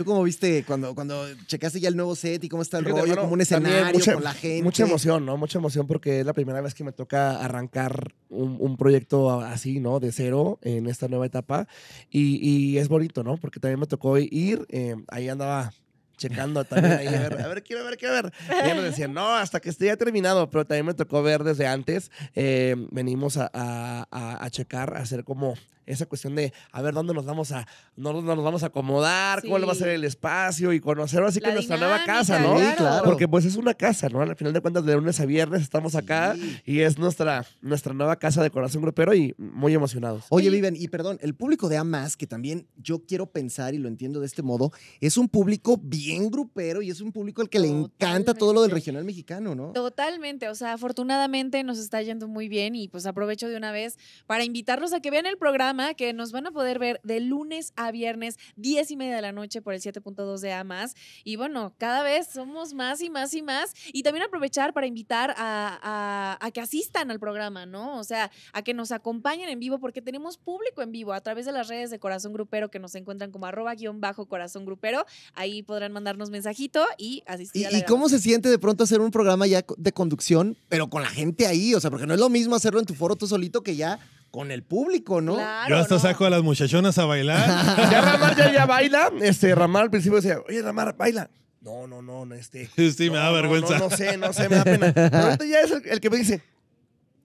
¿Tú 0.00 0.06
cómo 0.06 0.22
viste 0.22 0.64
cuando, 0.66 0.94
cuando 0.94 1.26
checaste 1.46 1.78
ya 1.78 1.90
el 1.90 1.94
nuevo 1.94 2.16
set 2.16 2.42
y 2.42 2.48
cómo 2.48 2.62
está 2.62 2.78
el 2.78 2.84
Fíjate, 2.86 3.00
rollo, 3.02 3.12
hermano, 3.12 3.26
como 3.26 3.34
un 3.34 3.40
escenario 3.42 3.92
mucha- 3.98 4.14
con 4.14 4.24
la 4.24 4.32
gente? 4.32 4.62
Mucha 4.62 4.84
emoción, 4.84 5.26
¿no? 5.26 5.36
Mucha 5.36 5.58
emoción 5.58 5.86
porque 5.86 6.20
es 6.20 6.24
la 6.24 6.32
primera 6.32 6.62
vez 6.62 6.72
que 6.72 6.84
me 6.84 6.92
toca 6.92 7.32
arrancar 7.44 8.14
un, 8.30 8.56
un 8.58 8.78
proyecto 8.78 9.42
así, 9.42 9.78
¿no? 9.78 10.00
De 10.00 10.10
cero 10.10 10.58
en 10.62 10.86
esta 10.86 11.06
nueva 11.08 11.26
etapa. 11.26 11.68
Y, 12.08 12.38
y 12.48 12.78
es 12.78 12.88
bonito, 12.88 13.22
¿no? 13.22 13.36
Porque 13.36 13.60
también 13.60 13.78
me 13.78 13.86
tocó 13.86 14.16
ir, 14.16 14.64
eh, 14.70 14.96
ahí 15.08 15.28
andaba 15.28 15.70
checando 16.16 16.64
también 16.64 16.94
ahí, 16.94 17.06
a 17.08 17.10
ver, 17.28 17.38
a 17.42 17.48
ver, 17.48 17.62
quiero 17.62 17.84
ver, 17.84 17.98
quiero 17.98 18.14
ver. 18.14 18.32
Y 18.64 18.68
ya 18.68 18.74
me 18.74 18.80
decían, 18.82 19.12
no, 19.12 19.34
hasta 19.36 19.60
que 19.60 19.68
esté 19.68 19.84
ya 19.84 19.98
terminado, 19.98 20.48
pero 20.48 20.64
también 20.66 20.86
me 20.86 20.94
tocó 20.94 21.22
ver 21.22 21.44
desde 21.44 21.66
antes. 21.66 22.10
eh, 22.34 22.74
venimos 22.90 23.36
a, 23.36 23.50
a- 23.52 24.06
a- 24.10 24.42
a 24.46 24.50
checar, 24.50 24.96
a 24.96 25.00
hacer 25.00 25.24
como 25.24 25.56
esa 25.90 26.06
cuestión 26.06 26.34
de 26.34 26.52
a 26.72 26.82
ver 26.82 26.94
dónde 26.94 27.14
nos 27.14 27.24
vamos 27.24 27.52
a, 27.52 27.66
dónde 27.96 28.22
nos 28.22 28.44
vamos 28.44 28.62
a 28.62 28.66
acomodar, 28.66 29.42
cómo 29.42 29.58
le 29.58 29.66
va 29.66 29.72
a 29.72 29.74
ser 29.74 29.88
Sí. 29.88 29.94
el 29.94 30.04
espacio 30.04 30.72
y 30.72 30.80
conocer 30.80 31.22
así 31.22 31.40
que 31.40 31.52
nuestra 31.52 31.76
nueva 31.76 32.04
casa, 32.04 32.38
¿no? 32.38 32.58
Sí, 32.58 32.64
claro. 32.76 33.04
Porque 33.04 33.26
pues 33.26 33.44
es 33.44 33.56
una 33.56 33.74
casa, 33.74 34.08
¿no? 34.08 34.20
Al 34.20 34.36
final 34.36 34.52
de 34.52 34.60
cuentas, 34.60 34.84
de 34.84 34.94
lunes 34.94 35.18
a 35.20 35.26
viernes 35.26 35.62
estamos 35.62 35.94
acá 35.94 36.34
Sí. 36.36 36.60
y 36.66 36.80
es 36.80 36.98
nuestra, 36.98 37.44
nuestra 37.60 37.92
nueva 37.94 38.16
casa 38.16 38.42
de 38.42 38.50
corazón 38.50 38.82
grupero 38.82 39.14
y 39.14 39.34
muy 39.38 39.74
emocionados. 39.74 40.24
Oye. 40.28 40.50
Vivian, 40.50 40.74
y 40.76 40.88
perdón, 40.88 41.18
el 41.22 41.34
público 41.34 41.68
de 41.68 41.76
AMAS, 41.76 42.16
que 42.16 42.26
también 42.26 42.66
yo 42.76 43.04
quiero 43.06 43.26
pensar 43.30 43.72
y 43.74 43.78
lo 43.78 43.88
entiendo 43.88 44.18
de 44.20 44.26
este 44.26 44.42
modo, 44.42 44.72
es 45.00 45.16
un 45.16 45.28
público 45.28 45.78
bien 45.82 46.28
grupero 46.30 46.82
y 46.82 46.90
es 46.90 47.00
un 47.00 47.12
público 47.12 47.40
al 47.40 47.48
que 47.48 47.60
le 47.60 47.68
encanta 47.68 48.34
todo 48.34 48.52
lo 48.52 48.62
del 48.62 48.70
regional 48.72 49.04
mexicano, 49.04 49.54
¿no? 49.54 49.72
Totalmente, 49.72 50.48
o 50.48 50.54
sea, 50.54 50.72
afortunadamente 50.72 51.62
nos 51.64 51.78
está 51.78 52.02
yendo 52.02 52.28
muy 52.28 52.48
bien 52.48 52.74
y 52.74 52.88
pues 52.88 53.06
aprovecho 53.06 53.48
de 53.48 53.56
una 53.56 53.72
vez 53.72 53.96
para 54.26 54.44
invitarlos 54.44 54.92
a 54.92 55.00
que 55.00 55.10
vean 55.10 55.26
el 55.26 55.38
programa 55.38 55.79
que 55.94 56.12
nos 56.12 56.32
van 56.32 56.46
a 56.46 56.50
poder 56.50 56.78
ver 56.78 57.00
de 57.02 57.20
lunes 57.20 57.72
a 57.76 57.90
viernes, 57.90 58.38
10 58.56 58.90
y 58.90 58.96
media 58.96 59.16
de 59.16 59.22
la 59.22 59.32
noche 59.32 59.60
por 59.62 59.74
el 59.74 59.80
7.2 59.80 60.38
de 60.40 60.52
A 60.52 60.64
más. 60.64 60.94
Y 61.24 61.36
bueno, 61.36 61.74
cada 61.78 62.02
vez 62.02 62.28
somos 62.32 62.74
más 62.74 63.00
y 63.02 63.10
más 63.10 63.34
y 63.34 63.42
más. 63.42 63.74
Y 63.92 64.02
también 64.02 64.24
aprovechar 64.24 64.72
para 64.72 64.86
invitar 64.86 65.30
a, 65.36 65.78
a- 65.82 66.38
a 66.44 66.50
que 66.50 66.60
asistan 66.60 67.10
al 67.10 67.18
programa, 67.20 67.66
¿no? 67.66 67.98
O 67.98 68.04
sea, 68.04 68.30
a 68.52 68.62
que 68.62 68.74
nos 68.74 68.92
acompañen 68.92 69.48
en 69.48 69.58
vivo 69.60 69.78
porque 69.78 70.02
tenemos 70.02 70.36
público 70.38 70.82
en 70.82 70.92
vivo 70.92 71.12
a 71.12 71.20
través 71.20 71.46
de 71.46 71.52
las 71.52 71.68
redes 71.68 71.90
de 71.90 71.98
Corazón 71.98 72.32
Grupero 72.32 72.70
que 72.70 72.78
nos 72.78 72.94
encuentran 72.94 73.30
como 73.30 73.46
arroba 73.46 73.74
guion 73.74 74.00
bajo 74.00 74.26
Corazón 74.26 74.64
Grupero. 74.64 75.04
Ahí 75.34 75.62
podrán 75.62 75.92
mandarnos 75.92 76.30
mensajito 76.30 76.84
y 76.98 77.22
asistir 77.26 77.62
¿Y, 77.62 77.64
a 77.64 77.70
la 77.70 77.78
y 77.78 77.84
cómo 77.84 78.08
se 78.08 78.18
siente 78.18 78.48
de 78.48 78.58
pronto 78.58 78.84
hacer 78.84 79.00
un 79.00 79.10
programa 79.10 79.46
ya 79.46 79.64
de 79.76 79.92
conducción, 79.92 80.56
pero 80.68 80.88
con 80.88 81.02
la 81.02 81.08
gente 81.08 81.46
ahí? 81.46 81.74
O 81.74 81.80
sea, 81.80 81.90
porque 81.90 82.06
no 82.06 82.14
es 82.14 82.20
lo 82.20 82.28
mismo 82.28 82.54
hacerlo 82.54 82.80
en 82.80 82.86
tu 82.86 82.94
foro 82.94 83.16
tú 83.16 83.26
solito 83.26 83.62
que 83.62 83.76
ya 83.76 83.98
con 84.30 84.50
el 84.50 84.62
público, 84.62 85.20
¿no? 85.20 85.34
Claro, 85.34 85.68
Yo 85.68 85.78
hasta 85.78 85.96
no. 85.96 86.00
saco 86.00 86.24
a 86.24 86.30
las 86.30 86.42
muchachonas 86.42 86.98
a 86.98 87.04
bailar. 87.04 87.46
Ya 87.90 88.00
Ramar 88.00 88.36
ya, 88.36 88.52
ya 88.52 88.66
baila. 88.66 89.10
Este, 89.20 89.54
Ramar 89.54 89.84
al 89.84 89.90
principio 89.90 90.16
decía, 90.16 90.38
oye, 90.48 90.62
Ramar, 90.62 90.96
baila. 90.96 91.30
No, 91.60 91.86
no, 91.86 92.00
no, 92.00 92.24
no, 92.24 92.34
este. 92.34 92.70
Sí, 92.76 93.10
me 93.10 93.16
da 93.16 93.26
no, 93.26 93.32
vergüenza. 93.34 93.78
No, 93.78 93.88
no, 93.90 93.96
sé, 93.96 94.16
no 94.16 94.32
sé, 94.32 94.48
me 94.48 94.56
da 94.56 94.64
pena. 94.64 94.92
Pero 94.94 95.18
ahorita 95.18 95.44
ya 95.44 95.60
es 95.60 95.70
el, 95.70 95.86
el 95.86 96.00
que 96.00 96.10
me 96.10 96.16
dice, 96.18 96.42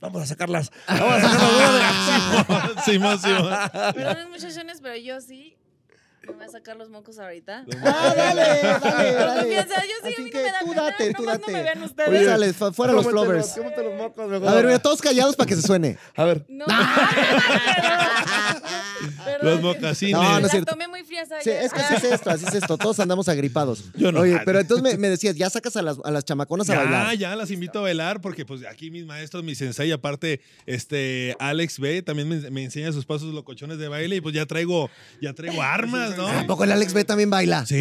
vamos 0.02 0.22
a 0.24 0.26
sacarlas. 0.26 0.72
Vamos 0.88 1.24
a 1.24 1.30
sacarlas. 1.32 2.86
Simón, 2.86 3.20
Simón. 3.20 3.54
Perdón, 3.94 4.32
muchachones, 4.32 4.82
pero 4.82 4.96
yo 4.98 5.22
sí. 5.22 5.55
Me 6.28 6.34
voy 6.34 6.46
a 6.46 6.50
sacar 6.50 6.76
los 6.76 6.90
mocos 6.90 7.18
ahorita. 7.20 7.66
Ah, 7.84 8.14
dale, 8.16 8.42
dale, 8.42 9.14
dale. 9.14 9.40
confianza, 9.42 9.76
yo 9.84 9.94
sí, 10.04 10.14
Así 10.14 10.22
a 10.22 10.24
mí 10.26 10.32
que 10.32 10.38
no 10.38 10.44
me 10.44 10.52
da 10.52 10.60
tú 10.60 10.70
pena, 10.70 10.82
date, 10.84 11.14
tú 11.14 11.22
nomás 11.24 11.40
date. 11.40 11.52
no 11.52 11.58
me 11.58 11.64
vean 11.64 11.78
Oye, 11.78 11.86
ustedes. 11.86 12.26
sale, 12.28 12.54
fa- 12.54 12.72
fuera 12.74 12.94
los 12.94 13.06
flowers. 13.08 13.48
cómetelo 13.56 13.90
los 13.90 13.98
mocos, 13.98 14.28
mejor. 14.30 14.48
A 14.50 14.54
ver, 14.54 14.66
mira, 14.66 14.80
todos 14.80 15.02
callados 15.02 15.36
para 15.36 15.48
que 15.48 15.56
se 15.56 15.62
suene. 15.62 15.98
A 16.16 16.24
ver. 16.26 16.46
No, 16.48 16.66
Perdón. 19.26 19.50
Los 19.52 19.62
mocasines. 19.62 20.14
No, 20.14 20.40
no 20.40 20.48
es 20.48 20.66
tomé 20.66 20.88
muy 20.88 21.04
frías 21.04 21.30
Sí, 21.44 21.50
es 21.50 21.72
que 21.74 21.80
así 21.80 21.94
es 21.96 22.04
esto, 22.14 22.30
así 22.30 22.46
es 22.48 22.54
esto. 22.56 22.78
Todos 22.78 23.00
andamos 23.00 23.28
agripados. 23.30 23.84
Yo 23.96 24.12
no. 24.12 24.22
Oye, 24.22 24.40
pero 24.46 24.60
entonces 24.60 24.84
me, 24.84 24.98
me 24.98 25.10
decías, 25.10 25.36
ya 25.36 25.50
sacas 25.50 25.76
a 25.78 25.82
las, 25.82 25.98
a 26.04 26.12
las 26.12 26.26
chamaconas 26.26 26.70
a 26.70 26.76
bailar. 26.78 27.16
ya 27.18 27.36
las 27.36 27.52
invito 27.52 27.80
a 27.80 27.82
bailar 27.84 28.22
porque 28.22 28.46
pues 28.46 28.62
aquí 28.66 28.92
mis 28.92 29.06
maestros, 29.06 29.44
mi 29.44 29.56
sensei, 29.56 29.92
aparte, 29.92 30.42
este 30.66 31.36
Alex 31.40 31.80
B 31.80 32.02
también 32.02 32.28
me, 32.30 32.50
me 32.52 32.64
enseña 32.64 32.92
sus 32.92 33.06
pasos 33.06 33.34
locochones 33.34 33.78
de 33.78 33.88
baile 33.88 34.18
y 34.18 34.22
pues 34.22 34.34
ya 34.36 34.46
traigo, 34.46 34.90
ya 35.22 35.34
traigo 35.34 35.62
armas, 35.62 36.16
¿no? 36.18 36.28
¿A 36.28 36.46
poco 36.46 36.64
el 36.64 36.72
Alex 36.72 36.94
B 36.94 37.04
también 37.06 37.30
baila? 37.30 37.66
Sí, 37.66 37.76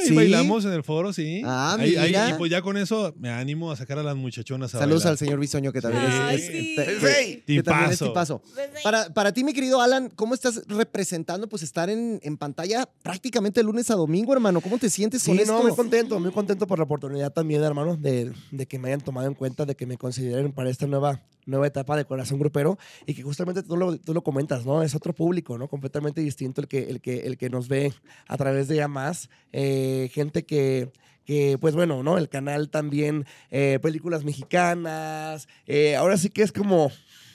ahí 0.00 0.08
¿Sí? 0.08 0.14
bailamos 0.14 0.64
en 0.64 0.72
el 0.72 0.82
foro, 0.82 1.12
sí. 1.12 1.42
Ah, 1.44 1.76
Ahí- 1.78 1.96
ahí- 1.96 2.08
mira. 2.08 2.30
y 2.30 2.34
pues 2.34 2.50
ya 2.50 2.62
con 2.62 2.76
eso 2.76 3.14
me 3.18 3.30
animo 3.30 3.70
a 3.70 3.76
sacar 3.76 3.98
a 3.98 4.02
las 4.02 4.16
muchachonas 4.16 4.74
a 4.74 4.78
Saludos 4.80 5.02
bailar. 5.04 5.12
al 5.12 5.18
señor 5.18 5.38
Bisoño, 5.40 5.72
que 5.72 5.80
también 5.80 6.04
Ay, 6.06 6.36
es, 6.36 6.42
es- 6.42 6.48
sí. 6.48 7.42
que- 7.46 7.62
también 7.62 7.90
es 7.92 7.98
Tipazo. 7.98 8.08
tipazo. 8.08 8.42
Para, 8.82 9.12
para 9.12 9.32
ti, 9.32 9.44
mi 9.44 9.52
querido 9.52 9.80
Alan, 9.80 10.10
¿cómo 10.14 10.34
estás 10.34 10.51
representando 10.68 11.48
pues 11.48 11.62
estar 11.62 11.88
en, 11.90 12.20
en 12.22 12.36
pantalla 12.36 12.88
prácticamente 13.02 13.60
de 13.60 13.64
lunes 13.64 13.90
a 13.90 13.94
domingo, 13.94 14.32
hermano? 14.32 14.60
¿Cómo 14.60 14.78
te 14.78 14.90
sientes 14.90 15.22
Sí, 15.22 15.28
con 15.30 15.36
no, 15.36 15.42
esto? 15.42 15.62
muy 15.62 15.74
contento, 15.74 16.20
muy 16.20 16.30
contento 16.32 16.66
por 16.66 16.78
la 16.78 16.84
oportunidad 16.84 17.32
también, 17.32 17.62
hermano, 17.62 17.96
de, 17.96 18.32
de 18.50 18.66
que 18.66 18.78
me 18.78 18.88
hayan 18.88 19.00
tomado 19.00 19.26
en 19.28 19.34
cuenta, 19.34 19.64
de 19.66 19.74
que 19.74 19.86
me 19.86 19.96
consideren 19.98 20.52
para 20.52 20.70
esta 20.70 20.86
nueva, 20.86 21.20
nueva 21.46 21.66
etapa 21.66 21.96
de 21.96 22.04
Corazón 22.04 22.38
Grupero 22.38 22.78
y 23.06 23.14
que 23.14 23.22
justamente 23.22 23.62
tú 23.62 23.76
lo, 23.76 23.96
tú 23.98 24.14
lo 24.14 24.22
comentas, 24.22 24.64
¿no? 24.66 24.82
Es 24.82 24.94
otro 24.94 25.12
público, 25.14 25.58
¿no? 25.58 25.68
Completamente 25.68 26.20
distinto 26.20 26.60
el 26.60 26.68
que, 26.68 26.90
el 26.90 27.00
que, 27.00 27.20
el 27.20 27.36
que 27.38 27.50
nos 27.50 27.68
ve 27.68 27.92
a 28.28 28.36
través 28.36 28.68
de 28.68 28.76
ya 28.76 28.88
más. 28.88 29.28
eh, 29.52 30.10
gente 30.12 30.44
que 30.44 30.90
que 31.24 31.56
pues 31.60 31.76
bueno, 31.76 32.02
¿no? 32.02 32.18
El 32.18 32.28
canal 32.28 32.68
también, 32.68 33.26
eh, 33.52 33.78
películas 33.80 34.24
mexicanas, 34.24 35.46
eh, 35.66 35.94
ahora 35.94 36.16
sí 36.16 36.30
que 36.30 36.42
es 36.42 36.50
como, 36.50 36.90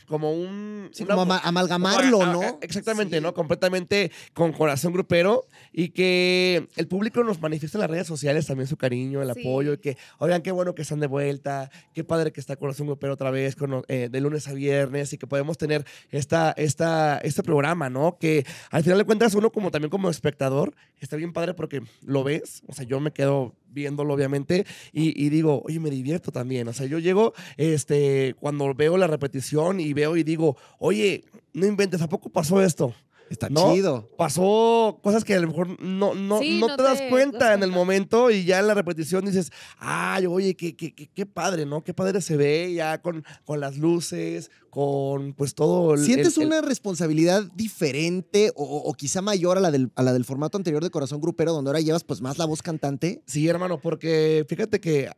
como 0.08 0.32
un... 0.32 0.90
Sí, 0.94 1.04
una- 1.04 1.16
como 1.16 1.22
ama- 1.34 1.42
amalgamarlo, 1.44 2.26
¿no? 2.26 2.42
ah, 2.42 2.58
Exactamente, 2.62 3.18
Sí. 3.18 3.22
¿no? 3.24 3.34
Completamente 3.34 4.12
con 4.34 4.54
corazón 4.54 4.94
grupero 4.94 5.46
y 5.74 5.90
que 5.90 6.68
el 6.76 6.88
público 6.88 7.24
nos 7.24 7.42
manifiesta 7.42 7.78
en 7.78 7.82
las 7.82 7.90
redes 7.90 8.08
sociales 8.08 8.46
también 8.48 8.68
su 8.68 8.78
cariño, 8.78 9.22
el 9.22 9.34
Sí. 9.34 9.42
apoyo 9.42 9.74
y 9.74 9.78
que, 9.80 9.98
oigan, 10.20 10.42
qué 10.42 10.52
bueno 10.52 10.74
que 10.74 10.82
están 10.84 11.00
de 11.00 11.08
vuelta, 11.08 11.70
qué 11.94 12.04
padre 12.04 12.32
que 12.32 12.40
está 12.40 12.56
corazón 12.56 12.88
grupero 12.88 13.14
otra 13.14 13.32
vez 13.32 13.56
con, 13.56 13.84
eh, 13.88 14.10
de 14.12 14.22
lunes 14.22 14.48
a 14.48 14.54
viernes 14.54 15.12
y 15.14 15.18
que 15.18 15.28
podemos 15.28 15.58
tener 15.58 15.86
esta, 16.10 16.52
esta, 16.58 17.18
este 17.20 17.44
programa, 17.44 17.90
¿no? 17.90 18.18
Que 18.18 18.46
al 18.72 18.84
final 18.84 18.98
de 18.98 19.04
cuentas 19.06 19.36
uno 19.36 19.52
como 19.52 19.72
también 19.72 19.90
como 19.90 20.10
espectador 20.10 20.74
está 21.00 21.16
bien 21.18 21.34
padre 21.34 21.54
porque 21.54 21.82
lo 22.02 22.24
ves, 22.24 22.64
o 22.68 22.74
sea, 22.74 22.86
yo 22.86 23.00
me 23.00 23.12
quedo 23.12 23.54
viéndolo 23.70 24.14
obviamente 24.14 24.66
y, 24.92 25.30
digo, 25.30 25.62
oye, 25.66 25.80
me 25.80 25.90
divierto 25.90 26.32
también, 26.32 26.68
o 26.68 26.74
sea, 26.74 26.86
yo 26.86 27.00
llego 27.00 27.34
este, 27.58 28.36
cuando 28.40 28.74
veo 28.74 28.98
la 28.98 29.08
repetición 29.08 29.80
y 29.80 29.94
veo 29.94 30.18
y 30.18 30.24
digo, 30.24 30.58
oye, 30.80 31.24
no 31.54 31.66
inventes, 31.66 32.02
¿a 32.02 32.10
poco 32.10 32.30
pasó 32.30 32.62
esto? 32.62 32.94
Está 33.30 33.50
¿no? 33.50 33.74
chido. 33.74 34.10
Pasó 34.18 35.00
cosas 35.04 35.24
que 35.24 35.34
a 35.36 35.40
lo 35.40 35.48
mejor 35.48 35.80
no, 35.82 36.14
no, 36.16 36.40
Sí, 36.40 36.60
no 36.60 36.68
no 36.68 36.76
te 36.78 36.84
das 36.84 37.02
cuenta 37.10 37.54
en 37.54 37.62
el 37.64 37.72
momento 37.72 38.32
y 38.32 38.46
ya 38.46 38.60
en 38.60 38.68
la 38.68 38.74
repetición 38.74 39.26
dices, 39.26 39.52
ay, 39.78 40.26
oye, 40.26 40.56
qué, 40.56 40.76
qué, 40.76 40.94
qué, 40.96 41.10
qué 41.14 41.26
padre, 41.26 41.66
¿no? 41.66 41.84
Qué 41.84 41.94
padre 41.94 42.22
se 42.22 42.38
ve 42.38 42.74
ya 42.74 43.02
con, 43.02 43.24
con 43.46 43.60
las 43.60 43.78
luces, 43.78 44.50
con 44.70 45.34
pues 45.34 45.56
todo 45.56 45.94
el... 45.96 46.06
¿Sientes 46.06 46.38
el- 46.38 46.44
el- 46.44 46.48
una 46.50 46.62
responsabilidad 46.62 47.44
diferente 47.56 48.52
o, 48.56 48.64
o 48.64 48.94
quizá 48.94 49.22
mayor 49.22 49.58
a 49.58 49.62
la, 49.62 49.72
del, 49.72 49.92
a 49.96 50.04
la 50.04 50.14
del 50.14 50.24
formato 50.26 50.58
anterior 50.58 50.84
de 50.84 50.90
Corazón 50.90 51.20
Grupero, 51.22 51.52
donde 51.54 51.70
ahora 51.70 51.82
llevas 51.82 52.04
pues 52.04 52.22
más 52.22 52.38
la 52.38 52.46
voz 52.46 52.62
cantante? 52.62 53.22
Sí, 53.28 53.48
hermano, 53.48 53.80
porque 53.82 54.46
fíjate 54.48 54.80
que 54.80 55.10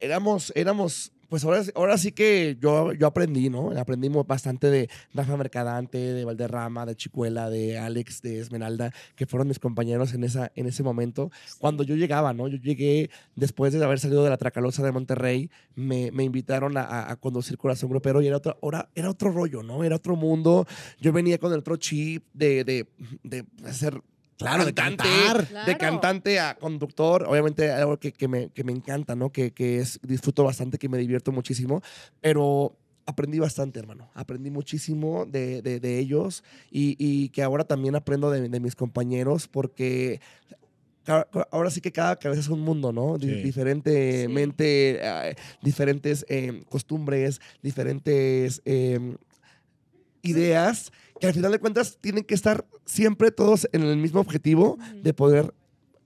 éramos, 0.00 0.52
éramos, 0.54 1.12
pues 1.28 1.44
ahora, 1.44 1.62
ahora 1.74 1.98
sí 1.98 2.12
que 2.12 2.56
yo, 2.60 2.92
yo 2.92 3.06
aprendí, 3.06 3.50
¿no? 3.50 3.70
Aprendí 3.78 4.08
mu- 4.08 4.24
bastante 4.24 4.70
de 4.70 4.88
Rafa 5.14 5.36
Mercadante, 5.36 5.98
de 5.98 6.24
Valderrama, 6.24 6.86
de 6.86 6.96
Chicuela, 6.96 7.50
de 7.50 7.78
Alex, 7.78 8.22
de 8.22 8.40
Esmeralda, 8.40 8.92
que 9.14 9.26
fueron 9.26 9.48
mis 9.48 9.58
compañeros 9.58 10.14
en, 10.14 10.24
esa, 10.24 10.52
en 10.54 10.66
ese 10.66 10.82
momento. 10.82 11.30
Cuando 11.58 11.82
yo 11.82 11.94
llegaba, 11.96 12.32
¿no? 12.32 12.48
Yo 12.48 12.58
llegué 12.58 13.10
después 13.34 13.72
de 13.72 13.84
haber 13.84 13.98
salido 13.98 14.22
de 14.24 14.30
la 14.30 14.36
Tracalosa 14.36 14.82
de 14.84 14.92
Monterrey, 14.92 15.50
me, 15.74 16.10
me 16.12 16.24
invitaron 16.24 16.76
a, 16.76 17.10
a- 17.10 17.16
conducir 17.16 17.56
Corazón 17.58 17.90
Grupero 17.90 18.22
y 18.22 18.26
era 18.26 18.36
otro, 18.36 18.58
ahora, 18.62 18.88
era 18.94 19.10
otro 19.10 19.30
rollo, 19.32 19.62
¿no? 19.62 19.84
Era 19.84 19.96
otro 19.96 20.16
mundo. 20.16 20.66
Yo 21.00 21.12
venía 21.12 21.38
con 21.38 21.52
el 21.52 21.58
otro 21.60 21.76
chip 21.76 22.24
de, 22.34 22.64
de, 22.64 22.86
de 23.22 23.44
ser 23.72 24.00
Claro, 24.38 24.64
de 24.66 24.74
cantante, 24.74 25.04
cantar. 25.26 25.66
de 25.66 25.76
cantante 25.78 26.40
a 26.40 26.54
conductor, 26.56 27.24
obviamente 27.26 27.70
algo 27.70 27.96
que, 27.98 28.12
que 28.12 28.28
me, 28.28 28.50
que 28.50 28.64
me 28.64 28.72
encanta, 28.72 29.14
¿no? 29.16 29.30
Que, 29.32 29.50
que 29.52 29.78
es, 29.78 29.98
disfruto 30.02 30.44
bastante, 30.44 30.76
que 30.78 30.88
me 30.90 30.98
divierto 30.98 31.32
muchísimo, 31.32 31.80
pero 32.20 32.76
aprendí 33.06 33.38
bastante, 33.38 33.78
hermano. 33.78 34.10
Aprendí 34.14 34.50
muchísimo 34.50 35.24
de, 35.26 35.62
de- 35.62 35.80
de 35.80 35.98
ellos 35.98 36.44
y, 36.70 36.96
y 36.98 37.28
que 37.30 37.42
ahora 37.42 37.64
también 37.64 37.94
aprendo 37.96 38.30
de, 38.30 38.48
de 38.48 38.60
mis 38.60 38.74
compañeros 38.76 39.48
porque... 39.48 40.20
Ahora 41.52 41.70
sí 41.70 41.80
que 41.80 41.92
cada 41.92 42.16
cabeza 42.16 42.40
es 42.40 42.48
un 42.48 42.62
mundo, 42.62 42.92
¿no? 42.92 43.16
Sí. 43.20 43.28
Diferentemente, 43.28 44.98
eh, 45.00 45.36
diferentes 45.62 46.26
eh, 46.28 46.64
costumbres, 46.68 47.40
diferentes 47.62 48.60
eh, 48.64 49.14
ideas 50.22 50.90
que 51.20 51.26
al 51.26 51.34
final 51.34 51.52
de 51.52 51.58
cuentas 51.58 51.98
tienen 52.00 52.24
que 52.24 52.34
estar 52.34 52.66
siempre 52.84 53.30
todos 53.30 53.68
en 53.72 53.82
el 53.82 53.96
mismo 53.96 54.20
objetivo 54.20 54.78
de 55.02 55.14
poder 55.14 55.54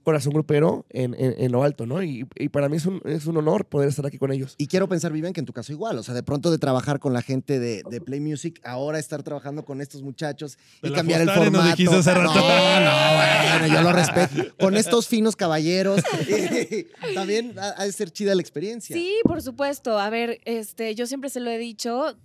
corazón 0.02 0.32
grupero 0.32 0.86
en, 0.88 1.12
en- 1.14 1.34
en 1.36 1.52
lo 1.52 1.62
alto, 1.62 1.84
¿no? 1.84 2.02
Y, 2.02 2.26
y 2.36 2.48
para 2.48 2.70
mí 2.70 2.78
es 2.78 2.86
un, 2.86 3.02
es 3.04 3.26
un 3.26 3.36
honor 3.36 3.66
poder 3.66 3.90
estar 3.90 4.06
aquí 4.06 4.16
con 4.16 4.32
ellos. 4.32 4.54
Y 4.56 4.66
quiero 4.66 4.88
pensar, 4.88 5.12
Vivian, 5.12 5.34
que 5.34 5.40
en 5.40 5.46
tu 5.46 5.52
caso 5.52 5.72
igual. 5.72 5.98
O 5.98 6.02
sea, 6.02 6.14
de 6.14 6.22
pronto 6.22 6.50
de 6.50 6.56
trabajar 6.56 7.00
con 7.00 7.12
la 7.12 7.20
gente 7.20 7.58
de, 7.60 7.82
de 7.88 8.00
Play 8.00 8.18
Music, 8.18 8.60
ahora 8.64 8.98
estar 8.98 9.22
trabajando 9.22 9.62
con 9.66 9.82
estos 9.82 10.02
muchachos 10.02 10.56
y 10.82 10.88
De 10.88 10.94
cambiar 10.94 11.20
el 11.20 11.26
nos 11.26 11.36
formato. 11.36 11.64
dijiste 11.68 11.94
hace 11.94 12.14
No, 12.14 12.20
rato. 12.22 12.34
no, 12.34 13.60
bueno, 13.60 13.74
yo 13.74 13.82
lo 13.82 13.92
respeto. 13.92 14.54
Con 14.58 14.74
estos 14.78 15.06
finos 15.06 15.36
caballeros. 15.36 16.00
también 17.14 17.58
ha, 17.58 17.74
ha 17.76 17.84
de 17.84 17.92
ser 17.92 18.10
chida 18.10 18.34
la 18.34 18.40
experiencia. 18.40 18.96
Sí, 18.96 19.16
por 19.24 19.42
supuesto. 19.42 19.98
A 19.98 20.08
ver, 20.08 20.40
este, 20.46 20.94
yo 20.94 21.06
siempre 21.06 21.28
se 21.30 21.40
lo 21.40 21.50
he 21.50 21.58
dicho. 21.58 22.16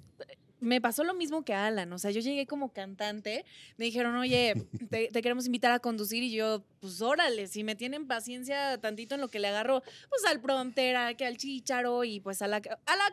Me 0.66 0.82
pasó 0.82 1.04
lo 1.04 1.14
mismo 1.14 1.46
que 1.46 1.54
a 1.54 1.68
Alan. 1.68 1.92
O 1.94 2.00
sea, 2.00 2.12
yo 2.12 2.20
llegué 2.22 2.46
como 2.48 2.74
cantante. 2.74 3.46
Me 3.78 3.86
dijeron, 3.86 4.16
oye, 4.16 4.54
te, 4.90 5.08
te 5.08 5.22
queremos 5.22 5.46
invitar 5.46 5.72
a 5.72 5.80
conducir. 5.80 6.24
Y 6.24 6.32
yo, 6.32 6.64
pues 6.80 7.02
órale, 7.02 7.48
si 7.48 7.64
me 7.64 7.76
tienen 7.76 8.08
paciencia 8.08 8.78
tantito 8.80 9.16
en 9.16 9.22
lo 9.22 9.28
que 9.30 9.40
le 9.40 9.48
agarro, 9.48 9.82
pues 10.10 10.26
al 10.28 10.42
prompter, 10.42 10.96
a- 10.96 11.14
que 11.14 11.26
al 11.26 11.38
chicharo 11.38 12.04
y 12.04 12.20
pues 12.20 12.42
a 12.42 12.48
la, 12.48 12.58
a 12.58 12.60
la 12.60 12.64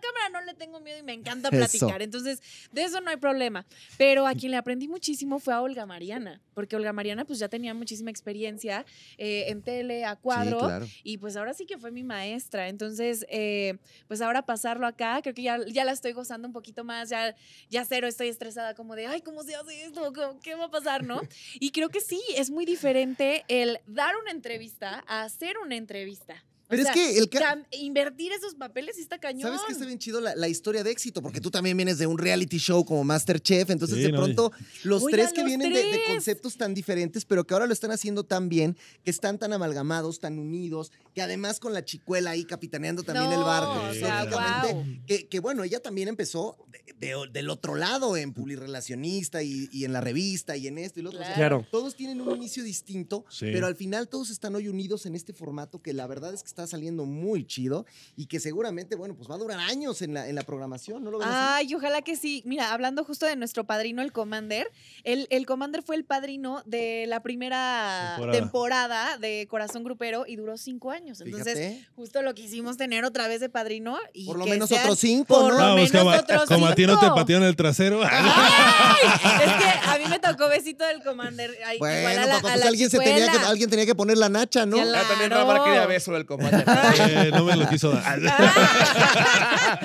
cámara 0.00 0.28
no 0.32 0.40
le 0.42 0.54
tengo 0.54 0.80
miedo 0.80 0.98
y 0.98 1.02
me 1.02 1.12
encanta 1.12 1.48
Eso. 1.52 1.58
platicar. 1.58 2.02
Entonces, 2.02 2.40
de 2.72 2.84
eso 2.84 3.00
no 3.00 3.10
hay 3.10 3.16
problema. 3.18 3.66
Pero 3.98 4.26
a 4.26 4.34
quien 4.34 4.50
le 4.52 4.56
aprendí 4.56 4.88
muchísimo 4.88 5.38
fue 5.38 5.54
a 5.54 5.60
Olga 5.60 5.86
Mariana. 5.86 6.40
Porque 6.54 6.76
Olga 6.76 6.92
Mariana, 6.92 7.24
pues 7.24 7.38
ya 7.38 7.48
tenía 7.48 7.74
muchísima 7.74 8.10
experiencia 8.10 8.84
eh, 9.18 9.44
en 9.48 9.62
tele, 9.62 10.04
a 10.04 10.16
cuadro. 10.16 10.58
Sí, 10.60 10.64
claro. 10.66 10.86
Y 11.02 11.18
pues 11.18 11.36
ahora 11.36 11.54
sí 11.54 11.66
que 11.66 11.78
fue 11.78 11.90
mi 11.90 12.02
maestra. 12.02 12.68
Entonces, 12.68 13.26
eh, 13.28 13.76
pues 14.08 14.20
ahora 14.22 14.42
pasarlo 14.46 14.86
acá, 14.86 15.20
creo 15.22 15.34
que 15.34 15.42
ya, 15.42 15.58
ya 15.66 15.84
la 15.84 15.92
estoy 15.92 16.12
gozando 16.12 16.46
un 16.48 16.52
poquito 16.52 16.84
más. 16.84 17.08
Ya, 17.10 17.34
ya 17.70 17.84
cero 17.84 18.06
estoy 18.06 18.28
estresada 18.28 18.74
como 18.74 18.94
de, 18.96 19.06
ay, 19.06 19.20
¿cómo 19.22 19.42
se 19.42 19.54
hace 19.54 19.84
esto? 19.84 20.12
¿Cómo- 20.12 20.40
¿Qué 20.40 20.54
va 20.54 20.66
a 20.66 20.70
pasar? 20.70 21.04
¿No? 21.04 21.20
Y 21.54 21.70
creo 21.70 21.88
que 21.88 22.00
sí, 22.00 22.20
es 22.36 22.50
muy 22.50 22.64
diferente 22.64 23.44
el 23.48 23.78
dar 23.86 24.16
una 24.16 24.30
entrevista 24.30 25.04
a 25.06 25.22
hacer 25.22 25.58
una 25.58 25.76
entrevista. 25.76 26.44
O 26.72 26.76
Pero 26.76 26.88
es 26.88 26.94
que 26.94 27.18
el 27.18 27.28
ca- 27.28 27.62
invertir 27.72 28.32
esos 28.32 28.54
papeles 28.54 28.96
sí 28.96 29.02
está 29.02 29.18
cañón. 29.18 29.42
¿Sabes 29.42 29.60
qué 29.66 29.72
está 29.74 29.84
bien 29.84 29.98
chido? 29.98 30.20
La, 30.20 30.34
la 30.34 30.48
historia 30.48 30.82
de 30.82 30.90
éxito, 30.90 31.20
porque 31.20 31.40
tú 31.40 31.50
también 31.50 31.76
vienes 31.76 31.98
de 31.98 32.06
un 32.06 32.16
reality 32.16 32.56
show 32.58 32.84
como 32.84 33.04
Masterchef, 33.04 33.68
entonces 33.70 33.98
Sí, 33.98 34.04
de 34.04 34.12
no, 34.12 34.18
pronto 34.18 34.52
los 34.84 35.04
tres 35.06 35.32
que 35.32 35.40
los 35.42 35.46
vienen 35.48 35.72
de- 35.72 36.00
conceptos 36.06 36.56
tan 36.56 36.72
diferentes, 36.72 37.24
pero 37.26 37.44
que 37.46 37.52
ahora 37.52 37.66
lo 37.66 37.72
están 37.74 37.90
haciendo 37.90 38.24
tan 38.24 38.48
bien, 38.48 38.76
que 39.04 39.10
están 39.10 39.38
tan 39.38 39.52
amalgamados, 39.52 40.18
tan 40.18 40.38
unidos, 40.38 40.92
que 41.14 41.20
además 41.20 41.60
con 41.60 41.74
la 41.74 41.84
chicuela 41.84 42.30
ahí 42.30 42.44
capitaneando 42.44 43.02
también 43.02 43.30
el 43.32 43.40
barco. 43.44 43.82
o 43.90 43.94
sea, 43.94 44.24
guau. 44.24 44.84
que, 45.06 45.26
que 45.28 45.40
bueno, 45.40 45.64
ella 45.64 45.80
también 45.80 46.08
empezó 46.08 46.56
de- 46.70 47.06
de- 47.08 47.28
del 47.32 47.50
otro 47.50 47.74
lado, 47.74 48.16
en 48.16 48.32
Pulirrelacionista 48.32 49.42
y, 49.42 49.68
y 49.72 49.84
en 49.84 49.92
la 49.92 50.00
revista 50.00 50.56
y 50.56 50.66
en 50.68 50.78
esto 50.78 51.00
y 51.00 51.02
lo 51.02 51.10
otro. 51.10 51.20
O 51.20 51.24
sea, 51.24 51.34
Claro. 51.34 51.66
todos 51.70 51.94
tienen 51.96 52.20
un 52.20 52.36
inicio 52.36 52.62
distinto, 52.64 53.24
Sí. 53.28 53.46
pero 53.52 53.66
al 53.66 53.76
final 53.76 54.08
todos 54.08 54.30
están 54.30 54.54
hoy 54.54 54.68
unidos 54.68 55.04
en 55.06 55.14
este 55.14 55.32
formato 55.32 55.82
que 55.82 55.92
la 55.92 56.06
verdad 56.06 56.32
es 56.32 56.42
que 56.42 56.48
está 56.48 56.61
saliendo 56.66 57.04
muy 57.04 57.46
chido 57.46 57.86
y 58.16 58.26
que 58.26 58.40
seguramente, 58.40 58.96
bueno, 58.96 59.14
pues 59.14 59.30
va 59.30 59.34
a 59.34 59.38
durar 59.38 59.58
años 59.60 60.02
en 60.02 60.14
la, 60.14 60.28
en 60.28 60.34
la 60.34 60.42
programación, 60.42 61.02
¿no 61.04 61.10
lo 61.10 61.18
ven 61.18 61.28
así? 61.28 61.36
Ay, 61.68 61.74
ojalá 61.74 62.02
que 62.02 62.16
sí. 62.16 62.42
Mira, 62.46 62.72
hablando 62.72 63.04
justo 63.04 63.26
de 63.26 63.36
nuestro 63.36 63.64
padrino, 63.64 64.02
el 64.02 64.12
Commander, 64.12 64.70
el, 65.04 65.26
el 65.30 65.46
Commander 65.46 65.82
fue 65.82 65.96
el 65.96 66.04
padrino 66.04 66.62
de 66.66 67.04
la 67.08 67.20
primera 67.22 68.14
Temporada. 68.16 68.38
temporada. 68.38 69.18
de 69.18 69.46
Corazón 69.50 69.84
Grupero 69.84 70.24
y 70.26 70.36
duró 70.36 70.56
cinco 70.56 70.90
años. 70.90 71.20
Entonces, 71.20 71.54
Fíjate. 71.58 71.86
justo 71.96 72.22
lo 72.22 72.34
quisimos 72.34 72.76
tener 72.76 73.04
otra 73.04 73.28
vez 73.28 73.40
de 73.40 73.48
padrino. 73.48 73.98
Y 74.12 74.26
Por 74.26 74.38
lo 74.38 74.44
que 74.44 74.50
menos 74.50 74.68
sean 74.68 74.82
otros 74.82 74.98
cinco, 74.98 75.34
por 75.34 75.42
¿no? 75.44 75.50
lo 75.50 75.56
Vamos, 75.56 75.76
menos 75.76 75.90
como, 75.92 76.10
otros 76.16 76.44
como 76.48 76.66
a 76.66 76.74
ti 76.74 76.86
no 76.86 76.98
te 76.98 77.06
cinco. 77.06 77.14
patearon 77.14 77.46
el 77.46 77.56
trasero. 77.56 78.00
¡Ay! 78.10 79.44
Es 79.44 79.52
que 79.52 79.88
a 79.88 79.98
mí 79.98 80.04
me 80.08 80.18
tocó 80.18 80.48
besito 80.48 80.84
del 80.84 81.02
Commander. 81.02 81.50
Ay, 81.66 81.76
igual 81.76 82.02
Bueno, 82.02 82.20
a 82.22 82.26
la, 82.26 82.32
papá, 82.34 82.48
a 82.48 82.52
pues 82.52 82.60
la 82.64 82.68
alguien, 82.68 82.90
se 82.90 82.98
tenía 82.98 83.30
que, 83.30 83.38
alguien 83.38 83.70
tenía 83.70 83.86
que 83.86 83.94
poner 83.94 84.18
la 84.18 84.28
nacha, 84.28 84.66
¿no? 84.66 84.82
La- 84.84 85.00
Ah, 85.02 85.08
también 85.08 85.30
Claro. 85.30 85.48
Ramar 85.48 85.64
quería 85.64 85.86
beso 85.86 86.12
del 86.12 86.26
comandante. 86.26 86.51
Eh, 86.52 87.30
no 87.32 87.44
me 87.44 87.56
lo 87.56 87.68
quiso 87.68 87.90
dar. 87.90 88.20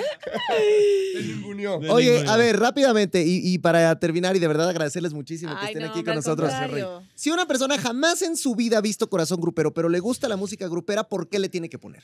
Oye, 1.90 2.28
a 2.28 2.38
ver, 2.38 2.60
rápidamente, 2.60 3.24
y, 3.24 3.42
y 3.54 3.58
para 3.60 3.98
terminar, 4.00 4.36
y 4.36 4.40
de 4.40 4.48
verdad 4.48 4.70
agradecerles 4.70 5.14
muchísimo 5.14 5.58
que 5.60 5.68
estén 5.68 5.84
no, 5.84 5.90
aquí 5.90 6.04
con 6.04 6.16
nosotros. 6.16 6.50
contrario. 6.50 7.04
Si 7.16 7.30
una 7.32 7.48
persona 7.48 7.78
jamás 7.78 8.22
en 8.22 8.38
su 8.38 8.56
vida 8.56 8.78
ha 8.78 8.82
visto 8.82 9.10
Corazón 9.10 9.40
Grupero, 9.42 9.74
pero 9.74 9.90
le 9.90 10.00
gusta 10.00 10.28
la 10.28 10.38
música 10.38 10.68
grupera, 10.68 11.04
¿por 11.04 11.30
qué 11.30 11.40
le 11.40 11.50
tiene 11.50 11.70
que 11.70 11.80
poner? 11.80 12.04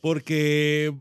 Porque 0.00 0.94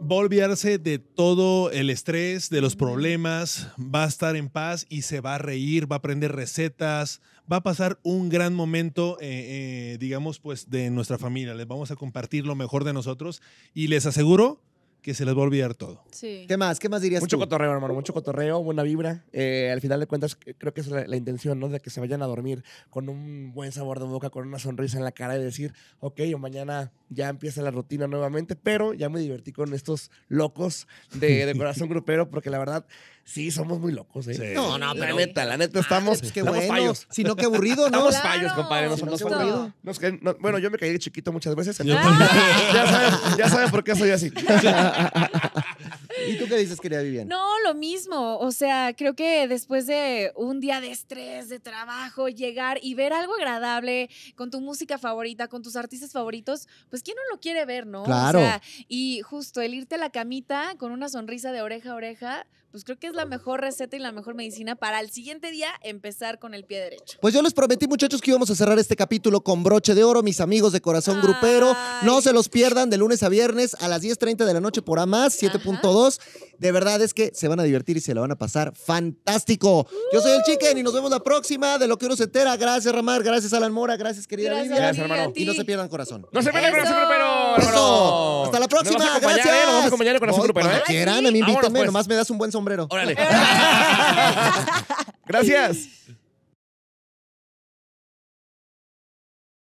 va 0.00 0.16
a 0.16 0.18
olvidarse 0.20 0.78
de 0.78 0.98
todo 0.98 1.70
el 1.70 1.90
estrés, 1.90 2.50
de 2.50 2.60
los 2.60 2.76
problemas, 2.76 3.68
va 3.78 4.04
a 4.04 4.08
estar 4.08 4.36
en 4.36 4.48
paz 4.48 4.86
y 4.88 5.02
se 5.02 5.20
va 5.20 5.34
a 5.34 5.38
reír, 5.38 5.90
va 5.90 5.96
a 5.96 5.98
aprender 5.98 6.32
recetas, 6.32 7.20
va 7.50 7.56
a 7.56 7.62
pasar 7.62 7.98
un 8.02 8.28
gran 8.28 8.54
momento, 8.54 9.18
eh, 9.20 9.94
eh, 9.94 9.98
digamos, 9.98 10.38
pues 10.38 10.70
de 10.70 10.90
nuestra 10.90 11.18
familia. 11.18 11.54
Les 11.54 11.66
vamos 11.66 11.90
a 11.90 11.96
compartir 11.96 12.46
lo 12.46 12.54
mejor 12.54 12.84
de 12.84 12.92
nosotros 12.92 13.42
y 13.74 13.88
les 13.88 14.06
aseguro 14.06 14.60
que 15.02 15.14
se 15.14 15.24
les 15.24 15.34
va 15.34 15.40
a 15.40 15.44
olvidar 15.44 15.74
todo. 15.74 16.04
Sí. 16.10 16.44
¿Qué 16.46 16.58
más? 16.58 16.78
¿Qué 16.78 16.88
más 16.90 17.00
dirías 17.00 17.22
Mucho 17.22 17.36
tú? 17.36 17.40
cotorreo, 17.40 17.72
hermano, 17.72 17.94
mucho 17.94 18.12
cotorreo, 18.12 18.62
buena 18.62 18.82
vibra. 18.82 19.24
Eh, 19.32 19.70
al 19.72 19.80
final 19.80 19.98
de 19.98 20.06
cuentas, 20.06 20.36
creo 20.36 20.74
que 20.74 20.82
es 20.82 20.88
la, 20.88 21.06
la 21.06 21.16
intención, 21.16 21.58
¿no? 21.58 21.68
De 21.68 21.80
que 21.80 21.88
se 21.88 22.00
vayan 22.00 22.22
a 22.22 22.26
dormir 22.26 22.62
con 22.90 23.08
un 23.08 23.52
buen 23.54 23.72
sabor 23.72 23.98
de 23.98 24.04
boca, 24.04 24.28
con 24.28 24.46
una 24.46 24.58
sonrisa 24.58 24.98
en 24.98 25.04
la 25.04 25.12
cara 25.12 25.38
y 25.38 25.42
decir, 25.42 25.72
ok, 26.00 26.20
mañana 26.38 26.92
ya 27.08 27.30
empieza 27.30 27.62
la 27.62 27.70
rutina 27.70 28.06
nuevamente, 28.06 28.56
pero 28.56 28.92
ya 28.92 29.08
me 29.08 29.20
divertí 29.20 29.52
con 29.52 29.72
estos 29.72 30.10
locos 30.28 30.86
de, 31.14 31.46
de 31.46 31.54
corazón 31.58 31.88
grupero, 31.88 32.28
porque 32.28 32.50
la 32.50 32.58
verdad, 32.58 32.84
sí, 33.32 33.50
somos 33.50 33.78
muy 33.80 33.92
locos, 33.92 34.26
¿eh? 34.28 34.34
Sí. 34.34 34.42
No, 34.54 34.76
no, 34.78 34.92
La 34.94 35.00
pero- 35.06 35.16
neta, 35.16 35.44
la 35.44 35.56
neta, 35.56 35.80
estamos, 35.80 36.18
Pues 36.18 36.32
qué 36.32 36.40
estamos 36.40 36.58
bueno. 36.58 36.74
fallos. 36.74 37.06
Si 37.10 37.22
no, 37.24 37.36
qué 37.36 37.44
aburrido, 37.46 37.88
¿no? 37.90 38.08
Estamos 38.08 38.16
Claro, 38.16 38.28
fallos, 38.28 38.52
compadre. 38.54 38.88
No 38.88 38.96
si 38.96 39.02
no, 39.02 39.16
somos 39.16 39.22
qué 39.22 39.24
fallos. 39.28 39.52
aburrido. 39.54 39.74
No, 39.82 39.90
es 39.92 39.98
que 39.98 40.12
no- 40.20 40.34
bueno, 40.40 40.58
yo 40.58 40.70
me 40.70 40.78
caí 40.78 40.90
de 40.92 40.98
chiquito 40.98 41.32
muchas 41.32 41.54
veces. 41.54 41.78
Entonces- 41.80 42.28
ya, 42.74 42.86
saben, 42.86 43.38
ya 43.38 43.48
saben 43.48 43.70
por 43.70 43.84
qué 43.84 43.94
soy 43.94 44.10
así. 44.10 44.30
¿Y 46.28 46.36
tú 46.38 46.46
qué 46.48 46.56
dices, 46.56 46.80
querida 46.80 47.00
Vivian? 47.02 47.28
No, 47.28 47.58
lo 47.64 47.74
mismo. 47.74 48.38
O 48.38 48.50
sea, 48.52 48.94
creo 48.94 49.14
que 49.14 49.46
después 49.48 49.86
de 49.86 50.32
un 50.36 50.60
día 50.60 50.80
de 50.80 50.90
estrés, 50.90 51.48
de 51.48 51.60
trabajo, 51.60 52.28
llegar 52.28 52.78
y 52.82 52.94
ver 52.94 53.12
algo 53.12 53.34
agradable 53.34 54.10
con 54.36 54.50
tu 54.50 54.60
música 54.60 54.98
favorita, 54.98 55.48
con 55.48 55.62
tus 55.62 55.76
artistas 55.76 56.12
favoritos, 56.12 56.68
pues 56.90 57.02
¿quién 57.02 57.16
no 57.16 57.22
lo 57.34 57.40
quiere 57.40 57.64
ver, 57.64 57.86
no? 57.86 58.02
Claro. 58.04 58.38
O 58.38 58.42
sea, 58.42 58.60
y 58.88 59.20
justo 59.22 59.60
el 59.60 59.74
irte 59.74 59.94
a 59.94 59.98
la 59.98 60.10
camita 60.10 60.74
con 60.78 60.92
una 60.92 61.08
sonrisa 61.08 61.52
de 61.52 61.62
oreja 61.62 61.92
a 61.92 61.94
oreja, 61.94 62.46
pues 62.70 62.84
creo 62.84 62.98
que 62.98 63.08
es 63.08 63.14
la 63.14 63.24
mejor 63.24 63.60
receta 63.60 63.96
y 63.96 63.98
la 63.98 64.12
mejor 64.12 64.34
medicina 64.34 64.76
para 64.76 65.00
el 65.00 65.10
siguiente 65.10 65.50
día 65.50 65.68
empezar 65.82 66.38
con 66.38 66.54
el 66.54 66.64
pie 66.64 66.80
derecho. 66.80 67.18
Pues 67.20 67.34
yo 67.34 67.42
les 67.42 67.52
prometí, 67.52 67.86
muchachos, 67.88 68.20
que 68.20 68.30
íbamos 68.30 68.50
a 68.50 68.54
cerrar 68.54 68.78
este 68.78 68.96
capítulo 68.96 69.40
con 69.42 69.62
broche 69.62 69.94
de 69.94 70.04
oro, 70.04 70.22
mis 70.22 70.40
amigos 70.40 70.72
de 70.72 70.80
Corazón 70.80 71.20
Grupero. 71.20 71.74
No 72.02 72.20
se 72.22 72.32
los 72.32 72.48
pierdan 72.48 72.90
de 72.90 72.98
lunes 72.98 73.22
a 73.22 73.28
viernes 73.28 73.74
a 73.80 73.88
las 73.88 74.02
10.30 74.02 74.44
de 74.44 74.54
la 74.54 74.60
noche 74.60 74.82
por 74.82 75.00
A 75.00 75.06
más, 75.06 75.40
7.2. 75.42 76.20
De 76.60 76.72
verdad 76.72 77.00
es 77.00 77.14
que 77.14 77.32
se 77.34 77.48
van 77.48 77.58
a 77.58 77.62
divertir 77.62 77.96
y 77.96 78.02
se 78.02 78.14
la 78.14 78.20
van 78.20 78.32
a 78.32 78.36
pasar 78.36 78.74
fantástico. 78.76 79.86
Yo 80.12 80.20
soy 80.20 80.32
el 80.32 80.42
Chicken 80.42 80.76
y 80.76 80.82
nos 80.82 80.92
vemos 80.92 81.10
la 81.10 81.20
próxima 81.20 81.78
de 81.78 81.88
lo 81.88 81.96
que 81.96 82.04
uno 82.04 82.16
se 82.16 82.24
entera. 82.24 82.54
Gracias, 82.58 82.94
Ramar. 82.94 83.22
Gracias, 83.22 83.54
Alan 83.54 83.72
Mora. 83.72 83.96
Gracias, 83.96 84.26
querida 84.26 84.50
Gracias, 84.50 84.68
Vivian. 84.68 84.82
Gracias, 84.84 85.10
hermano. 85.10 85.32
Y 85.34 85.46
no 85.46 85.54
se 85.54 85.64
pierdan 85.64 85.88
Corazón. 85.88 86.26
No 86.30 86.42
se 86.42 86.50
Eso. 86.50 86.58
ese 86.58 86.70
grupero, 86.70 87.56
Eso. 87.56 88.44
Hasta 88.44 88.60
la 88.60 88.68
próxima. 88.68 88.98
Nos 88.98 89.06
vas 89.06 89.16
a 89.16 89.20
Gracias. 89.20 89.46
¿eh? 89.46 89.50
Nos 89.64 89.74
vas 89.74 89.84
a 89.84 89.86
acompañar 89.86 90.20
con 90.20 90.28
grupero, 90.28 90.52
cuando 90.52 90.76
¿eh? 90.76 90.82
quieran, 90.84 91.26
a 91.26 91.30
mí 91.30 91.40
Vámonos, 91.40 91.48
invítame. 91.48 91.78
pues. 91.78 91.86
Nomás 91.86 92.08
me 92.08 92.14
das 92.14 92.28
un 92.28 92.36
buen 92.36 92.52
sombrero. 92.52 92.86
Órale. 92.90 93.14
Gracias. 95.26 95.78